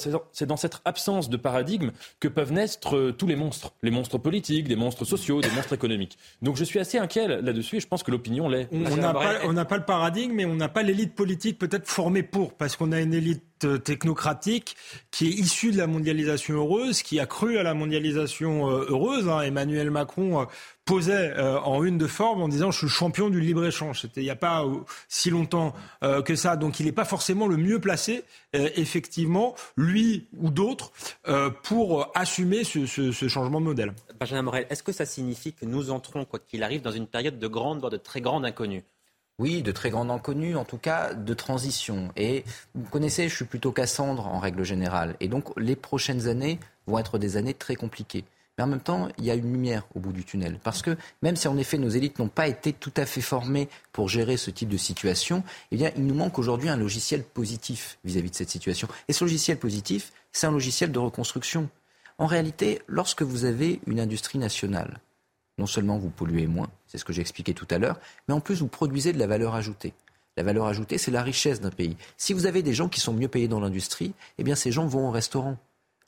dans, 0.47 0.57
cette 0.57 0.81
absence 0.85 1.29
de 1.29 1.37
paradigme 1.37 1.91
que 2.21 2.29
peuvent 2.29 2.53
naître 2.53 2.97
euh, 2.97 3.13
tous 3.13 3.27
les 3.27 3.35
monstres. 3.35 3.73
Les 3.83 3.91
monstres 3.91 4.19
politiques, 4.19 4.69
des 4.69 4.77
monstres 4.77 5.05
sociaux, 5.05 5.41
des 5.41 5.51
monstres 5.51 5.73
économiques. 5.73 6.17
Donc 6.43 6.57
je 6.57 6.65
suis 6.65 6.79
assez 6.79 6.99
inquiet 6.99 7.27
là-dessus 7.27 7.77
et 7.77 7.81
je 7.81 7.89
pense 7.89 8.05
que 8.05 8.13
l'opinion 8.13 8.49
l'est. 8.49 8.69
On 8.73 8.97
n'a 8.97 9.13
pas, 9.13 9.65
pas, 9.65 9.77
le 9.77 9.85
paradigme, 9.85 10.35
mais 10.35 10.45
on 10.45 10.55
n'a 10.55 10.69
pas 10.69 10.83
l'élite 10.83 11.15
politique 11.15 11.59
peut-être 11.59 11.89
formée 11.89 12.23
pour, 12.23 12.55
parce 12.55 12.77
qu'on 12.77 12.93
a 12.93 13.01
une 13.01 13.15
élite 13.15 13.43
technocratique 13.67 14.77
qui 15.11 15.27
est 15.27 15.33
issue 15.33 15.71
de 15.73 15.79
la 15.79 15.87
mondialisation 15.87 16.55
heureuse, 16.55 17.03
qui 17.03 17.21
a 17.21 17.27
cru 17.27 17.59
à 17.59 17.63
la 17.63 17.75
mondialisation 17.75 18.69
heureuse. 18.69 19.29
Hein. 19.29 19.41
Emmanuel 19.41 19.91
Macron 19.91 20.47
posait 20.85 21.33
euh, 21.37 21.59
en 21.61 21.83
une 21.83 21.99
de 21.99 22.07
forme 22.07 22.43
en 22.43 22.49
disant 22.49 22.71
je 22.71 22.79
suis 22.79 22.89
champion 22.89 23.31
du 23.31 23.41
libre-échange. 23.41 24.03
C'était 24.03 24.21
il 24.21 24.25
n'y 24.25 24.31
a 24.31 24.37
pas 24.37 24.65
euh, 24.65 24.77
si 25.09 25.31
longtemps 25.31 25.75
euh, 26.03 26.23
que 26.23 26.37
ça. 26.37 26.57
Donc 26.57 26.81
il 26.81 26.87
n'est 26.87 26.93
pas 26.93 27.05
forcément 27.05 27.47
le 27.47 27.57
mieux 27.57 27.79
placé, 27.79 28.25
euh, 28.55 28.69
effectivement, 28.77 29.55
lui 29.77 30.27
ou 30.39 30.51
d'autres, 30.51 30.93
euh, 31.29 31.51
pour 31.51 32.11
assumer 32.15 32.65
ce, 32.65 32.87
changement 33.29 33.61
de 33.61 33.65
modèle. 33.65 33.93
Benjamin 34.21 34.43
Morel, 34.43 34.67
est-ce 34.71 34.83
que 34.83 34.93
ça 34.93 35.07
signifie 35.07 35.53
que 35.53 35.65
nous 35.65 35.91
entrons, 35.91 36.25
quoi 36.25 36.39
qu'il 36.39 36.63
arrive, 36.63 36.83
dans 36.83 36.93
une 36.93 37.07
période 37.07 37.39
de 37.39 37.49
grande, 37.49 37.81
voire 37.81 37.91
de 37.91 37.97
très 37.97 38.21
grande 38.21 38.45
inconnue? 38.45 38.85
Oui, 39.39 39.63
de 39.63 39.73
très 39.73 39.91
grande 39.91 40.11
inconnue, 40.11 40.57
en 40.57 40.65
tout 40.65 40.79
cas 40.79 41.13
de 41.13 41.35
transition. 41.35 42.11
Et 42.17 42.45
vous 42.75 42.89
connaissez, 42.89 43.29
je 43.29 43.35
suis 43.35 43.45
plutôt 43.45 43.73
Cassandre 43.73 44.27
en 44.27 44.39
règle 44.39 44.65
générale. 44.65 45.17
Et 45.21 45.29
donc 45.29 45.49
les 45.59 45.77
prochaines 45.77 46.29
années 46.29 46.61
vont 46.87 46.99
être 46.99 47.19
des 47.19 47.37
années 47.37 47.55
très 47.55 47.75
compliquées. 47.75 48.25
Mais 48.57 48.63
en 48.63 48.69
même 48.69 48.81
temps, 48.81 49.09
il 49.19 49.25
y 49.25 49.33
a 49.33 49.35
une 49.35 49.51
lumière 49.51 49.85
au 49.97 49.99
bout 49.99 50.13
du 50.13 50.25
tunnel. 50.25 50.61
Parce 50.63 50.83
que 50.83 50.97
même 51.23 51.35
si 51.35 51.49
en 51.49 51.57
effet 51.57 51.79
nos 51.79 51.89
élites 51.89 52.21
n'ont 52.21 52.29
pas 52.29 52.47
été 52.47 52.73
tout 52.73 52.93
à 52.97 53.05
fait 53.05 53.21
formées 53.21 53.69
pour 53.93 54.09
gérer 54.09 54.37
ce 54.37 54.53
type 54.53 54.69
de 54.69 54.77
situation, 54.77 55.43
eh 55.73 55.77
bien, 55.77 55.91
il 55.97 56.07
nous 56.07 56.15
manque 56.15 56.39
aujourd'hui 56.39 56.69
un 56.69 56.77
logiciel 56.77 57.25
positif 57.25 57.99
vis-à-vis 58.05 58.31
de 58.31 58.37
cette 58.37 58.51
situation. 58.51 58.87
Et 59.09 59.13
ce 59.13 59.25
logiciel 59.25 59.59
positif, 59.59 60.13
c'est 60.31 60.47
un 60.47 60.53
logiciel 60.53 60.93
de 60.93 60.99
reconstruction. 61.01 61.69
En 62.19 62.27
réalité, 62.27 62.81
lorsque 62.87 63.23
vous 63.23 63.45
avez 63.45 63.81
une 63.89 63.99
industrie 63.99 64.39
nationale, 64.39 65.01
non 65.59 65.67
seulement 65.67 65.99
vous 65.99 66.11
polluez 66.11 66.47
moins, 66.47 66.69
c'est 66.87 66.99
ce 66.99 67.05
que 67.05 67.13
j'ai 67.13 67.21
expliqué 67.21 67.55
tout 67.55 67.69
à 67.71 67.79
l'heure, 67.79 68.01
mais 68.29 68.35
en 68.35 68.41
plus 68.41 68.61
vous 68.61 68.69
produisez 68.69 69.13
de 69.13 69.19
la 69.19 69.27
valeur 69.27 69.55
ajoutée. 69.55 69.95
La 70.37 70.43
valeur 70.43 70.67
ajoutée, 70.67 70.99
c'est 70.99 71.13
la 71.13 71.23
richesse 71.23 71.61
d'un 71.61 71.71
pays. 71.71 71.97
Si 72.17 72.33
vous 72.33 72.47
avez 72.47 72.63
des 72.63 72.75
gens 72.75 72.89
qui 72.89 73.01
sont 73.01 73.13
mieux 73.13 73.29
payés 73.29 73.47
dans 73.47 73.61
l'industrie, 73.61 74.15
eh 74.39 74.43
bien 74.43 74.57
ces 74.57 74.73
gens 74.73 74.87
vont 74.87 75.09
au 75.09 75.11
restaurant 75.13 75.57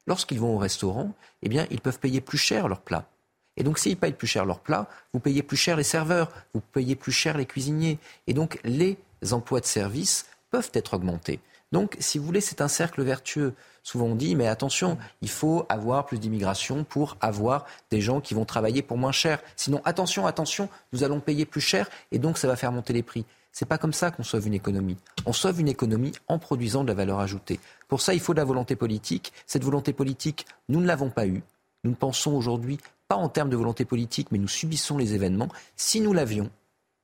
lorsqu'ils 0.07 0.41
vont 0.41 0.55
au 0.55 0.59
restaurant, 0.59 1.13
eh 1.43 1.49
bien, 1.49 1.67
ils 1.71 1.81
peuvent 1.81 1.99
payer 1.99 2.21
plus 2.21 2.39
cher 2.39 2.69
leurs 2.69 2.81
plats. 2.81 3.09
Et 3.57 3.65
donc, 3.65 3.79
s'ils 3.79 3.97
payent 3.97 4.13
plus 4.13 4.27
cher 4.27 4.45
leurs 4.45 4.61
plats, 4.61 4.89
vous 5.13 5.21
payez 5.21 5.43
plus 5.43 5.57
cher 5.57 5.77
les 5.77 5.83
serveurs, 5.83 6.31
vous 6.55 6.61
payez 6.61 6.95
plus 6.95 7.13
cher 7.13 7.37
les 7.37 7.47
cuisiniers. 7.47 7.99
Et 8.27 8.35
donc, 8.35 8.61
les 8.65 8.99
emplois 9.33 9.61
de 9.61 9.67
service 9.67 10.27
peuvent 10.51 10.71
être 10.75 10.95
augmentés. 10.95 11.41
Donc, 11.73 11.97
si 11.99 12.19
vous 12.19 12.27
voulez, 12.27 12.41
c'est 12.41 12.61
un 12.61 12.69
cercle 12.69 13.03
vertueux. 13.03 13.55
Souvent, 13.87 14.07
on 14.07 14.15
dit, 14.17 14.35
mais 14.35 14.49
attention, 14.49 14.99
il 15.23 15.29
faut 15.29 15.65
avoir 15.69 16.07
plus 16.07 16.19
d'immigration 16.19 16.83
pour 16.83 17.17
avoir 17.21 17.67
des 17.89 18.01
gens 18.01 18.21
qui 18.21 18.35
vont 18.35 18.45
travailler 18.45 18.83
pour 18.83 18.99
moins 18.99 19.13
cher. 19.13 19.39
Sinon, 19.55 19.81
attention, 19.85 20.27
attention, 20.27 20.69
nous 20.93 21.05
allons 21.05 21.21
payer 21.21 21.47
plus 21.47 21.61
cher 21.61 21.89
et 22.11 22.19
donc 22.19 22.37
ça 22.37 22.49
va 22.49 22.57
faire 22.57 22.73
monter 22.73 22.93
les 22.93 23.05
prix. 23.05 23.25
C'est 23.53 23.65
pas 23.65 23.79
comme 23.79 23.93
ça 23.93 24.11
qu'on 24.11 24.25
sauve 24.25 24.49
une 24.49 24.55
économie. 24.55 24.97
On 25.25 25.33
sauve 25.33 25.61
une 25.61 25.69
économie 25.69 26.11
en 26.27 26.41
produisant 26.41 26.83
de 26.83 26.89
la 26.89 26.95
valeur 26.95 27.21
ajoutée. 27.21 27.61
Pour 27.87 28.01
ça, 28.01 28.13
il 28.13 28.19
faut 28.19 28.35
de 28.35 28.41
la 28.41 28.45
volonté 28.45 28.75
politique. 28.75 29.33
Cette 29.47 29.63
volonté 29.63 29.93
politique, 29.93 30.47
nous 30.69 30.81
ne 30.81 30.87
l'avons 30.87 31.11
pas 31.11 31.29
eue. 31.29 31.45
Nous 31.85 31.93
ne 31.93 31.97
pensons 31.97 32.33
aujourd'hui 32.33 32.79
pas 33.07 33.15
en 33.15 33.29
termes 33.29 33.51
de 33.51 33.57
volonté 33.57 33.85
politique, 33.85 34.33
mais 34.33 34.39
nous 34.39 34.49
subissons 34.49 34.99
les 34.99 35.15
événements. 35.15 35.49
Si 35.77 36.01
nous 36.01 36.13
l'avions, 36.13 36.51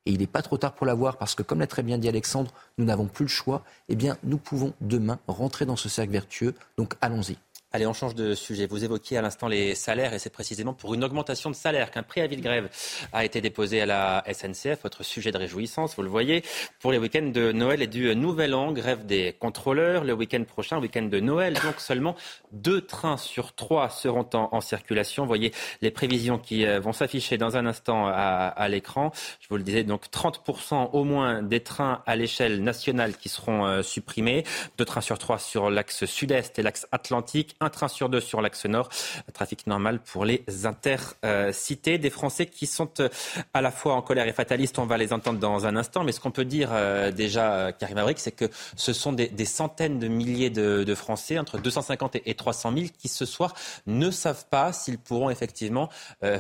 et 0.07 0.13
il 0.13 0.19
n'est 0.19 0.27
pas 0.27 0.43
trop 0.43 0.59
tard 0.59 0.73
pour 0.73 0.87
l'avoir 0.87 1.17
parce 1.17 1.35
que, 1.35 1.43
comme 1.43 1.61
l'a 1.61 1.67
très 1.67 1.83
bien 1.83 1.99
dit 1.99 2.09
Alexandre, 2.09 2.53
nous 2.79 2.85
n'avons 2.85 3.07
plus 3.07 3.25
le 3.25 3.29
choix, 3.29 3.63
eh 3.89 3.95
bien, 3.95 4.17
nous 4.25 4.39
pouvons 4.39 4.73
demain 4.81 5.19
rentrer 5.29 5.67
dans 5.67 5.77
ce 5.77 5.89
cercle 5.89 6.13
vertueux. 6.13 6.55
Donc, 6.77 6.95
allons-y. 7.01 7.37
Allez, 7.75 7.87
on 7.87 7.95
change 7.95 8.15
de 8.15 8.35
sujet. 8.35 8.67
Vous 8.67 8.85
évoquiez 8.85 9.17
à 9.17 9.23
l'instant 9.23 9.49
les 9.49 9.75
salaires 9.75 10.13
et 10.13 10.19
c'est 10.19 10.29
précisément 10.29 10.75
pour 10.75 10.93
une 10.93 11.03
augmentation 11.03 11.49
de 11.49 11.55
salaire 11.55 11.91
qu'un 11.91 12.03
préavis 12.03 12.37
de 12.37 12.43
grève 12.43 12.69
a 13.15 13.25
été 13.25 13.41
déposé 13.41 13.81
à 13.81 13.87
la 13.87 14.23
SNCF. 14.31 14.83
Votre 14.83 15.03
sujet 15.03 15.33
de 15.33 15.39
réjouissance, 15.39 15.97
vous 15.97 16.03
le 16.03 16.11
voyez, 16.11 16.45
pour 16.81 16.93
les 16.93 16.99
week-ends 16.99 17.31
de 17.33 17.51
Noël 17.51 17.81
et 17.81 17.87
du 17.87 18.15
Nouvel 18.15 18.55
An. 18.55 18.73
Grève 18.73 19.07
des 19.07 19.35
contrôleurs 19.41 20.05
le 20.05 20.13
week-end 20.13 20.45
prochain, 20.45 20.79
week-end 20.81 21.05
de 21.05 21.19
Noël. 21.19 21.55
Donc 21.65 21.81
seulement 21.81 22.15
deux 22.53 22.83
trains 22.83 23.17
sur 23.17 23.55
trois 23.55 23.89
seront 23.89 24.29
en, 24.35 24.51
en 24.53 24.61
circulation. 24.61 25.25
Voyez 25.25 25.55
les 25.81 25.91
prévisions 25.91 26.39
qui 26.39 26.67
euh, 26.67 26.79
vont 26.79 26.93
s'afficher 26.93 27.39
dans 27.39 27.57
un 27.57 27.65
instant 27.65 28.07
à, 28.07 28.49
à 28.55 28.69
l'écran. 28.69 29.13
Je 29.41 29.49
vous 29.49 29.57
le 29.57 29.63
disais, 29.63 29.83
donc 29.83 30.09
30% 30.13 30.91
au 30.93 31.05
moins 31.05 31.41
des 31.41 31.61
trains 31.61 32.03
à 32.05 32.17
l'échelle 32.17 32.63
nationale 32.63 33.17
qui 33.17 33.31
seront 33.31 33.65
euh, 33.65 33.83
supprimés. 33.83 34.45
Deux 34.77 34.85
trains 34.85 35.01
sur 35.01 35.19
trois 35.19 35.39
sur 35.39 35.71
l'axe 35.71 36.05
sud-est 36.05 36.59
et 36.59 36.63
l'axe 36.63 36.87
atlantique 36.93 37.57
un 37.63 37.71
train 37.71 37.89
sur 37.89 38.09
deux 38.09 38.21
sur 38.21 38.41
l'axe 38.41 38.65
nord. 38.67 38.89
Trafic 39.33 39.67
normal 39.67 40.01
pour 40.01 40.25
les 40.25 40.45
intercités. 40.65 41.99
Des 41.99 42.11
Français 42.11 42.47
qui 42.47 42.67
sont 42.67 42.91
euh, 43.01 43.09
à 43.55 43.61
la 43.61 43.71
fois 43.71 43.95
en 43.95 44.03
colère 44.03 44.27
et 44.27 44.33
fatalistes, 44.33 44.79
on 44.79 44.87
va 44.87 44.97
les 44.97 45.13
entendre 45.13 45.39
dans 45.39 45.67
un 45.67 45.77
instant. 45.77 46.05
Mais 46.05 46.13
ce 46.13 46.21
qu'on 46.21 46.31
peut 46.31 46.45
dire 46.45 46.71
euh, 46.73 47.11
déjà, 47.11 47.53
euh, 47.53 47.73
Karim 47.73 47.99
Abric, 47.99 48.19
c'est 48.19 48.33
que 48.33 48.47
ce 48.77 48.93
sont 48.93 49.13
des, 49.13 49.31
centaines 49.45 49.99
de 49.99 50.09
milliers 50.09 50.51
de, 50.51 50.95
Français, 50.95 51.39
entre 51.39 51.59
250 51.59 52.17
et 52.25 52.35
300 52.35 52.73
000, 52.75 52.87
qui 52.97 53.09
ce 53.09 53.25
soir 53.25 53.55
ne 53.87 54.11
savent 54.11 54.47
pas 54.49 54.73
s'ils 54.73 54.99
pourront 54.99 55.31
effectivement 55.31 55.89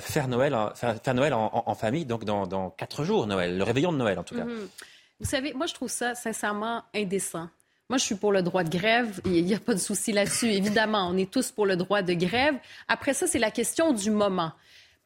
faire 0.00 0.28
Noël, 0.28 0.56
faire, 0.74 1.14
Noël 1.14 1.34
en, 1.34 1.74
famille, 1.74 2.04
donc 2.04 2.24
dans, 2.24 2.70
quatre 2.70 3.04
jours 3.04 3.26
Noël, 3.26 3.56
le 3.56 3.64
réveillon 3.64 3.92
de 3.92 3.96
Noël 3.96 4.18
en 4.18 4.22
tout 4.22 4.34
cas. 4.34 4.44
Mmh. 4.44 4.68
Vous 5.20 5.28
savez, 5.28 5.52
moi 5.54 5.66
je 5.66 5.74
trouve 5.74 5.88
ça 5.88 6.14
sincèrement 6.14 6.82
indécent. 6.94 7.48
Moi, 7.92 7.98
je 7.98 8.04
suis 8.04 8.14
pour 8.14 8.32
le 8.32 8.40
droit 8.40 8.64
de 8.64 8.70
grève. 8.70 9.20
Il 9.26 9.44
n'y 9.44 9.54
a 9.54 9.58
pas 9.58 9.74
de 9.74 9.78
souci 9.78 10.12
là-dessus. 10.12 10.46
Évidemment, 10.46 11.10
on 11.10 11.16
est 11.18 11.30
tous 11.30 11.50
pour 11.50 11.66
le 11.66 11.76
droit 11.76 12.00
de 12.00 12.14
grève. 12.14 12.54
Après 12.88 13.12
ça, 13.12 13.26
c'est 13.26 13.38
la 13.38 13.50
question 13.50 13.92
du 13.92 14.10
moment. 14.10 14.52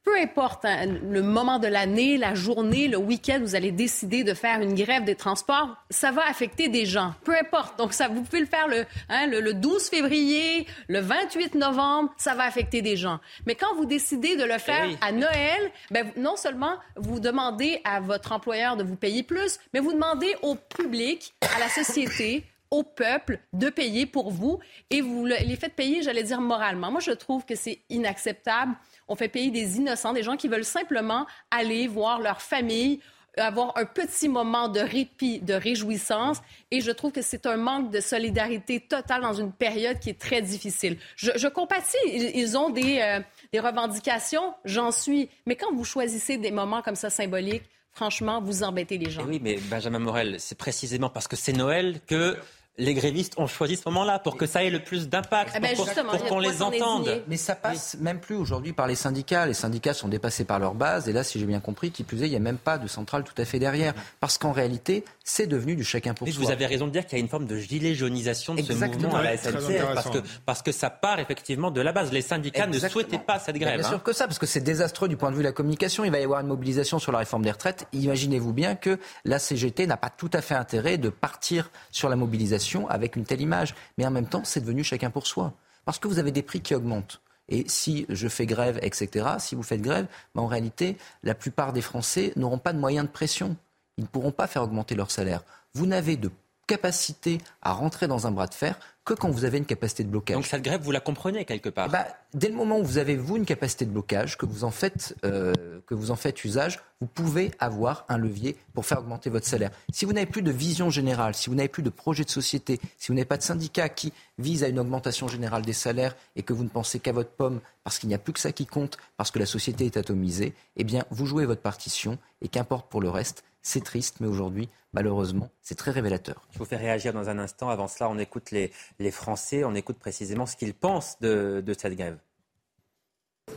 Peu 0.04 0.16
importe 0.20 0.64
hein, 0.64 0.86
le 1.02 1.20
moment 1.20 1.58
de 1.58 1.66
l'année, 1.66 2.16
la 2.16 2.36
journée, 2.36 2.86
le 2.86 2.96
week-end, 2.96 3.40
vous 3.40 3.56
allez 3.56 3.72
décider 3.72 4.22
de 4.22 4.34
faire 4.34 4.60
une 4.60 4.76
grève 4.76 5.02
des 5.02 5.16
transports, 5.16 5.74
ça 5.90 6.12
va 6.12 6.22
affecter 6.30 6.68
des 6.68 6.86
gens. 6.86 7.12
Peu 7.24 7.34
importe. 7.36 7.76
Donc, 7.76 7.92
ça, 7.92 8.06
vous 8.06 8.22
pouvez 8.22 8.38
le 8.38 8.46
faire 8.46 8.68
le, 8.68 8.84
hein, 9.08 9.26
le, 9.26 9.40
le 9.40 9.52
12 9.52 9.88
février, 9.88 10.64
le 10.86 11.00
28 11.00 11.56
novembre, 11.56 12.14
ça 12.16 12.36
va 12.36 12.44
affecter 12.44 12.82
des 12.82 12.96
gens. 12.96 13.18
Mais 13.46 13.56
quand 13.56 13.74
vous 13.74 13.86
décidez 13.86 14.36
de 14.36 14.44
le 14.44 14.58
faire 14.58 14.86
oui. 14.86 14.96
à 15.00 15.10
Noël, 15.10 15.72
ben, 15.90 16.06
non 16.16 16.36
seulement 16.36 16.76
vous 16.94 17.18
demandez 17.18 17.80
à 17.82 17.98
votre 17.98 18.30
employeur 18.30 18.76
de 18.76 18.84
vous 18.84 18.94
payer 18.94 19.24
plus, 19.24 19.58
mais 19.74 19.80
vous 19.80 19.92
demandez 19.92 20.36
au 20.42 20.54
public, 20.54 21.34
à 21.56 21.58
la 21.58 21.68
société, 21.68 22.44
au 22.76 22.82
peuple 22.82 23.40
de 23.52 23.70
payer 23.70 24.04
pour 24.04 24.30
vous 24.30 24.58
et 24.90 25.00
vous 25.00 25.24
les 25.24 25.56
faites 25.56 25.74
payer, 25.74 26.02
j'allais 26.02 26.22
dire, 26.22 26.40
moralement. 26.40 26.90
Moi, 26.90 27.00
je 27.00 27.12
trouve 27.12 27.44
que 27.44 27.54
c'est 27.54 27.80
inacceptable. 27.88 28.74
On 29.08 29.16
fait 29.16 29.28
payer 29.28 29.50
des 29.50 29.78
innocents, 29.78 30.12
des 30.12 30.22
gens 30.22 30.36
qui 30.36 30.48
veulent 30.48 30.64
simplement 30.64 31.26
aller 31.50 31.88
voir 31.88 32.20
leur 32.20 32.42
famille 32.42 33.00
avoir 33.38 33.76
un 33.76 33.84
petit 33.84 34.28
moment 34.28 34.68
de 34.68 34.80
répit, 34.80 35.40
de 35.40 35.54
réjouissance. 35.54 36.38
Et 36.70 36.80
je 36.80 36.90
trouve 36.90 37.12
que 37.12 37.22
c'est 37.22 37.46
un 37.46 37.56
manque 37.56 37.90
de 37.90 38.00
solidarité 38.00 38.80
totale 38.80 39.22
dans 39.22 39.34
une 39.34 39.52
période 39.52 39.98
qui 39.98 40.10
est 40.10 40.18
très 40.18 40.40
difficile. 40.42 40.96
Je, 41.16 41.48
compatis. 41.48 41.96
Ils, 42.06 42.56
ont 42.56 42.70
des, 42.70 42.98
euh, 43.00 43.20
des 43.52 43.60
revendications, 43.60 44.54
j'en 44.64 44.90
suis. 44.90 45.28
Mais 45.46 45.56
quand 45.56 45.72
vous 45.74 45.84
choisissez 45.84 46.38
des 46.38 46.50
moments 46.50 46.80
comme 46.80 46.96
ça 46.96 47.10
symboliques, 47.10 47.64
franchement, 47.90 48.40
vous 48.40 48.62
embêtez 48.62 48.98
les 48.98 49.10
gens. 49.10 49.22
Eh 49.24 49.28
oui, 49.28 49.40
mais 49.42 49.56
Benjamin 49.70 49.98
Morel, 49.98 50.36
c'est 50.38 50.58
précisément 50.58 51.10
parce 51.10 51.28
que 51.28 51.36
c'est 51.36 51.52
Noël 51.52 52.00
que 52.06 52.36
les 52.78 52.94
grévistes 52.94 53.34
ont 53.38 53.46
choisi 53.46 53.76
ce 53.76 53.82
moment-là 53.86 54.18
pour 54.18 54.36
que 54.36 54.46
ça 54.46 54.62
ait 54.62 54.70
le 54.70 54.80
plus 54.80 55.08
d'impact, 55.08 55.52
eh 55.56 55.60
ben, 55.60 55.74
pour, 55.74 56.24
qu'on 56.26 56.38
les 56.38 56.62
entende. 56.62 57.22
Mais 57.26 57.36
ça 57.36 57.54
passe 57.54 57.96
même 58.00 58.20
plus 58.20 58.36
aujourd'hui 58.36 58.72
par 58.72 58.86
les 58.86 58.94
syndicats. 58.94 59.46
Les 59.46 59.54
syndicats 59.54 59.94
sont 59.94 60.08
dépassés 60.08 60.44
par 60.44 60.58
leur 60.58 60.74
base. 60.74 61.08
Et 61.08 61.12
là, 61.12 61.24
si 61.24 61.38
j'ai 61.40 61.46
bien 61.46 61.60
compris, 61.60 61.90
qui 61.90 62.04
plus 62.04 62.22
est, 62.22 62.26
il 62.26 62.30
n'y 62.30 62.36
a 62.36 62.40
même 62.40 62.58
pas 62.58 62.76
de 62.78 62.86
centrale 62.86 63.24
tout 63.24 63.40
à 63.40 63.44
fait 63.44 63.58
derrière. 63.58 63.94
Parce 64.20 64.36
qu'en 64.36 64.52
réalité, 64.52 65.04
c'est 65.24 65.46
devenu 65.46 65.74
du 65.74 65.84
chacun 65.84 66.12
pour 66.12 66.28
soi. 66.28 66.44
Vous 66.44 66.50
avez 66.50 66.66
raison 66.66 66.86
de 66.86 66.92
dire 66.92 67.06
qu'il 67.06 67.18
y 67.18 67.20
a 67.20 67.24
une 67.24 67.30
forme 67.30 67.46
de 67.46 67.56
gilet 67.56 67.94
jaunisation 67.94 68.54
de 68.54 68.62
ce 68.62 68.72
mouvement 68.72 69.16
à 69.16 69.22
la 69.22 69.36
SNCF. 69.36 69.94
Parce 69.94 70.10
que, 70.10 70.18
parce 70.44 70.62
que 70.62 70.72
ça 70.72 70.90
part 70.90 71.18
effectivement 71.18 71.70
de 71.70 71.80
la 71.80 71.92
base. 71.92 72.12
Les 72.12 72.22
syndicats 72.22 72.66
ne 72.66 72.78
souhaitaient 72.78 73.18
pas 73.18 73.38
cette 73.38 73.56
grève. 73.56 73.80
Bien 73.80 73.88
sûr 73.88 73.96
hein. 73.96 74.02
que 74.04 74.12
ça, 74.12 74.26
parce 74.26 74.38
que 74.38 74.46
c'est 74.46 74.60
désastreux 74.60 75.08
du 75.08 75.16
point 75.16 75.30
de 75.30 75.36
vue 75.36 75.42
de 75.42 75.48
la 75.48 75.52
communication. 75.52 76.04
Il 76.04 76.10
va 76.10 76.20
y 76.20 76.24
avoir 76.24 76.40
une 76.40 76.48
mobilisation 76.48 76.98
sur 76.98 77.12
la 77.12 77.18
réforme 77.18 77.42
des 77.42 77.50
retraites. 77.50 77.86
Imaginez-vous 77.94 78.52
bien 78.52 78.74
que 78.74 78.98
la 79.24 79.38
CGT 79.38 79.86
n'a 79.86 79.96
pas 79.96 80.10
tout 80.10 80.30
à 80.34 80.42
fait 80.42 80.54
intérêt 80.54 80.98
de 80.98 81.08
partir 81.08 81.70
sur 81.90 82.08
la 82.08 82.16
mobilisation 82.16 82.65
avec 82.88 83.16
une 83.16 83.24
telle 83.24 83.40
image. 83.40 83.74
Mais 83.98 84.06
en 84.06 84.10
même 84.10 84.28
temps, 84.28 84.44
c'est 84.44 84.60
devenu 84.60 84.84
chacun 84.84 85.10
pour 85.10 85.26
soi. 85.26 85.52
Parce 85.84 85.98
que 85.98 86.08
vous 86.08 86.18
avez 86.18 86.32
des 86.32 86.42
prix 86.42 86.60
qui 86.60 86.74
augmentent. 86.74 87.20
Et 87.48 87.64
si 87.68 88.06
je 88.08 88.28
fais 88.28 88.46
grève, 88.46 88.78
etc., 88.82 89.26
si 89.38 89.54
vous 89.54 89.62
faites 89.62 89.80
grève, 89.80 90.06
ben 90.34 90.42
en 90.42 90.46
réalité, 90.46 90.96
la 91.22 91.34
plupart 91.34 91.72
des 91.72 91.80
Français 91.80 92.32
n'auront 92.36 92.58
pas 92.58 92.72
de 92.72 92.78
moyens 92.78 93.06
de 93.06 93.12
pression. 93.12 93.56
Ils 93.96 94.02
ne 94.04 94.08
pourront 94.08 94.32
pas 94.32 94.46
faire 94.46 94.62
augmenter 94.62 94.94
leur 94.94 95.10
salaire. 95.10 95.44
Vous 95.74 95.86
n'avez 95.86 96.16
de 96.16 96.30
capacité 96.66 97.38
à 97.62 97.72
rentrer 97.72 98.08
dans 98.08 98.26
un 98.26 98.30
bras 98.30 98.46
de 98.46 98.54
fer 98.54 98.78
que 99.06 99.14
quand 99.14 99.30
vous 99.30 99.44
avez 99.44 99.58
une 99.58 99.64
capacité 99.64 100.02
de 100.02 100.08
blocage. 100.08 100.34
Donc 100.34 100.46
cette 100.46 100.62
grève, 100.62 100.82
vous 100.82 100.90
la 100.90 100.98
comprenez 100.98 101.44
quelque 101.44 101.68
part 101.68 101.88
bah, 101.88 102.06
Dès 102.34 102.48
le 102.48 102.54
moment 102.54 102.80
où 102.80 102.84
vous 102.84 102.98
avez, 102.98 103.16
vous, 103.16 103.36
une 103.36 103.44
capacité 103.44 103.86
de 103.86 103.92
blocage, 103.92 104.36
que 104.36 104.46
vous, 104.46 104.64
en 104.64 104.72
faites, 104.72 105.14
euh, 105.24 105.54
que 105.86 105.94
vous 105.94 106.10
en 106.10 106.16
faites 106.16 106.44
usage, 106.44 106.80
vous 107.00 107.06
pouvez 107.06 107.52
avoir 107.60 108.04
un 108.08 108.18
levier 108.18 108.56
pour 108.74 108.84
faire 108.84 108.98
augmenter 108.98 109.30
votre 109.30 109.46
salaire. 109.46 109.70
Si 109.92 110.04
vous 110.04 110.12
n'avez 110.12 110.26
plus 110.26 110.42
de 110.42 110.50
vision 110.50 110.90
générale, 110.90 111.36
si 111.36 111.48
vous 111.48 111.54
n'avez 111.54 111.68
plus 111.68 111.84
de 111.84 111.90
projet 111.90 112.24
de 112.24 112.30
société, 112.30 112.80
si 112.98 113.08
vous 113.08 113.14
n'avez 113.14 113.26
pas 113.26 113.36
de 113.36 113.44
syndicat 113.44 113.88
qui 113.88 114.12
vise 114.38 114.64
à 114.64 114.68
une 114.68 114.80
augmentation 114.80 115.28
générale 115.28 115.62
des 115.62 115.72
salaires 115.72 116.16
et 116.34 116.42
que 116.42 116.52
vous 116.52 116.64
ne 116.64 116.68
pensez 116.68 116.98
qu'à 116.98 117.12
votre 117.12 117.30
pomme 117.30 117.60
parce 117.84 118.00
qu'il 118.00 118.08
n'y 118.08 118.14
a 118.16 118.18
plus 118.18 118.32
que 118.32 118.40
ça 118.40 118.50
qui 118.50 118.66
compte, 118.66 118.98
parce 119.16 119.30
que 119.30 119.38
la 119.38 119.46
société 119.46 119.86
est 119.86 119.96
atomisée, 119.96 120.52
eh 120.76 120.82
bien, 120.82 121.04
vous 121.10 121.26
jouez 121.26 121.46
votre 121.46 121.62
partition 121.62 122.18
et 122.42 122.48
qu'importe 122.48 122.90
pour 122.90 123.00
le 123.00 123.08
reste, 123.08 123.44
c'est 123.62 123.84
triste, 123.84 124.16
mais 124.20 124.26
aujourd'hui, 124.26 124.68
malheureusement, 124.96 125.50
c'est 125.62 125.74
très 125.74 125.90
révélateur. 125.90 126.36
Je 126.52 126.58
vous 126.58 126.64
fais 126.64 126.76
réagir 126.76 127.12
dans 127.12 127.28
un 127.28 127.38
instant. 127.38 127.68
Avant 127.68 127.86
cela, 127.86 128.08
on 128.08 128.18
écoute 128.18 128.50
les, 128.50 128.72
les 128.98 129.10
Français, 129.10 129.62
on 129.62 129.74
écoute 129.74 129.98
précisément 129.98 130.46
ce 130.46 130.56
qu'ils 130.56 130.72
pensent 130.72 131.18
de, 131.20 131.62
de 131.64 131.74
cette 131.74 131.94
grève. 131.94 132.16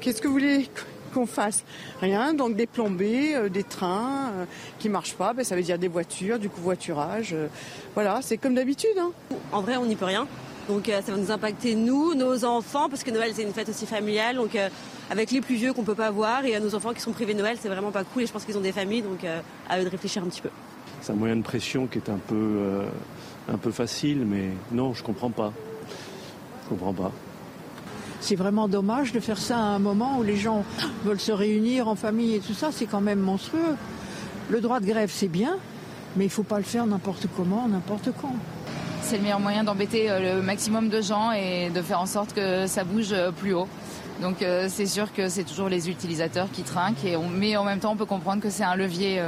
Qu'est-ce 0.02 0.22
que 0.22 0.28
vous 0.28 0.34
voulez 0.34 0.70
qu'on 1.14 1.26
fasse? 1.26 1.64
Rien, 2.02 2.34
donc 2.34 2.58
des 2.58 2.68
plombées, 2.68 3.36
euh, 3.36 3.48
des 3.48 3.64
trains 3.64 4.32
euh, 4.34 4.46
qui 4.80 4.90
ne 4.90 4.94
marchent 4.94 5.16
pas, 5.16 5.34
ben, 5.34 5.46
ça 5.46 5.56
veut 5.56 5.64
dire 5.64 5.80
des 5.80 5.88
voitures, 5.88 6.40
du 6.40 6.50
covoiturage. 6.50 7.34
Euh, 7.34 7.48
voilà, 7.96 8.20
c'est 8.22 8.38
comme 8.38 8.54
d'habitude. 8.54 8.98
Hein. 9.00 9.12
En 9.54 9.62
vrai, 9.62 9.78
on 9.78 9.86
n'y 9.86 9.96
peut 9.96 10.06
rien. 10.06 10.28
Donc 10.68 10.86
ça 10.86 11.12
va 11.12 11.18
nous 11.18 11.32
impacter 11.32 11.74
nous, 11.74 12.14
nos 12.14 12.46
enfants, 12.46 12.90
parce 12.90 13.04
que 13.04 13.10
Noël 13.10 13.32
c'est 13.34 13.42
une 13.42 13.54
fête 13.54 13.70
aussi 13.70 13.88
familiale. 13.88 14.36
Donc 14.36 14.56
avec 15.10 15.32
les 15.32 15.42
plus 15.42 15.56
vieux 15.56 15.74
qu'on 15.74 15.84
peut 15.84 15.96
pas 15.96 16.12
voir 16.12 16.46
et 16.46 16.60
nos 16.60 16.76
enfants 16.76 16.94
qui 16.94 17.02
sont 17.02 17.12
privés 17.12 17.34
de 17.34 17.40
Noël, 17.40 17.58
c'est 17.60 17.70
vraiment 17.70 17.90
pas 17.90 18.04
cool. 18.04 18.22
Et 18.22 18.28
je 18.28 18.32
pense 18.32 18.46
qu'ils 18.46 18.56
ont 18.56 18.62
des 18.62 18.72
familles, 18.72 19.02
donc 19.02 19.26
à 19.68 19.80
eux 19.80 19.84
de 19.84 19.90
réfléchir 19.90 20.22
un 20.22 20.28
petit 20.28 20.42
peu. 20.42 20.52
C'est 21.02 21.12
un 21.12 21.16
moyen 21.16 21.36
de 21.36 21.42
pression 21.42 21.88
qui 21.88 21.98
est 21.98 22.10
un 22.10 22.20
peu, 22.28 22.84
un 23.52 23.58
peu 23.58 23.72
facile, 23.72 24.26
mais 24.26 24.50
non, 24.72 24.94
je 24.94 25.04
comprends 25.04 25.30
pas. 25.30 25.54
Je 26.64 26.70
comprends 26.70 26.94
pas. 26.94 27.12
C'est 28.22 28.36
vraiment 28.36 28.68
dommage 28.68 29.14
de 29.14 29.20
faire 29.20 29.38
ça 29.38 29.58
à 29.58 29.62
un 29.62 29.80
moment 29.80 30.18
où 30.20 30.24
les 30.24 30.36
gens 30.36 30.64
veulent 31.06 31.20
se 31.20 31.32
réunir 31.32 31.88
en 31.88 31.96
famille 31.96 32.36
et 32.36 32.40
tout 32.40 32.54
ça. 32.54 32.70
C'est 32.72 32.86
quand 32.86 33.02
même 33.02 33.20
monstrueux. 33.20 33.76
Le 34.50 34.62
droit 34.62 34.80
de 34.80 34.86
grève, 34.86 35.10
c'est 35.14 35.30
bien, 35.30 35.58
mais 36.16 36.26
il 36.26 36.28
ne 36.28 36.34
faut 36.34 36.44
pas 36.44 36.58
le 36.58 36.64
faire 36.64 36.86
n'importe 36.86 37.28
comment, 37.36 37.68
n'importe 37.68 38.10
quand 38.22 38.36
c'est 39.02 39.18
le 39.18 39.24
meilleur 39.24 39.40
moyen 39.40 39.64
d'embêter 39.64 40.12
euh, 40.12 40.36
le 40.36 40.42
maximum 40.44 40.90
de 40.90 41.02
gens 41.02 41.32
et 41.32 41.72
de 41.74 41.82
faire 41.82 42.00
en 42.00 42.06
sorte 42.06 42.34
que 42.34 42.68
ça 42.68 42.84
bouge 42.84 43.12
euh, 43.12 43.32
plus 43.32 43.56
haut. 43.56 43.68
Donc 44.22 44.44
euh, 44.44 44.68
c'est 44.70 44.86
sûr 44.86 45.12
que 45.14 45.30
c'est 45.30 45.44
toujours 45.44 45.68
les 45.68 45.90
utilisateurs 45.90 46.48
qui 46.52 46.62
trinquent, 46.62 47.06
et 47.06 47.18
mais 47.18 47.58
en 47.58 47.64
même 47.64 47.80
temps 47.80 47.94
on 47.94 47.96
peut 47.96 48.06
comprendre 48.06 48.44
que 48.44 48.52
c'est 48.52 48.64
un 48.64 48.76
levier, 48.76 49.20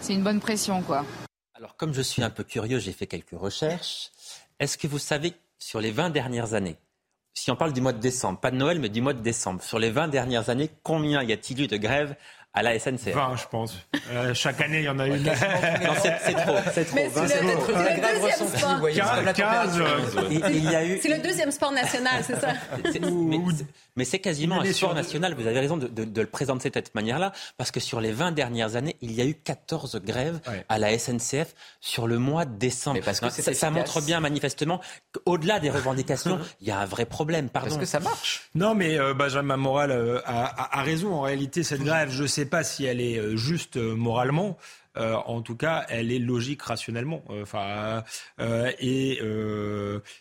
c'est 0.00 0.14
une 0.14 0.22
bonne 0.22 0.40
pression 0.40 0.82
quoi. 0.82 1.04
Alors 1.54 1.76
comme 1.76 1.92
je 1.92 2.02
suis 2.02 2.22
un 2.22 2.30
peu 2.30 2.44
curieux, 2.44 2.78
j'ai 2.78 2.92
fait 2.92 3.06
quelques 3.06 3.38
recherches. 3.38 4.10
Est-ce 4.60 4.78
que 4.78 4.86
vous 4.86 4.98
savez 4.98 5.34
sur 5.58 5.80
les 5.80 5.90
20 5.90 6.10
dernières 6.10 6.54
années, 6.54 6.76
si 7.34 7.50
on 7.50 7.56
parle 7.56 7.72
du 7.72 7.80
mois 7.80 7.92
de 7.92 8.00
décembre, 8.00 8.40
pas 8.40 8.50
de 8.50 8.56
Noël 8.56 8.78
mais 8.80 8.88
du 8.88 9.00
mois 9.00 9.12
de 9.12 9.20
décembre, 9.20 9.62
sur 9.62 9.78
les 9.78 9.90
20 9.90 10.08
dernières 10.08 10.50
années, 10.50 10.70
combien 10.82 11.22
y 11.22 11.32
a-t-il 11.32 11.60
eu 11.62 11.66
de 11.66 11.76
grèves 11.76 12.16
à 12.54 12.62
la 12.62 12.78
SNCF 12.78 13.14
20, 13.14 13.36
je 13.36 13.46
pense. 13.48 13.76
Euh, 14.10 14.34
chaque 14.34 14.60
année, 14.60 14.78
il 14.78 14.84
y 14.84 14.88
en 14.88 14.98
a 14.98 15.06
une. 15.06 15.22
non, 15.22 15.32
c'est 16.00 16.32
trop. 16.34 16.56
C'est 16.72 16.84
trop. 16.86 16.96
C'est 17.26 17.42
le, 17.42 17.58
deuxième 18.14 18.48
sport. 18.48 19.34
15, 19.34 19.80
il 20.30 20.64
y 20.64 20.74
a 20.74 20.84
eu... 20.84 20.98
C'est 21.00 21.14
le 21.14 21.22
deuxième 21.22 21.50
sport 21.50 21.72
national, 21.72 22.24
c'est 22.24 22.40
ça 22.40 22.54
Mais, 23.98 24.04
c'est 24.04 24.18
quasiment 24.18 24.60
un 24.60 24.72
sport 24.72 24.94
national. 24.94 25.34
Vous 25.34 25.46
avez 25.46 25.60
raison 25.60 25.76
de, 25.76 25.86
de, 25.86 26.20
le 26.20 26.26
présenter 26.26 26.70
de 26.70 26.74
cette 26.74 26.94
manière-là, 26.94 27.32
parce 27.58 27.70
que 27.70 27.80
sur 27.80 28.00
les 28.00 28.12
20 28.12 28.32
dernières 28.32 28.76
années, 28.76 28.96
il 29.02 29.12
y 29.12 29.20
a 29.20 29.26
eu 29.26 29.34
14 29.34 30.00
grèves 30.02 30.40
à 30.68 30.78
la 30.78 30.98
SNCF 30.98 31.54
sur 31.80 32.06
le 32.06 32.18
mois 32.18 32.46
de 32.46 32.56
décembre. 32.56 33.00
Parce 33.04 33.20
que 33.20 33.28
ça, 33.28 33.52
ça, 33.52 33.70
montre 33.70 34.00
bien 34.00 34.20
manifestement 34.20 34.80
qu'au-delà 35.12 35.60
des 35.60 35.70
revendications, 35.70 36.38
il 36.60 36.68
y 36.68 36.70
a 36.70 36.78
un 36.78 36.86
vrai 36.86 37.04
problème. 37.04 37.50
Pardon. 37.50 37.68
Parce 37.68 37.78
que 37.78 37.86
ça 37.86 38.00
marche. 38.00 38.48
Non, 38.54 38.74
mais 38.74 38.98
euh, 38.98 39.12
Benjamin 39.12 39.56
Moral 39.56 39.90
euh, 39.90 40.20
a, 40.24 40.44
a, 40.44 40.80
a, 40.80 40.82
raison. 40.82 41.12
En 41.14 41.20
réalité, 41.22 41.62
cette 41.62 41.82
grève, 41.82 42.10
je 42.10 42.24
sais 42.24 42.38
sais 42.38 42.46
pas 42.46 42.62
si 42.62 42.84
elle 42.84 43.00
est 43.00 43.18
euh, 43.18 43.36
juste 43.36 43.76
euh, 43.76 43.96
moralement. 43.96 44.56
Euh, 44.98 45.14
en 45.14 45.42
tout 45.42 45.56
cas, 45.56 45.86
elle 45.88 46.12
est 46.12 46.18
logique 46.18 46.62
rationnellement. 46.62 47.22
Enfin, 47.28 48.02
et 48.80 49.20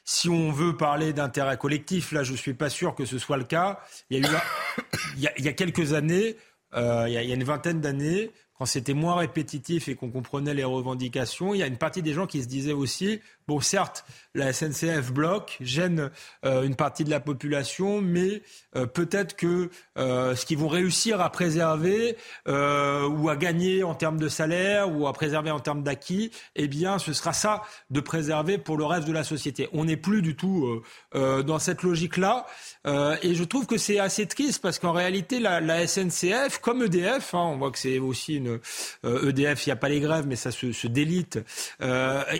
si 0.05 0.29
on 0.29 0.51
veut 0.51 0.77
parler 0.77 1.13
d'intérêt 1.13 1.57
collectif, 1.57 2.11
là, 2.11 2.23
je 2.23 2.33
suis 2.33 2.53
pas 2.53 2.69
sûr 2.69 2.95
que 2.95 3.05
ce 3.05 3.17
soit 3.17 3.37
le 3.37 3.43
cas. 3.43 3.79
Il 4.09 4.19
y 4.19 5.27
a 5.27 5.49
eu, 5.49 5.55
quelques 5.55 5.93
années, 5.93 6.35
il, 6.75 6.79
y 6.79 7.17
a, 7.17 7.23
il 7.23 7.29
y 7.29 7.31
a 7.31 7.35
une 7.35 7.43
vingtaine 7.43 7.81
d'années, 7.81 8.31
quand 8.57 8.65
c'était 8.65 8.93
moins 8.93 9.15
répétitif 9.15 9.87
et 9.87 9.95
qu'on 9.95 10.09
comprenait 10.09 10.53
les 10.53 10.63
revendications, 10.63 11.53
il 11.53 11.59
y 11.59 11.63
a 11.63 11.67
une 11.67 11.77
partie 11.77 12.01
des 12.01 12.13
gens 12.13 12.25
qui 12.25 12.41
se 12.41 12.47
disaient 12.47 12.73
aussi, 12.73 13.21
bon, 13.47 13.61
certes, 13.61 14.05
la 14.35 14.53
SNCF 14.53 15.11
bloque, 15.11 15.57
gêne 15.61 16.11
euh, 16.45 16.63
une 16.63 16.75
partie 16.75 17.03
de 17.03 17.09
la 17.09 17.19
population, 17.19 18.01
mais 18.01 18.43
euh, 18.75 18.85
peut-être 18.85 19.35
que 19.35 19.69
euh, 19.97 20.35
ce 20.35 20.45
qu'ils 20.45 20.57
vont 20.57 20.67
réussir 20.67 21.21
à 21.21 21.31
préserver 21.31 22.17
ou 22.47 23.29
à 23.29 23.35
gagner 23.35 23.83
en 23.83 23.95
termes 23.95 24.19
de 24.19 24.27
salaire 24.27 24.91
ou 24.93 25.07
à 25.07 25.13
préserver 25.13 25.51
en 25.51 25.59
termes 25.59 25.83
d'acquis, 25.83 26.31
eh 26.55 26.67
bien, 26.67 26.99
ce 26.99 27.13
sera 27.13 27.33
ça 27.33 27.63
de 27.89 27.99
préserver 27.99 28.57
pour 28.57 28.77
le 28.77 28.85
reste 28.85 29.07
de 29.07 29.13
la 29.13 29.23
société. 29.23 29.69
On 29.73 29.85
n'est 29.85 29.97
plus 29.97 30.21
du 30.21 30.35
tout 30.35 30.81
dans 31.13 31.59
cette 31.59 31.83
logique-là, 31.83 32.45
et 32.85 33.35
je 33.35 33.43
trouve 33.43 33.65
que 33.65 33.77
c'est 33.77 33.99
assez 33.99 34.25
triste 34.25 34.61
parce 34.61 34.79
qu'en 34.79 34.91
réalité, 34.91 35.39
la, 35.39 35.87
SNCF, 35.87 36.59
comme 36.61 36.83
EDF, 36.83 37.33
hein, 37.33 37.39
on 37.39 37.57
voit 37.57 37.71
que 37.71 37.79
c'est 37.79 37.99
aussi 37.99 38.35
une 38.35 38.59
EDF, 39.03 39.65
il 39.65 39.69
n'y 39.69 39.73
a 39.73 39.77
pas 39.77 39.89
les 39.89 39.99
grèves, 39.99 40.27
mais 40.27 40.35
ça 40.35 40.51
se, 40.51 40.71
se 40.71 40.87
délite, 40.87 41.39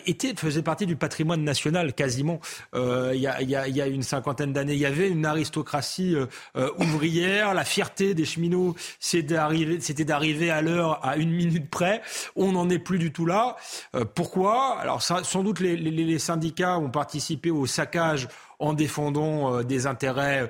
était 0.05 0.35
faisait 0.35 0.61
partie 0.61 0.85
du 0.85 0.96
patrimoine 0.97 1.43
national 1.43 1.93
quasiment. 1.93 2.39
Euh, 2.75 3.11
il 3.15 3.21
y, 3.21 3.55
a, 3.55 3.87
une 3.87 4.03
cinquantaine 4.03 4.53
d'années, 4.53 4.73
il 4.73 4.79
y 4.79 4.85
avait 4.85 5.09
une 5.09 5.25
aristocratie 5.25 6.15
euh, 6.15 6.25
euh, 6.55 6.69
ouvrière. 6.79 7.53
La 7.53 7.63
fierté 7.63 8.13
des 8.13 8.25
cheminots, 8.25 8.75
c'était 8.99 10.05
d'arriver 10.05 10.49
à 10.49 10.61
l'heure 10.61 11.05
à 11.05 11.17
une 11.17 11.31
minute 11.31 11.69
près. 11.69 12.01
On 12.35 12.51
n'en 12.51 12.69
est 12.69 12.79
plus 12.79 12.99
du 12.99 13.11
tout 13.11 13.25
là. 13.25 13.55
pourquoi? 14.15 14.79
Alors 14.79 15.01
sans 15.01 15.43
doute 15.43 15.59
les, 15.59 16.19
syndicats 16.19 16.77
ont 16.77 16.89
participé 16.89 17.51
au 17.51 17.65
saccage 17.65 18.27
en 18.59 18.73
défendant 18.73 19.63
des 19.63 19.85
intérêts 19.87 20.49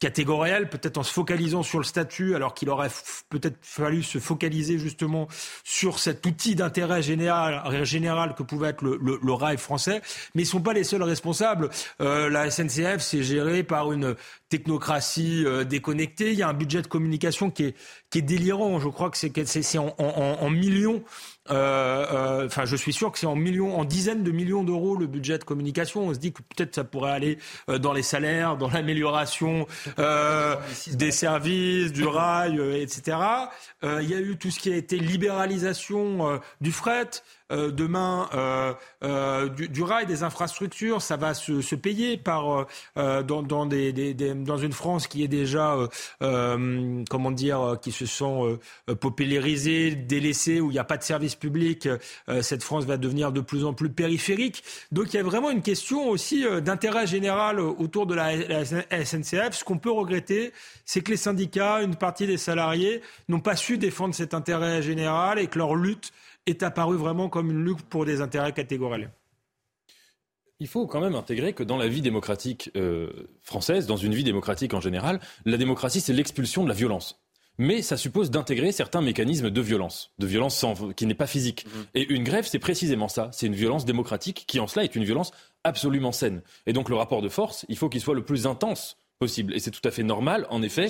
catégorielle, 0.00 0.68
peut-être 0.68 0.96
en 0.96 1.02
se 1.02 1.12
focalisant 1.12 1.62
sur 1.62 1.78
le 1.78 1.84
statut, 1.84 2.34
alors 2.34 2.54
qu'il 2.54 2.70
aurait 2.70 2.90
peut-être 3.28 3.58
fallu 3.60 4.02
se 4.02 4.18
focaliser 4.18 4.78
justement 4.78 5.28
sur 5.62 5.98
cet 5.98 6.24
outil 6.26 6.54
d'intérêt 6.54 7.02
général, 7.02 7.84
général 7.84 8.34
que 8.34 8.42
pouvait 8.42 8.70
être 8.70 8.82
le, 8.82 8.98
le, 8.98 9.32
rail 9.32 9.58
français. 9.58 10.00
Mais 10.34 10.42
ils 10.42 10.46
sont 10.46 10.62
pas 10.62 10.72
les 10.72 10.84
seuls 10.84 11.02
responsables. 11.02 11.68
Euh, 12.00 12.30
la 12.30 12.50
SNCF, 12.50 12.98
c'est 13.00 13.22
géré 13.22 13.62
par 13.62 13.92
une 13.92 14.16
technocratie 14.48 15.44
euh, 15.44 15.64
déconnectée. 15.64 16.32
Il 16.32 16.38
y 16.38 16.42
a 16.42 16.48
un 16.48 16.54
budget 16.54 16.80
de 16.80 16.86
communication 16.86 17.50
qui 17.50 17.64
est, 17.64 17.76
qui 18.08 18.18
est 18.18 18.22
délirant. 18.22 18.80
Je 18.80 18.88
crois 18.88 19.10
que 19.10 19.18
c'est 19.18 19.78
en, 19.78 19.94
en, 19.98 20.38
en 20.40 20.50
millions 20.50 21.02
enfin, 21.50 22.64
je 22.64 22.76
suis 22.76 22.92
sûr 22.92 23.10
que 23.12 23.18
c'est 23.18 23.26
en 23.26 23.36
millions, 23.36 23.78
en 23.78 23.84
dizaines 23.84 24.22
de 24.22 24.30
millions 24.30 24.64
d'euros 24.64 24.96
le 24.96 25.06
budget 25.06 25.38
de 25.38 25.44
communication. 25.44 26.02
On 26.02 26.14
se 26.14 26.18
dit 26.18 26.32
que 26.32 26.42
peut-être 26.42 26.74
ça 26.74 26.84
pourrait 26.84 27.12
aller 27.12 27.38
euh, 27.68 27.78
dans 27.78 27.92
les 27.92 28.02
salaires, 28.02 28.56
dans 28.56 28.70
l'amélioration 28.70 29.66
des 30.92 31.10
services, 31.10 31.92
du 31.92 32.06
rail, 32.06 32.60
etc. 32.80 33.18
Il 33.82 34.08
y 34.08 34.14
a 34.14 34.20
eu 34.20 34.36
tout 34.36 34.50
ce 34.50 34.58
qui 34.58 34.72
a 34.72 34.76
été 34.76 34.98
libéralisation 34.98 36.40
du 36.60 36.72
fret. 36.72 37.10
Euh, 37.50 37.70
demain 37.70 38.28
euh, 38.34 38.72
euh, 39.02 39.48
du, 39.48 39.82
rail, 39.82 40.06
des 40.06 40.22
infrastructures, 40.22 41.02
ça 41.02 41.16
va 41.16 41.34
se, 41.34 41.60
se 41.62 41.74
payer 41.74 42.16
par 42.16 42.66
dans, 42.96 43.42
dans, 43.42 43.66
des, 43.66 43.92
des, 43.92 44.14
dans 44.34 44.56
une 44.56 44.72
France 44.72 45.06
qui 45.06 45.24
est 45.24 45.28
déjà 45.28 45.76
comment 46.20 47.30
dire, 47.30 47.78
qui 47.82 47.92
se 47.92 48.06
sent 48.06 48.58
popularisée, 49.00 49.94
délaissée, 49.94 50.60
où 50.60 50.70
il 50.70 50.74
n'y 50.74 50.78
a 50.78 50.84
pas 50.84 50.96
de 50.96 51.02
service 51.02 51.34
public. 51.34 51.88
cette 52.42 52.62
France 52.62 52.84
va 52.84 52.96
devenir 52.96 53.32
de 53.32 53.40
plus 53.40 53.64
en 53.64 53.72
plus 53.72 53.90
périphérique. 53.90 54.62
Donc 54.92 55.12
il 55.12 55.16
y 55.16 55.20
a 55.20 55.22
vraiment 55.22 55.50
une 55.50 55.62
question 55.62 56.08
aussi 56.08 56.44
d'intérêt 56.62 57.06
général 57.06 57.60
autour 57.60 58.06
de 58.06 58.14
la 58.14 58.34
SNCF. 59.04 59.52
Ce 59.52 59.64
qu'on 59.64 59.78
peut 59.78 59.90
regretter, 59.90 60.52
c'est 60.84 61.00
que 61.00 61.10
les 61.10 61.16
syndicats, 61.16 61.82
une 61.82 61.96
partie 61.96 62.26
des 62.26 62.38
salariés, 62.38 63.02
n'ont 63.28 63.40
pas 63.40 63.56
su 63.56 63.78
défendre 63.78 64.14
cet 64.14 64.34
intérêt 64.34 64.82
général 64.82 65.38
et 65.38 65.46
que 65.46 65.58
leur 65.58 65.74
lutte 65.74 66.12
est 66.46 66.62
apparu 66.62 66.96
vraiment 66.96 67.28
comme 67.28 67.50
une 67.50 67.64
lutte 67.64 67.82
pour 67.82 68.04
des 68.04 68.20
intérêts 68.20 68.52
catégoriels. 68.52 69.10
Il 70.58 70.68
faut 70.68 70.86
quand 70.86 71.00
même 71.00 71.14
intégrer 71.14 71.54
que 71.54 71.62
dans 71.62 71.78
la 71.78 71.88
vie 71.88 72.02
démocratique 72.02 72.70
euh, 72.76 73.10
française, 73.40 73.86
dans 73.86 73.96
une 73.96 74.14
vie 74.14 74.24
démocratique 74.24 74.74
en 74.74 74.80
général, 74.80 75.18
la 75.46 75.56
démocratie, 75.56 76.02
c'est 76.02 76.12
l'expulsion 76.12 76.64
de 76.64 76.68
la 76.68 76.74
violence. 76.74 77.22
Mais 77.56 77.82
ça 77.82 77.96
suppose 77.96 78.30
d'intégrer 78.30 78.72
certains 78.72 79.02
mécanismes 79.02 79.50
de 79.50 79.60
violence, 79.60 80.12
de 80.18 80.26
violence 80.26 80.56
sans, 80.56 80.92
qui 80.92 81.06
n'est 81.06 81.14
pas 81.14 81.26
physique. 81.26 81.66
Mmh. 81.66 81.80
Et 81.94 82.12
une 82.12 82.24
grève, 82.24 82.46
c'est 82.46 82.58
précisément 82.58 83.08
ça. 83.08 83.30
C'est 83.32 83.46
une 83.46 83.54
violence 83.54 83.84
démocratique 83.84 84.44
qui, 84.46 84.60
en 84.60 84.66
cela, 84.66 84.84
est 84.84 84.96
une 84.96 85.04
violence 85.04 85.32
absolument 85.64 86.12
saine. 86.12 86.42
Et 86.66 86.72
donc 86.72 86.88
le 86.88 86.96
rapport 86.96 87.22
de 87.22 87.28
force, 87.28 87.66
il 87.68 87.76
faut 87.76 87.88
qu'il 87.88 88.00
soit 88.00 88.14
le 88.14 88.24
plus 88.24 88.46
intense 88.46 88.96
possible. 89.20 89.54
Et 89.54 89.60
c'est 89.60 89.70
tout 89.70 89.86
à 89.86 89.90
fait 89.90 90.02
normal, 90.02 90.46
en 90.48 90.62
effet, 90.62 90.88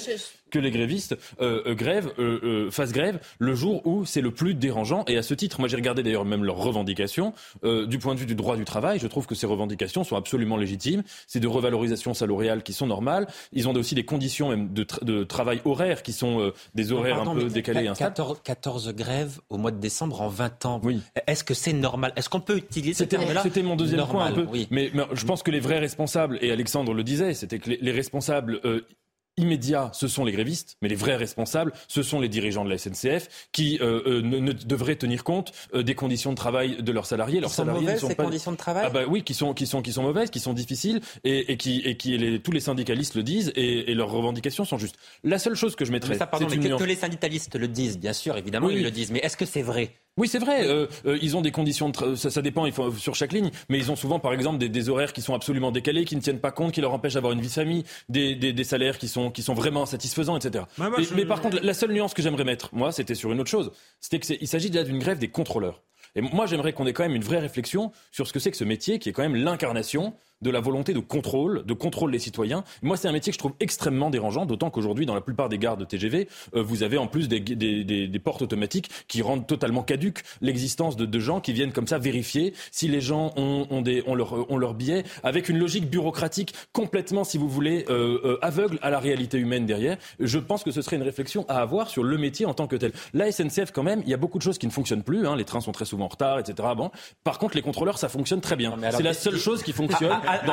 que 0.51 0.59
les 0.61 0.71
grévistes 0.71 1.19
euh, 1.41 1.63
euh 1.67 1.75
grèvent, 1.75 2.13
euh, 2.19 2.41
euh, 2.45 2.71
fassent 2.71 2.93
grève 2.93 3.19
le 3.39 3.55
jour 3.55 3.85
où 3.87 4.05
c'est 4.05 4.21
le 4.21 4.31
plus 4.31 4.55
dérangeant. 4.55 5.05
Et 5.09 5.17
à 5.17 5.23
ce 5.23 5.35
titre, 5.35 5.59
moi 5.59 5.69
j'ai 5.69 5.77
regardé 5.77 6.03
d'ailleurs 6.03 6.25
même 6.25 6.45
leurs 6.45 6.57
revendications. 6.57 7.35
du 7.63 7.99
point 7.99 8.15
de 8.15 8.21
vue 8.21 8.27
du 8.27 8.37
droit 8.37 8.57
du 8.57 8.65
travail, 8.65 9.01
je 9.01 9.09
trouve 9.09 9.27
que 9.27 9.35
ces 9.35 9.47
revendications 9.47 10.05
sont 10.05 10.17
absolument 10.17 10.57
légitimes. 10.57 11.03
C'est 11.27 11.41
de 11.41 11.49
revalorisation 11.49 12.15
salariale 12.15 12.63
qui 12.63 12.73
sont 12.73 12.87
normales. 12.87 13.27
Ils 13.53 13.69
ont 13.69 13.75
aussi 13.75 13.97
des 13.97 14.05
conditions 14.05 14.51
même 14.51 14.73
de, 14.73 14.87
de 15.03 15.25
travail 15.25 15.61
horaire 15.65 16.05
qui 16.05 16.13
sont 16.13 16.53
des 16.77 16.93
horaires 16.93 17.23
un 17.23 17.35
peu 17.35 17.45
décalés. 17.49 17.91
14, 17.99 18.41
14 18.45 18.95
grèves 18.95 19.41
au 19.49 19.57
mois 19.57 19.73
de 19.73 19.81
décembre 19.81 20.21
en 20.21 20.29
20 20.29 20.67
ans. 20.67 20.81
Oui. 20.85 21.01
Est-ce 21.27 21.43
que 21.43 21.55
c'est 21.55 21.73
normal? 21.73 22.13
Est-ce 22.15 22.29
qu'on 22.29 22.41
peut 22.41 22.59
utiliser 22.59 22.95
C'était 22.95 23.63
mon 23.63 23.75
deuxième 23.75 24.07
point 24.07 24.27
un 24.27 24.33
peu. 24.33 24.47
Oui. 24.49 24.69
Mais, 24.71 24.91
mais, 24.95 25.03
je 25.15 25.27
pense 25.27 25.43
que 25.43 25.51
les 25.51 25.61
vrais 25.61 25.81
responsables, 25.81 26.39
et 26.43 26.53
Alexandre 26.53 26.95
le 26.95 27.03
disait, 27.03 27.35
c'était 27.35 27.59
que 27.59 27.71
les, 27.71 27.79
les 27.81 27.91
responsables 27.91 28.20
euh, 28.29 28.81
immédiats, 29.37 29.91
ce 29.95 30.09
sont 30.09 30.25
les 30.25 30.33
grévistes, 30.33 30.77
mais 30.83 30.89
les 30.89 30.97
vrais 30.97 31.17
responsables, 31.17 31.73
ce 31.89 32.03
sont 32.03 32.21
les 32.21 32.29
dirigeants 32.29 32.65
de 32.65 32.71
la 32.71 32.77
SNCF 32.77 33.49
qui 33.53 33.79
euh, 33.81 34.03
euh, 34.07 34.23
ne, 34.23 34.53
devraient 34.53 34.97
tenir 34.97 35.25
compte 35.25 35.53
des 35.73 35.95
conditions 35.95 36.31
de 36.31 36.37
travail 36.37 36.83
de 36.83 36.93
leurs 36.93 37.07
salariés. 37.07 37.41
Leurs 37.41 37.51
salariés 37.51 37.83
mauvaises, 37.83 38.01
sont 38.01 38.09
ces 38.09 38.17
conditions 38.17 38.53
de 38.53 38.57
travail 38.57 38.85
ah 38.87 38.91
bah 38.91 39.05
oui, 39.09 39.23
qui 39.23 39.33
sont 39.33 39.55
qui 39.55 39.67
sont 39.67 39.81
qui 39.81 39.93
sont 39.93 40.03
mauvaises, 40.03 40.31
qui 40.31 40.41
sont 40.41 40.53
difficiles 40.53 41.01
et, 41.25 41.57
qui 41.57 41.81
et 41.81 41.97
qui 41.97 42.41
tous 42.43 42.53
les 42.53 42.61
syndicalistes 42.61 43.15
le 43.15 43.23
disent 43.23 43.53
et, 43.57 43.95
leurs 43.95 44.11
revendications 44.11 44.65
sont 44.65 44.79
justes. 44.79 44.97
La 45.25 45.39
seule 45.39 45.55
chose 45.55 45.75
que 45.75 45.85
je 45.85 45.93
mettrais, 45.93 46.17
ça, 46.17 46.27
pardon, 46.27 46.47
mais 46.51 46.57
que, 46.59 46.85
les 46.85 46.97
syndicalistes 46.97 47.57
le 47.57 47.69
disent, 47.69 47.99
bien 47.99 48.13
sûr, 48.13 48.37
évidemment, 48.37 48.69
ils 48.69 48.83
le 48.83 48.91
disent. 48.91 49.11
Mais 49.11 49.21
est-ce 49.21 49.37
que 49.37 49.47
c'est 49.47 49.63
vrai 49.63 49.95
oui, 50.21 50.29
c'est 50.29 50.39
vrai. 50.39 50.69
Euh, 50.69 50.87
euh, 51.07 51.19
ils 51.23 51.35
ont 51.35 51.41
des 51.41 51.51
conditions, 51.51 51.89
de 51.89 52.15
ça, 52.15 52.29
ça, 52.29 52.43
dépend 52.43 52.67
il 52.67 52.73
faut, 52.73 52.93
sur 52.93 53.15
chaque 53.15 53.33
ligne, 53.33 53.51
mais 53.71 53.79
ils 53.79 53.91
ont 53.91 53.97
souvent, 53.97 54.19
par 54.19 54.35
exemple, 54.35 54.59
des, 54.59 54.69
des, 54.69 54.91
horaires 54.91 55.15
qui 55.15 55.23
sont 55.23 55.33
absolument 55.33 55.73
décalés, 55.73 56.05
qui 56.05 56.15
ne 56.15 56.21
tiennent 56.21 56.41
pas 56.41 56.51
compte, 56.51 56.73
qui 56.73 56.83
leur 56.83 56.93
empêchent 56.93 57.15
d'avoir 57.15 57.33
une 57.33 57.41
vie 57.41 57.49
de 57.49 57.53
famille, 57.53 57.85
des, 58.11 58.35
des, 58.35 58.53
des, 58.53 58.65
salaires 58.65 58.99
qui 58.99 59.09
sont, 59.09 59.31
qui 59.31 59.43
sont 59.43 59.55
vraiment 59.55 59.87
satisfaisants, 59.87 60.37
etc. 60.37 60.65
Mais 61.17 61.25
par 61.25 61.41
contre, 61.41 61.59
la 61.63 61.73
seule 61.73 61.93
nuance 61.93 62.13
que 62.13 62.21
j'aimerais 62.21 62.45
mettre, 62.45 62.69
moi, 62.73 62.93
c'était 62.93 63.15
sur 63.15 63.33
une 63.33 63.41
autre 63.41 63.51
chose. 63.51 63.73
C'était 63.99 64.21
qu'il 64.21 64.47
s'agit 64.47 64.69
déjà 64.69 64.85
d'une 64.85 64.99
grève 64.99 65.19
des 65.19 65.29
contrôleurs. 65.29 65.81
Et 66.17 66.21
moi, 66.21 66.45
j'aimerais 66.45 66.75
qu'on 66.75 66.87
ait 66.87 66.93
quand 66.93 67.05
même 67.05 67.15
une 67.15 67.25
vraie 67.25 67.39
réflexion 67.39 67.91
sur 68.13 68.27
ce 68.27 68.35
que 68.35 68.41
c'est 68.41 68.51
que 68.51 68.57
ce 68.59 68.65
métier, 68.65 68.99
qui 68.99 69.09
est 69.09 69.13
quand 69.13 69.23
même 69.23 69.37
l'incarnation 69.37 70.13
de 70.43 70.51
la 70.51 70.61
volonté 70.61 70.95
de 70.95 71.01
contrôle, 71.01 71.65
de 71.67 71.75
contrôle 71.75 72.13
des 72.13 72.19
citoyens. 72.19 72.65
Moi, 72.83 72.97
c'est 72.97 73.09
un 73.09 73.13
métier 73.13 73.31
que 73.31 73.35
je 73.35 73.39
trouve 73.39 73.53
extrêmement 73.61 74.09
dérangeant, 74.09 74.47
d'autant 74.47 74.71
qu'aujourd'hui, 74.71 75.05
dans 75.05 75.15
la 75.15 75.21
plupart 75.21 75.51
des 75.51 75.59
gares 75.59 75.77
de 75.77 75.85
TGV, 75.85 76.29
euh, 76.55 76.63
vous 76.63 76.83
avez 76.83 76.97
en 76.97 77.07
plus 77.07 77.29
des, 77.29 77.41
des, 77.41 77.85
des, 77.85 78.09
des, 78.09 78.19
portes 78.19 78.41
automatiques 78.41 78.91
qui 79.07 79.21
rendent 79.21 79.47
totalement 79.47 79.83
caduque 79.83 80.23
l'existence 80.41 80.97
de, 80.97 81.05
de, 81.05 81.19
gens 81.21 81.41
qui 81.41 81.53
viennent 81.53 81.73
comme 81.73 81.87
ça 81.87 81.99
vérifier 81.99 82.55
si 82.71 82.89
les 82.89 83.03
gens 83.03 83.33
ont, 83.37 83.67
ont, 83.69 83.83
des, 83.83 84.03
ont, 84.07 84.15
leur, 84.15 84.51
ont 84.51 84.57
leur 84.57 84.73
billet, 84.73 85.05
avec 85.23 85.51
une 85.51 85.59
logique 85.59 85.91
bureaucratique 85.91 86.55
complètement, 86.73 87.25
si 87.25 87.37
vous 87.37 87.49
voulez, 87.49 87.85
euh, 87.91 88.21
euh, 88.25 88.39
aveugle 88.41 88.79
à 88.81 88.89
la 88.89 88.99
réalité 88.99 89.37
humaine 89.37 89.67
derrière. 89.67 89.99
Je 90.21 90.39
pense 90.39 90.65
que 90.65 90.71
ce 90.71 90.81
serait 90.81 90.97
une 90.97 91.03
réflexion 91.03 91.45
à 91.49 91.61
avoir 91.61 91.91
sur 91.91 92.03
le 92.03 92.17
métier 92.17 92.47
en 92.47 92.55
tant 92.55 92.67
que 92.67 92.77
tel. 92.77 92.93
La 93.13 93.31
SNCF, 93.31 93.73
quand 93.73 93.83
même, 93.83 94.01
il 94.05 94.09
y 94.09 94.15
a 94.15 94.19
beaucoup 94.19 94.39
de 94.39 94.43
choses 94.43 94.57
qui 94.57 94.67
ne 94.67 94.73
fonctionnent 94.73 95.03
plus. 95.03 95.27
Hein. 95.27 95.37
Les 95.37 95.45
trains 95.45 95.61
sont 95.61 95.73
très 95.73 95.85
souvent 95.85 96.07
en 96.07 96.09
retard, 96.09 96.39
etc. 96.39 96.67
Bon. 96.75 96.91
Par 97.25 97.39
contre, 97.39 97.57
les 97.57 97.63
contrôleurs, 97.63 97.99
ça 97.99 98.09
fonctionne 98.09 98.41
très 98.41 98.57
bien. 98.57 98.75
C'est 98.91 99.03
la 99.03 99.13
seule 99.13 99.37
chose 99.37 99.63
qui 99.63 99.73
fonctionne. 99.73 100.17
Ah, 100.31 100.53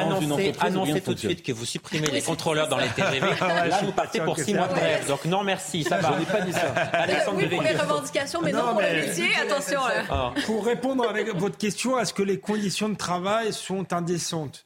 annoncez, 0.61 1.01
tout 1.01 1.13
de 1.13 1.19
suite 1.19 1.43
que 1.43 1.51
vous 1.51 1.65
supprimez 1.65 2.07
les 2.07 2.21
contrôleurs 2.21 2.67
dans 2.67 2.77
les 2.77 2.89
TGV. 2.89 3.27
Là, 3.39 3.81
vous 3.83 3.91
partez 3.91 4.19
pour 4.21 4.37
six 4.37 4.53
mois 4.53 4.67
de 4.67 4.73
grève. 4.73 5.07
Donc 5.07 5.25
non, 5.25 5.43
merci, 5.43 5.83
ça 5.83 5.97
va. 5.97 6.13
Je 6.13 6.19
n'ai 6.19 6.25
pas 6.25 6.41
dit 6.41 6.53
ça. 6.53 6.67
Alexandre 6.93 7.37
oui, 7.37 7.47
pour 7.47 7.61
les 7.61 7.75
revendications, 7.75 8.41
mais 8.41 8.51
non, 8.51 8.71
pour 8.71 8.81
les 8.81 9.07
métiers. 9.07 9.29
Attention. 9.41 9.81
Ah. 10.09 10.33
Pour 10.45 10.65
répondre 10.65 11.07
avec 11.07 11.33
votre 11.35 11.57
question, 11.57 11.99
est-ce 11.99 12.13
que 12.13 12.23
les 12.23 12.39
conditions 12.39 12.89
de 12.89 12.95
travail 12.95 13.53
sont 13.53 13.93
indécentes? 13.93 14.65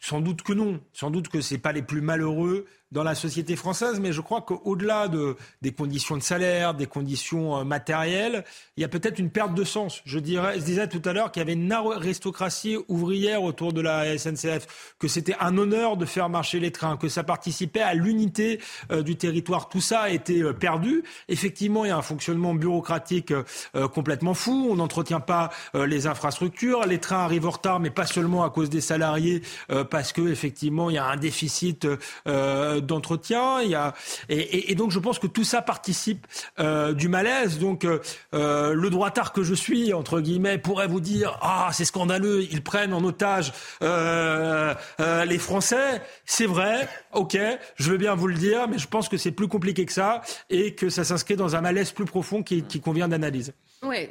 Sans 0.00 0.20
doute 0.20 0.42
que 0.42 0.52
non. 0.52 0.80
Sans 0.92 1.10
doute 1.10 1.28
que 1.28 1.40
c'est 1.40 1.58
pas 1.58 1.72
les 1.72 1.82
plus 1.82 2.00
malheureux 2.00 2.66
dans 2.92 3.04
la 3.04 3.14
société 3.14 3.54
française, 3.54 4.00
mais 4.00 4.12
je 4.12 4.20
crois 4.20 4.40
qu'au-delà 4.40 5.06
de, 5.06 5.36
des 5.62 5.70
conditions 5.70 6.16
de 6.16 6.22
salaire, 6.22 6.74
des 6.74 6.86
conditions 6.86 7.58
euh, 7.58 7.64
matérielles, 7.64 8.44
il 8.76 8.80
y 8.80 8.84
a 8.84 8.88
peut-être 8.88 9.20
une 9.20 9.30
perte 9.30 9.54
de 9.54 9.62
sens. 9.62 10.02
Je, 10.04 10.18
dirais, 10.18 10.58
je 10.58 10.64
disais 10.64 10.88
tout 10.88 11.02
à 11.04 11.12
l'heure 11.12 11.30
qu'il 11.30 11.40
y 11.40 11.44
avait 11.44 11.52
une 11.52 11.70
aristocratie 11.70 12.76
ouvrière 12.88 13.44
autour 13.44 13.72
de 13.72 13.80
la 13.80 14.18
SNCF, 14.18 14.94
que 14.98 15.06
c'était 15.06 15.36
un 15.38 15.56
honneur 15.56 15.96
de 15.96 16.04
faire 16.04 16.28
marcher 16.28 16.58
les 16.58 16.72
trains, 16.72 16.96
que 16.96 17.08
ça 17.08 17.22
participait 17.22 17.80
à 17.80 17.94
l'unité 17.94 18.60
euh, 18.90 19.02
du 19.02 19.16
territoire. 19.16 19.68
Tout 19.68 19.80
ça 19.80 20.00
a 20.00 20.10
été 20.10 20.42
euh, 20.42 20.52
perdu. 20.52 21.04
Effectivement, 21.28 21.84
il 21.84 21.88
y 21.88 21.92
a 21.92 21.96
un 21.96 22.02
fonctionnement 22.02 22.54
bureaucratique 22.54 23.32
complètement 23.92 24.34
fou. 24.34 24.68
On 24.70 24.76
n'entretient 24.76 25.20
pas 25.20 25.50
les 25.74 26.06
infrastructures. 26.06 26.86
Les 26.86 26.98
trains 26.98 27.24
arrivent 27.24 27.46
en 27.46 27.50
retard, 27.50 27.80
mais 27.80 27.90
pas 27.90 28.06
seulement 28.06 28.44
à 28.44 28.50
cause 28.50 28.70
des 28.70 28.80
salariés, 28.80 29.42
parce 29.90 30.12
que 30.12 30.28
effectivement, 30.28 30.90
il 30.90 30.94
y 30.94 30.98
a 30.98 31.06
un 31.06 31.16
déficit 31.16 31.86
d'entretien. 32.80 33.60
Il 33.62 33.70
y 33.70 33.74
a 33.74 33.94
et, 34.28 34.70
et, 34.70 34.74
donc 34.74 34.90
je 34.90 34.98
pense 34.98 35.18
que 35.18 35.26
tout 35.26 35.44
ça 35.44 35.62
participe 35.62 36.26
euh, 36.58 36.92
du 36.92 37.08
malaise. 37.08 37.58
Donc 37.58 37.84
euh, 37.84 38.00
euh, 38.34 38.74
le 38.74 38.90
droitard 38.90 39.32
que 39.32 39.42
je 39.42 39.54
suis 39.54 39.92
entre 39.92 40.20
guillemets 40.20 40.58
pourrait 40.58 40.88
vous 40.88 41.00
dire 41.00 41.38
ah 41.42 41.70
c'est 41.72 41.84
scandaleux, 41.84 42.42
ils 42.50 42.62
prennent 42.62 42.92
en 42.92 43.04
otage 43.04 43.52
les 43.80 45.38
Français. 45.38 46.02
C'est 46.24 46.46
vrai, 46.46 46.88
ok, 47.12 47.38
je 47.76 47.90
veux 47.90 47.98
bien 47.98 48.14
vous 48.14 48.26
le 48.26 48.34
dire, 48.34 48.68
mais 48.68 48.78
je 48.78 48.86
pense 48.86 49.08
que 49.08 49.16
c'est 49.16 49.32
plus 49.32 49.48
compliqué 49.48 49.84
que 49.86 49.92
ça 49.92 50.22
et 50.48 50.74
que 50.74 50.88
ça 50.88 51.04
s'inscrit 51.04 51.36
dans 51.36 51.56
un 51.56 51.60
malaise 51.60 51.92
plus 51.92 52.04
profond 52.04 52.42
qui, 52.42 52.62
qui 52.62 52.80
convient 52.80 53.08
d'analyse. 53.08 53.52
Oui, 53.82 54.10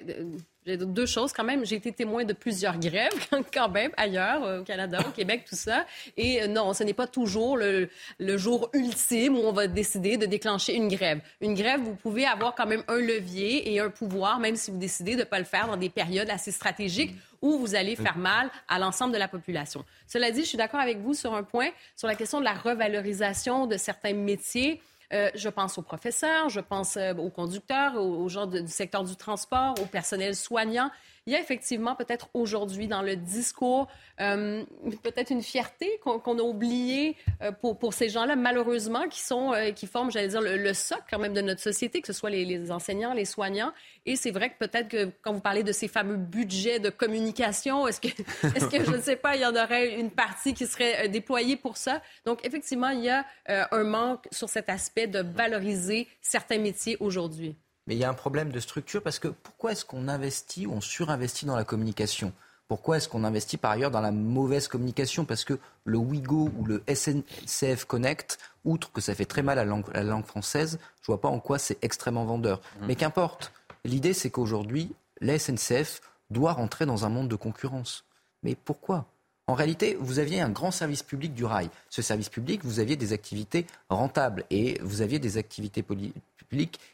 deux 0.65 1.05
choses 1.05 1.32
quand 1.32 1.43
même. 1.43 1.65
J'ai 1.65 1.76
été 1.76 1.91
témoin 1.91 2.24
de 2.24 2.34
plusieurs 2.34 2.78
grèves 2.80 3.28
quand 3.53 3.70
même 3.70 3.91
ailleurs, 3.97 4.43
euh, 4.43 4.61
au 4.61 4.63
Canada, 4.63 4.99
au 5.07 5.11
Québec, 5.11 5.45
tout 5.47 5.55
ça. 5.55 5.86
Et 6.17 6.41
euh, 6.41 6.47
non, 6.47 6.74
ce 6.74 6.84
n'est 6.84 6.93
pas 6.93 7.07
toujours 7.07 7.57
le, 7.57 7.89
le, 8.20 8.38
jour 8.38 8.70
ultime 8.74 9.38
où 9.38 9.41
on 9.41 9.51
va 9.51 9.67
décider 9.67 10.17
de 10.17 10.26
déclencher 10.26 10.76
une 10.76 10.88
grève. 10.88 11.22
Une 11.41 11.53
grève, 11.53 11.82
vous 11.82 11.95
pouvez 11.95 12.26
avoir 12.26 12.55
quand 12.55 12.65
même 12.65 12.84
un 12.88 12.97
levier 12.97 13.72
et 13.72 13.80
un 13.80 13.89
pouvoir, 13.89 14.39
même 14.39 14.55
si 14.55 14.72
vous 14.72 14.78
décidez 14.78 15.13
de 15.13 15.20
ne 15.20 15.26
pas 15.26 15.39
le 15.39 15.45
faire 15.45 15.67
dans 15.67 15.78
des 15.78 15.89
périodes 15.89 16.30
assez 16.30 16.51
stratégiques 16.51 17.15
où 17.41 17.57
vous 17.57 17.76
allez 17.76 17.95
faire 17.95 18.17
mal 18.17 18.49
à 18.67 18.80
l'ensemble 18.80 19.13
de 19.13 19.17
la 19.17 19.28
population. 19.28 19.86
Cela 20.07 20.32
dit, 20.32 20.41
je 20.41 20.47
suis 20.47 20.57
d'accord 20.57 20.82
avec 20.82 20.97
vous 20.97 21.13
sur 21.13 21.34
un 21.34 21.43
point, 21.43 21.70
sur 21.95 22.07
la 22.07 22.15
question 22.15 22.39
de 22.39 22.45
la 22.45 22.53
revalorisation 22.53 23.65
de 23.65 23.78
certains 23.78 24.13
métiers. 24.13 24.82
Euh, 25.12 25.30
je 25.34 25.49
pense 25.49 25.78
aux 25.78 25.82
professeurs, 25.82 26.49
je 26.49 26.60
pense 26.60 26.95
euh, 26.95 27.14
aux 27.16 27.32
conducteurs, 27.32 27.95
aux, 27.95 28.30
gens 28.30 28.45
du 28.45 28.68
secteur 28.68 29.03
du 29.03 29.16
transport, 29.16 29.74
au 29.82 29.86
personnel 29.86 30.36
soignant. 30.36 30.91
Il 31.30 31.34
y 31.34 31.36
a 31.36 31.39
effectivement 31.41 31.95
peut-être 31.95 32.30
aujourd'hui 32.34 32.88
dans 32.88 33.03
le 33.03 33.15
discours 33.15 33.88
euh, 34.19 34.63
peut-être 35.03 35.30
une 35.30 35.43
fierté 35.43 35.88
qu'on 36.01 36.39
a 36.39 36.41
oubliée 36.41 37.15
euh, 37.43 37.51
pour, 37.51 37.77
pour 37.77 37.93
ces 37.93 38.09
gens-là, 38.09 38.36
malheureusement, 38.36 39.07
qui, 39.07 39.19
sont, 39.21 39.53
euh, 39.53 39.69
qui 39.69 39.86
forment, 39.86 40.09
j'allais 40.09 40.30
dire, 40.30 40.41
le, 40.41 40.73
socle 40.73 41.03
quand 41.07 41.19
même 41.19 41.36
de 41.36 41.41
notre 41.41 41.61
société, 41.61 42.01
que 42.01 42.07
ce 42.07 42.13
soit 42.13 42.32
les, 42.32 42.45
les 42.45 42.71
enseignants, 42.71 43.13
les 43.13 43.25
soignants. 43.25 43.71
Et 44.07 44.15
c'est 44.15 44.32
vrai 44.32 44.49
que 44.49 44.57
peut-être 44.57 44.88
que 44.88 45.11
quand 45.21 45.32
vous 45.32 45.39
parlez 45.39 45.61
de 45.61 45.71
ces 45.71 45.88
fameux 45.88 46.17
budgets 46.17 46.80
de 46.80 46.89
communication, 46.89 47.88
est-ce 47.88 48.01
que, 48.01 48.07
est-ce 48.55 48.65
que 48.65 48.84
je 48.84 48.95
ne 48.95 49.01
sais 49.01 49.15
pas, 49.15 49.36
il 49.36 49.43
y 49.43 49.45
en 49.45 49.55
aurait 49.55 49.99
une 49.99 50.09
partie 50.09 50.55
qui 50.55 50.65
serait 50.65 51.09
déployée 51.09 51.57
pour 51.57 51.77
ça? 51.77 52.01
Donc, 52.25 52.43
effectivement, 52.43 52.89
il 52.89 53.03
y 53.03 53.09
a 53.11 53.23
un 53.45 53.84
manque 53.84 54.25
sur 54.32 54.49
cet 54.49 54.67
aspect 54.67 55.05
de 55.05 55.19
valoriser 55.19 56.07
certains 56.21 56.57
métiers 56.57 56.97
aujourd'hui. 56.99 57.55
Mais 57.90 57.96
il 57.96 58.00
y 58.00 58.04
a 58.04 58.10
un 58.10 58.14
problème 58.14 58.52
de 58.52 58.60
structure 58.60 59.02
parce 59.02 59.18
que 59.18 59.28
pourquoi 59.28 59.72
est-ce 59.72 59.84
qu'on 59.84 60.08
investit 60.08 60.68
ou 60.68 60.74
on 60.74 60.80
surinvestit 60.80 61.48
dans 61.48 61.56
la 61.56 61.64
communication? 61.64 62.34
Pourquoi 62.68 62.98
est-ce 62.98 63.10
qu'on 63.10 63.24
investit 63.24 63.58
par 63.58 63.72
ailleurs 63.72 63.90
dans 63.90 64.00
la 64.00 64.12
mauvaise 64.12 64.68
communication? 64.68 65.26
Parce 65.26 65.44
que 65.44 65.58
le 65.86 65.98
Wigo 65.98 66.52
ou 66.56 66.66
le 66.66 66.84
SNCF 66.88 67.86
Connect, 67.86 68.38
outre 68.64 68.91
que 68.91 69.02
ça 69.02 69.16
fait 69.16 69.26
très 69.26 69.41
mal 69.41 69.57
à 69.57 69.66
la 69.66 70.03
langue, 70.03 70.26
française, 70.26 70.78
je 71.02 71.07
vois 71.07 71.20
pas 71.20 71.30
en 71.30 71.40
quoi 71.40 71.57
c'est 71.57 71.84
extrêmement 71.84 72.26
vendeur. 72.26 72.60
Mmh. 72.60 72.86
Mais 72.86 72.95
qu'importe. 72.95 73.52
L'idée, 73.84 74.14
c'est 74.14 74.30
qu'aujourd'hui, 74.30 74.94
la 75.20 75.40
SNCF 75.40 76.02
doit 76.30 76.53
rentrer 76.53 76.86
dans 76.86 77.06
un 77.06 77.10
monde 77.10 77.28
de 77.28 77.36
concurrence. 77.36 78.06
Mais 78.44 78.53
pourquoi? 78.53 79.07
En 79.48 79.56
réalité, 79.56 79.98
vous 79.99 80.20
aviez 80.20 80.41
un 80.41 80.49
grand 80.49 80.70
service 80.70 81.02
public 81.02 81.34
du 81.34 81.44
rail. 81.44 81.72
Ce 81.90 82.03
service 82.03 82.30
public, 82.30 82.64
vous 82.64 82.80
aviez 82.80 82.98
des 82.98 83.14
activités 83.14 83.66
rentables 83.90 84.45
et 84.52 84.80
vous 84.84 85.02
aviez 85.02 85.18
des 85.18 85.38
activités 85.38 85.82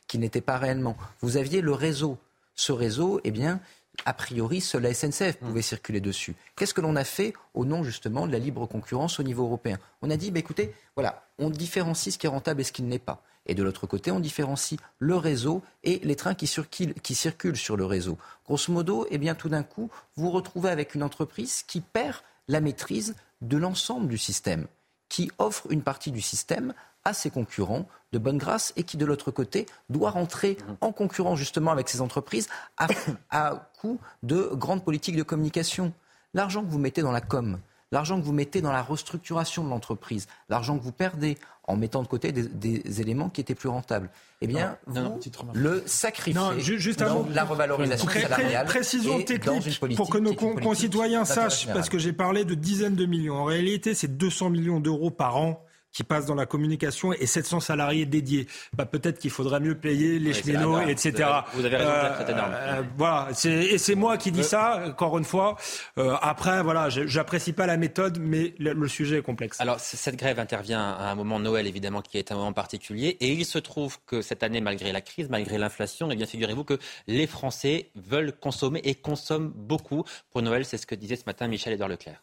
qui 0.08 0.18
n'étaient 0.18 0.42
pas 0.42 0.58
réellement. 0.58 0.98
Vous 1.22 1.38
aviez 1.38 1.62
le 1.62 1.74
réseau. 1.74 2.18
Ce 2.56 2.72
réseau, 2.72 3.20
eh 3.24 3.32
bien, 3.32 3.60
a 4.06 4.14
priori, 4.14 4.62
seule 4.62 4.84
la 4.84 4.94
SNCF 4.94 5.38
pouvait 5.38 5.60
mm. 5.60 5.64
circuler 5.64 6.02
dessus. 6.02 6.36
Qu'est-ce 6.56 6.74
que 6.74 6.82
l'on 6.82 6.96
a 6.96 7.04
fait 7.04 7.34
au 7.54 7.66
nom 7.66 7.84
justement 7.84 8.28
de 8.28 8.32
la 8.32 8.40
libre 8.40 8.66
concurrence 8.66 9.20
au 9.20 9.24
niveau 9.24 9.44
européen? 9.44 9.78
On 10.02 10.10
a 10.10 10.18
dit, 10.18 10.32
bah, 10.32 10.40
écoutez, 10.40 10.74
voilà, 10.96 11.26
on 11.40 11.50
différencie 11.50 12.14
ce 12.14 12.18
qui 12.18 12.26
est 12.26 12.30
rentable 12.30 12.62
et 12.62 12.64
ce 12.64 12.72
qui 12.72 12.84
ne 12.84 12.90
l'est 12.90 13.00
pas. 13.00 13.22
Et 13.48 13.54
de 13.54 13.64
l'autre 13.64 13.86
côté, 13.88 14.12
on 14.12 14.20
différencie 14.20 14.80
le 15.00 15.16
réseau 15.16 15.62
et 15.84 16.00
les 16.04 16.16
trains 16.16 16.34
qui 16.34 16.48
circulent, 16.48 16.94
qui 16.96 17.14
circulent 17.14 17.58
sur 17.58 17.78
le 17.78 17.86
réseau. 17.86 18.18
Grosso 18.46 18.72
modo, 18.72 19.06
eh 19.12 19.18
bien, 19.18 19.36
tout 19.36 19.50
d'un 19.50 19.64
coup, 19.64 19.90
vous 20.16 20.26
vous 20.26 20.32
retrouvez 20.32 20.70
avec 20.70 20.96
une 20.96 21.04
entreprise 21.04 21.64
qui 21.64 21.82
perd 21.82 22.18
la 22.48 22.60
maîtrise 22.60 23.16
de 23.42 23.58
l'ensemble 23.58 24.08
du 24.08 24.18
système, 24.18 24.68
qui 25.10 25.32
offre 25.38 25.68
une 25.70 25.84
partie 25.84 26.12
du 26.12 26.22
système 26.22 26.74
à 27.06 27.14
ses 27.14 27.30
concurrents 27.30 27.88
de 28.12 28.20
bonne 28.20 28.38
grâce 28.38 28.74
et 28.76 28.84
qui, 28.84 28.98
de 28.98 29.06
l'autre 29.06 29.32
côté, 29.32 29.66
doit 29.90 30.10
rentrer 30.10 30.58
en 30.82 30.92
concurrence 30.92 31.38
justement 31.40 31.72
avec 31.72 31.88
ces 31.88 32.02
entreprises 32.02 32.48
à, 32.78 32.88
à 33.30 33.70
coup 33.80 34.00
de 34.24 34.50
grandes 34.54 34.84
politiques 34.84 35.16
de 35.16 35.24
communication. 35.24 35.94
L'argent 36.34 36.64
que 36.64 36.70
vous 36.70 36.80
mettez 36.80 37.02
dans 37.02 37.12
la 37.12 37.22
com, 37.22 37.60
l'argent 37.92 38.20
que 38.20 38.26
vous 38.26 38.34
mettez 38.34 38.62
dans 38.62 38.72
la 38.72 38.82
restructuration 38.82 39.64
de 39.64 39.70
l'entreprise, 39.70 40.28
l'argent 40.50 40.78
que 40.78 40.84
vous 40.84 40.92
perdez 40.92 41.38
en 41.68 41.78
mettant 41.78 42.04
de 42.04 42.08
côté 42.08 42.32
des, 42.32 43.02
éléments 43.02 43.30
qui 43.30 43.42
étaient 43.42 43.56
plus 43.56 43.70
rentables. 43.70 44.10
Eh 44.42 44.48
bien, 44.48 44.78
vous 44.86 45.20
le 45.54 45.82
sacrifiez 45.86 46.60
juste 46.60 47.00
dans 47.00 47.26
la 47.30 47.44
revalorisation 47.44 48.08
salariale. 48.08 48.66
Précision 48.68 49.22
technique 49.24 49.80
pour 49.96 50.10
que 50.10 50.18
nos 50.18 50.34
concitoyens 50.34 51.26
sachent, 51.26 51.68
parce 51.68 51.90
que 51.90 51.98
j'ai 51.98 52.14
parlé 52.14 52.46
de 52.46 52.54
dizaines 52.54 52.96
de 52.96 53.06
millions. 53.06 53.36
En 53.36 53.46
réalité, 53.46 53.94
c'est 53.96 54.18
200 54.18 54.52
millions 54.52 54.80
d'euros 54.80 55.12
par 55.12 55.38
an 55.38 55.66
qui 55.96 56.04
passent 56.04 56.26
dans 56.26 56.36
la 56.36 56.46
communication 56.46 57.14
et 57.14 57.26
700 57.26 57.62
salariés 57.62 58.06
dédiés. 58.06 58.48
Bah, 58.74 58.86
peut-être 58.86 59.18
qu'il 59.18 59.32
faudrait 59.32 59.62
mieux 59.62 59.76
payer 59.76 60.20
les 60.20 60.34
cheminots, 60.34 60.82
etc. 60.82 61.14
Vous 61.54 61.64
avez, 61.66 61.78
raison, 61.78 61.92
c'est 62.20 62.32
énorme. 62.32 62.52
Euh, 62.54 62.84
voilà, 62.98 63.30
et 63.46 63.78
c'est 63.78 63.96
moi 63.96 64.18
qui 64.18 64.32
dis 64.32 64.44
ça, 64.44 64.84
encore 64.86 65.18
une 65.18 65.24
fois. 65.24 65.56
Euh, 65.98 66.16
après, 66.22 66.62
voilà, 66.64 66.90
j'apprécie 66.90 67.54
pas 67.54 67.66
la 67.66 67.78
méthode, 67.78 68.20
mais 68.20 68.54
le, 68.60 68.88
sujet 68.90 69.20
est 69.20 69.22
complexe. 69.22 69.60
Alors, 69.62 69.80
cette 69.80 70.18
grève 70.18 70.38
intervient 70.38 70.82
à 70.82 71.12
un 71.12 71.16
moment 71.16 71.40
Noël, 71.40 71.66
évidemment, 71.66 72.02
qui 72.02 72.18
est 72.18 72.30
un 72.32 72.36
moment 72.36 72.54
particulier. 72.54 73.16
Et 73.22 73.32
il 73.32 73.46
se 73.46 73.58
trouve 73.58 73.98
que 74.06 74.22
cette 74.22 74.44
année, 74.44 74.60
malgré 74.60 74.92
la 74.92 75.02
crise, 75.02 75.30
malgré 75.30 75.58
l'inflation, 75.58 76.12
eh 76.12 76.16
bien, 76.18 76.26
figurez-vous 76.26 76.66
que 76.66 76.78
les 77.08 77.26
Français 77.26 77.92
veulent 77.96 78.34
consommer 78.34 78.82
et 78.84 78.96
consomment 78.96 79.54
beaucoup. 79.56 80.04
Pour 80.32 80.42
Noël, 80.42 80.66
c'est 80.66 80.78
ce 80.78 80.86
que 80.86 80.96
disait 80.96 81.16
ce 81.16 81.24
matin 81.26 81.48
Michel-Édouard 81.48 81.90
Leclerc. 81.90 82.22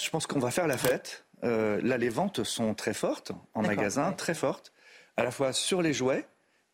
Je 0.00 0.08
pense 0.10 0.28
qu'on 0.28 0.38
va 0.38 0.52
faire 0.52 0.68
la 0.68 0.78
fête. 0.78 1.27
Euh, 1.44 1.80
là, 1.82 1.98
les 1.98 2.08
ventes 2.08 2.44
sont 2.44 2.74
très 2.74 2.94
fortes 2.94 3.32
en 3.54 3.62
magasin, 3.62 4.12
très 4.12 4.34
fortes, 4.34 4.72
à 5.16 5.22
la 5.22 5.30
fois 5.30 5.52
sur 5.52 5.82
les 5.82 5.92
jouets 5.92 6.26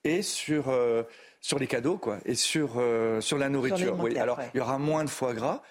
et 0.04 0.22
sur, 0.22 0.68
euh, 0.68 1.02
sur 1.40 1.58
les 1.58 1.66
cadeaux, 1.66 1.98
quoi, 1.98 2.18
et 2.24 2.34
sur, 2.34 2.74
euh, 2.76 3.20
sur 3.20 3.38
la 3.38 3.48
nourriture. 3.48 3.98
oui, 3.98 4.18
alors, 4.18 4.38
il 4.54 4.58
y 4.58 4.60
aura 4.60 4.78
moins 4.78 5.04
de 5.04 5.10
foie 5.10 5.34
gras. 5.34 5.62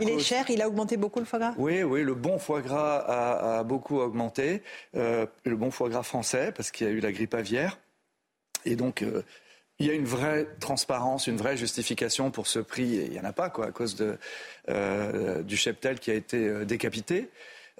il 0.00 0.08
est 0.08 0.18
cher, 0.18 0.44
il 0.50 0.62
a 0.62 0.68
augmenté 0.68 0.96
beaucoup 0.96 1.18
le 1.18 1.24
foie 1.24 1.38
gras? 1.38 1.54
Oui, 1.56 1.82
oui, 1.82 2.02
le 2.02 2.14
bon 2.14 2.38
foie 2.38 2.60
gras 2.60 2.98
a, 2.98 3.58
a 3.58 3.62
beaucoup 3.64 3.98
augmenté. 3.98 4.62
le 4.94 5.56
bon 5.56 5.70
foie 5.70 5.88
gras 5.88 6.02
français, 6.02 6.52
parce 6.52 6.70
qu'il 6.70 6.86
y 6.86 6.90
a 6.90 6.92
eu 6.92 7.00
la 7.00 7.12
grippe 7.12 7.34
aviaire. 7.34 7.78
Et 8.64 8.76
donc, 8.76 9.04
il 9.78 9.86
y 9.86 9.90
a 9.90 9.94
une 9.94 10.04
vraie 10.04 10.46
transparence, 10.60 11.26
une 11.26 11.36
vraie 11.36 11.56
justification 11.56 12.30
pour 12.30 12.46
ce 12.46 12.60
prix. 12.60 12.96
Et 12.96 13.06
il 13.06 13.10
n'y 13.10 13.20
en 13.20 13.24
a 13.24 13.32
pas, 13.32 13.50
quoi, 13.50 13.66
à 13.66 13.70
cause 13.72 13.96
de, 13.96 14.18
du 15.42 15.56
cheptel 15.56 15.98
qui 15.98 16.10
a 16.10 16.14
été 16.14 16.64
décapité. 16.64 17.30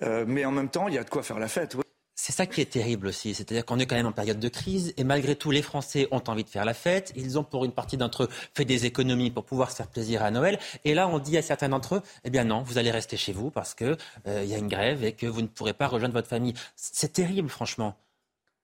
Euh, 0.02 0.24
mais 0.26 0.44
en 0.44 0.52
même 0.52 0.68
temps, 0.68 0.88
il 0.88 0.94
y 0.94 0.98
a 0.98 1.04
de 1.04 1.10
quoi 1.10 1.22
faire 1.22 1.38
la 1.38 1.48
fête. 1.48 1.76
C'est 2.14 2.32
ça 2.32 2.46
qui 2.46 2.60
est 2.60 2.70
terrible 2.70 3.08
aussi, 3.08 3.34
c'est-à-dire 3.34 3.64
qu'on 3.64 3.80
est 3.80 3.86
quand 3.86 3.96
même 3.96 4.06
en 4.06 4.12
période 4.12 4.38
de 4.38 4.48
crise 4.48 4.94
et 4.96 5.02
malgré 5.02 5.34
tout, 5.34 5.50
les 5.50 5.60
Français 5.62 6.06
ont 6.12 6.22
envie 6.28 6.44
de 6.44 6.48
faire 6.48 6.64
la 6.64 6.74
fête. 6.74 7.12
Ils 7.16 7.36
ont 7.36 7.42
pour 7.42 7.64
une 7.64 7.72
partie 7.72 7.96
d'entre 7.96 8.24
eux 8.24 8.28
fait 8.54 8.64
des 8.64 8.86
économies 8.86 9.32
pour 9.32 9.44
pouvoir 9.44 9.72
se 9.72 9.76
faire 9.76 9.88
plaisir 9.88 10.22
à 10.22 10.30
Noël. 10.30 10.60
Et 10.84 10.94
là, 10.94 11.08
on 11.08 11.18
dit 11.18 11.36
à 11.36 11.42
certains 11.42 11.70
d'entre 11.70 11.96
eux, 11.96 12.02
eh 12.22 12.30
bien 12.30 12.44
non, 12.44 12.62
vous 12.62 12.78
allez 12.78 12.92
rester 12.92 13.16
chez 13.16 13.32
vous 13.32 13.50
parce 13.50 13.74
qu'il 13.74 13.96
euh, 14.28 14.44
y 14.44 14.54
a 14.54 14.58
une 14.58 14.68
grève 14.68 15.02
et 15.04 15.14
que 15.14 15.26
vous 15.26 15.42
ne 15.42 15.48
pourrez 15.48 15.72
pas 15.72 15.88
rejoindre 15.88 16.14
votre 16.14 16.28
famille. 16.28 16.54
C'est 16.76 17.12
terrible, 17.12 17.48
franchement. 17.48 17.96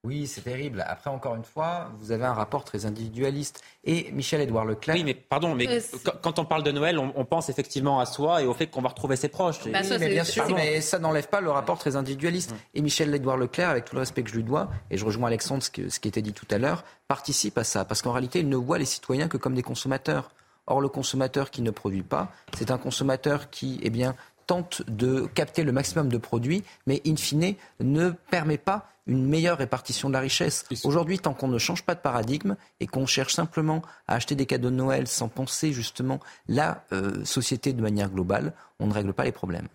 Oui, 0.09 0.27
c'est 0.27 0.41
terrible. 0.41 0.83
Après, 0.89 1.11
encore 1.11 1.35
une 1.35 1.45
fois, 1.45 1.91
vous 1.99 2.13
avez 2.13 2.25
un 2.25 2.33
rapport 2.33 2.65
très 2.65 2.87
individualiste. 2.87 3.63
Et 3.85 4.11
Michel-Édouard 4.13 4.65
Leclerc. 4.65 4.97
Oui, 4.97 5.05
mais 5.05 5.13
pardon, 5.13 5.55
mais 5.55 5.69
euh, 5.69 5.81
quand 6.23 6.39
on 6.39 6.47
parle 6.47 6.63
de 6.63 6.71
Noël, 6.71 6.99
on, 6.99 7.25
pense 7.27 7.51
effectivement 7.51 8.01
à 8.01 8.07
soi 8.07 8.41
et 8.43 8.47
au 8.47 8.55
fait 8.55 8.69
qu'on 8.69 8.81
va 8.81 8.89
retrouver 8.89 9.17
ses 9.17 9.29
proches. 9.29 9.69
Bah, 9.71 9.81
oui, 9.83 9.97
mais 10.01 10.09
bien 10.09 10.25
sûr, 10.25 10.49
mais 10.55 10.81
ça 10.81 10.99
n'enlève 10.99 11.29
pas 11.29 11.43
le 11.43 11.51
rapport 11.51 11.77
très 11.77 11.95
individualiste. 11.95 12.55
Et 12.75 12.81
Michel-Édouard 12.81 13.37
Leclerc, 13.37 13.69
avec 13.69 13.85
tout 13.85 13.97
le 13.97 14.01
respect 14.01 14.23
que 14.23 14.31
je 14.31 14.37
lui 14.37 14.45
dois, 14.45 14.71
et 14.91 14.97
je 14.97 15.05
rejoins 15.05 15.27
Alexandre, 15.27 15.63
ce, 15.63 15.91
ce 15.91 16.01
qui 16.01 16.09
était 16.09 16.23
dit 16.23 16.33
tout 16.33 16.49
à 16.51 16.57
l'heure, 16.57 16.85
participe 17.07 17.59
à 17.59 17.65
ça. 17.65 17.85
Parce 17.85 18.01
qu'en 18.01 18.13
réalité, 18.13 18.39
il 18.41 18.49
ne 18.49 18.57
voit 18.57 18.79
les 18.79 18.87
citoyens 18.87 19.29
que 19.29 19.37
comme 19.37 19.55
des 19.55 19.63
consommateurs. 19.63 20.31
Or, 20.67 20.81
le 20.81 20.89
consommateur 20.89 21.51
qui 21.51 21.61
ne 21.61 21.71
produit 21.71 22.03
pas, 22.03 22.33
c'est 22.57 22.71
un 22.71 22.79
consommateur 22.79 23.51
qui, 23.51 23.79
eh 23.83 23.91
bien, 23.91 24.15
tente 24.49 24.83
de 24.89 25.27
capter 25.35 25.63
le 25.63 25.73
maximum 25.73 26.09
de 26.09 26.19
produits, 26.19 26.65
mais 26.87 27.01
in 27.07 27.17
fine 27.17 27.55
ne 27.81 28.11
permet 28.31 28.59
pas 28.59 28.89
une 29.09 29.27
meilleure 29.27 29.59
répartition 29.59 30.09
de 30.09 30.15
la 30.15 30.21
richesse. 30.21 30.65
Aujourd'hui, 30.85 31.19
tant 31.19 31.35
qu'on 31.35 31.49
ne 31.49 31.59
change 31.59 31.83
pas 31.83 31.95
de 31.95 32.01
paradigme 32.01 32.57
et 32.79 32.87
qu'on 32.87 33.07
cherche 33.07 33.35
simplement 33.35 33.83
à 34.07 34.15
acheter 34.15 34.35
des 34.35 34.47
cadeaux 34.47 34.71
de 34.71 34.77
Noël 34.77 35.09
sans 35.09 35.29
penser 35.29 35.73
justement 35.73 36.21
la 36.47 36.85
euh, 36.93 37.25
société 37.25 37.73
de 37.73 37.83
manière 37.83 38.11
globale, 38.11 38.53
on 38.79 38.87
ne 38.87 38.93
règle 38.93 39.13
pas 39.13 39.25
les 39.25 39.33
problèmes. 39.33 39.69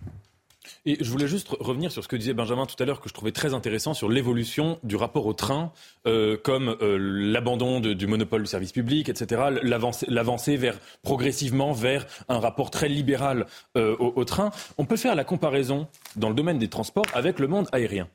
Et 0.86 0.98
je 1.04 1.10
voulais 1.10 1.28
juste 1.28 1.50
revenir 1.60 1.92
sur 1.92 2.04
ce 2.04 2.08
que 2.08 2.16
disait 2.16 2.34
Benjamin 2.34 2.66
tout 2.66 2.82
à 2.82 2.86
l'heure, 2.86 3.02
que 3.02 3.10
je 3.10 3.14
trouvais 3.14 3.32
très 3.32 3.54
intéressant 3.54 3.94
sur 3.94 4.10
l'évolution 4.10 4.80
du 4.84 4.96
rapport 4.96 5.26
au 5.26 5.34
train, 5.34 5.72
euh, 6.08 6.38
comme 6.38 6.76
euh, 6.82 6.98
l'abandon 7.00 7.80
du 7.80 8.08
monopole 8.08 8.42
du 8.42 8.48
service 8.48 8.72
public, 8.72 9.10
etc., 9.10 9.42
l'avancée 10.08 10.58
vers 10.58 10.78
progressivement 11.02 11.74
vers 11.74 12.06
un 12.30 12.40
rapport 12.40 12.70
très 12.70 12.90
libéral 12.90 13.46
euh, 13.78 13.96
au, 13.98 14.14
au 14.16 14.26
train. 14.26 14.52
On 14.78 14.86
peut 14.86 14.98
faire 14.98 15.16
la 15.16 15.24
comparaison 15.24 15.88
dans 16.16 16.30
le 16.30 16.36
domaine 16.36 16.60
des 16.60 16.70
transports 16.70 17.06
avec 17.14 17.40
le 17.40 17.48
monde 17.48 17.68
aérien 17.72 18.08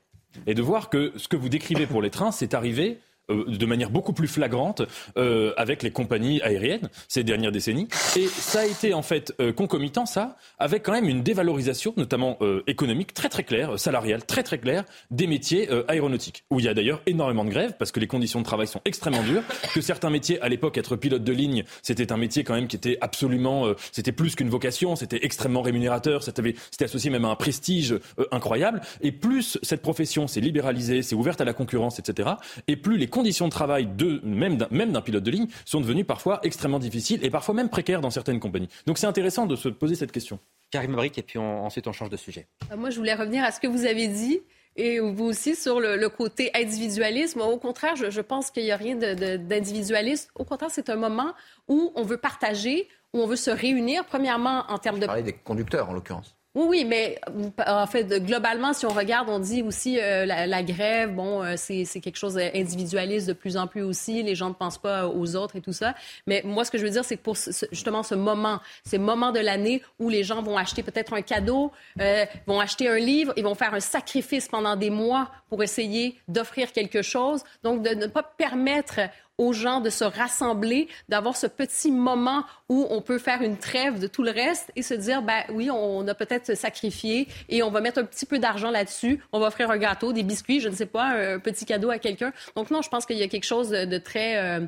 et 0.46 0.54
de 0.54 0.62
voir 0.62 0.90
que 0.90 1.12
ce 1.16 1.28
que 1.28 1.36
vous 1.36 1.48
décrivez 1.48 1.86
pour 1.86 2.02
les 2.02 2.10
trains, 2.10 2.32
c'est 2.32 2.54
arrivé 2.54 3.00
de 3.28 3.66
manière 3.66 3.90
beaucoup 3.90 4.12
plus 4.12 4.28
flagrante 4.28 4.82
euh, 5.16 5.52
avec 5.56 5.82
les 5.82 5.90
compagnies 5.90 6.40
aériennes 6.42 6.88
ces 7.08 7.24
dernières 7.24 7.52
décennies. 7.52 7.88
Et 8.16 8.26
ça 8.26 8.60
a 8.60 8.64
été 8.66 8.94
en 8.94 9.02
fait 9.02 9.34
euh, 9.40 9.52
concomitant, 9.52 10.06
ça, 10.06 10.36
avec 10.58 10.82
quand 10.82 10.92
même 10.92 11.08
une 11.08 11.22
dévalorisation, 11.22 11.94
notamment 11.96 12.38
économique, 12.66 13.14
très 13.14 13.28
très 13.28 13.44
claire, 13.44 13.78
salariale, 13.78 14.24
très 14.24 14.42
très 14.42 14.58
claire, 14.58 14.84
des 15.10 15.26
métiers 15.26 15.68
aéronautiques, 15.88 16.44
où 16.50 16.60
il 16.60 16.66
y 16.66 16.68
a 16.68 16.74
d'ailleurs 16.74 17.00
énormément 17.06 17.44
de 17.44 17.50
grèves, 17.50 17.74
parce 17.78 17.92
que 17.92 18.00
les 18.00 18.06
conditions 18.06 18.40
de 18.40 18.44
travail 18.44 18.66
sont 18.66 18.80
extrêmement 18.84 19.22
dures, 19.22 19.42
que 19.74 19.80
certains 19.80 20.10
métiers, 20.10 20.40
à 20.40 20.48
l'époque, 20.48 20.78
être 20.78 20.96
pilote 20.96 21.24
de 21.24 21.32
ligne, 21.32 21.64
c'était 21.82 22.12
un 22.12 22.16
métier 22.16 22.44
quand 22.44 22.54
même 22.54 22.68
qui 22.68 22.76
était 22.76 22.98
absolument, 23.00 23.66
c'était 23.92 24.12
plus 24.12 24.34
qu'une 24.34 24.48
vocation, 24.48 24.96
c'était 24.96 25.24
extrêmement 25.24 25.62
rémunérateur, 25.62 26.22
c'était 26.22 26.54
associé 26.80 27.10
même 27.10 27.24
à 27.24 27.28
un 27.28 27.36
prestige 27.36 27.94
incroyable, 28.30 28.80
et 29.00 29.12
plus 29.12 29.58
cette 29.62 29.82
profession 29.82 30.26
s'est 30.26 30.40
libéralisée, 30.40 31.02
s'est 31.02 31.16
ouverte 31.16 31.40
à 31.40 31.44
la 31.44 31.52
concurrence, 31.52 31.98
etc., 31.98 32.30
et 32.66 32.76
plus 32.76 32.96
les 32.96 33.08
conditions 33.18 33.46
de 33.46 33.52
travail 33.52 33.86
de, 33.86 34.20
même 34.24 34.56
d'un 34.56 35.00
pilote 35.00 35.24
de 35.24 35.30
ligne 35.32 35.48
sont 35.64 35.80
devenues 35.80 36.04
parfois 36.04 36.38
extrêmement 36.44 36.78
difficiles 36.78 37.18
et 37.24 37.30
parfois 37.30 37.52
même 37.52 37.68
précaires 37.68 38.00
dans 38.00 38.10
certaines 38.10 38.38
compagnies. 38.38 38.68
Donc 38.86 38.96
c'est 38.96 39.08
intéressant 39.08 39.46
de 39.46 39.56
se 39.56 39.68
poser 39.68 39.96
cette 39.96 40.12
question. 40.12 40.38
Karim 40.70 40.92
Abric, 40.94 41.18
et 41.18 41.22
puis 41.22 41.38
ensuite 41.38 41.88
on 41.88 41.92
change 41.92 42.10
de 42.10 42.16
sujet. 42.16 42.46
Euh, 42.70 42.76
moi, 42.76 42.90
je 42.90 42.98
voulais 42.98 43.14
revenir 43.14 43.42
à 43.42 43.50
ce 43.50 43.58
que 43.58 43.66
vous 43.66 43.86
avez 43.86 44.06
dit 44.06 44.40
et 44.76 45.00
vous 45.00 45.24
aussi 45.24 45.56
sur 45.56 45.80
le, 45.80 46.08
côté 46.08 46.52
individualisme. 46.54 47.40
Au 47.40 47.58
contraire, 47.58 47.96
je, 47.96 48.20
pense 48.20 48.52
qu'il 48.52 48.62
n'y 48.62 48.70
a 48.70 48.76
rien 48.76 48.94
d'individualiste. 48.94 50.30
Au 50.36 50.44
contraire, 50.44 50.70
c'est 50.70 50.88
un 50.88 50.96
moment 50.96 51.32
où 51.66 51.92
on 51.96 52.04
veut 52.04 52.18
partager, 52.18 52.86
où 53.12 53.20
on 53.20 53.26
veut 53.26 53.36
se 53.36 53.50
réunir, 53.50 54.04
premièrement 54.04 54.64
en 54.68 54.78
termes 54.78 55.00
de... 55.00 55.06
Parler 55.06 55.24
des 55.24 55.32
conducteurs 55.32 55.90
en 55.90 55.92
l'occurrence. 55.92 56.37
Oui, 56.54 56.64
oui, 56.66 56.84
mais 56.86 57.20
en 57.66 57.86
fait, 57.86 58.06
globalement, 58.24 58.72
si 58.72 58.86
on 58.86 58.92
regarde, 58.92 59.28
on 59.28 59.38
dit 59.38 59.62
aussi 59.62 60.00
euh, 60.00 60.24
la, 60.24 60.62
grève, 60.62 61.14
bon, 61.14 61.44
euh, 61.44 61.54
c'est 61.56 61.84
quelque 62.00 62.16
chose 62.16 62.34
d'individualiste 62.34 63.28
de 63.28 63.34
plus 63.34 63.58
en 63.58 63.66
plus 63.66 63.82
aussi. 63.82 64.22
Les 64.22 64.34
gens 64.34 64.48
ne 64.48 64.54
pensent 64.54 64.78
pas 64.78 65.08
aux 65.08 65.36
autres 65.36 65.56
et 65.56 65.60
tout 65.60 65.74
ça. 65.74 65.94
Mais 66.26 66.42
moi, 66.44 66.64
ce 66.64 66.70
que 66.70 66.78
je 66.78 66.84
veux 66.84 66.90
dire, 66.90 67.04
c'est 67.04 67.18
que 67.18 67.22
pour 67.22 67.36
justement 67.70 68.02
ce 68.02 68.14
moment, 68.14 68.60
ces 68.82 68.96
moments 68.96 69.30
de 69.30 69.40
l'année 69.40 69.82
où 69.98 70.08
les 70.08 70.24
gens 70.24 70.42
vont 70.42 70.56
acheter 70.56 70.82
peut-être 70.82 71.12
un 71.12 71.22
cadeau, 71.22 71.70
euh, 72.00 72.24
vont 72.46 72.60
acheter 72.60 72.88
un 72.88 72.98
livre, 72.98 73.34
ils 73.36 73.44
vont 73.44 73.54
faire 73.54 73.74
un 73.74 73.80
sacrifice 73.80 74.48
pendant 74.48 74.74
des 74.74 74.90
mois 74.90 75.30
pour 75.50 75.62
essayer 75.62 76.18
d'offrir 76.28 76.72
quelque 76.72 77.02
chose. 77.02 77.44
Donc, 77.62 77.82
de 77.82 77.90
ne 77.90 78.06
pas 78.06 78.22
permettre 78.22 79.00
aux 79.38 79.52
gens 79.52 79.80
de 79.80 79.88
se 79.88 80.04
rassembler, 80.04 80.88
d'avoir 81.08 81.36
ce 81.36 81.46
petit 81.46 81.90
moment 81.90 82.44
où 82.68 82.86
on 82.90 83.00
peut 83.00 83.18
faire 83.18 83.40
une 83.40 83.56
trêve 83.56 83.98
de 83.98 84.06
tout 84.06 84.22
le 84.22 84.30
reste 84.30 84.70
et 84.76 84.82
se 84.82 84.94
dire, 84.94 85.22
ben 85.22 85.44
oui, 85.50 85.70
on 85.70 86.06
a 86.06 86.14
peut-être 86.14 86.54
sacrifié 86.56 87.28
et 87.48 87.62
on 87.62 87.70
va 87.70 87.80
mettre 87.80 88.00
un 88.00 88.04
petit 88.04 88.26
peu 88.26 88.38
d'argent 88.38 88.70
là-dessus. 88.70 89.20
On 89.32 89.40
va 89.40 89.46
offrir 89.46 89.70
un 89.70 89.78
gâteau, 89.78 90.12
des 90.12 90.24
biscuits, 90.24 90.60
je 90.60 90.68
ne 90.68 90.74
sais 90.74 90.86
pas, 90.86 91.34
un 91.34 91.38
petit 91.38 91.64
cadeau 91.64 91.90
à 91.90 91.98
quelqu'un. 91.98 92.32
Donc 92.56 92.70
non, 92.70 92.82
je 92.82 92.88
pense 92.88 93.06
qu'il 93.06 93.16
y 93.16 93.22
a 93.22 93.28
quelque 93.28 93.46
chose 93.46 93.70
de 93.70 93.98
très 93.98 94.36
euh, 94.36 94.66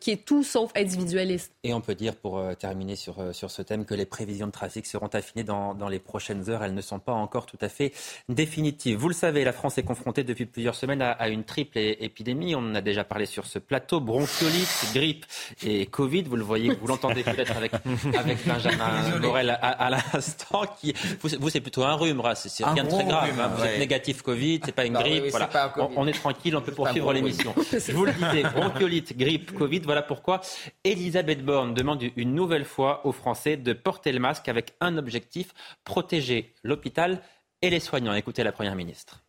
qui 0.00 0.10
est 0.10 0.24
tout 0.24 0.42
sauf 0.42 0.70
individualiste. 0.76 1.52
Et 1.64 1.72
on 1.72 1.80
peut 1.80 1.94
dire, 1.94 2.14
pour 2.14 2.38
euh, 2.38 2.54
terminer 2.54 2.96
sur, 2.96 3.20
euh, 3.20 3.32
sur 3.32 3.50
ce 3.50 3.62
thème, 3.62 3.84
que 3.84 3.94
les 3.94 4.04
prévisions 4.04 4.46
de 4.46 4.52
trafic 4.52 4.86
seront 4.86 5.06
affinées 5.08 5.44
dans, 5.44 5.74
dans, 5.74 5.88
les 5.88 5.98
prochaines 5.98 6.50
heures. 6.50 6.62
Elles 6.62 6.74
ne 6.74 6.80
sont 6.82 6.98
pas 6.98 7.12
encore 7.12 7.46
tout 7.46 7.56
à 7.60 7.68
fait 7.68 7.92
définitives. 8.28 8.98
Vous 8.98 9.08
le 9.08 9.14
savez, 9.14 9.44
la 9.44 9.52
France 9.52 9.78
est 9.78 9.82
confrontée 9.82 10.24
depuis 10.24 10.44
plusieurs 10.44 10.74
semaines 10.74 11.00
à, 11.00 11.12
à 11.12 11.28
une 11.28 11.44
triple 11.44 11.78
épidémie. 11.78 12.54
On 12.54 12.58
en 12.58 12.74
a 12.74 12.80
déjà 12.80 13.04
parlé 13.04 13.24
sur 13.24 13.46
ce 13.46 13.58
plateau. 13.58 14.00
Bronchiolite, 14.00 14.92
grippe 14.92 15.24
et 15.62 15.86
Covid. 15.86 16.24
Vous 16.24 16.36
le 16.36 16.44
voyez, 16.44 16.74
vous 16.74 16.86
l'entendez 16.86 17.22
peut-être 17.22 17.56
avec, 17.56 17.72
avec 18.18 18.46
Benjamin 18.46 19.18
Morel 19.20 19.50
à, 19.50 19.54
à 19.54 19.90
l'instant. 19.90 20.64
Qui, 20.80 20.94
vous, 21.20 21.48
c'est 21.48 21.60
plutôt 21.60 21.84
un 21.84 21.94
rhume, 21.94 22.22
c'est 22.34 22.64
rien 22.64 22.84
de 22.84 22.90
très 22.90 23.04
grave. 23.04 23.40
Hein. 23.40 23.52
Vous 23.56 23.64
êtes 23.64 23.78
négatif 23.78 24.22
Covid, 24.22 24.60
c'est 24.64 24.72
pas 24.72 24.84
une 24.84 24.94
grippe. 24.94 25.26
voilà. 25.30 25.72
on, 25.78 25.90
on, 25.96 26.06
est 26.06 26.12
tranquille, 26.12 26.56
on 26.56 26.60
peut 26.60 26.72
poursuivre 26.72 27.12
l'émission. 27.12 27.54
Je 27.72 27.92
vous 27.92 28.04
le 28.04 28.12
disais, 28.12 28.42
bronchiolite, 28.42 29.16
grippe, 29.16 29.52
Covid. 29.62 29.82
Voilà 29.84 30.02
pourquoi 30.02 30.40
Elisabeth 30.82 31.44
Borne 31.44 31.72
demande 31.72 32.02
une 32.16 32.34
nouvelle 32.34 32.64
fois 32.64 33.06
aux 33.06 33.12
Français 33.12 33.56
de 33.56 33.72
porter 33.72 34.10
le 34.10 34.18
masque 34.18 34.48
avec 34.48 34.74
un 34.80 34.98
objectif, 34.98 35.54
protéger 35.84 36.52
l'hôpital 36.64 37.20
et 37.60 37.70
les 37.70 37.78
soignants. 37.78 38.12
Écoutez 38.12 38.42
la 38.42 38.50
Première 38.50 38.74
ministre. 38.74 39.22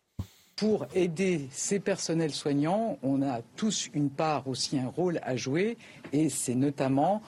Pour 0.56 0.86
aider 0.92 1.46
ces 1.52 1.78
personnels 1.78 2.32
soignants, 2.32 2.98
on 3.04 3.22
a 3.22 3.42
tous 3.54 3.90
une 3.94 4.10
part 4.10 4.48
aussi 4.48 4.76
un 4.76 4.88
rôle 4.88 5.20
à 5.22 5.36
jouer 5.36 5.76
et 6.12 6.28
c'est 6.28 6.56
notamment 6.56 7.22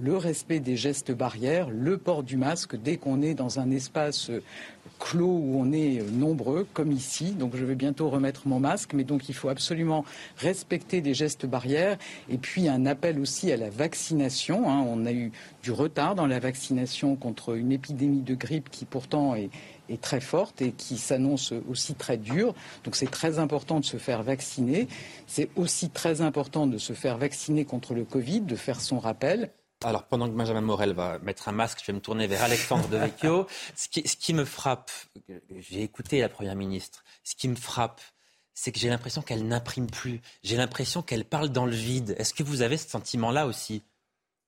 le 0.00 0.16
respect 0.16 0.60
des 0.60 0.76
gestes 0.76 1.12
barrières, 1.12 1.68
le 1.70 1.98
port 1.98 2.22
du 2.22 2.36
masque 2.36 2.76
dès 2.76 2.96
qu'on 2.96 3.22
est 3.22 3.34
dans 3.34 3.58
un 3.58 3.70
espace 3.70 4.30
clos 4.98 5.26
où 5.26 5.56
on 5.58 5.72
est 5.72 6.02
nombreux, 6.12 6.66
comme 6.72 6.92
ici. 6.92 7.32
Donc 7.32 7.56
je 7.56 7.64
vais 7.64 7.74
bientôt 7.74 8.08
remettre 8.08 8.46
mon 8.46 8.60
masque, 8.60 8.92
mais 8.94 9.04
donc 9.04 9.28
il 9.28 9.34
faut 9.34 9.48
absolument 9.48 10.04
respecter 10.36 11.00
des 11.00 11.14
gestes 11.14 11.46
barrières. 11.46 11.98
Et 12.28 12.38
puis 12.38 12.68
un 12.68 12.86
appel 12.86 13.18
aussi 13.18 13.50
à 13.52 13.56
la 13.56 13.70
vaccination. 13.70 14.70
Hein. 14.70 14.84
On 14.86 15.04
a 15.06 15.12
eu 15.12 15.32
du 15.62 15.72
retard 15.72 16.14
dans 16.14 16.26
la 16.26 16.38
vaccination 16.38 17.16
contre 17.16 17.56
une 17.56 17.72
épidémie 17.72 18.22
de 18.22 18.34
grippe 18.34 18.70
qui 18.70 18.84
pourtant 18.84 19.34
est, 19.34 19.50
est 19.88 20.00
très 20.00 20.20
forte 20.20 20.62
et 20.62 20.72
qui 20.72 20.96
s'annonce 20.98 21.52
aussi 21.68 21.94
très 21.94 22.16
dure. 22.16 22.54
Donc 22.84 22.96
c'est 22.96 23.10
très 23.10 23.38
important 23.38 23.80
de 23.80 23.84
se 23.84 23.96
faire 23.96 24.22
vacciner. 24.22 24.88
C'est 25.26 25.48
aussi 25.56 25.90
très 25.90 26.20
important 26.20 26.66
de 26.66 26.78
se 26.78 26.92
faire 26.92 27.18
vacciner 27.18 27.64
contre 27.64 27.94
le 27.94 28.04
Covid, 28.04 28.42
de 28.42 28.56
faire 28.56 28.80
son 28.80 28.98
rappel. 28.98 29.50
Alors, 29.84 30.04
pendant 30.04 30.28
que 30.28 30.34
Benjamin 30.34 30.60
Morel 30.60 30.92
va 30.92 31.18
mettre 31.20 31.48
un 31.48 31.52
masque, 31.52 31.80
je 31.80 31.86
vais 31.86 31.92
me 31.92 32.00
tourner 32.00 32.26
vers 32.26 32.42
Alexandre 32.42 32.88
de 32.88 32.96
Vecchio. 32.96 33.46
Ce 33.76 33.88
qui, 33.88 34.06
ce 34.06 34.16
qui 34.16 34.34
me 34.34 34.44
frappe, 34.44 34.90
j'ai 35.58 35.82
écouté 35.82 36.20
la 36.20 36.28
Première 36.28 36.54
ministre, 36.54 37.04
ce 37.24 37.34
qui 37.34 37.48
me 37.48 37.56
frappe, 37.56 38.00
c'est 38.54 38.70
que 38.70 38.78
j'ai 38.78 38.88
l'impression 38.88 39.22
qu'elle 39.22 39.46
n'imprime 39.46 39.88
plus. 39.88 40.20
J'ai 40.42 40.56
l'impression 40.56 41.02
qu'elle 41.02 41.24
parle 41.24 41.48
dans 41.48 41.66
le 41.66 41.74
vide. 41.74 42.14
Est-ce 42.18 42.34
que 42.34 42.42
vous 42.42 42.62
avez 42.62 42.76
ce 42.76 42.88
sentiment-là 42.88 43.46
aussi? 43.46 43.82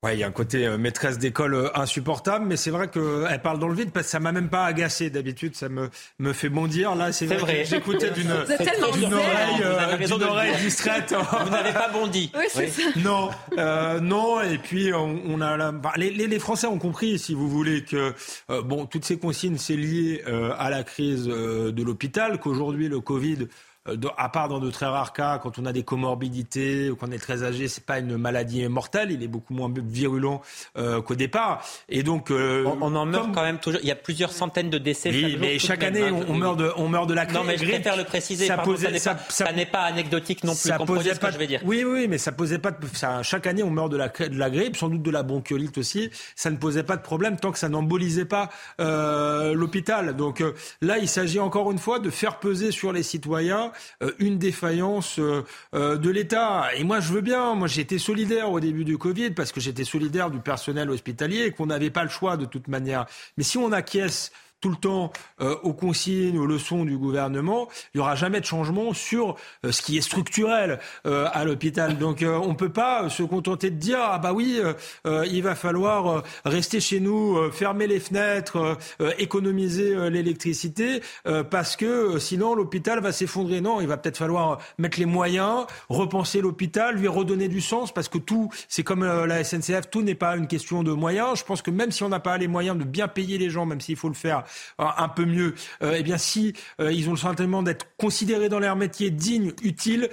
Ouais, 0.05 0.15
il 0.15 0.21
y 0.21 0.23
a 0.23 0.27
un 0.27 0.33
côté 0.33 0.67
euh, 0.67 0.77
maîtresse 0.77 1.17
d'école 1.17 1.55
euh, 1.55 1.69
insupportable, 1.75 2.45
mais 2.45 2.59
c'est 2.59 2.71
vrai 2.71 2.89
qu'elle 2.89 3.41
parle 3.43 3.59
dans 3.59 3.69
le 3.69 3.75
vide 3.75 3.91
parce 3.91 4.05
que 4.05 4.11
ça 4.11 4.21
m'a 4.21 4.33
même 4.33 4.51
pas 4.51 4.67
agacé. 4.67 5.09
D'habitude, 5.09 5.57
ça 5.57 5.71
me, 5.71 5.89
me 6.19 6.35
fait 6.35 6.51
bondir. 6.51 6.95
Là, 6.95 7.11
c'est 7.11 7.25
vrai. 7.25 7.65
J'écoutais 7.65 8.11
d'une 8.11 8.31
oreille, 8.31 9.63
euh, 9.63 10.27
oreille 10.29 10.57
distraite. 10.61 11.15
Vous 11.45 11.51
n'avez 11.51 11.73
pas 11.73 11.89
bondi. 11.89 12.31
Oui, 12.37 12.45
c'est 12.51 12.69
ça. 12.69 12.83
Non, 12.97 13.31
euh, 13.57 13.99
non. 13.99 14.43
Et 14.43 14.59
puis 14.59 14.93
on, 14.93 15.23
on 15.27 15.41
a 15.41 15.57
la, 15.57 15.73
les, 15.97 16.11
les, 16.11 16.39
Français 16.39 16.67
ont 16.67 16.79
compris, 16.79 17.19
si 17.19 17.33
vous 17.33 17.49
voulez, 17.49 17.83
que 17.83 18.13
bon, 18.63 18.85
toutes 18.85 19.07
ces 19.07 19.17
consignes, 19.17 19.57
c'est 19.57 19.77
lié 19.77 20.23
à 20.59 20.69
la 20.69 20.83
crise 20.83 21.25
de 21.25 21.83
l'hôpital, 21.83 22.39
qu'aujourd'hui 22.41 22.89
le 22.89 23.01
Covid 23.01 23.39
euh, 23.43 23.47
à 24.17 24.29
part 24.31 24.49
dans 24.49 24.61
de 24.61 24.71
très 24.71 24.87
rares 24.87 25.13
cas, 25.13 25.39
quand 25.39 25.59
on 25.59 25.67
a 25.67 25.73
des 25.73 25.83
comorbidités 25.83 26.91
ou 26.91 26.97
qu'on 26.97 27.11
est 27.11 27.19
très 27.19 27.43
âgé, 27.43 27.69
c'est 27.69 27.85
pas 27.85 27.99
une 27.99 28.17
maladie 28.17 28.67
mortelle. 28.69 29.11
Il 29.11 29.23
est 29.23 29.29
beaucoup 29.29 29.53
moins 29.53 29.71
virulent 29.75 30.41
euh, 30.79 31.03
qu'au 31.03 31.15
départ. 31.15 31.63
Et 31.91 32.03
donc, 32.03 32.31
euh, 32.31 32.65
on, 32.81 32.95
en 32.95 33.05
meurt 33.05 33.35
quand 33.35 33.43
même 33.43 33.59
toujours. 33.59 33.81
Il 33.83 33.89
y 33.89 33.93
a 33.93 33.97
plusieurs 33.97 34.33
centaines 34.33 34.71
de 34.71 34.79
décès. 34.79 35.11
Oui, 35.11 35.33
chaque 35.33 35.41
mais 35.41 35.59
chaque 35.59 35.83
année, 35.83 36.11
on, 36.11 36.35
meurt 36.35 36.59
de, 36.59 36.71
on 36.77 36.89
meurt 36.89 37.07
de 37.09 37.15
la 37.15 37.27
grippe. 37.27 37.37
Non, 37.37 37.45
mais 37.45 37.59
je 37.59 37.65
préfère 37.65 37.97
le 37.97 38.05
préciser. 38.05 38.47
Ça, 38.47 38.57
posait, 38.59 38.99
ça, 38.99 39.19
ça, 39.29 39.53
n'est 39.53 39.67
pas, 39.67 39.83
anecdotique 39.83 40.45
non 40.45 40.53
plus. 40.53 40.69
Ça 40.69 40.79
posait 40.79 41.11
pas, 41.11 41.15
ce 41.15 41.21
que 41.21 41.33
je 41.33 41.39
vais 41.39 41.47
dire. 41.47 41.61
Oui, 41.65 41.85
oui, 41.85 42.09
mais 42.09 42.17
ça 42.17 42.33
posait 42.33 42.59
pas. 42.59 42.71
De, 42.71 42.87
ça, 42.95 43.23
chaque 43.23 43.47
année, 43.47 43.63
on 43.63 43.71
meurt 43.71 43.91
de 43.91 43.99
la, 43.99 44.09
de 44.09 44.39
la 44.39 44.49
grippe, 44.49 44.77
sans 44.77 44.89
doute 44.89 45.03
de 45.03 45.11
la 45.11 45.23
bronchiolite 45.23 45.77
aussi. 45.77 46.11
Ça 46.37 46.51
ne 46.51 46.57
posait 46.57 46.85
pas 46.85 46.97
de 46.97 47.03
problème 47.03 47.37
tant 47.37 47.53
que 47.53 47.59
ça 47.59 47.69
n'embolisait 47.69 48.25
pas 48.25 48.49
euh, 48.81 49.53
l'hôpital. 49.53 50.17
Donc 50.17 50.43
là, 50.81 50.97
il 50.97 51.09
s'agit 51.09 51.41
encore 51.41 51.71
une 51.71 51.79
fois 51.79 51.99
de 51.99 52.09
faire 52.09 52.39
peser 52.39 52.71
sur 52.71 52.91
les 52.91 53.03
citoyens 53.03 53.73
une 54.19 54.39
des 54.39 54.55
défaillance 54.55 55.19
euh, 55.19 55.43
euh, 55.75 55.97
de 55.97 56.11
l'État. 56.11 56.69
Et 56.77 56.85
moi, 56.85 57.01
je 57.01 57.13
veux 57.13 57.21
bien. 57.21 57.55
Moi, 57.55 57.67
j'étais 57.67 57.99
solidaire 57.99 58.53
au 58.53 58.61
début 58.61 58.85
du 58.85 58.99
Covid 58.99 59.33
parce 59.33 59.51
que 59.51 59.61
j'étais 59.61 59.85
solidaire 59.85 60.31
du 60.31 60.39
personnel 60.39 60.91
hospitalier 60.91 61.47
et 61.47 61.51
qu'on 61.51 61.67
n'avait 61.67 61.91
pas 61.91 62.05
le 62.05 62.09
choix 62.09 62.37
de 62.37 62.45
toute 62.45 62.69
manière. 62.69 63.07
Mais 63.37 63.43
si 63.43 63.59
on 63.59 63.73
acquiesce 63.73 64.31
tout 64.65 64.71
le 64.71 64.77
temps 64.77 65.13
euh, 65.43 65.57
aux 65.63 65.75
consignes, 65.75 66.39
aux 66.39 66.47
leçons 66.47 66.87
du 66.87 66.97
gouvernement, 66.97 67.69
il 67.93 67.99
n'y 67.99 68.01
aura 68.01 68.15
jamais 68.15 68.41
de 68.41 68.47
changement 68.47 68.95
sur 68.95 69.37
euh, 69.63 69.73
ce 69.73 69.83
qui 69.83 69.99
est 69.99 70.01
structurel 70.01 70.79
euh, 71.07 71.29
à 71.35 71.45
l'hôpital. 71.45 71.99
Donc 71.99 72.23
euh, 72.23 72.39
on 72.39 72.49
ne 72.49 72.55
peut 72.55 72.73
pas 72.73 73.11
se 73.11 73.23
contenter 73.23 73.69
de 73.69 73.77
dire 73.77 73.99
ah 74.01 74.19
bah 74.19 74.33
oui, 74.33 74.63
il 75.05 75.43
va 75.43 75.55
falloir 75.55 76.23
rester 76.47 76.81
chez 76.81 76.99
nous, 76.99 77.51
fermer 77.53 77.87
les 77.87 78.01
fenêtres, 78.01 78.79
économiser 79.19 80.11
l'électricité 80.11 81.03
parce 81.51 81.77
que 81.77 82.19
sinon 82.19 82.55
l'hôpital 82.55 83.01
va 83.01 83.13
s'effondrer. 83.13 83.61
Non, 83.61 83.81
il 83.81 83.87
va 83.87 83.97
peut-être 83.97 84.19
falloir 84.19 84.59
mettre 84.79 84.99
les 84.99 85.07
moyens, 85.07 85.67
repenser 85.89 86.41
l'hôpital, 86.41 86.97
lui 86.97 87.09
redonner 87.09 87.49
du 87.49 87.61
sens 87.61 87.93
parce 87.93 88.09
que 88.09 88.19
tout, 88.19 88.51
c'est 88.69 88.83
comme 88.83 89.05
la 89.05 89.45
SNCF, 89.45 89.91
tout 89.91 90.03
n'est 90.03 90.15
pas 90.15 90.37
une 90.37 90.47
question 90.47 90.83
de 90.83 90.93
moyens. 90.93 91.39
Je 91.39 91.45
pense 91.45 91.61
que 91.63 91.71
même 91.71 91.91
si 91.91 92.03
on 92.03 92.09
n'a 92.09 92.21
pas 92.21 92.39
les 92.39 92.49
moyens 92.49 92.79
de 92.79 92.85
bien 92.85 93.09
payer 93.09 93.39
les 93.39 93.51
gens, 93.51 93.67
même 93.67 93.81
s'il 93.81 93.97
faut 93.97 94.09
le 94.09 94.15
faire 94.15 94.25
euh, 94.35 94.43
un 94.79 95.09
peu 95.09 95.25
mieux, 95.25 95.55
euh, 95.83 95.97
eh 95.99 96.03
bien 96.03 96.19
si 96.19 96.55
euh, 96.81 96.93
ils 96.93 97.09
ont 97.09 97.13
le 97.13 97.19
sentiment 97.19 97.63
d'être 97.63 97.87
considérés 97.97 98.49
dans 98.49 98.59
leur 98.59 98.77
métier 98.77 99.11
dignes, 99.11 99.53
utiles, 99.63 100.09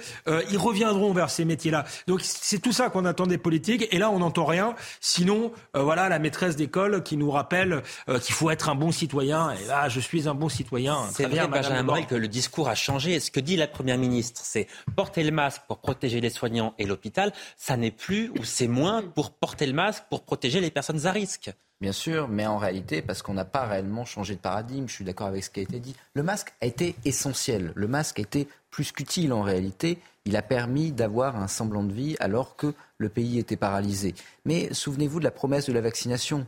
ils 0.50 0.58
reviendront 0.58 1.12
vers 1.12 1.30
ces 1.30 1.44
métiers-là. 1.44 1.84
Donc 2.06 2.20
c'est 2.22 2.58
tout 2.58 2.72
ça 2.72 2.90
qu'on 2.90 3.04
attend 3.04 3.26
des 3.26 3.38
politiques. 3.38 3.88
Et 3.90 3.98
là, 3.98 4.10
on 4.10 4.20
n'entend 4.20 4.44
rien. 4.44 4.74
Sinon, 5.00 5.52
voilà 5.74 6.08
la 6.08 6.18
maîtresse 6.18 6.56
d'école 6.56 7.02
qui 7.02 7.16
nous 7.16 7.30
rappelle 7.30 7.82
qu'il 8.06 8.34
faut 8.34 8.50
être 8.50 8.68
un 8.68 8.74
bon 8.74 8.92
citoyen. 8.92 9.50
Et 9.52 9.66
là, 9.66 9.88
je 9.88 10.00
suis 10.00 10.28
un 10.28 10.34
bon 10.34 10.48
citoyen. 10.48 10.98
C'est 11.12 11.26
vrai, 11.26 11.46
Benjamin 11.48 11.82
Morel, 11.82 12.06
que 12.06 12.14
le 12.14 12.28
discours 12.28 12.68
a 12.68 12.74
changé. 12.74 13.20
Ce 13.20 13.30
que 13.30 13.40
dit 13.40 13.56
la 13.56 13.66
première 13.66 13.98
ministre, 13.98 14.40
c'est 14.44 14.66
porter 14.96 15.22
le 15.24 15.32
masque 15.32 15.62
pour 15.66 15.78
protéger 15.78 16.20
les 16.20 16.30
soignants 16.30 16.74
et 16.78 16.86
l'hôpital. 16.86 17.32
Ça 17.56 17.76
n'est 17.76 17.90
plus 17.90 18.30
ou 18.38 18.44
c'est 18.44 18.68
moins 18.68 19.02
pour 19.02 19.32
porter 19.32 19.66
le 19.66 19.72
masque 19.72 20.04
pour 20.10 20.22
protéger 20.22 20.60
les 20.60 20.70
personnes 20.70 21.06
à 21.06 21.12
risque. 21.12 21.50
Bien 21.82 21.90
sûr, 21.90 22.28
mais 22.28 22.46
en 22.46 22.58
réalité, 22.58 23.02
parce 23.02 23.22
qu'on 23.22 23.34
n'a 23.34 23.44
pas 23.44 23.66
réellement 23.66 24.04
changé 24.04 24.36
de 24.36 24.40
paradigme, 24.40 24.86
je 24.86 24.94
suis 24.94 25.04
d'accord 25.04 25.26
avec 25.26 25.42
ce 25.42 25.50
qui 25.50 25.58
a 25.58 25.64
été 25.64 25.80
dit, 25.80 25.96
le 26.14 26.22
masque 26.22 26.54
a 26.60 26.66
été 26.66 26.94
essentiel. 27.04 27.72
Le 27.74 27.88
masque 27.88 28.20
a 28.20 28.22
été 28.22 28.46
plus 28.70 28.92
qu'utile 28.92 29.32
en 29.32 29.42
réalité. 29.42 29.98
Il 30.24 30.36
a 30.36 30.42
permis 30.42 30.92
d'avoir 30.92 31.34
un 31.34 31.48
semblant 31.48 31.82
de 31.82 31.92
vie 31.92 32.14
alors 32.20 32.54
que 32.54 32.72
le 32.98 33.08
pays 33.08 33.40
était 33.40 33.56
paralysé. 33.56 34.14
Mais 34.44 34.72
souvenez-vous 34.72 35.18
de 35.18 35.24
la 35.24 35.32
promesse 35.32 35.66
de 35.66 35.72
la 35.72 35.80
vaccination. 35.80 36.46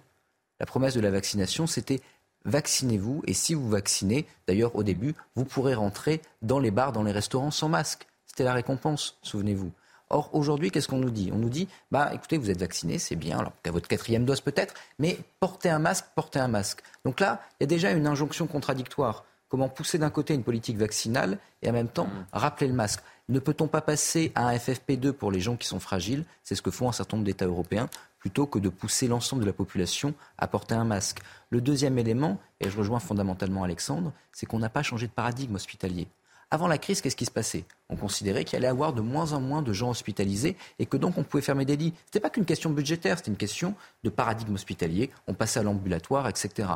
La 0.61 0.67
promesse 0.67 0.95
de 0.95 1.01
la 1.01 1.11
vaccination, 1.11 1.67
c'était 1.67 2.01
vaccinez-vous 2.45 3.25
et 3.27 3.35
si 3.35 3.55
vous 3.55 3.69
vaccinez, 3.69 4.27
d'ailleurs 4.47 4.77
au 4.77 4.85
début, 4.85 5.17
vous 5.35 5.45
pourrez 5.45 5.75
rentrer 5.75 6.23
dans 6.43 6.61
les 6.61 6.71
bars, 6.71 6.93
dans 6.93 7.03
les 7.03 7.11
restaurants 7.11 7.51
sans 7.51 7.69
masque. 7.69 8.07
C'était 8.27 8.45
la 8.45 8.55
récompense, 8.55 9.19
souvenez-vous. 9.23 9.73
Or, 10.11 10.31
aujourd'hui, 10.33 10.71
qu'est-ce 10.71 10.89
qu'on 10.89 10.99
nous 10.99 11.11
dit? 11.11 11.31
On 11.33 11.39
nous 11.39 11.49
dit, 11.49 11.69
bah, 11.91 12.11
écoutez, 12.13 12.39
vous 12.39 12.51
êtes 12.51 12.61
vacciné, 12.61 12.99
c'est 12.99 13.17
bien, 13.17 13.39
alors 13.39 13.53
qu'à 13.63 13.71
votre 13.71 13.89
quatrième 13.89 14.25
dose 14.25 14.41
peut-être, 14.41 14.75
mais 14.99 15.19
portez 15.41 15.71
un 15.71 15.79
masque, 15.79 16.07
portez 16.15 16.39
un 16.39 16.49
masque. 16.49 16.83
Donc 17.05 17.21
là, 17.21 17.41
il 17.59 17.63
y 17.63 17.65
a 17.65 17.67
déjà 17.67 17.91
une 17.91 18.07
injonction 18.07 18.47
contradictoire. 18.47 19.25
Comment 19.49 19.69
pousser 19.69 19.99
d'un 19.99 20.11
côté 20.11 20.35
une 20.35 20.43
politique 20.43 20.79
vaccinale 20.79 21.39
et 21.63 21.71
en 21.71 21.73
même 21.73 21.89
temps 21.89 22.07
mmh. 22.07 22.27
rappeler 22.33 22.67
le 22.69 22.75
masque? 22.75 23.03
Ne 23.29 23.39
peut-on 23.39 23.69
pas 23.69 23.81
passer 23.81 24.33
à 24.35 24.49
un 24.49 24.57
FFP2 24.57 25.13
pour 25.13 25.31
les 25.31 25.41
gens 25.41 25.57
qui 25.57 25.67
sont 25.67 25.81
fragiles? 25.81 26.25
C'est 26.43 26.55
ce 26.55 26.63
que 26.63 26.71
font 26.71 26.89
un 26.89 26.93
certain 26.93 27.17
nombre 27.17 27.27
d'États 27.27 27.47
européens 27.47 27.89
plutôt 28.19 28.47
que 28.47 28.59
de 28.59 28.71
pousser 28.71 29.07
l'ensemble 29.07 29.43
de 29.43 29.47
la 29.47 29.53
population 29.53 30.15
à 30.39 30.47
porter 30.47 30.75
un 30.75 30.85
masque. 30.85 31.21
Le 31.51 31.61
deuxième 31.61 31.99
élément, 31.99 32.41
et 32.59 32.71
je 32.71 32.77
rejoins 32.77 32.99
fondamentalement 32.99 33.65
Alexandre, 33.65 34.13
c'est 34.33 34.47
qu'on 34.47 34.59
n'a 34.59 34.71
pas 34.71 34.83
changé 34.83 35.07
de 35.07 35.13
paradigme 35.13 35.55
hospitalier. 35.55 36.09
Avant 36.51 36.69
la 36.69 36.79
crise, 36.79 37.01
qu'est-ce 37.01 37.17
qui 37.17 37.25
se 37.25 37.31
passait? 37.31 37.65
On 37.89 37.97
considérait 37.97 38.45
qu'il 38.45 38.57
allait 38.57 38.67
y 38.67 38.71
avoir 38.71 38.93
de 38.93 39.01
moins 39.01 39.33
en 39.33 39.41
moins 39.41 39.63
de 39.63 39.73
gens 39.73 39.91
hospitalisés 39.91 40.57
et 40.79 40.87
que 40.87 40.97
donc 40.97 41.19
on 41.19 41.25
pouvait 41.25 41.43
fermer 41.43 41.65
des 41.65 41.77
lits. 41.77 41.93
Ce 41.97 42.09
n'était 42.09 42.21
pas 42.21 42.31
qu'une 42.31 42.45
question 42.45 42.71
budgétaire, 42.71 43.19
c'était 43.19 43.31
une 43.31 43.37
question 43.37 43.75
de 44.03 44.11
paradigme 44.11 44.55
hospitalier. 44.55 45.11
On 45.27 45.35
passait 45.35 45.61
à 45.61 45.63
l'ambulatoire, 45.63 46.29
etc. 46.29 46.69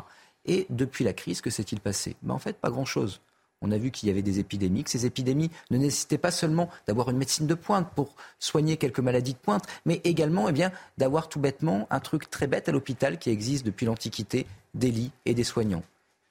Et 0.47 0.67
depuis 0.71 1.05
la 1.05 1.13
crise, 1.13 1.41
que 1.41 1.51
s'est-il 1.51 1.81
passé? 1.81 2.17
Ben, 2.23 2.35
En 2.35 2.39
fait, 2.39 2.57
pas 2.57 2.71
grand-chose. 2.71 3.21
On 3.61 3.73
a 3.73 3.79
vu 3.79 3.91
qu'il 3.91 4.09
y 4.09 4.13
avait 4.13 4.23
des 4.23 4.39
épidémies, 4.39 4.85
que 4.85 4.91
ces 4.91 5.05
épidémies 5.05 5.51
ne 5.71 5.79
nécessitaient 5.79 6.19
pas 6.19 6.31
seulement 6.31 6.69
d'avoir 6.87 7.11
une 7.11 7.17
médecine 7.17 7.47
de 7.47 7.55
pointe 7.55 7.91
pour 7.95 8.15
soigner 8.39 8.77
quelques 8.77 9.01
maladies 9.01 9.33
de 9.33 9.39
pointe, 9.39 9.65
mais 9.85 10.01
également 10.05 10.49
eh 10.49 10.69
d'avoir 10.97 11.29
tout 11.29 11.41
bêtement 11.41 11.87
un 11.91 12.01
truc 12.01 12.31
très 12.31 12.47
bête 12.47 12.69
à 12.69 12.73
l'hôpital 12.73 13.19
qui 13.19 13.31
existe 13.31 13.67
depuis 13.67 13.87
l'Antiquité, 13.87 14.47
des 14.75 14.91
lits 14.91 15.11
et 15.27 15.35
des 15.35 15.45
soignants. 15.45 15.83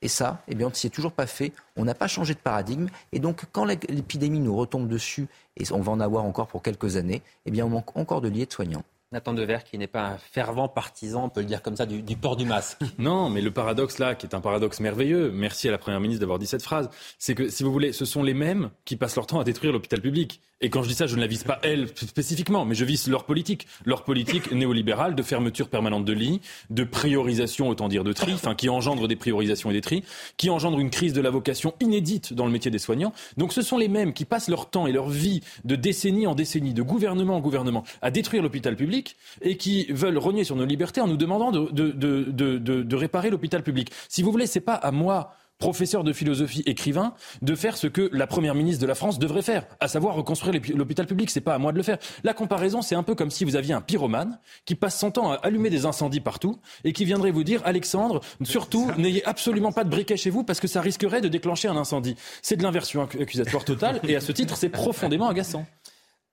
Et 0.01 0.07
ça, 0.07 0.41
eh 0.47 0.55
bien, 0.55 0.67
on 0.67 0.89
toujours 0.89 1.11
pas 1.11 1.27
fait. 1.27 1.51
On 1.75 1.85
n'a 1.85 1.95
pas 1.95 2.07
changé 2.07 2.33
de 2.33 2.39
paradigme. 2.39 2.87
Et 3.11 3.19
donc, 3.19 3.43
quand 3.51 3.65
l'épidémie 3.65 4.39
nous 4.39 4.55
retombe 4.55 4.87
dessus, 4.87 5.27
et 5.57 5.63
on 5.71 5.81
va 5.81 5.91
en 5.91 5.99
avoir 5.99 6.23
encore 6.23 6.47
pour 6.47 6.61
quelques 6.61 6.97
années, 6.97 7.21
eh 7.45 7.51
bien, 7.51 7.65
on 7.65 7.69
manque 7.69 7.97
encore 7.97 8.21
de 8.21 8.27
lits 8.27 8.43
et 8.43 8.45
de 8.45 8.51
soignants. 8.51 8.83
Nathan 9.13 9.33
Dever, 9.33 9.59
qui 9.63 9.77
n'est 9.77 9.87
pas 9.87 10.03
un 10.03 10.17
fervent 10.17 10.67
partisan, 10.67 11.25
on 11.25 11.29
peut 11.29 11.39
le 11.39 11.45
dire 11.45 11.61
comme 11.61 11.77
ça, 11.77 11.85
du, 11.85 12.01
du, 12.01 12.17
port 12.17 12.35
du 12.35 12.45
masque. 12.45 12.79
Non, 12.97 13.29
mais 13.29 13.41
le 13.41 13.51
paradoxe 13.51 13.99
là, 13.99 14.15
qui 14.15 14.25
est 14.25 14.35
un 14.35 14.41
paradoxe 14.41 14.81
merveilleux, 14.81 15.31
merci 15.31 15.69
à 15.69 15.71
la 15.71 15.77
Première 15.77 16.01
ministre 16.01 16.19
d'avoir 16.19 16.39
dit 16.39 16.47
cette 16.47 16.61
phrase, 16.61 16.89
c'est 17.17 17.33
que, 17.33 17.47
si 17.47 17.63
vous 17.63 17.71
voulez, 17.71 17.93
ce 17.93 18.03
sont 18.03 18.21
les 18.21 18.33
mêmes 18.33 18.69
qui 18.83 18.97
passent 18.97 19.15
leur 19.15 19.25
temps 19.25 19.39
à 19.39 19.45
détruire 19.45 19.71
l'hôpital 19.71 20.01
public. 20.01 20.41
Et 20.59 20.69
quand 20.71 20.81
je 20.81 20.87
dis 20.87 20.95
ça, 20.95 21.05
je 21.05 21.15
ne 21.15 21.21
la 21.21 21.27
vise 21.27 21.43
pas 21.43 21.59
elle 21.61 21.87
spécifiquement, 21.87 22.65
mais 22.65 22.73
je 22.73 22.83
vise 22.83 23.07
leur 23.07 23.25
politique. 23.25 23.67
Leur 23.85 24.03
politique 24.03 24.51
néolibérale 24.51 25.13
de 25.13 25.21
fermeture 25.21 25.69
permanente 25.69 26.03
de 26.03 26.13
lits, 26.13 26.41
de 26.71 26.83
priorisation, 26.83 27.69
autant 27.69 27.87
dire 27.87 28.03
de 28.03 28.11
tri, 28.11 28.33
enfin, 28.33 28.55
qui 28.55 28.67
engendre 28.67 29.07
des 29.07 29.15
priorisations 29.15 29.69
et 29.69 29.73
des 29.73 29.81
tris, 29.81 30.03
qui 30.37 30.49
engendre 30.49 30.79
une 30.79 30.89
crise 30.89 31.13
de 31.13 31.21
la 31.21 31.29
vocation 31.29 31.75
inédite 31.79 32.33
dans 32.33 32.45
le 32.45 32.51
métier 32.51 32.71
des 32.71 32.79
soignants. 32.79 33.13
Donc 33.37 33.53
ce 33.53 33.61
sont 33.61 33.77
les 33.77 33.87
mêmes 33.87 34.13
qui 34.13 34.25
passent 34.25 34.49
leur 34.49 34.69
temps 34.69 34.87
et 34.87 34.91
leur 34.91 35.09
vie 35.09 35.41
de 35.63 35.75
décennie 35.75 36.25
en 36.25 36.33
décennie, 36.33 36.73
de 36.73 36.81
gouvernement 36.81 37.35
en 37.35 37.41
gouvernement, 37.41 37.83
à 38.01 38.09
détruire 38.09 38.41
l'hôpital 38.41 38.75
public 38.75 39.15
et 39.43 39.57
qui 39.57 39.85
veulent 39.91 40.17
renier 40.17 40.43
sur 40.43 40.55
nos 40.55 40.65
libertés 40.65 41.01
en 41.01 41.07
nous 41.07 41.17
demandant 41.17 41.51
de, 41.51 41.69
de, 41.71 41.91
de, 41.91 42.57
de 42.57 42.95
réparer 42.95 43.29
l'hôpital 43.29 43.61
public. 43.61 43.91
Si 44.09 44.23
vous 44.23 44.31
voulez, 44.31 44.47
c'est 44.47 44.59
pas 44.59 44.73
à 44.73 44.91
moi 44.91 45.35
professeur 45.59 46.03
de 46.03 46.13
philosophie, 46.13 46.63
écrivain, 46.65 47.13
de 47.41 47.55
faire 47.55 47.77
ce 47.77 47.87
que 47.87 48.09
la 48.13 48.27
première 48.27 48.55
ministre 48.55 48.81
de 48.81 48.87
la 48.87 48.95
France 48.95 49.19
devrait 49.19 49.41
faire, 49.41 49.65
à 49.79 49.87
savoir 49.87 50.15
reconstruire 50.15 50.59
l'hôpital 50.75 51.05
public. 51.05 51.29
C'est 51.29 51.41
pas 51.41 51.55
à 51.55 51.57
moi 51.57 51.71
de 51.71 51.77
le 51.77 51.83
faire. 51.83 51.97
La 52.23 52.33
comparaison, 52.33 52.81
c'est 52.81 52.95
un 52.95 53.03
peu 53.03 53.15
comme 53.15 53.31
si 53.31 53.43
vous 53.43 53.55
aviez 53.55 53.73
un 53.73 53.81
pyromane 53.81 54.39
qui 54.65 54.75
passe 54.75 54.99
son 54.99 55.11
temps 55.11 55.31
à 55.31 55.35
allumer 55.35 55.69
des 55.69 55.85
incendies 55.85 56.19
partout 56.19 56.59
et 56.83 56.93
qui 56.93 57.05
viendrait 57.05 57.31
vous 57.31 57.43
dire, 57.43 57.61
Alexandre, 57.65 58.21
surtout, 58.43 58.91
n'ayez 58.97 59.25
absolument 59.25 59.71
pas 59.71 59.83
de 59.83 59.89
briquet 59.89 60.17
chez 60.17 60.29
vous 60.29 60.43
parce 60.43 60.59
que 60.59 60.67
ça 60.67 60.81
risquerait 60.81 61.21
de 61.21 61.27
déclencher 61.27 61.67
un 61.67 61.77
incendie. 61.77 62.15
C'est 62.41 62.55
de 62.55 62.63
l'inversion 62.63 63.03
accusatoire 63.03 63.65
totale 63.65 63.99
et 64.07 64.15
à 64.15 64.21
ce 64.21 64.31
titre, 64.31 64.57
c'est 64.57 64.69
profondément 64.69 65.27
agaçant. 65.27 65.65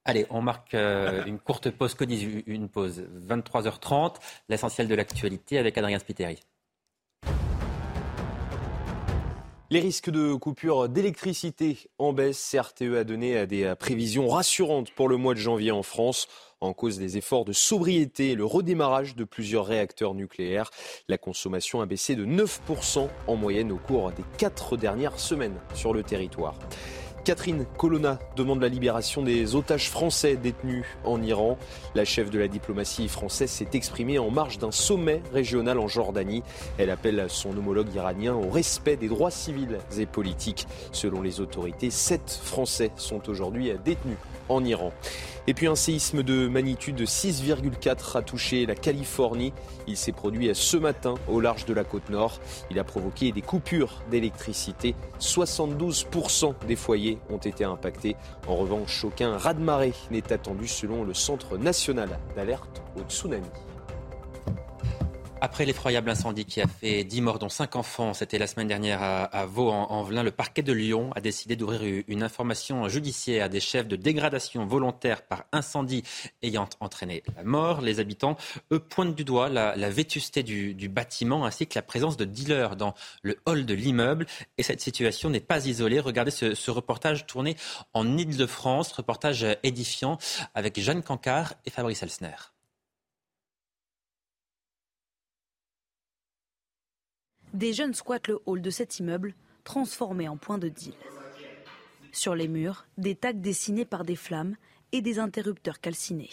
Allez, 0.06 0.26
on 0.28 0.42
marque 0.42 0.74
euh, 0.74 1.24
une 1.24 1.38
courte 1.38 1.70
pause, 1.70 1.96
une 2.46 2.68
pause. 2.68 3.05
23h30, 3.26 4.16
l'essentiel 4.51 4.86
de 4.86 4.94
l'actualité 4.94 5.59
avec 5.59 5.78
Adrien 5.78 5.98
Spiteri. 5.98 6.38
Les 9.70 9.81
risques 9.81 10.11
de 10.11 10.35
coupure 10.35 10.91
d'électricité 10.91 11.78
en 11.99 12.12
baisse. 12.12 12.55
CRTE 12.55 12.97
a 12.99 13.05
donné 13.05 13.47
des 13.47 13.74
prévisions 13.78 14.28
rassurantes 14.28 14.91
pour 14.91 15.09
le 15.09 15.16
mois 15.16 15.32
de 15.32 15.39
janvier 15.39 15.70
en 15.70 15.82
France 15.82 16.28
en 16.61 16.74
cause 16.74 16.99
des 16.99 17.16
efforts 17.16 17.47
de 17.47 17.53
sobriété 17.53 18.32
et 18.32 18.35
le 18.35 18.45
redémarrage 18.45 19.16
de 19.16 19.24
plusieurs 19.24 19.65
réacteurs 19.65 20.15
nucléaires. 20.15 20.70
La 21.09 21.16
consommation 21.16 21.81
a 21.81 21.86
baissé 21.86 22.15
de 22.15 22.27
9% 22.27 23.09
en 23.27 23.36
moyenne 23.36 23.73
au 23.73 23.78
cours 23.78 24.12
des 24.12 24.24
quatre 24.36 24.77
dernières 24.77 25.19
semaines 25.19 25.59
sur 25.74 25.95
le 25.95 26.03
territoire. 26.03 26.59
Catherine 27.24 27.64
Colonna 27.78 28.18
demande 28.36 28.60
la 28.60 28.68
libération 28.68 29.22
des 29.22 29.55
otages 29.55 29.88
français 29.88 30.36
détenus 30.36 30.84
en 31.05 31.22
Iran. 31.22 31.56
La 31.94 32.05
chef 32.05 32.28
de 32.28 32.38
la 32.38 32.48
diplomatie 32.48 33.09
française 33.09 33.51
s'est 33.51 33.68
exprimée 33.72 34.18
en 34.18 34.30
marge 34.30 34.59
d'un 34.59 34.70
sommet 34.70 35.22
régional 35.32 35.78
en 35.78 35.88
Jordanie. 35.88 36.42
Elle 36.76 36.90
appelle 36.90 37.24
son 37.28 37.56
homologue 37.56 37.94
iranien 37.94 38.34
au 38.34 38.51
respect 38.51 38.96
des 38.96 39.09
droits 39.09 39.30
civils 39.30 39.78
et 39.96 40.05
politiques. 40.05 40.66
Selon 40.92 41.22
les 41.22 41.40
autorités, 41.40 41.90
sept 41.90 42.38
Français 42.44 42.90
sont 42.96 43.26
aujourd'hui 43.30 43.72
détenus 43.82 44.18
en 44.51 44.62
Iran. 44.62 44.92
Et 45.47 45.53
puis 45.53 45.66
un 45.66 45.75
séisme 45.75 46.23
de 46.23 46.49
magnitude 46.49 47.03
6,4 47.03 48.16
a 48.16 48.23
touché 48.23 48.65
la 48.65 48.75
Californie. 48.75 49.53
Il 49.87 49.97
s'est 49.97 50.12
produit 50.12 50.51
ce 50.55 50.79
matin 50.79 51.16
au 51.29 51.39
large 51.39 51.66
de 51.66 51.75
la 51.75 51.85
côte 51.85 52.09
nord. 52.09 52.41
Il 52.71 52.79
a 52.79 52.85
provoqué 52.85 53.31
des 53.31 53.43
coupures 53.43 54.03
d'électricité. 54.11 54.95
72% 55.21 56.55
des 56.66 56.77
foyers 56.77 57.19
ont 57.29 57.37
été 57.37 57.65
impactés. 57.65 58.16
En 58.47 58.57
revanche, 58.57 59.05
aucun 59.05 59.37
raz-de-marée 59.37 59.93
n'est 60.11 60.33
attendu 60.33 60.66
selon 60.66 61.05
le 61.05 61.12
Centre 61.12 61.59
national 61.59 62.19
d'alerte 62.35 62.83
au 62.97 63.03
tsunami. 63.03 63.45
Après 65.45 65.66
l'effroyable 65.66 66.09
incendie 66.09 66.47
qui 66.47 66.62
a 66.62 66.66
fait 66.66 67.05
10 67.05 67.21
morts, 67.21 67.39
dont 67.39 67.51
5 67.51 67.77
enfants, 67.77 68.15
c'était 68.15 68.39
la 68.39 68.47
semaine 68.47 68.66
dernière 68.66 69.03
à, 69.03 69.45
Vaux-en-Velin, 69.45 70.23
le 70.23 70.31
parquet 70.31 70.62
de 70.62 70.73
Lyon 70.73 71.11
a 71.15 71.21
décidé 71.21 71.55
d'ouvrir 71.55 72.03
une 72.09 72.23
information 72.23 72.89
judiciaire 72.89 73.51
des 73.51 73.61
chefs 73.61 73.87
de 73.87 73.95
dégradation 73.95 74.65
volontaire 74.65 75.21
par 75.21 75.45
incendie 75.53 76.03
ayant 76.43 76.66
entraîné 76.81 77.23
la 77.37 77.45
mort. 77.45 77.83
Les 77.83 78.01
habitants, 78.01 78.39
eux, 78.73 78.79
pointent 78.79 79.15
du 79.15 79.25
doigt 79.25 79.51
la, 79.51 79.91
vétusté 79.91 80.43
du, 80.43 80.89
bâtiment 80.89 81.45
ainsi 81.45 81.66
que 81.66 81.79
la 81.79 81.83
présence 81.83 82.16
de 82.16 82.25
dealers 82.25 82.75
dans 82.75 82.95
le 83.21 83.37
hall 83.45 83.66
de 83.66 83.75
l'immeuble. 83.75 84.25
Et 84.57 84.62
cette 84.62 84.81
situation 84.81 85.29
n'est 85.29 85.41
pas 85.41 85.66
isolée. 85.66 86.01
Regardez 86.01 86.31
ce, 86.31 86.55
ce 86.55 86.71
reportage 86.71 87.27
tourné 87.27 87.55
en 87.93 88.16
Ile-de-France, 88.16 88.93
reportage 88.93 89.47
édifiant 89.62 90.16
avec 90.55 90.81
Jeanne 90.81 91.03
Cancard 91.03 91.53
et 91.66 91.71
Fabrice 91.71 92.03
Elsner. 92.03 92.53
Des 97.55 97.72
jeunes 97.72 97.94
squattent 97.94 98.28
le 98.28 98.40
hall 98.47 98.60
de 98.60 98.70
cet 98.70 98.98
immeuble, 98.98 99.35
transformé 99.62 100.28
en 100.28 100.36
point 100.36 100.59
de 100.59 100.68
deal. 100.68 100.94
Sur 102.12 102.35
les 102.35 102.48
murs, 102.48 102.86
des 102.98 103.14
tags 103.14 103.32
dessinés 103.32 103.85
par 103.85 104.05
des 104.05 104.16
flammes 104.16 104.56
et 104.93 105.01
des 105.01 105.18
interrupteurs 105.18 105.81
calcinés. 105.81 106.31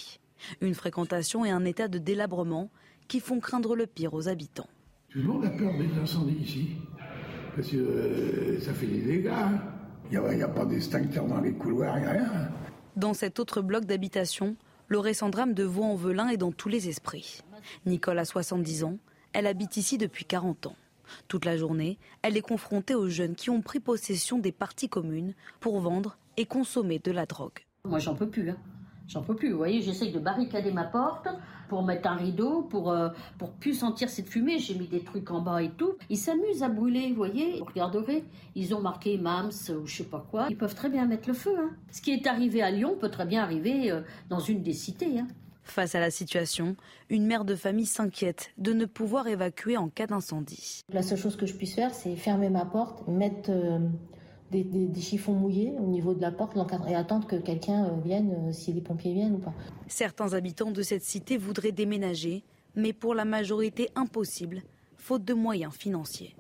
Une 0.60 0.76
fréquentation 0.76 1.46
et 1.46 1.52
un 1.52 1.64
état 1.66 1.88
de 1.88 2.00
délabrement 2.00 2.70
qui 3.08 3.20
font 3.20 3.40
craindre 3.40 3.76
le 3.76 3.88
pire 3.88 4.14
aux 4.14 4.28
habitants. 4.28 4.70
Tout 5.10 5.20
le 5.20 5.26
monde 5.26 5.46
a 5.46 5.50
peur 5.50 5.74
des 5.78 5.90
incendies 6.02 6.38
ici, 6.42 6.70
parce 7.56 7.70
que 7.70 7.78
euh, 7.78 8.60
ça 8.60 8.74
fait 8.74 8.88
des 8.88 9.02
dégâts. 9.02 9.32
Il 10.12 10.20
n'y 10.20 10.44
a, 10.44 10.48
pas 10.48 10.66
d'extincteur 10.66 11.26
dans 11.26 11.40
les 11.40 11.54
couloirs, 11.54 11.98
il 11.98 12.02
n'y 12.02 12.08
a 12.08 12.12
rien. 12.12 12.50
Dans 12.96 13.14
cet 13.14 13.40
autre 13.40 13.62
bloc 13.62 13.86
d'habitation, 13.86 14.58
le 14.88 15.00
récent 15.00 15.30
drame 15.30 15.54
de 15.54 15.64
Vaux-en-Velin 15.64 16.28
est 16.30 16.38
dans 16.38 16.52
tous 16.52 16.68
les 16.68 16.90
esprits. 16.90 17.42
Nicole 17.86 18.20
a 18.20 18.26
70 18.26 18.84
ans, 18.84 18.98
elle 19.34 19.48
habite 19.48 19.78
ici 19.78 19.98
depuis 19.98 20.26
40 20.26 20.68
ans. 20.68 20.76
Toute 21.28 21.46
la 21.46 21.58
journée, 21.58 21.98
elle 22.22 22.38
est 22.38 22.42
confrontée 22.42 22.96
aux 22.96 23.10
jeunes 23.10 23.36
qui 23.36 23.50
ont 23.50 23.62
pris 23.62 23.80
possession 23.80 24.40
des 24.40 24.52
parties 24.52 24.90
communes 24.90 25.34
pour 25.60 25.80
vendre 25.80 26.18
et 26.38 26.46
consommer 26.46 27.00
de 27.00 27.12
la 27.12 27.26
drogue. 27.26 27.66
Moi, 27.86 28.00
j'en 28.00 28.16
peux 28.16 28.30
plus. 28.30 28.50
Hein. 28.50 28.58
J'en 29.08 29.22
peux 29.22 29.36
plus. 29.36 29.52
Vous 29.52 29.58
voyez, 29.58 29.82
j'essaye 29.82 30.12
de 30.12 30.20
barricader 30.20 30.72
ma 30.72 30.86
porte 30.86 31.28
pour 31.68 31.84
mettre 31.84 32.10
un 32.10 32.16
rideau, 32.16 32.62
pour, 32.62 32.92
euh, 32.92 33.10
pour 33.38 33.52
plus 33.52 33.74
sentir 33.74 34.10
cette 34.10 34.30
fumée. 34.30 34.58
J'ai 34.60 34.76
mis 34.76 34.88
des 34.88 35.04
trucs 35.04 35.30
en 35.32 35.42
bas 35.42 35.62
et 35.62 35.70
tout. 35.70 35.96
Ils 36.10 36.18
s'amusent 36.18 36.64
à 36.64 36.70
brûler, 36.70 37.10
vous 37.10 37.16
voyez. 37.16 37.60
Vous 37.60 38.04
ils 38.56 38.74
ont 38.74 38.82
marqué 38.82 39.18
MAMS 39.18 39.50
ou 39.70 39.86
je 39.86 39.98
sais 39.98 40.04
pas 40.06 40.26
quoi. 40.32 40.48
Ils 40.50 40.58
peuvent 40.58 40.76
très 40.76 40.90
bien 40.90 41.06
mettre 41.06 41.28
le 41.28 41.34
feu. 41.34 41.54
Hein. 41.58 41.72
Ce 41.92 42.02
qui 42.02 42.12
est 42.12 42.26
arrivé 42.26 42.62
à 42.62 42.72
Lyon 42.72 42.96
peut 43.00 43.10
très 43.10 43.26
bien 43.26 43.44
arriver 43.44 43.92
euh, 43.92 44.02
dans 44.30 44.40
une 44.40 44.64
des 44.64 44.74
cités. 44.74 45.20
Hein. 45.20 45.28
Face 45.64 45.96
à 45.96 46.00
la 46.00 46.12
situation, 46.12 46.76
une 47.10 47.26
mère 47.26 47.46
de 47.46 47.56
famille 47.56 47.86
s'inquiète 47.86 48.52
de 48.58 48.74
ne 48.74 48.86
pouvoir 48.86 49.28
évacuer 49.28 49.78
en 49.78 49.90
cas 49.90 50.08
d'incendie. 50.08 50.82
La 50.92 51.04
seule 51.04 51.18
chose 51.18 51.36
que 51.36 51.46
je 51.46 51.54
puisse 51.54 51.76
faire, 51.76 51.94
c'est 51.94 52.16
fermer 52.16 52.50
ma 52.50 52.66
porte, 52.66 53.08
mettre 53.08 53.52
euh, 53.52 53.80
des, 54.52 55.02
chiffons 55.02 55.34
mouillés 55.34 55.74
au 55.80 55.88
niveau 55.88 56.14
de 56.14 56.22
la 56.22 56.32
porte, 56.32 56.56
l'encadrer 56.56 56.92
et 56.92 56.96
attendre 56.96 57.28
que 57.28 57.36
quelqu'un 57.36 57.86
euh, 57.86 58.02
vienne, 58.04 58.50
euh, 58.50 58.52
si 58.52 58.74
les 58.74 58.82
pompiers 58.82 59.14
viennent 59.14 59.36
ou 59.36 59.40
pas. 59.40 59.54
Certains 59.88 60.34
habitants 60.34 60.72
de 60.72 60.82
cette 60.82 61.04
cité 61.04 61.38
voudraient 61.38 61.72
déménager, 61.72 62.44
mais 62.76 62.94
pour 62.94 63.14
la 63.14 63.26
majorité 63.26 63.90
impossible, 63.96 64.62
faute 64.98 65.24
de 65.24 65.34
moyens 65.34 65.74
financiers. 65.74 66.36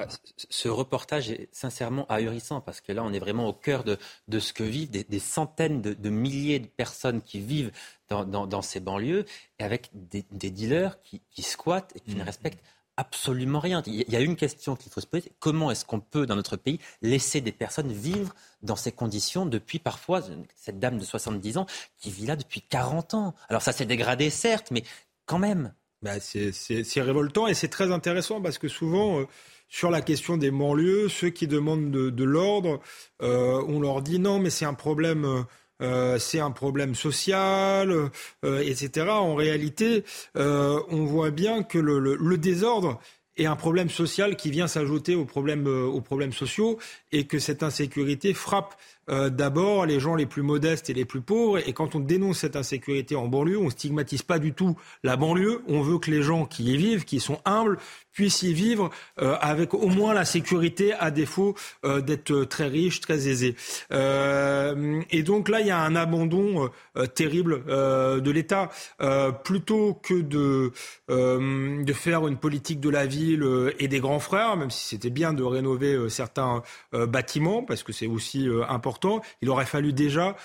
Ah, 0.00 0.06
ce 0.48 0.68
reportage 0.68 1.30
est 1.30 1.48
sincèrement 1.52 2.06
ahurissant 2.08 2.60
parce 2.60 2.80
que 2.80 2.92
là, 2.92 3.02
on 3.04 3.12
est 3.12 3.18
vraiment 3.18 3.48
au 3.48 3.52
cœur 3.52 3.84
de, 3.84 3.98
ce 4.38 4.52
que 4.52 4.62
vivent 4.62 4.90
des, 4.90 5.18
centaines 5.18 5.82
de, 5.82 6.10
milliers 6.10 6.58
de 6.58 6.66
personnes 6.66 7.22
qui 7.22 7.40
vivent 7.40 7.72
dans, 8.08 8.62
ces 8.62 8.80
banlieues 8.80 9.24
et 9.58 9.64
avec 9.64 9.90
des, 9.92 10.50
dealers 10.50 10.98
qui, 11.02 11.42
squattent 11.42 11.92
et 11.96 12.00
qui 12.00 12.14
ne 12.14 12.22
mmh. 12.22 12.26
respectent 12.26 12.64
absolument 12.96 13.60
rien. 13.60 13.82
Il 13.86 14.10
y 14.10 14.16
a 14.16 14.20
une 14.20 14.36
question 14.36 14.76
qu'il 14.76 14.92
faut 14.92 15.00
se 15.00 15.06
poser. 15.06 15.32
Comment 15.38 15.70
est-ce 15.70 15.86
qu'on 15.86 16.00
peut, 16.00 16.26
dans 16.26 16.36
notre 16.36 16.56
pays, 16.56 16.78
laisser 17.00 17.40
des 17.40 17.52
personnes 17.52 17.92
vivre 17.92 18.34
dans 18.62 18.76
ces 18.76 18.92
conditions 18.92 19.46
depuis 19.46 19.78
parfois, 19.78 20.22
cette 20.54 20.78
dame 20.78 20.98
de 20.98 21.04
70 21.04 21.56
ans 21.56 21.66
qui 21.98 22.10
vit 22.10 22.26
là 22.26 22.36
depuis 22.36 22.60
40 22.60 23.14
ans? 23.14 23.34
Alors 23.48 23.62
ça 23.62 23.72
s'est 23.72 23.86
dégradé, 23.86 24.28
certes, 24.28 24.70
mais 24.70 24.84
quand 25.24 25.38
même. 25.38 25.72
Bah, 26.02 26.18
c'est 26.20 27.00
révoltant 27.00 27.46
et 27.46 27.54
c'est 27.54 27.68
très 27.68 27.90
intéressant 27.90 28.40
parce 28.40 28.58
que 28.58 28.68
souvent, 28.68 29.24
sur 29.70 29.90
la 29.90 30.02
question 30.02 30.36
des 30.36 30.50
banlieues, 30.50 31.08
ceux 31.08 31.30
qui 31.30 31.46
demandent 31.46 31.90
de, 31.90 32.24
l'ordre, 32.24 32.80
euh, 33.22 33.62
on 33.68 33.80
leur 33.80 34.02
dit 34.02 34.18
non, 34.18 34.40
mais 34.40 34.50
c'est 34.50 34.66
un 34.66 34.74
problème. 34.74 35.46
Euh, 35.82 36.18
c'est 36.18 36.40
un 36.40 36.50
problème 36.50 36.94
social, 36.94 38.10
euh, 38.44 38.60
etc. 38.60 39.06
En 39.08 39.34
réalité, 39.34 40.04
on 40.34 41.06
voit 41.06 41.30
bien 41.30 41.62
que 41.62 41.78
le, 41.78 42.36
désordre 42.36 43.00
est 43.36 43.46
un 43.46 43.56
problème 43.56 43.90
social 43.90 44.36
qui 44.36 44.50
vient 44.50 44.66
s'ajouter 44.66 45.14
aux 45.14 45.24
problèmes, 45.24 45.66
aux 45.66 46.00
problèmes 46.00 46.32
sociaux 46.32 46.78
et 47.12 47.26
que 47.26 47.38
cette 47.38 47.62
insécurité 47.62 48.34
frappe 48.34 48.74
d'abord 49.08 49.86
les 49.86 49.98
gens 49.98 50.14
les 50.14 50.26
plus 50.26 50.42
modestes 50.42 50.88
et 50.88 50.94
les 50.94 51.04
plus 51.04 51.20
pauvres. 51.20 51.58
Et 51.66 51.72
quand 51.72 51.96
on 51.96 52.00
dénonce 52.00 52.38
cette 52.38 52.54
insécurité 52.54 53.16
en 53.16 53.26
banlieue, 53.26 53.58
on 53.58 53.68
stigmatise 53.68 54.22
pas 54.22 54.38
du 54.38 54.52
tout 54.52 54.76
la 55.02 55.16
banlieue. 55.16 55.62
On 55.66 55.80
veut 55.80 55.98
que 55.98 56.12
les 56.12 56.22
gens 56.22 56.46
qui 56.46 56.74
y 56.74 56.76
vivent, 56.76 57.04
qui 57.04 57.18
sont 57.18 57.40
humbles, 57.44 57.78
puissent 58.12 58.42
y 58.42 58.52
vivre 58.52 58.90
euh, 59.20 59.36
avec 59.40 59.74
au 59.74 59.88
moins 59.88 60.14
la 60.14 60.24
sécurité, 60.24 60.92
à 60.94 61.10
défaut 61.10 61.54
euh, 61.84 62.00
d'être 62.00 62.44
très 62.44 62.66
riches, 62.66 63.00
très 63.00 63.28
aisés. 63.28 63.56
Euh, 63.92 65.00
et 65.10 65.22
donc 65.22 65.48
là, 65.48 65.60
il 65.60 65.66
y 65.66 65.70
a 65.70 65.78
un 65.78 65.96
abandon 65.96 66.68
terrible 67.14 67.64
de 67.66 68.30
l'État. 68.30 68.70
plutôt 69.44 69.94
que 69.94 70.14
de, 70.14 70.72
de 71.08 71.92
faire 71.92 72.26
une 72.26 72.36
politique 72.36 72.80
de 72.80 72.90
la 72.90 73.06
ville 73.20 73.74
et 73.78 73.88
des 73.88 74.00
grands 74.00 74.18
frères, 74.18 74.56
même 74.56 74.70
si 74.70 74.86
c'était 74.86 75.10
bien 75.10 75.32
de 75.32 75.42
rénover 75.42 76.08
certains 76.08 76.62
bâtiments, 76.92 77.62
parce 77.62 77.82
que 77.82 77.92
c'est 77.92 78.06
aussi 78.06 78.48
important, 78.68 79.20
il 79.42 79.50
aurait 79.50 79.66
fallu 79.66 79.92
déjà 79.92 80.36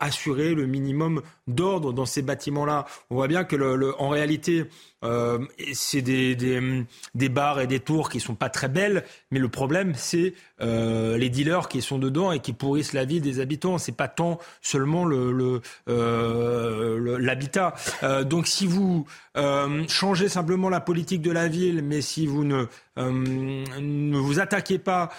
assurer 0.00 0.54
le 0.54 0.66
minimum 0.66 1.22
d'ordre 1.46 1.92
dans 1.92 2.06
ces 2.06 2.22
bâtiments-là. 2.22 2.86
On 3.10 3.14
voit 3.16 3.28
bien 3.28 3.44
que, 3.44 3.56
le, 3.56 3.94
en 4.00 4.08
réalité, 4.08 4.64
euh, 5.04 5.38
c'est 5.72 6.02
des, 6.02 6.34
des, 6.34 6.84
des, 7.14 7.28
bars 7.28 7.60
et 7.60 7.66
des 7.66 7.80
tours 7.80 8.08
qui 8.08 8.20
sont 8.20 8.34
pas 8.34 8.48
très 8.48 8.68
belles, 8.68 9.04
mais 9.30 9.38
le 9.38 9.48
problème, 9.48 9.92
c'est 9.94 10.34
euh, 10.60 11.18
les 11.18 11.28
dealers 11.28 11.68
qui 11.68 11.82
sont 11.82 11.98
dedans 11.98 12.32
et 12.32 12.40
qui 12.40 12.52
pourrissent 12.52 12.92
la 12.92 13.04
vie 13.04 13.20
des 13.20 13.40
habitants. 13.40 13.78
C'est 13.78 13.96
pas 13.96 14.08
tant 14.08 14.38
seulement 14.62 15.04
le, 15.04 15.60
euh, 15.88 17.18
l'habitat. 17.18 17.74
Euh, 18.02 18.24
donc, 18.24 18.46
si 18.46 18.66
vous 18.66 19.06
euh, 19.36 19.84
changez 19.88 20.28
simplement 20.28 20.68
la 20.68 20.80
politique 20.80 21.22
de 21.22 21.30
la 21.30 21.48
ville, 21.48 21.82
mais 21.82 22.00
si 22.00 22.26
vous 22.26 22.44
ne 22.44 22.66
ne 22.96 24.16
vous 24.18 24.38
attaquez 24.38 24.78
pas 24.78 25.10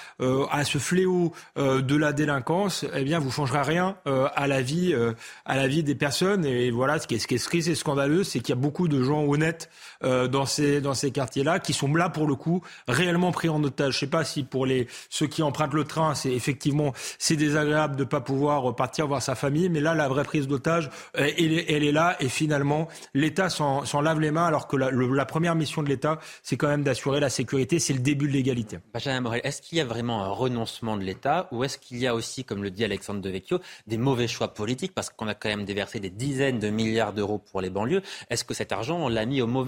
à 0.49 0.63
ce 0.63 0.77
fléau 0.77 1.33
de 1.57 1.95
la 1.97 2.13
délinquance, 2.13 2.85
eh 2.93 3.03
bien, 3.03 3.19
vous 3.19 3.31
changerez 3.31 3.63
rien 3.63 3.97
à 4.05 4.47
la 4.47 4.61
vie, 4.61 4.95
à 5.43 5.57
la 5.57 5.67
vie 5.67 5.83
des 5.83 5.93
personnes. 5.93 6.45
Et 6.45 6.71
voilà, 6.71 6.99
ce 6.99 7.05
qui 7.07 7.15
est, 7.15 7.19
ce 7.19 7.27
qui 7.27 7.35
est, 7.35 7.37
ce 7.37 7.49
qui 7.49 7.57
est 7.57 7.75
scandaleux, 7.75 8.23
c'est 8.23 8.39
qu'il 8.39 8.55
y 8.55 8.57
a 8.57 8.61
beaucoup 8.61 8.87
de 8.87 9.03
gens 9.03 9.25
honnêtes 9.25 9.69
euh, 10.03 10.27
dans 10.27 10.45
ces, 10.45 10.81
dans 10.81 10.93
ces 10.93 11.11
quartiers-là, 11.11 11.60
qui 11.60 11.73
sont 11.73 11.93
là 11.93 12.10
pour 12.10 12.27
le 12.27 12.35
coup 12.35 12.61
réellement 12.88 13.31
pris 13.31 13.49
en 13.49 13.64
otage. 13.64 13.93
Je 13.93 13.99
sais 13.99 14.07
pas 14.07 14.23
si 14.23 14.43
pour 14.43 14.65
les, 14.65 14.88
ceux 15.10 15.27
qui 15.27 15.43
empruntent 15.43 15.73
le 15.73 15.84
train, 15.84 16.15
c'est 16.15 16.31
effectivement 16.31 16.93
c'est 17.19 17.35
désagréable 17.35 17.95
de 17.95 18.03
pas 18.03 18.22
pouvoir 18.22 18.76
partir 18.76 19.07
voir 19.07 19.22
sa 19.22 19.35
famille, 19.35 19.69
mais 19.69 19.80
là 19.80 19.93
la 19.93 20.07
vraie 20.07 20.23
prise 20.23 20.47
d'otage, 20.47 20.89
euh, 21.18 21.30
elle, 21.38 21.64
elle, 21.68 21.84
est 21.84 21.91
là 21.91 22.15
et 22.19 22.30
finalement 22.30 22.88
l'État 23.14 23.49
s'en 23.49 24.02
lave 24.02 24.19
les 24.19 24.31
mains 24.31 24.45
alors 24.45 24.68
que 24.68 24.77
la, 24.77 24.91
la 24.91 25.26
première 25.26 25.56
mission 25.56 25.84
de 25.84 25.89
l'État, 25.89 26.19
c'est 26.43 26.57
quand 26.57 26.68
même 26.68 26.84
d'assurer 26.84 27.19
la 27.19 27.30
sécurité, 27.30 27.80
c'est 27.80 27.93
le 27.93 27.99
début 27.99 28.27
de 28.27 28.34
l'égalité. 28.34 28.80
Benjamin 28.93 29.22
Morel, 29.22 29.41
est-ce 29.43 29.61
qu'il 29.61 29.77
y 29.77 29.81
a 29.81 29.85
vraiment 29.85 30.23
un 30.23 30.30
renoncement 30.30 30.97
de 30.97 31.03
l'État 31.03 31.47
ou 31.52 31.64
est-ce 31.64 31.77
qu'il 31.77 31.97
y 31.97 32.07
a 32.07 32.15
aussi, 32.15 32.43
comme 32.43 32.64
le 32.64 32.72
dit 32.72 32.84
Alexandre 32.84 33.22
Devecchio, 33.22 33.60
des 33.88 33.97
mauvais 33.97 34.27
choix 34.27 34.53
politiques 34.53 34.93
parce 34.93 35.10
qu'on 35.10 35.27
a 35.27 35.34
quand 35.34 35.49
même 35.49 35.65
déversé 35.65 35.99
des 35.99 36.10
dizaines 36.10 36.60
de 36.60 36.69
milliards 36.69 37.14
d'euros 37.14 37.39
pour 37.39 37.61
les 37.61 37.69
banlieues 37.69 38.02
Est-ce 38.30 38.43
que 38.43 38.53
cet 38.53 38.72
argent, 38.72 38.97
on 38.97 39.10
l'a 39.10 39.26
mis 39.26 39.41
au 39.41 39.47
mauvais 39.47 39.64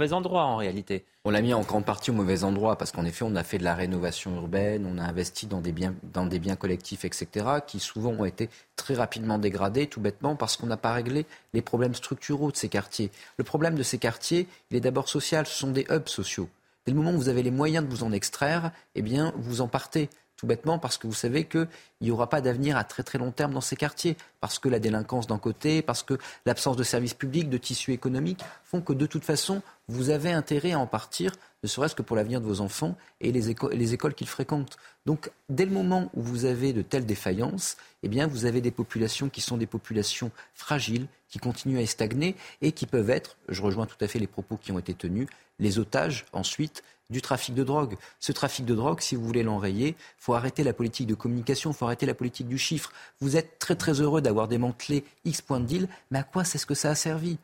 On 1.25 1.31
l'a 1.31 1.41
mis 1.41 1.53
en 1.53 1.61
grande 1.61 1.85
partie 1.85 2.11
au 2.11 2.13
mauvais 2.13 2.43
endroit 2.43 2.77
parce 2.77 2.91
qu'en 2.91 3.03
effet, 3.03 3.25
on 3.27 3.35
a 3.35 3.43
fait 3.43 3.57
de 3.57 3.63
la 3.63 3.75
rénovation 3.75 4.35
urbaine, 4.35 4.85
on 4.85 4.97
a 4.97 5.03
investi 5.03 5.47
dans 5.47 5.59
des 5.59 5.71
biens, 5.71 6.55
collectifs, 6.55 7.03
etc., 7.03 7.45
qui 7.65 7.79
souvent 7.79 8.11
ont 8.11 8.25
été 8.25 8.49
très 8.75 8.93
rapidement 8.93 9.37
dégradés, 9.37 9.87
tout 9.87 9.99
bêtement, 9.99 10.35
parce 10.35 10.55
qu'on 10.55 10.67
n'a 10.67 10.77
pas 10.77 10.93
réglé 10.93 11.25
les 11.53 11.61
problèmes 11.61 11.95
structuraux 11.95 12.51
de 12.51 12.57
ces 12.57 12.69
quartiers. 12.69 13.11
Le 13.37 13.43
problème 13.43 13.75
de 13.75 13.83
ces 13.83 13.97
quartiers, 13.97 14.47
il 14.71 14.77
est 14.77 14.81
d'abord 14.81 15.09
social, 15.09 15.45
ce 15.45 15.57
sont 15.57 15.71
des 15.71 15.85
hubs 15.89 16.07
sociaux. 16.07 16.49
Dès 16.85 16.93
le 16.93 16.97
moment 16.97 17.11
où 17.11 17.17
vous 17.17 17.29
avez 17.29 17.43
les 17.43 17.51
moyens 17.51 17.85
de 17.85 17.89
vous 17.89 18.03
en 18.03 18.11
extraire, 18.13 18.71
eh 18.95 19.01
bien, 19.01 19.33
vous 19.35 19.61
en 19.61 19.67
partez 19.67 20.09
tout 20.37 20.45
bêtement 20.45 20.77
parce 20.77 20.97
que 20.97 21.07
vous 21.07 21.13
savez 21.13 21.45
qu'il 21.45 21.67
n'y 21.99 22.11
aura 22.11 22.29
pas 22.29 22.41
d'avenir 22.41 22.77
à 22.77 22.83
très 22.83 23.01
très 23.01 23.17
long 23.17 23.31
terme 23.31 23.53
dans 23.53 23.61
ces 23.61 23.75
quartiers, 23.75 24.15
parce 24.39 24.59
que 24.59 24.69
la 24.69 24.79
délinquance 24.79 25.25
d'un 25.25 25.39
côté, 25.39 25.81
parce 25.81 26.03
que 26.03 26.17
l'absence 26.45 26.77
de 26.77 26.83
services 26.83 27.15
publics, 27.15 27.49
de 27.49 27.57
tissus 27.57 27.91
économiques 27.91 28.45
font 28.63 28.79
que 28.79 28.93
de 28.93 29.07
toute 29.07 29.25
façon, 29.25 29.63
vous 29.87 30.09
avez 30.09 30.31
intérêt 30.31 30.73
à 30.73 30.79
en 30.79 30.87
partir, 30.87 31.33
ne 31.63 31.67
serait-ce 31.67 31.95
que 31.95 32.01
pour 32.01 32.15
l'avenir 32.15 32.41
de 32.41 32.45
vos 32.45 32.61
enfants 32.61 32.95
et 33.21 33.31
les, 33.31 33.55
les 33.71 33.93
écoles 33.93 34.13
qu'ils 34.13 34.27
fréquentent. 34.27 34.77
Donc, 35.05 35.31
dès 35.49 35.65
le 35.65 35.71
moment 35.71 36.11
où 36.13 36.21
vous 36.21 36.45
avez 36.45 36.73
de 36.73 36.81
telles 36.81 37.05
défaillances, 37.05 37.77
eh 38.03 38.09
bien, 38.09 38.27
vous 38.27 38.45
avez 38.45 38.61
des 38.61 38.71
populations 38.71 39.29
qui 39.29 39.41
sont 39.41 39.57
des 39.57 39.65
populations 39.65 40.31
fragiles, 40.53 41.07
qui 41.29 41.39
continuent 41.39 41.81
à 41.81 41.85
stagner 41.85 42.35
et 42.61 42.71
qui 42.71 42.85
peuvent 42.85 43.09
être, 43.09 43.37
je 43.49 43.61
rejoins 43.61 43.85
tout 43.85 43.97
à 44.01 44.07
fait 44.07 44.19
les 44.19 44.27
propos 44.27 44.57
qui 44.57 44.71
ont 44.71 44.79
été 44.79 44.93
tenus, 44.93 45.27
les 45.59 45.79
otages 45.79 46.25
ensuite 46.33 46.83
du 47.09 47.21
trafic 47.21 47.55
de 47.55 47.63
drogue. 47.63 47.95
Ce 48.19 48.31
trafic 48.31 48.65
de 48.65 48.75
drogue, 48.75 48.99
si 48.99 49.15
vous 49.15 49.25
voulez 49.25 49.43
l'enrayer, 49.43 49.89
il 49.89 49.95
faut 50.17 50.33
arrêter 50.33 50.63
la 50.63 50.73
politique 50.73 51.07
de 51.07 51.15
communication, 51.15 51.71
il 51.71 51.73
faut 51.73 51.85
arrêter 51.85 52.05
la 52.05 52.13
politique 52.13 52.47
du 52.47 52.57
chiffre. 52.57 52.91
Vous 53.21 53.37
êtes 53.37 53.59
très 53.59 53.75
très 53.75 54.01
heureux 54.01 54.21
d'avoir 54.21 54.47
démantelé 54.47 55.05
X 55.25 55.41
points 55.41 55.61
de 55.61 55.65
deal, 55.65 55.87
mais 56.11 56.19
à 56.19 56.23
quoi 56.23 56.43
c'est 56.43 56.57
ce 56.57 56.65
que 56.65 56.75
ça 56.75 56.89
a 56.89 56.95
servi? 56.95 57.37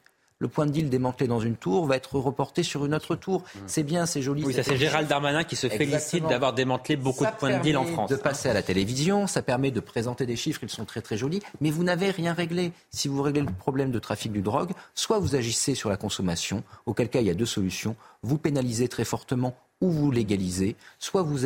Le 0.44 0.50
point 0.50 0.66
de 0.66 0.72
deal 0.72 0.90
démantelé 0.90 1.28
dans 1.28 1.40
une 1.40 1.56
tour 1.56 1.86
va 1.86 1.96
être 1.96 2.20
reporté 2.20 2.64
sur 2.64 2.86
une 2.86 2.94
autre 2.94 3.16
tour. 3.16 3.40
Mmh. 3.40 3.60
C'est 3.66 3.84
bien, 3.84 4.06
c'est 4.06 4.22
joli. 4.22 4.44
Oui, 4.44 4.54
ça 4.54 4.62
c'est 4.62 4.76
Gérald 4.76 5.08
Darmanin 5.08 5.46
qui 5.46 5.56
se 5.56 5.70
félicite 5.70 6.28
d'avoir 6.28 6.52
démantelé 6.52 6.98
beaucoup 6.98 7.26
de 7.26 7.32
points 7.32 7.58
de 7.58 7.64
deal 7.64 7.78
en 7.78 7.86
France. 7.86 8.10
De 8.10 8.18
passer 8.18 8.50
à 8.50 8.54
la 8.54 8.62
télévision, 8.62 9.26
ça 9.26 9.42
permet 9.42 9.72
de 9.72 9.80
présenter 9.80 10.26
des 10.26 10.36
chiffres, 10.36 10.60
ils 10.64 10.70
sont 10.70 10.84
très 10.84 11.02
très 11.02 11.18
jolis, 11.18 11.42
mais 11.62 11.72
vous 11.72 11.86
n'avez 11.86 12.12
rien 12.12 12.34
réglé. 12.34 12.74
Si 12.92 13.08
vous 13.08 13.22
réglez 13.22 13.42
le 13.42 13.54
problème 13.54 13.92
de 13.92 14.00
trafic 14.00 14.34
du 14.34 14.42
drogue, 14.42 14.72
soit 14.96 15.18
vous 15.18 15.36
agissez 15.36 15.76
sur 15.76 15.90
la 15.90 15.96
consommation, 15.96 16.64
auquel 16.86 17.08
cas 17.08 17.22
il 17.22 17.28
y 17.28 17.32
a 17.32 17.36
deux 17.36 17.46
solutions. 17.46 17.96
Vous 18.22 18.38
pénalisez 18.38 18.90
très 18.90 19.06
fortement 19.06 19.56
ou 19.84 19.92
vous 19.92 20.12
légalisez, 20.12 20.78
soit 20.98 21.24
vous, 21.24 21.40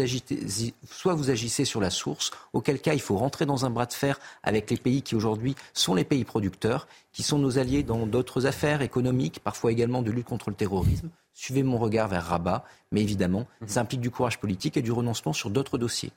soit 0.86 1.16
vous 1.16 1.30
agissez 1.32 1.66
sur 1.66 1.82
la 1.82 1.90
source, 1.90 2.30
auquel 2.54 2.80
cas 2.80 2.94
il 2.94 3.02
faut 3.02 3.18
rentrer 3.18 3.48
dans 3.48 3.66
un 3.66 3.72
bras 3.72 3.88
de 3.88 3.94
fer 3.94 4.20
avec 4.44 4.70
les 4.70 4.78
pays 4.78 5.02
qui 5.02 5.16
aujourd'hui 5.16 5.56
sont 5.74 5.96
les 5.96 6.04
pays 6.04 6.24
producteurs, 6.24 6.88
qui 7.12 7.24
sont 7.24 7.40
nos 7.40 7.58
alliés 7.58 7.82
dans 7.82 8.06
d'autres 8.06 8.46
affaires 8.46 8.84
économiques, 8.84 9.40
parfois 9.40 9.72
également 9.72 10.04
de 10.04 10.12
lutte 10.12 10.28
contre 10.28 10.52
le 10.52 10.56
terrorisme. 10.56 11.10
Suivez 11.34 11.64
mon 11.64 11.80
regard 11.80 12.10
vers 12.10 12.26
Rabat, 12.26 12.64
mais 12.92 13.02
évidemment, 13.02 13.48
mhm. 13.62 13.68
ça 13.68 13.82
implique 13.82 14.02
du 14.02 14.12
courage 14.12 14.40
politique 14.40 14.78
et 14.78 14.84
du 14.84 14.92
renoncement 14.92 15.34
sur 15.34 15.50
d'autres 15.50 15.80
dossiers. 15.80 16.12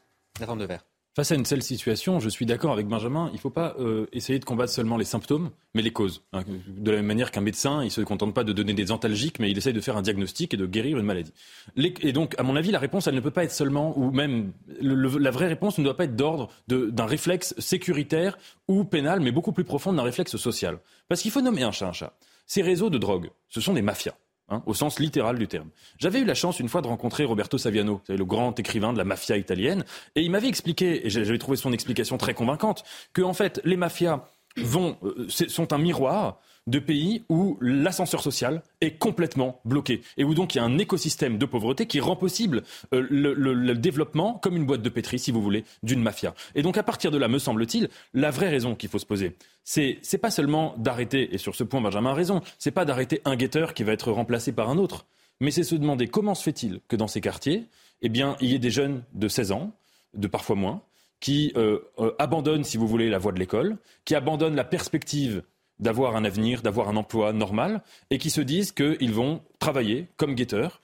Face 1.17 1.33
à 1.33 1.35
une 1.35 1.43
telle 1.43 1.63
situation, 1.63 2.21
je 2.21 2.29
suis 2.29 2.47
d'accord 2.47 2.73
avec 2.73 2.87
Benjamin, 2.87 3.29
il 3.33 3.35
ne 3.35 3.41
faut 3.41 3.51
pas 3.51 3.75
euh, 3.81 4.07
essayer 4.13 4.39
de 4.39 4.45
combattre 4.45 4.73
seulement 4.73 4.97
les 4.97 5.05
symptômes, 5.05 5.51
mais 5.75 5.83
les 5.83 5.91
causes. 5.91 6.23
Hein. 6.33 6.45
De 6.69 6.89
la 6.93 6.99
même 6.99 7.07
manière 7.07 7.33
qu'un 7.33 7.41
médecin, 7.41 7.83
il 7.83 7.87
ne 7.87 7.91
se 7.91 8.01
contente 8.03 8.33
pas 8.33 8.45
de 8.45 8.53
donner 8.53 8.75
des 8.75 8.93
antalgiques, 8.93 9.41
mais 9.41 9.51
il 9.51 9.59
essaye 9.59 9.73
de 9.73 9.81
faire 9.81 9.97
un 9.97 10.03
diagnostic 10.03 10.55
et 10.55 10.57
de 10.57 10.67
guérir 10.67 10.99
une 10.99 11.07
maladie. 11.07 11.33
et 11.77 12.13
donc, 12.13 12.39
à 12.39 12.45
mon 12.45 12.55
avis, 12.55 12.71
la 12.71 12.79
réponse, 12.79 13.09
elle 13.09 13.17
ne 13.17 13.21
peut 13.21 13.33
pas 13.33 13.43
être 13.43 13.51
seulement, 13.51 13.99
ou 13.99 14.13
même 14.13 14.53
la 14.81 15.33
vraie 15.33 15.49
réponse 15.49 15.79
ne 15.79 15.85
doit 15.85 15.97
pas 15.97 16.05
être 16.05 16.15
d'ordre 16.15 16.49
d'un 16.69 17.07
réflexe 17.07 17.57
sécuritaire 17.59 18.39
ou 18.69 18.85
pénal, 18.85 19.19
mais 19.19 19.33
beaucoup 19.33 19.53
plus 19.53 19.65
profond 19.65 19.93
d'un 19.93 20.05
réflexe 20.05 20.37
social. 20.37 20.79
Parce 21.09 21.23
qu'il 21.23 21.33
faut 21.33 21.43
nommer 21.43 21.65
un 21.65 21.73
chat 21.73 21.89
un 21.89 21.93
chat. 21.93 22.17
Ces 22.47 22.63
réseaux 22.63 22.89
de 22.89 22.99
drogue, 22.99 23.31
ce 23.49 23.61
sont 23.61 23.75
des 23.75 23.83
mafias. 23.83 24.15
Hein, 24.53 24.65
au 24.67 24.75
sens 24.75 24.99
littéral 24.99 25.39
du 25.39 25.47
terme. 25.47 25.69
J'avais 25.99 26.19
eu 26.19 26.25
la 26.25 26.35
chance 26.35 26.59
une 26.59 26.69
fois 26.69 26.83
de 26.83 26.89
rencontrer 26.89 27.25
Roberto 27.25 27.57
Saviano, 27.57 28.03
le 28.09 28.25
grand 28.25 28.59
écrivain 28.59 28.93
de 28.93 28.99
la 28.99 29.05
mafia 29.05 29.37
italienne, 29.37 29.85
et 30.17 30.23
il 30.23 30.31
m'avait 30.33 30.49
expliqué, 30.49 31.07
et 31.07 31.11
j'avais 31.11 31.39
trouvé 31.39 31.57
son 31.57 31.73
explication 31.73 32.19
très 32.19 32.35
convaincante, 32.35 32.83
que 33.13 33.23
en 33.23 33.33
fait 33.33 33.61
les 33.63 33.77
mafias 33.77 34.27
euh, 34.59 35.29
sont 35.29 35.73
un 35.73 35.79
miroir 35.79 36.41
de 36.71 36.79
pays 36.79 37.25
où 37.29 37.59
l'ascenseur 37.61 38.23
social 38.23 38.63
est 38.81 38.93
complètement 38.93 39.61
bloqué 39.65 40.03
et 40.17 40.25
où 40.25 40.35
donc 40.35 40.55
il 40.55 40.59
y 40.59 40.61
a 40.61 40.65
un 40.65 40.79
écosystème 40.79 41.37
de 41.37 41.45
pauvreté 41.45 41.87
qui 41.87 42.01
rend 42.01 42.17
possible 42.17 42.63
euh, 42.95 43.07
le, 43.11 43.75
développement, 43.75 44.35
comme 44.35 44.57
une 44.57 44.65
boîte 44.65 44.83
de 44.83 44.89
pétri, 44.89 45.19
si 45.19 45.33
vous 45.33 45.43
voulez, 45.43 45.65
d'une 45.83 46.03
mafia. 46.03 46.35
Et 46.55 46.63
donc 46.63 46.77
à 46.79 46.83
partir 46.83 47.11
de 47.11 47.19
là, 47.19 47.29
me 47.29 47.39
semble-t-il, 47.39 47.89
la 48.15 48.31
vraie 48.31 48.49
raison 48.49 48.75
qu'il 48.75 48.89
faut 48.89 48.99
se 48.99 49.07
poser, 49.07 49.37
c'est 49.65 50.19
pas 50.21 50.31
seulement 50.31 50.75
d'arrêter, 50.79 51.35
et 51.35 51.39
sur 51.39 51.55
ce 51.55 51.65
point 51.65 51.81
Benjamin 51.81 52.11
a 52.11 52.15
raison, 52.15 52.41
c'est 52.59 52.71
pas 52.71 52.85
d'arrêter 52.85 53.21
un 53.25 53.37
guetteur 53.37 53.75
qui 53.75 53.83
va 53.83 53.93
être 53.93 54.13
remplacé 54.13 54.53
par 54.53 54.71
un 54.71 54.79
autre, 54.79 55.07
mais 55.41 55.51
c'est 55.51 55.65
se 55.65 55.75
demander 55.75 56.07
comment 56.07 56.35
se 56.35 56.43
fait-il 56.43 56.81
que 56.89 56.97
dans 56.97 57.09
ces 57.09 57.21
quartiers, 57.21 57.65
eh 58.03 58.09
bien, 58.09 58.37
il 58.41 58.51
y 58.51 58.55
ait 58.55 58.61
des 58.61 58.71
jeunes 58.71 59.03
de 59.15 59.29
16 59.29 59.53
ans, 59.53 59.73
de 60.15 60.29
parfois 60.29 60.57
moins, 60.57 60.83
qui 61.21 61.53
euh, 61.57 61.81
euh, 61.99 62.13
abandonnent, 62.19 62.65
si 62.65 62.77
vous 62.77 62.87
voulez, 62.87 63.11
la 63.11 63.19
voie 63.19 63.33
de 63.33 63.39
l'école, 63.39 63.77
qui 64.05 64.15
abandonnent 64.15 64.57
la 64.57 64.65
perspective 64.65 65.43
d'avoir 65.81 66.17
un 66.17 66.25
avenir, 66.25 66.63
d'avoir 66.63 66.89
un 66.89 66.97
emploi 66.97 67.33
normal, 67.33 67.83
et 68.11 68.19
qui 68.19 68.31
se 68.31 68.41
disent 68.41 68.73
qu'ils 68.73 69.13
vont 69.13 69.41
travailler 69.59 70.07
comme 70.17 70.35
guetteurs, 70.35 70.81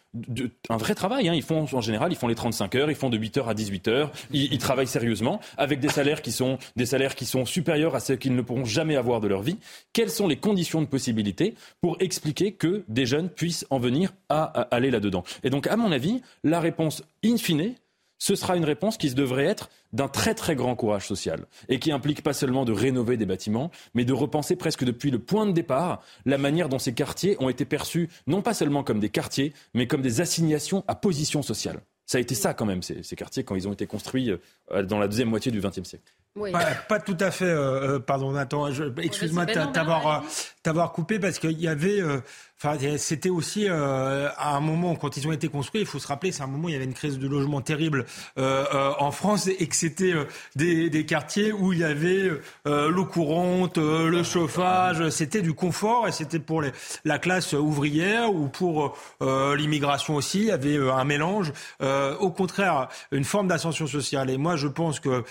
un 0.68 0.76
vrai 0.76 0.94
travail. 0.94 1.28
Hein. 1.28 1.34
Ils 1.34 1.42
font 1.42 1.66
en 1.70 1.80
général, 1.80 2.12
ils 2.12 2.16
font 2.16 2.28
les 2.28 2.34
35 2.34 2.74
heures, 2.74 2.90
ils 2.90 2.96
font 2.96 3.10
de 3.10 3.16
8 3.16 3.38
heures 3.38 3.48
à 3.48 3.54
18 3.54 3.88
heures. 3.88 4.12
Ils, 4.32 4.58
travaillent 4.58 4.86
sérieusement 4.86 5.40
avec 5.56 5.80
des 5.80 5.88
salaires 5.88 6.22
qui 6.22 6.32
sont 6.32 6.58
des 6.76 6.86
salaires 6.86 7.14
qui 7.14 7.26
sont 7.26 7.44
supérieurs 7.44 7.94
à 7.94 8.00
ceux 8.00 8.16
qu'ils 8.16 8.34
ne 8.34 8.42
pourront 8.42 8.64
jamais 8.64 8.96
avoir 8.96 9.20
de 9.20 9.28
leur 9.28 9.42
vie. 9.42 9.58
Quelles 9.92 10.10
sont 10.10 10.26
les 10.26 10.36
conditions 10.36 10.80
de 10.80 10.86
possibilité 10.86 11.54
pour 11.80 11.96
expliquer 12.00 12.52
que 12.52 12.84
des 12.88 13.06
jeunes 13.06 13.28
puissent 13.28 13.66
en 13.70 13.78
venir 13.78 14.12
à, 14.28 14.44
à 14.44 14.62
aller 14.74 14.90
là-dedans? 14.90 15.24
Et 15.44 15.50
donc, 15.50 15.66
à 15.66 15.76
mon 15.76 15.92
avis, 15.92 16.22
la 16.44 16.60
réponse 16.60 17.02
in 17.24 17.36
fine, 17.36 17.74
ce 18.18 18.34
sera 18.34 18.56
une 18.56 18.64
réponse 18.64 18.96
qui 18.96 19.12
devrait 19.14 19.44
être 19.44 19.70
d'un 19.92 20.08
très 20.08 20.34
très 20.34 20.56
grand 20.56 20.74
courage 20.74 21.06
social 21.06 21.46
et 21.68 21.78
qui 21.78 21.92
implique 21.92 22.22
pas 22.22 22.32
seulement 22.32 22.64
de 22.64 22.72
rénover 22.72 23.16
des 23.16 23.26
bâtiments, 23.26 23.70
mais 23.94 24.04
de 24.04 24.12
repenser 24.12 24.56
presque 24.56 24.84
depuis 24.84 25.10
le 25.10 25.18
point 25.18 25.46
de 25.46 25.52
départ 25.52 26.02
la 26.24 26.38
manière 26.38 26.68
dont 26.68 26.78
ces 26.78 26.94
quartiers 26.94 27.36
ont 27.40 27.48
été 27.48 27.64
perçus 27.64 28.08
non 28.26 28.42
pas 28.42 28.54
seulement 28.54 28.82
comme 28.82 29.00
des 29.00 29.10
quartiers, 29.10 29.52
mais 29.74 29.86
comme 29.86 30.02
des 30.02 30.20
assignations 30.20 30.84
à 30.88 30.94
position 30.94 31.42
sociale. 31.42 31.80
Ça 32.06 32.18
a 32.18 32.20
été 32.20 32.34
ça 32.34 32.54
quand 32.54 32.66
même, 32.66 32.82
ces, 32.82 33.02
ces 33.02 33.16
quartiers, 33.16 33.42
quand 33.42 33.56
ils 33.56 33.66
ont 33.66 33.72
été 33.72 33.86
construits 33.86 34.30
euh, 34.30 34.82
dans 34.82 34.98
la 34.98 35.08
deuxième 35.08 35.28
moitié 35.28 35.50
du 35.50 35.60
XXe 35.60 35.82
siècle. 35.82 36.14
Oui. 36.36 36.52
Pas, 36.52 36.66
pas, 36.88 37.00
tout 37.00 37.16
à 37.18 37.30
fait, 37.30 37.46
euh, 37.46 37.96
euh 37.96 37.98
pardon 37.98 38.32
Nathan, 38.32 38.68
excuse-moi 38.68 39.46
de 39.46 39.72
t'avoir 39.72 40.22
t'avoir 40.66 40.90
coupé 40.90 41.20
parce 41.20 41.38
qu'il 41.38 41.60
y 41.60 41.68
avait, 41.68 42.00
euh, 42.00 42.18
enfin 42.58 42.76
c'était 42.98 43.28
aussi 43.28 43.68
euh, 43.68 44.28
à 44.36 44.56
un 44.56 44.60
moment 44.60 44.96
quand 44.96 45.16
ils 45.16 45.28
ont 45.28 45.32
été 45.32 45.46
construits, 45.46 45.82
il 45.82 45.86
faut 45.86 46.00
se 46.00 46.08
rappeler, 46.08 46.32
c'est 46.32 46.42
un 46.42 46.48
moment 46.48 46.64
où 46.64 46.68
il 46.68 46.72
y 46.72 46.74
avait 46.74 46.86
une 46.86 46.92
crise 46.92 47.20
de 47.20 47.28
logement 47.28 47.60
terrible 47.60 48.04
euh, 48.36 48.64
euh 48.74 48.92
en 48.98 49.12
France 49.12 49.46
et 49.46 49.66
que 49.68 49.76
c'était 49.76 50.14
des, 50.56 50.90
des, 50.90 51.06
quartiers 51.06 51.52
où 51.52 51.72
il 51.72 51.78
y 51.80 51.84
avait 51.84 52.30
l'eau 52.64 53.04
courante, 53.04 53.78
le 53.78 54.22
chauffage, 54.24 55.08
c'était 55.10 55.42
du 55.42 55.54
confort 55.54 56.08
et 56.08 56.12
c'était 56.12 56.40
pour 56.40 56.62
les, 56.62 56.72
la 57.04 57.18
classe 57.18 57.52
ouvrière 57.52 58.34
ou 58.34 58.48
pour 58.48 58.96
l'immigration 59.20 60.16
aussi, 60.16 60.40
il 60.40 60.46
y 60.46 60.50
avait 60.50 60.78
un 60.78 61.04
mélange. 61.04 61.52
au 61.80 62.30
contraire, 62.30 62.88
une 63.12 63.24
forme 63.24 63.48
d'ascension 63.48 63.86
sociale. 63.86 64.30
Et 64.30 64.38
moi 64.38 64.56
je 64.56 64.66
pense 64.66 64.98
que 64.98 65.22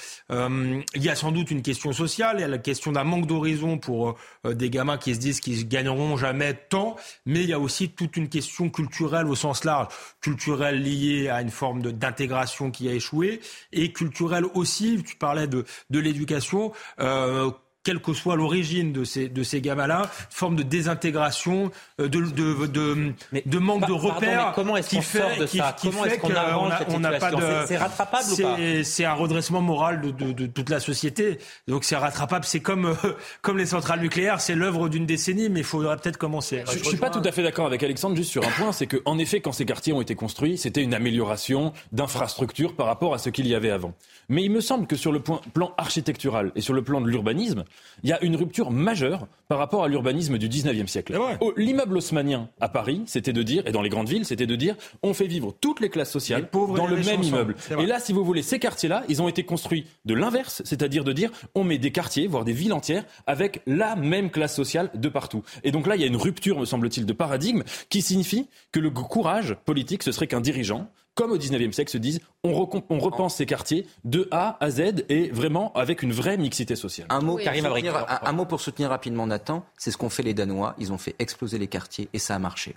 il 0.95 1.03
y 1.03 1.09
a 1.09 1.15
sans 1.15 1.31
doute 1.31 1.51
une 1.51 1.61
question 1.61 1.93
sociale, 1.93 2.37
il 2.37 2.41
y 2.41 2.45
a 2.45 2.47
la 2.47 2.57
question 2.57 2.91
d'un 2.91 3.03
manque 3.03 3.27
d'horizon 3.27 3.77
pour 3.77 4.15
des 4.45 4.69
gamins 4.69 4.97
qui 4.97 5.13
se 5.13 5.19
disent 5.19 5.39
qu'ils 5.39 5.67
gagneront 5.67 6.17
jamais 6.17 6.53
tant, 6.53 6.95
mais 7.25 7.43
il 7.43 7.49
y 7.49 7.53
a 7.53 7.59
aussi 7.59 7.89
toute 7.89 8.17
une 8.17 8.29
question 8.29 8.69
culturelle 8.69 9.27
au 9.27 9.35
sens 9.35 9.63
large, 9.63 9.87
culturelle 10.21 10.81
liée 10.81 11.29
à 11.29 11.41
une 11.41 11.49
forme 11.49 11.81
d'intégration 11.81 12.71
qui 12.71 12.87
a 12.89 12.93
échoué, 12.93 13.41
et 13.71 13.91
culturelle 13.91 14.45
aussi, 14.53 15.03
tu 15.05 15.15
parlais 15.15 15.47
de, 15.47 15.65
de 15.89 15.99
l'éducation, 15.99 16.71
euh, 16.99 17.51
quelle 17.85 18.01
que 18.01 18.13
soit 18.13 18.35
l'origine 18.35 18.91
de 18.91 19.03
ces, 19.03 19.29
de 19.29 19.43
ces 19.43 19.61
gamins-là, 19.61 20.09
forme 20.31 20.55
de 20.55 20.63
désintégration, 20.63 21.71
euh, 22.01 22.09
de, 22.09 22.19
de, 22.19 22.65
de, 22.65 23.13
de 23.45 23.59
manque 23.59 23.87
de 23.87 23.93
repères. 23.93 24.53
comment 24.55 24.75
est-ce 24.75 24.95
qu'on 24.95 25.01
sort 25.01 25.37
de 25.39 25.45
ça 25.45 25.75
Comment 25.81 26.05
est-ce 26.05 26.19
qu'on 26.19 26.95
on 26.95 26.99
n'a 26.99 27.11
pas 27.13 27.31
de. 27.31 27.65
C'est 27.67 27.77
rattrapable 27.77 28.25
ou 28.31 28.37
pas 28.37 28.57
C'est 28.83 29.05
un 29.05 29.13
redressement 29.13 29.61
moral 29.61 30.01
de, 30.01 30.09
de, 30.09 30.31
de, 30.31 30.45
toute 30.47 30.69
la 30.69 30.79
société. 30.79 31.37
Donc 31.67 31.83
c'est 31.83 31.95
rattrapable. 31.95 32.43
C'est 32.43 32.59
comme, 32.59 32.85
euh, 32.85 33.13
comme 33.41 33.57
les 33.59 33.67
centrales 33.67 34.01
nucléaires, 34.01 34.41
c'est 34.41 34.55
l'œuvre 34.55 34.89
d'une 34.89 35.05
décennie, 35.05 35.49
mais 35.49 35.59
il 35.59 35.65
faudrait 35.65 35.95
peut-être 35.97 36.17
commencer. 36.17 36.63
Je, 36.71 36.79
ne 36.79 36.83
suis 36.83 36.97
pas 36.97 37.11
tout 37.11 37.21
à 37.23 37.31
fait 37.31 37.43
d'accord 37.43 37.67
avec 37.67 37.83
Alexandre 37.83 38.15
juste 38.15 38.31
sur 38.31 38.43
un 38.43 38.51
point, 38.51 38.71
c'est 38.71 38.87
qu'en 38.87 39.19
effet, 39.19 39.41
quand 39.41 39.51
ces 39.51 39.65
quartiers 39.65 39.93
ont 39.93 40.01
été 40.01 40.15
construits, 40.15 40.57
c'était 40.57 40.81
une 40.81 40.95
amélioration 40.95 41.71
d'infrastructure 41.91 42.75
par 42.75 42.87
rapport 42.87 43.13
à 43.13 43.19
ce 43.19 43.29
qu'il 43.29 43.45
y 43.47 43.53
avait 43.53 43.69
avant. 43.69 43.93
Mais 44.27 44.43
il 44.43 44.49
me 44.49 44.61
semble 44.61 44.87
que 44.87 44.95
sur 44.95 45.11
le 45.11 45.19
point, 45.19 45.39
plan 45.53 45.71
architectural 45.77 46.51
et 46.55 46.61
sur 46.61 46.73
le 46.73 46.81
plan 46.81 46.99
de 46.99 47.07
l'urbanisme, 47.07 47.63
il 48.03 48.09
y 48.09 48.13
a 48.13 48.23
une 48.23 48.35
rupture 48.35 48.71
majeure 48.71 49.27
par 49.47 49.57
rapport 49.57 49.83
à 49.83 49.87
l'urbanisme 49.87 50.37
du 50.37 50.49
19e 50.49 50.87
siècle. 50.87 51.17
Oh, 51.39 51.53
l'immeuble 51.55 51.97
haussmanien 51.97 52.49
à 52.59 52.69
Paris, 52.69 53.03
c'était 53.05 53.33
de 53.33 53.43
dire, 53.43 53.65
et 53.67 53.71
dans 53.71 53.81
les 53.81 53.89
grandes 53.89 54.09
villes, 54.09 54.25
c'était 54.25 54.47
de 54.47 54.55
dire, 54.55 54.75
on 55.03 55.13
fait 55.13 55.27
vivre 55.27 55.55
toutes 55.61 55.79
les 55.79 55.89
classes 55.89 56.11
sociales 56.11 56.49
dans 56.51 56.87
le 56.87 56.97
même 56.97 57.23
immeuble. 57.23 57.55
Et 57.79 57.85
là, 57.85 57.99
si 57.99 58.13
vous 58.13 58.23
voulez, 58.23 58.41
ces 58.41 58.59
quartiers-là, 58.59 59.03
ils 59.07 59.21
ont 59.21 59.27
été 59.27 59.43
construits 59.43 59.85
de 60.05 60.13
l'inverse, 60.13 60.61
c'est-à-dire 60.65 61.03
de 61.03 61.13
dire, 61.13 61.31
on 61.53 61.63
met 61.63 61.77
des 61.77 61.91
quartiers, 61.91 62.27
voire 62.27 62.45
des 62.45 62.53
villes 62.53 62.73
entières, 62.73 63.05
avec 63.27 63.61
la 63.67 63.95
même 63.95 64.29
classe 64.29 64.55
sociale 64.55 64.89
de 64.93 65.09
partout. 65.09 65.43
Et 65.63 65.71
donc 65.71 65.87
là, 65.87 65.95
il 65.95 66.01
y 66.01 66.05
a 66.05 66.07
une 66.07 66.15
rupture, 66.15 66.59
me 66.59 66.65
semble-t-il, 66.65 67.05
de 67.05 67.13
paradigme 67.13 67.63
qui 67.89 68.01
signifie 68.01 68.47
que 68.71 68.79
le 68.79 68.89
courage 68.89 69.55
politique, 69.65 70.03
ce 70.03 70.11
serait 70.11 70.27
qu'un 70.27 70.41
dirigeant 70.41 70.89
comme 71.15 71.31
au 71.31 71.37
19e 71.37 71.71
siècle, 71.71 71.91
se 71.91 71.97
disent 71.97 72.19
on, 72.43 72.53
repense 72.53 73.35
ces 73.35 73.45
quartiers 73.45 73.87
de 74.03 74.27
A 74.31 74.57
à 74.59 74.69
Z 74.69 75.05
et 75.09 75.29
vraiment 75.29 75.73
avec 75.73 76.03
une 76.03 76.11
vraie 76.11 76.37
mixité 76.37 76.75
sociale. 76.75 77.07
Un 77.09 77.21
mot, 77.21 77.39
un, 77.39 78.31
mot 78.33 78.45
pour 78.45 78.61
soutenir 78.61 78.89
rapidement 78.89 79.25
Nathan, 79.25 79.65
c'est 79.77 79.91
ce 79.91 79.97
qu'ont 79.97 80.09
fait 80.09 80.23
les 80.23 80.33
Danois. 80.33 80.75
Ils 80.77 80.93
ont 80.93 80.97
fait 80.97 81.15
exploser 81.17 81.57
les 81.57 81.67
quartiers 81.67 82.09
et 82.13 82.19
ça 82.19 82.35
a 82.35 82.39
marché. 82.39 82.75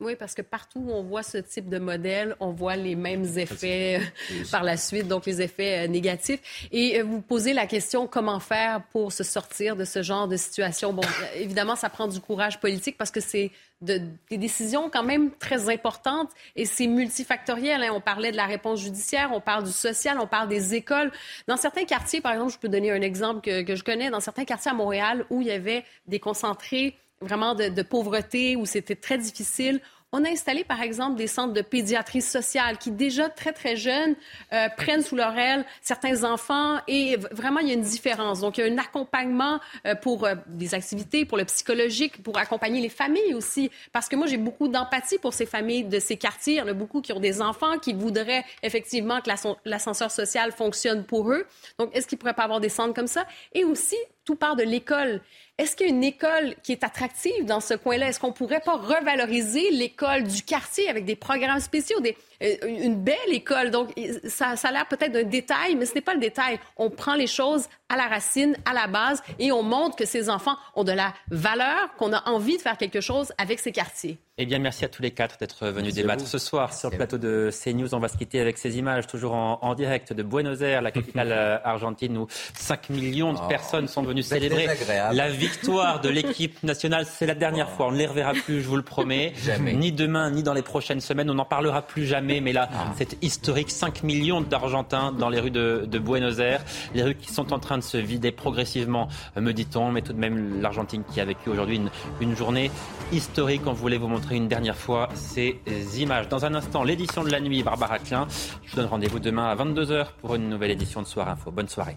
Oui, 0.00 0.16
parce 0.16 0.34
que 0.34 0.40
partout 0.40 0.80
où 0.80 0.92
on 0.92 1.02
voit 1.02 1.22
ce 1.22 1.36
type 1.36 1.68
de 1.68 1.78
modèle, 1.78 2.34
on 2.40 2.52
voit 2.52 2.74
les 2.74 2.94
mêmes 2.94 3.26
effets 3.36 4.00
euh, 4.00 4.44
par 4.50 4.62
la 4.62 4.78
suite, 4.78 5.06
donc 5.06 5.26
les 5.26 5.42
effets 5.42 5.84
euh, 5.84 5.88
négatifs. 5.88 6.68
Et 6.72 6.98
euh, 6.98 7.04
vous 7.04 7.20
posez 7.20 7.52
la 7.52 7.66
question 7.66 8.06
comment 8.06 8.40
faire 8.40 8.82
pour 8.92 9.12
se 9.12 9.22
sortir 9.22 9.76
de 9.76 9.84
ce 9.84 10.02
genre 10.02 10.26
de 10.26 10.38
situation? 10.38 10.94
Bon, 10.94 11.02
évidemment, 11.36 11.76
ça 11.76 11.90
prend 11.90 12.08
du 12.08 12.18
courage 12.18 12.60
politique 12.60 12.96
parce 12.96 13.10
que 13.10 13.20
c'est 13.20 13.50
de, 13.82 14.00
des 14.30 14.38
décisions 14.38 14.88
quand 14.88 15.02
même 15.02 15.32
très 15.32 15.68
importantes 15.68 16.30
et 16.56 16.64
c'est 16.64 16.86
multifactoriel. 16.86 17.82
Hein. 17.82 17.90
On 17.92 18.00
parlait 18.00 18.32
de 18.32 18.38
la 18.38 18.46
réponse 18.46 18.80
judiciaire, 18.80 19.30
on 19.34 19.40
parle 19.42 19.64
du 19.64 19.72
social, 19.72 20.18
on 20.18 20.26
parle 20.26 20.48
des 20.48 20.74
écoles. 20.74 21.12
Dans 21.46 21.58
certains 21.58 21.84
quartiers, 21.84 22.22
par 22.22 22.32
exemple, 22.32 22.54
je 22.54 22.58
peux 22.58 22.70
donner 22.70 22.90
un 22.90 23.02
exemple 23.02 23.42
que, 23.42 23.60
que 23.62 23.76
je 23.76 23.84
connais, 23.84 24.08
dans 24.08 24.20
certains 24.20 24.46
quartiers 24.46 24.70
à 24.70 24.74
Montréal 24.74 25.26
où 25.28 25.42
il 25.42 25.48
y 25.48 25.52
avait 25.52 25.84
des 26.06 26.20
concentrés 26.20 26.96
vraiment 27.20 27.54
de, 27.54 27.68
de 27.68 27.82
pauvreté, 27.82 28.56
où 28.56 28.66
c'était 28.66 28.96
très 28.96 29.18
difficile. 29.18 29.80
On 30.12 30.24
a 30.24 30.28
installé, 30.28 30.64
par 30.64 30.82
exemple, 30.82 31.16
des 31.16 31.28
centres 31.28 31.52
de 31.52 31.60
pédiatrie 31.62 32.20
sociale 32.20 32.78
qui, 32.78 32.90
déjà 32.90 33.28
très, 33.28 33.52
très 33.52 33.76
jeunes, 33.76 34.16
euh, 34.52 34.68
prennent 34.76 35.02
sous 35.02 35.14
leur 35.14 35.38
aile 35.38 35.64
certains 35.82 36.24
enfants 36.24 36.80
et 36.88 37.16
vraiment, 37.30 37.60
il 37.60 37.68
y 37.68 37.70
a 37.70 37.74
une 37.74 37.80
différence. 37.82 38.40
Donc, 38.40 38.58
il 38.58 38.66
y 38.66 38.68
a 38.68 38.72
un 38.72 38.78
accompagnement 38.78 39.60
euh, 39.86 39.94
pour 39.94 40.24
euh, 40.24 40.34
des 40.48 40.74
activités, 40.74 41.24
pour 41.24 41.38
le 41.38 41.44
psychologique, 41.44 42.24
pour 42.24 42.38
accompagner 42.38 42.80
les 42.80 42.88
familles 42.88 43.34
aussi. 43.34 43.70
Parce 43.92 44.08
que 44.08 44.16
moi, 44.16 44.26
j'ai 44.26 44.36
beaucoup 44.36 44.66
d'empathie 44.66 45.18
pour 45.18 45.32
ces 45.32 45.46
familles 45.46 45.84
de 45.84 46.00
ces 46.00 46.16
quartiers. 46.16 46.54
Il 46.54 46.58
y 46.58 46.62
en 46.62 46.66
a 46.66 46.72
beaucoup 46.72 47.02
qui 47.02 47.12
ont 47.12 47.20
des 47.20 47.40
enfants 47.40 47.78
qui 47.78 47.92
voudraient 47.92 48.44
effectivement 48.64 49.20
que 49.20 49.30
l'ascenseur 49.64 50.10
social 50.10 50.50
fonctionne 50.50 51.04
pour 51.04 51.30
eux. 51.30 51.46
Donc, 51.78 51.94
est-ce 51.94 52.08
qu'ils 52.08 52.18
pourraient 52.18 52.34
pas 52.34 52.44
avoir 52.44 52.58
des 52.58 52.68
centres 52.68 52.94
comme 52.94 53.06
ça? 53.06 53.26
Et 53.54 53.62
aussi, 53.62 53.96
tout 54.24 54.36
part 54.36 54.56
de 54.56 54.62
l'école. 54.62 55.20
Est-ce 55.58 55.76
qu'il 55.76 55.86
y 55.86 55.90
a 55.90 55.92
une 55.92 56.04
école 56.04 56.54
qui 56.62 56.72
est 56.72 56.84
attractive 56.84 57.44
dans 57.44 57.60
ce 57.60 57.74
coin-là? 57.74 58.08
Est-ce 58.08 58.20
qu'on 58.20 58.32
pourrait 58.32 58.60
pas 58.60 58.76
revaloriser 58.76 59.70
l'école 59.70 60.24
du 60.24 60.42
quartier 60.42 60.88
avec 60.88 61.04
des 61.04 61.16
programmes 61.16 61.60
spéciaux, 61.60 62.00
des, 62.00 62.16
une 62.40 62.96
belle 63.02 63.16
école? 63.32 63.70
Donc, 63.70 63.90
ça, 64.28 64.56
ça 64.56 64.68
a 64.68 64.72
l'air 64.72 64.86
peut-être 64.86 65.12
d'un 65.12 65.24
détail, 65.24 65.74
mais 65.76 65.86
ce 65.86 65.94
n'est 65.94 66.00
pas 66.00 66.14
le 66.14 66.20
détail. 66.20 66.58
On 66.76 66.90
prend 66.90 67.14
les 67.14 67.26
choses 67.26 67.68
à 67.88 67.96
la 67.96 68.06
racine, 68.06 68.56
à 68.64 68.72
la 68.72 68.86
base, 68.86 69.22
et 69.38 69.52
on 69.52 69.62
montre 69.62 69.96
que 69.96 70.06
ces 70.06 70.30
enfants 70.30 70.56
ont 70.74 70.84
de 70.84 70.92
la 70.92 71.12
valeur, 71.30 71.94
qu'on 71.98 72.12
a 72.12 72.28
envie 72.28 72.56
de 72.56 72.62
faire 72.62 72.78
quelque 72.78 73.00
chose 73.00 73.32
avec 73.36 73.58
ces 73.58 73.72
quartiers. 73.72 74.18
Eh 74.42 74.46
bien, 74.46 74.58
merci 74.58 74.86
à 74.86 74.88
tous 74.88 75.02
les 75.02 75.10
quatre 75.10 75.36
d'être 75.38 75.66
venus 75.68 75.92
débattre 75.92 76.26
ce 76.26 76.38
soir 76.38 76.72
sur 76.72 76.88
le 76.88 76.96
plateau 76.96 77.18
de 77.18 77.50
CNews. 77.52 77.94
On 77.94 77.98
va 77.98 78.08
se 78.08 78.16
quitter 78.16 78.40
avec 78.40 78.56
ces 78.56 78.78
images, 78.78 79.06
toujours 79.06 79.34
en, 79.34 79.74
direct 79.74 80.14
de 80.14 80.22
Buenos 80.22 80.62
Aires, 80.62 80.80
la 80.80 80.92
capitale 80.92 81.32
euh, 81.32 81.58
argentine, 81.62 82.16
où 82.16 82.26
5 82.54 82.88
millions 82.88 83.34
de 83.34 83.38
oh. 83.42 83.48
personnes 83.48 83.86
sont 83.86 84.02
venues 84.02 84.22
célébrer 84.22 84.66
la 85.12 85.28
victoire 85.28 86.00
de 86.00 86.08
l'équipe 86.08 86.62
nationale. 86.62 87.04
C'est 87.04 87.26
la 87.26 87.34
dernière 87.34 87.68
fois. 87.70 87.88
On 87.88 87.92
ne 87.92 87.98
les 87.98 88.06
reverra 88.06 88.32
plus, 88.32 88.62
je 88.62 88.68
vous 88.68 88.76
le 88.76 88.82
promets. 88.82 89.34
Ni 89.60 89.92
demain, 89.92 90.30
ni 90.30 90.42
dans 90.42 90.54
les 90.54 90.62
prochaines 90.62 91.00
semaines. 91.00 91.28
On 91.28 91.34
n'en 91.34 91.44
parlera 91.44 91.82
plus 91.82 92.06
jamais. 92.06 92.29
Mais 92.38 92.52
là, 92.52 92.68
ah. 92.72 92.92
c'est 92.96 93.20
historique. 93.22 93.70
5 93.70 94.04
millions 94.04 94.40
d'Argentins 94.40 95.10
dans 95.10 95.28
les 95.28 95.40
rues 95.40 95.50
de, 95.50 95.86
de 95.90 95.98
Buenos 95.98 96.38
Aires. 96.38 96.62
Les 96.94 97.02
rues 97.02 97.16
qui 97.16 97.32
sont 97.32 97.52
en 97.52 97.58
train 97.58 97.78
de 97.78 97.82
se 97.82 97.96
vider 97.96 98.30
progressivement, 98.30 99.08
me 99.36 99.52
dit-on. 99.52 99.90
Mais 99.90 100.02
tout 100.02 100.12
de 100.12 100.18
même, 100.18 100.60
l'Argentine 100.60 101.02
qui 101.02 101.20
a 101.20 101.24
vécu 101.24 101.50
aujourd'hui 101.50 101.76
une, 101.76 101.90
une 102.20 102.36
journée 102.36 102.70
historique. 103.10 103.62
On 103.66 103.72
voulait 103.72 103.98
vous 103.98 104.08
montrer 104.08 104.36
une 104.36 104.48
dernière 104.48 104.76
fois 104.76 105.08
ces 105.14 105.58
images. 105.96 106.28
Dans 106.28 106.44
un 106.44 106.54
instant, 106.54 106.84
l'édition 106.84 107.24
de 107.24 107.30
la 107.30 107.40
nuit, 107.40 107.62
Barbara 107.62 107.98
Klein. 107.98 108.28
Je 108.64 108.70
vous 108.70 108.76
donne 108.76 108.86
rendez-vous 108.86 109.18
demain 109.18 109.48
à 109.48 109.56
22h 109.56 110.06
pour 110.20 110.34
une 110.34 110.48
nouvelle 110.48 110.70
édition 110.70 111.02
de 111.02 111.06
Soir 111.06 111.28
Info. 111.28 111.50
Bonne 111.50 111.68
soirée. 111.68 111.96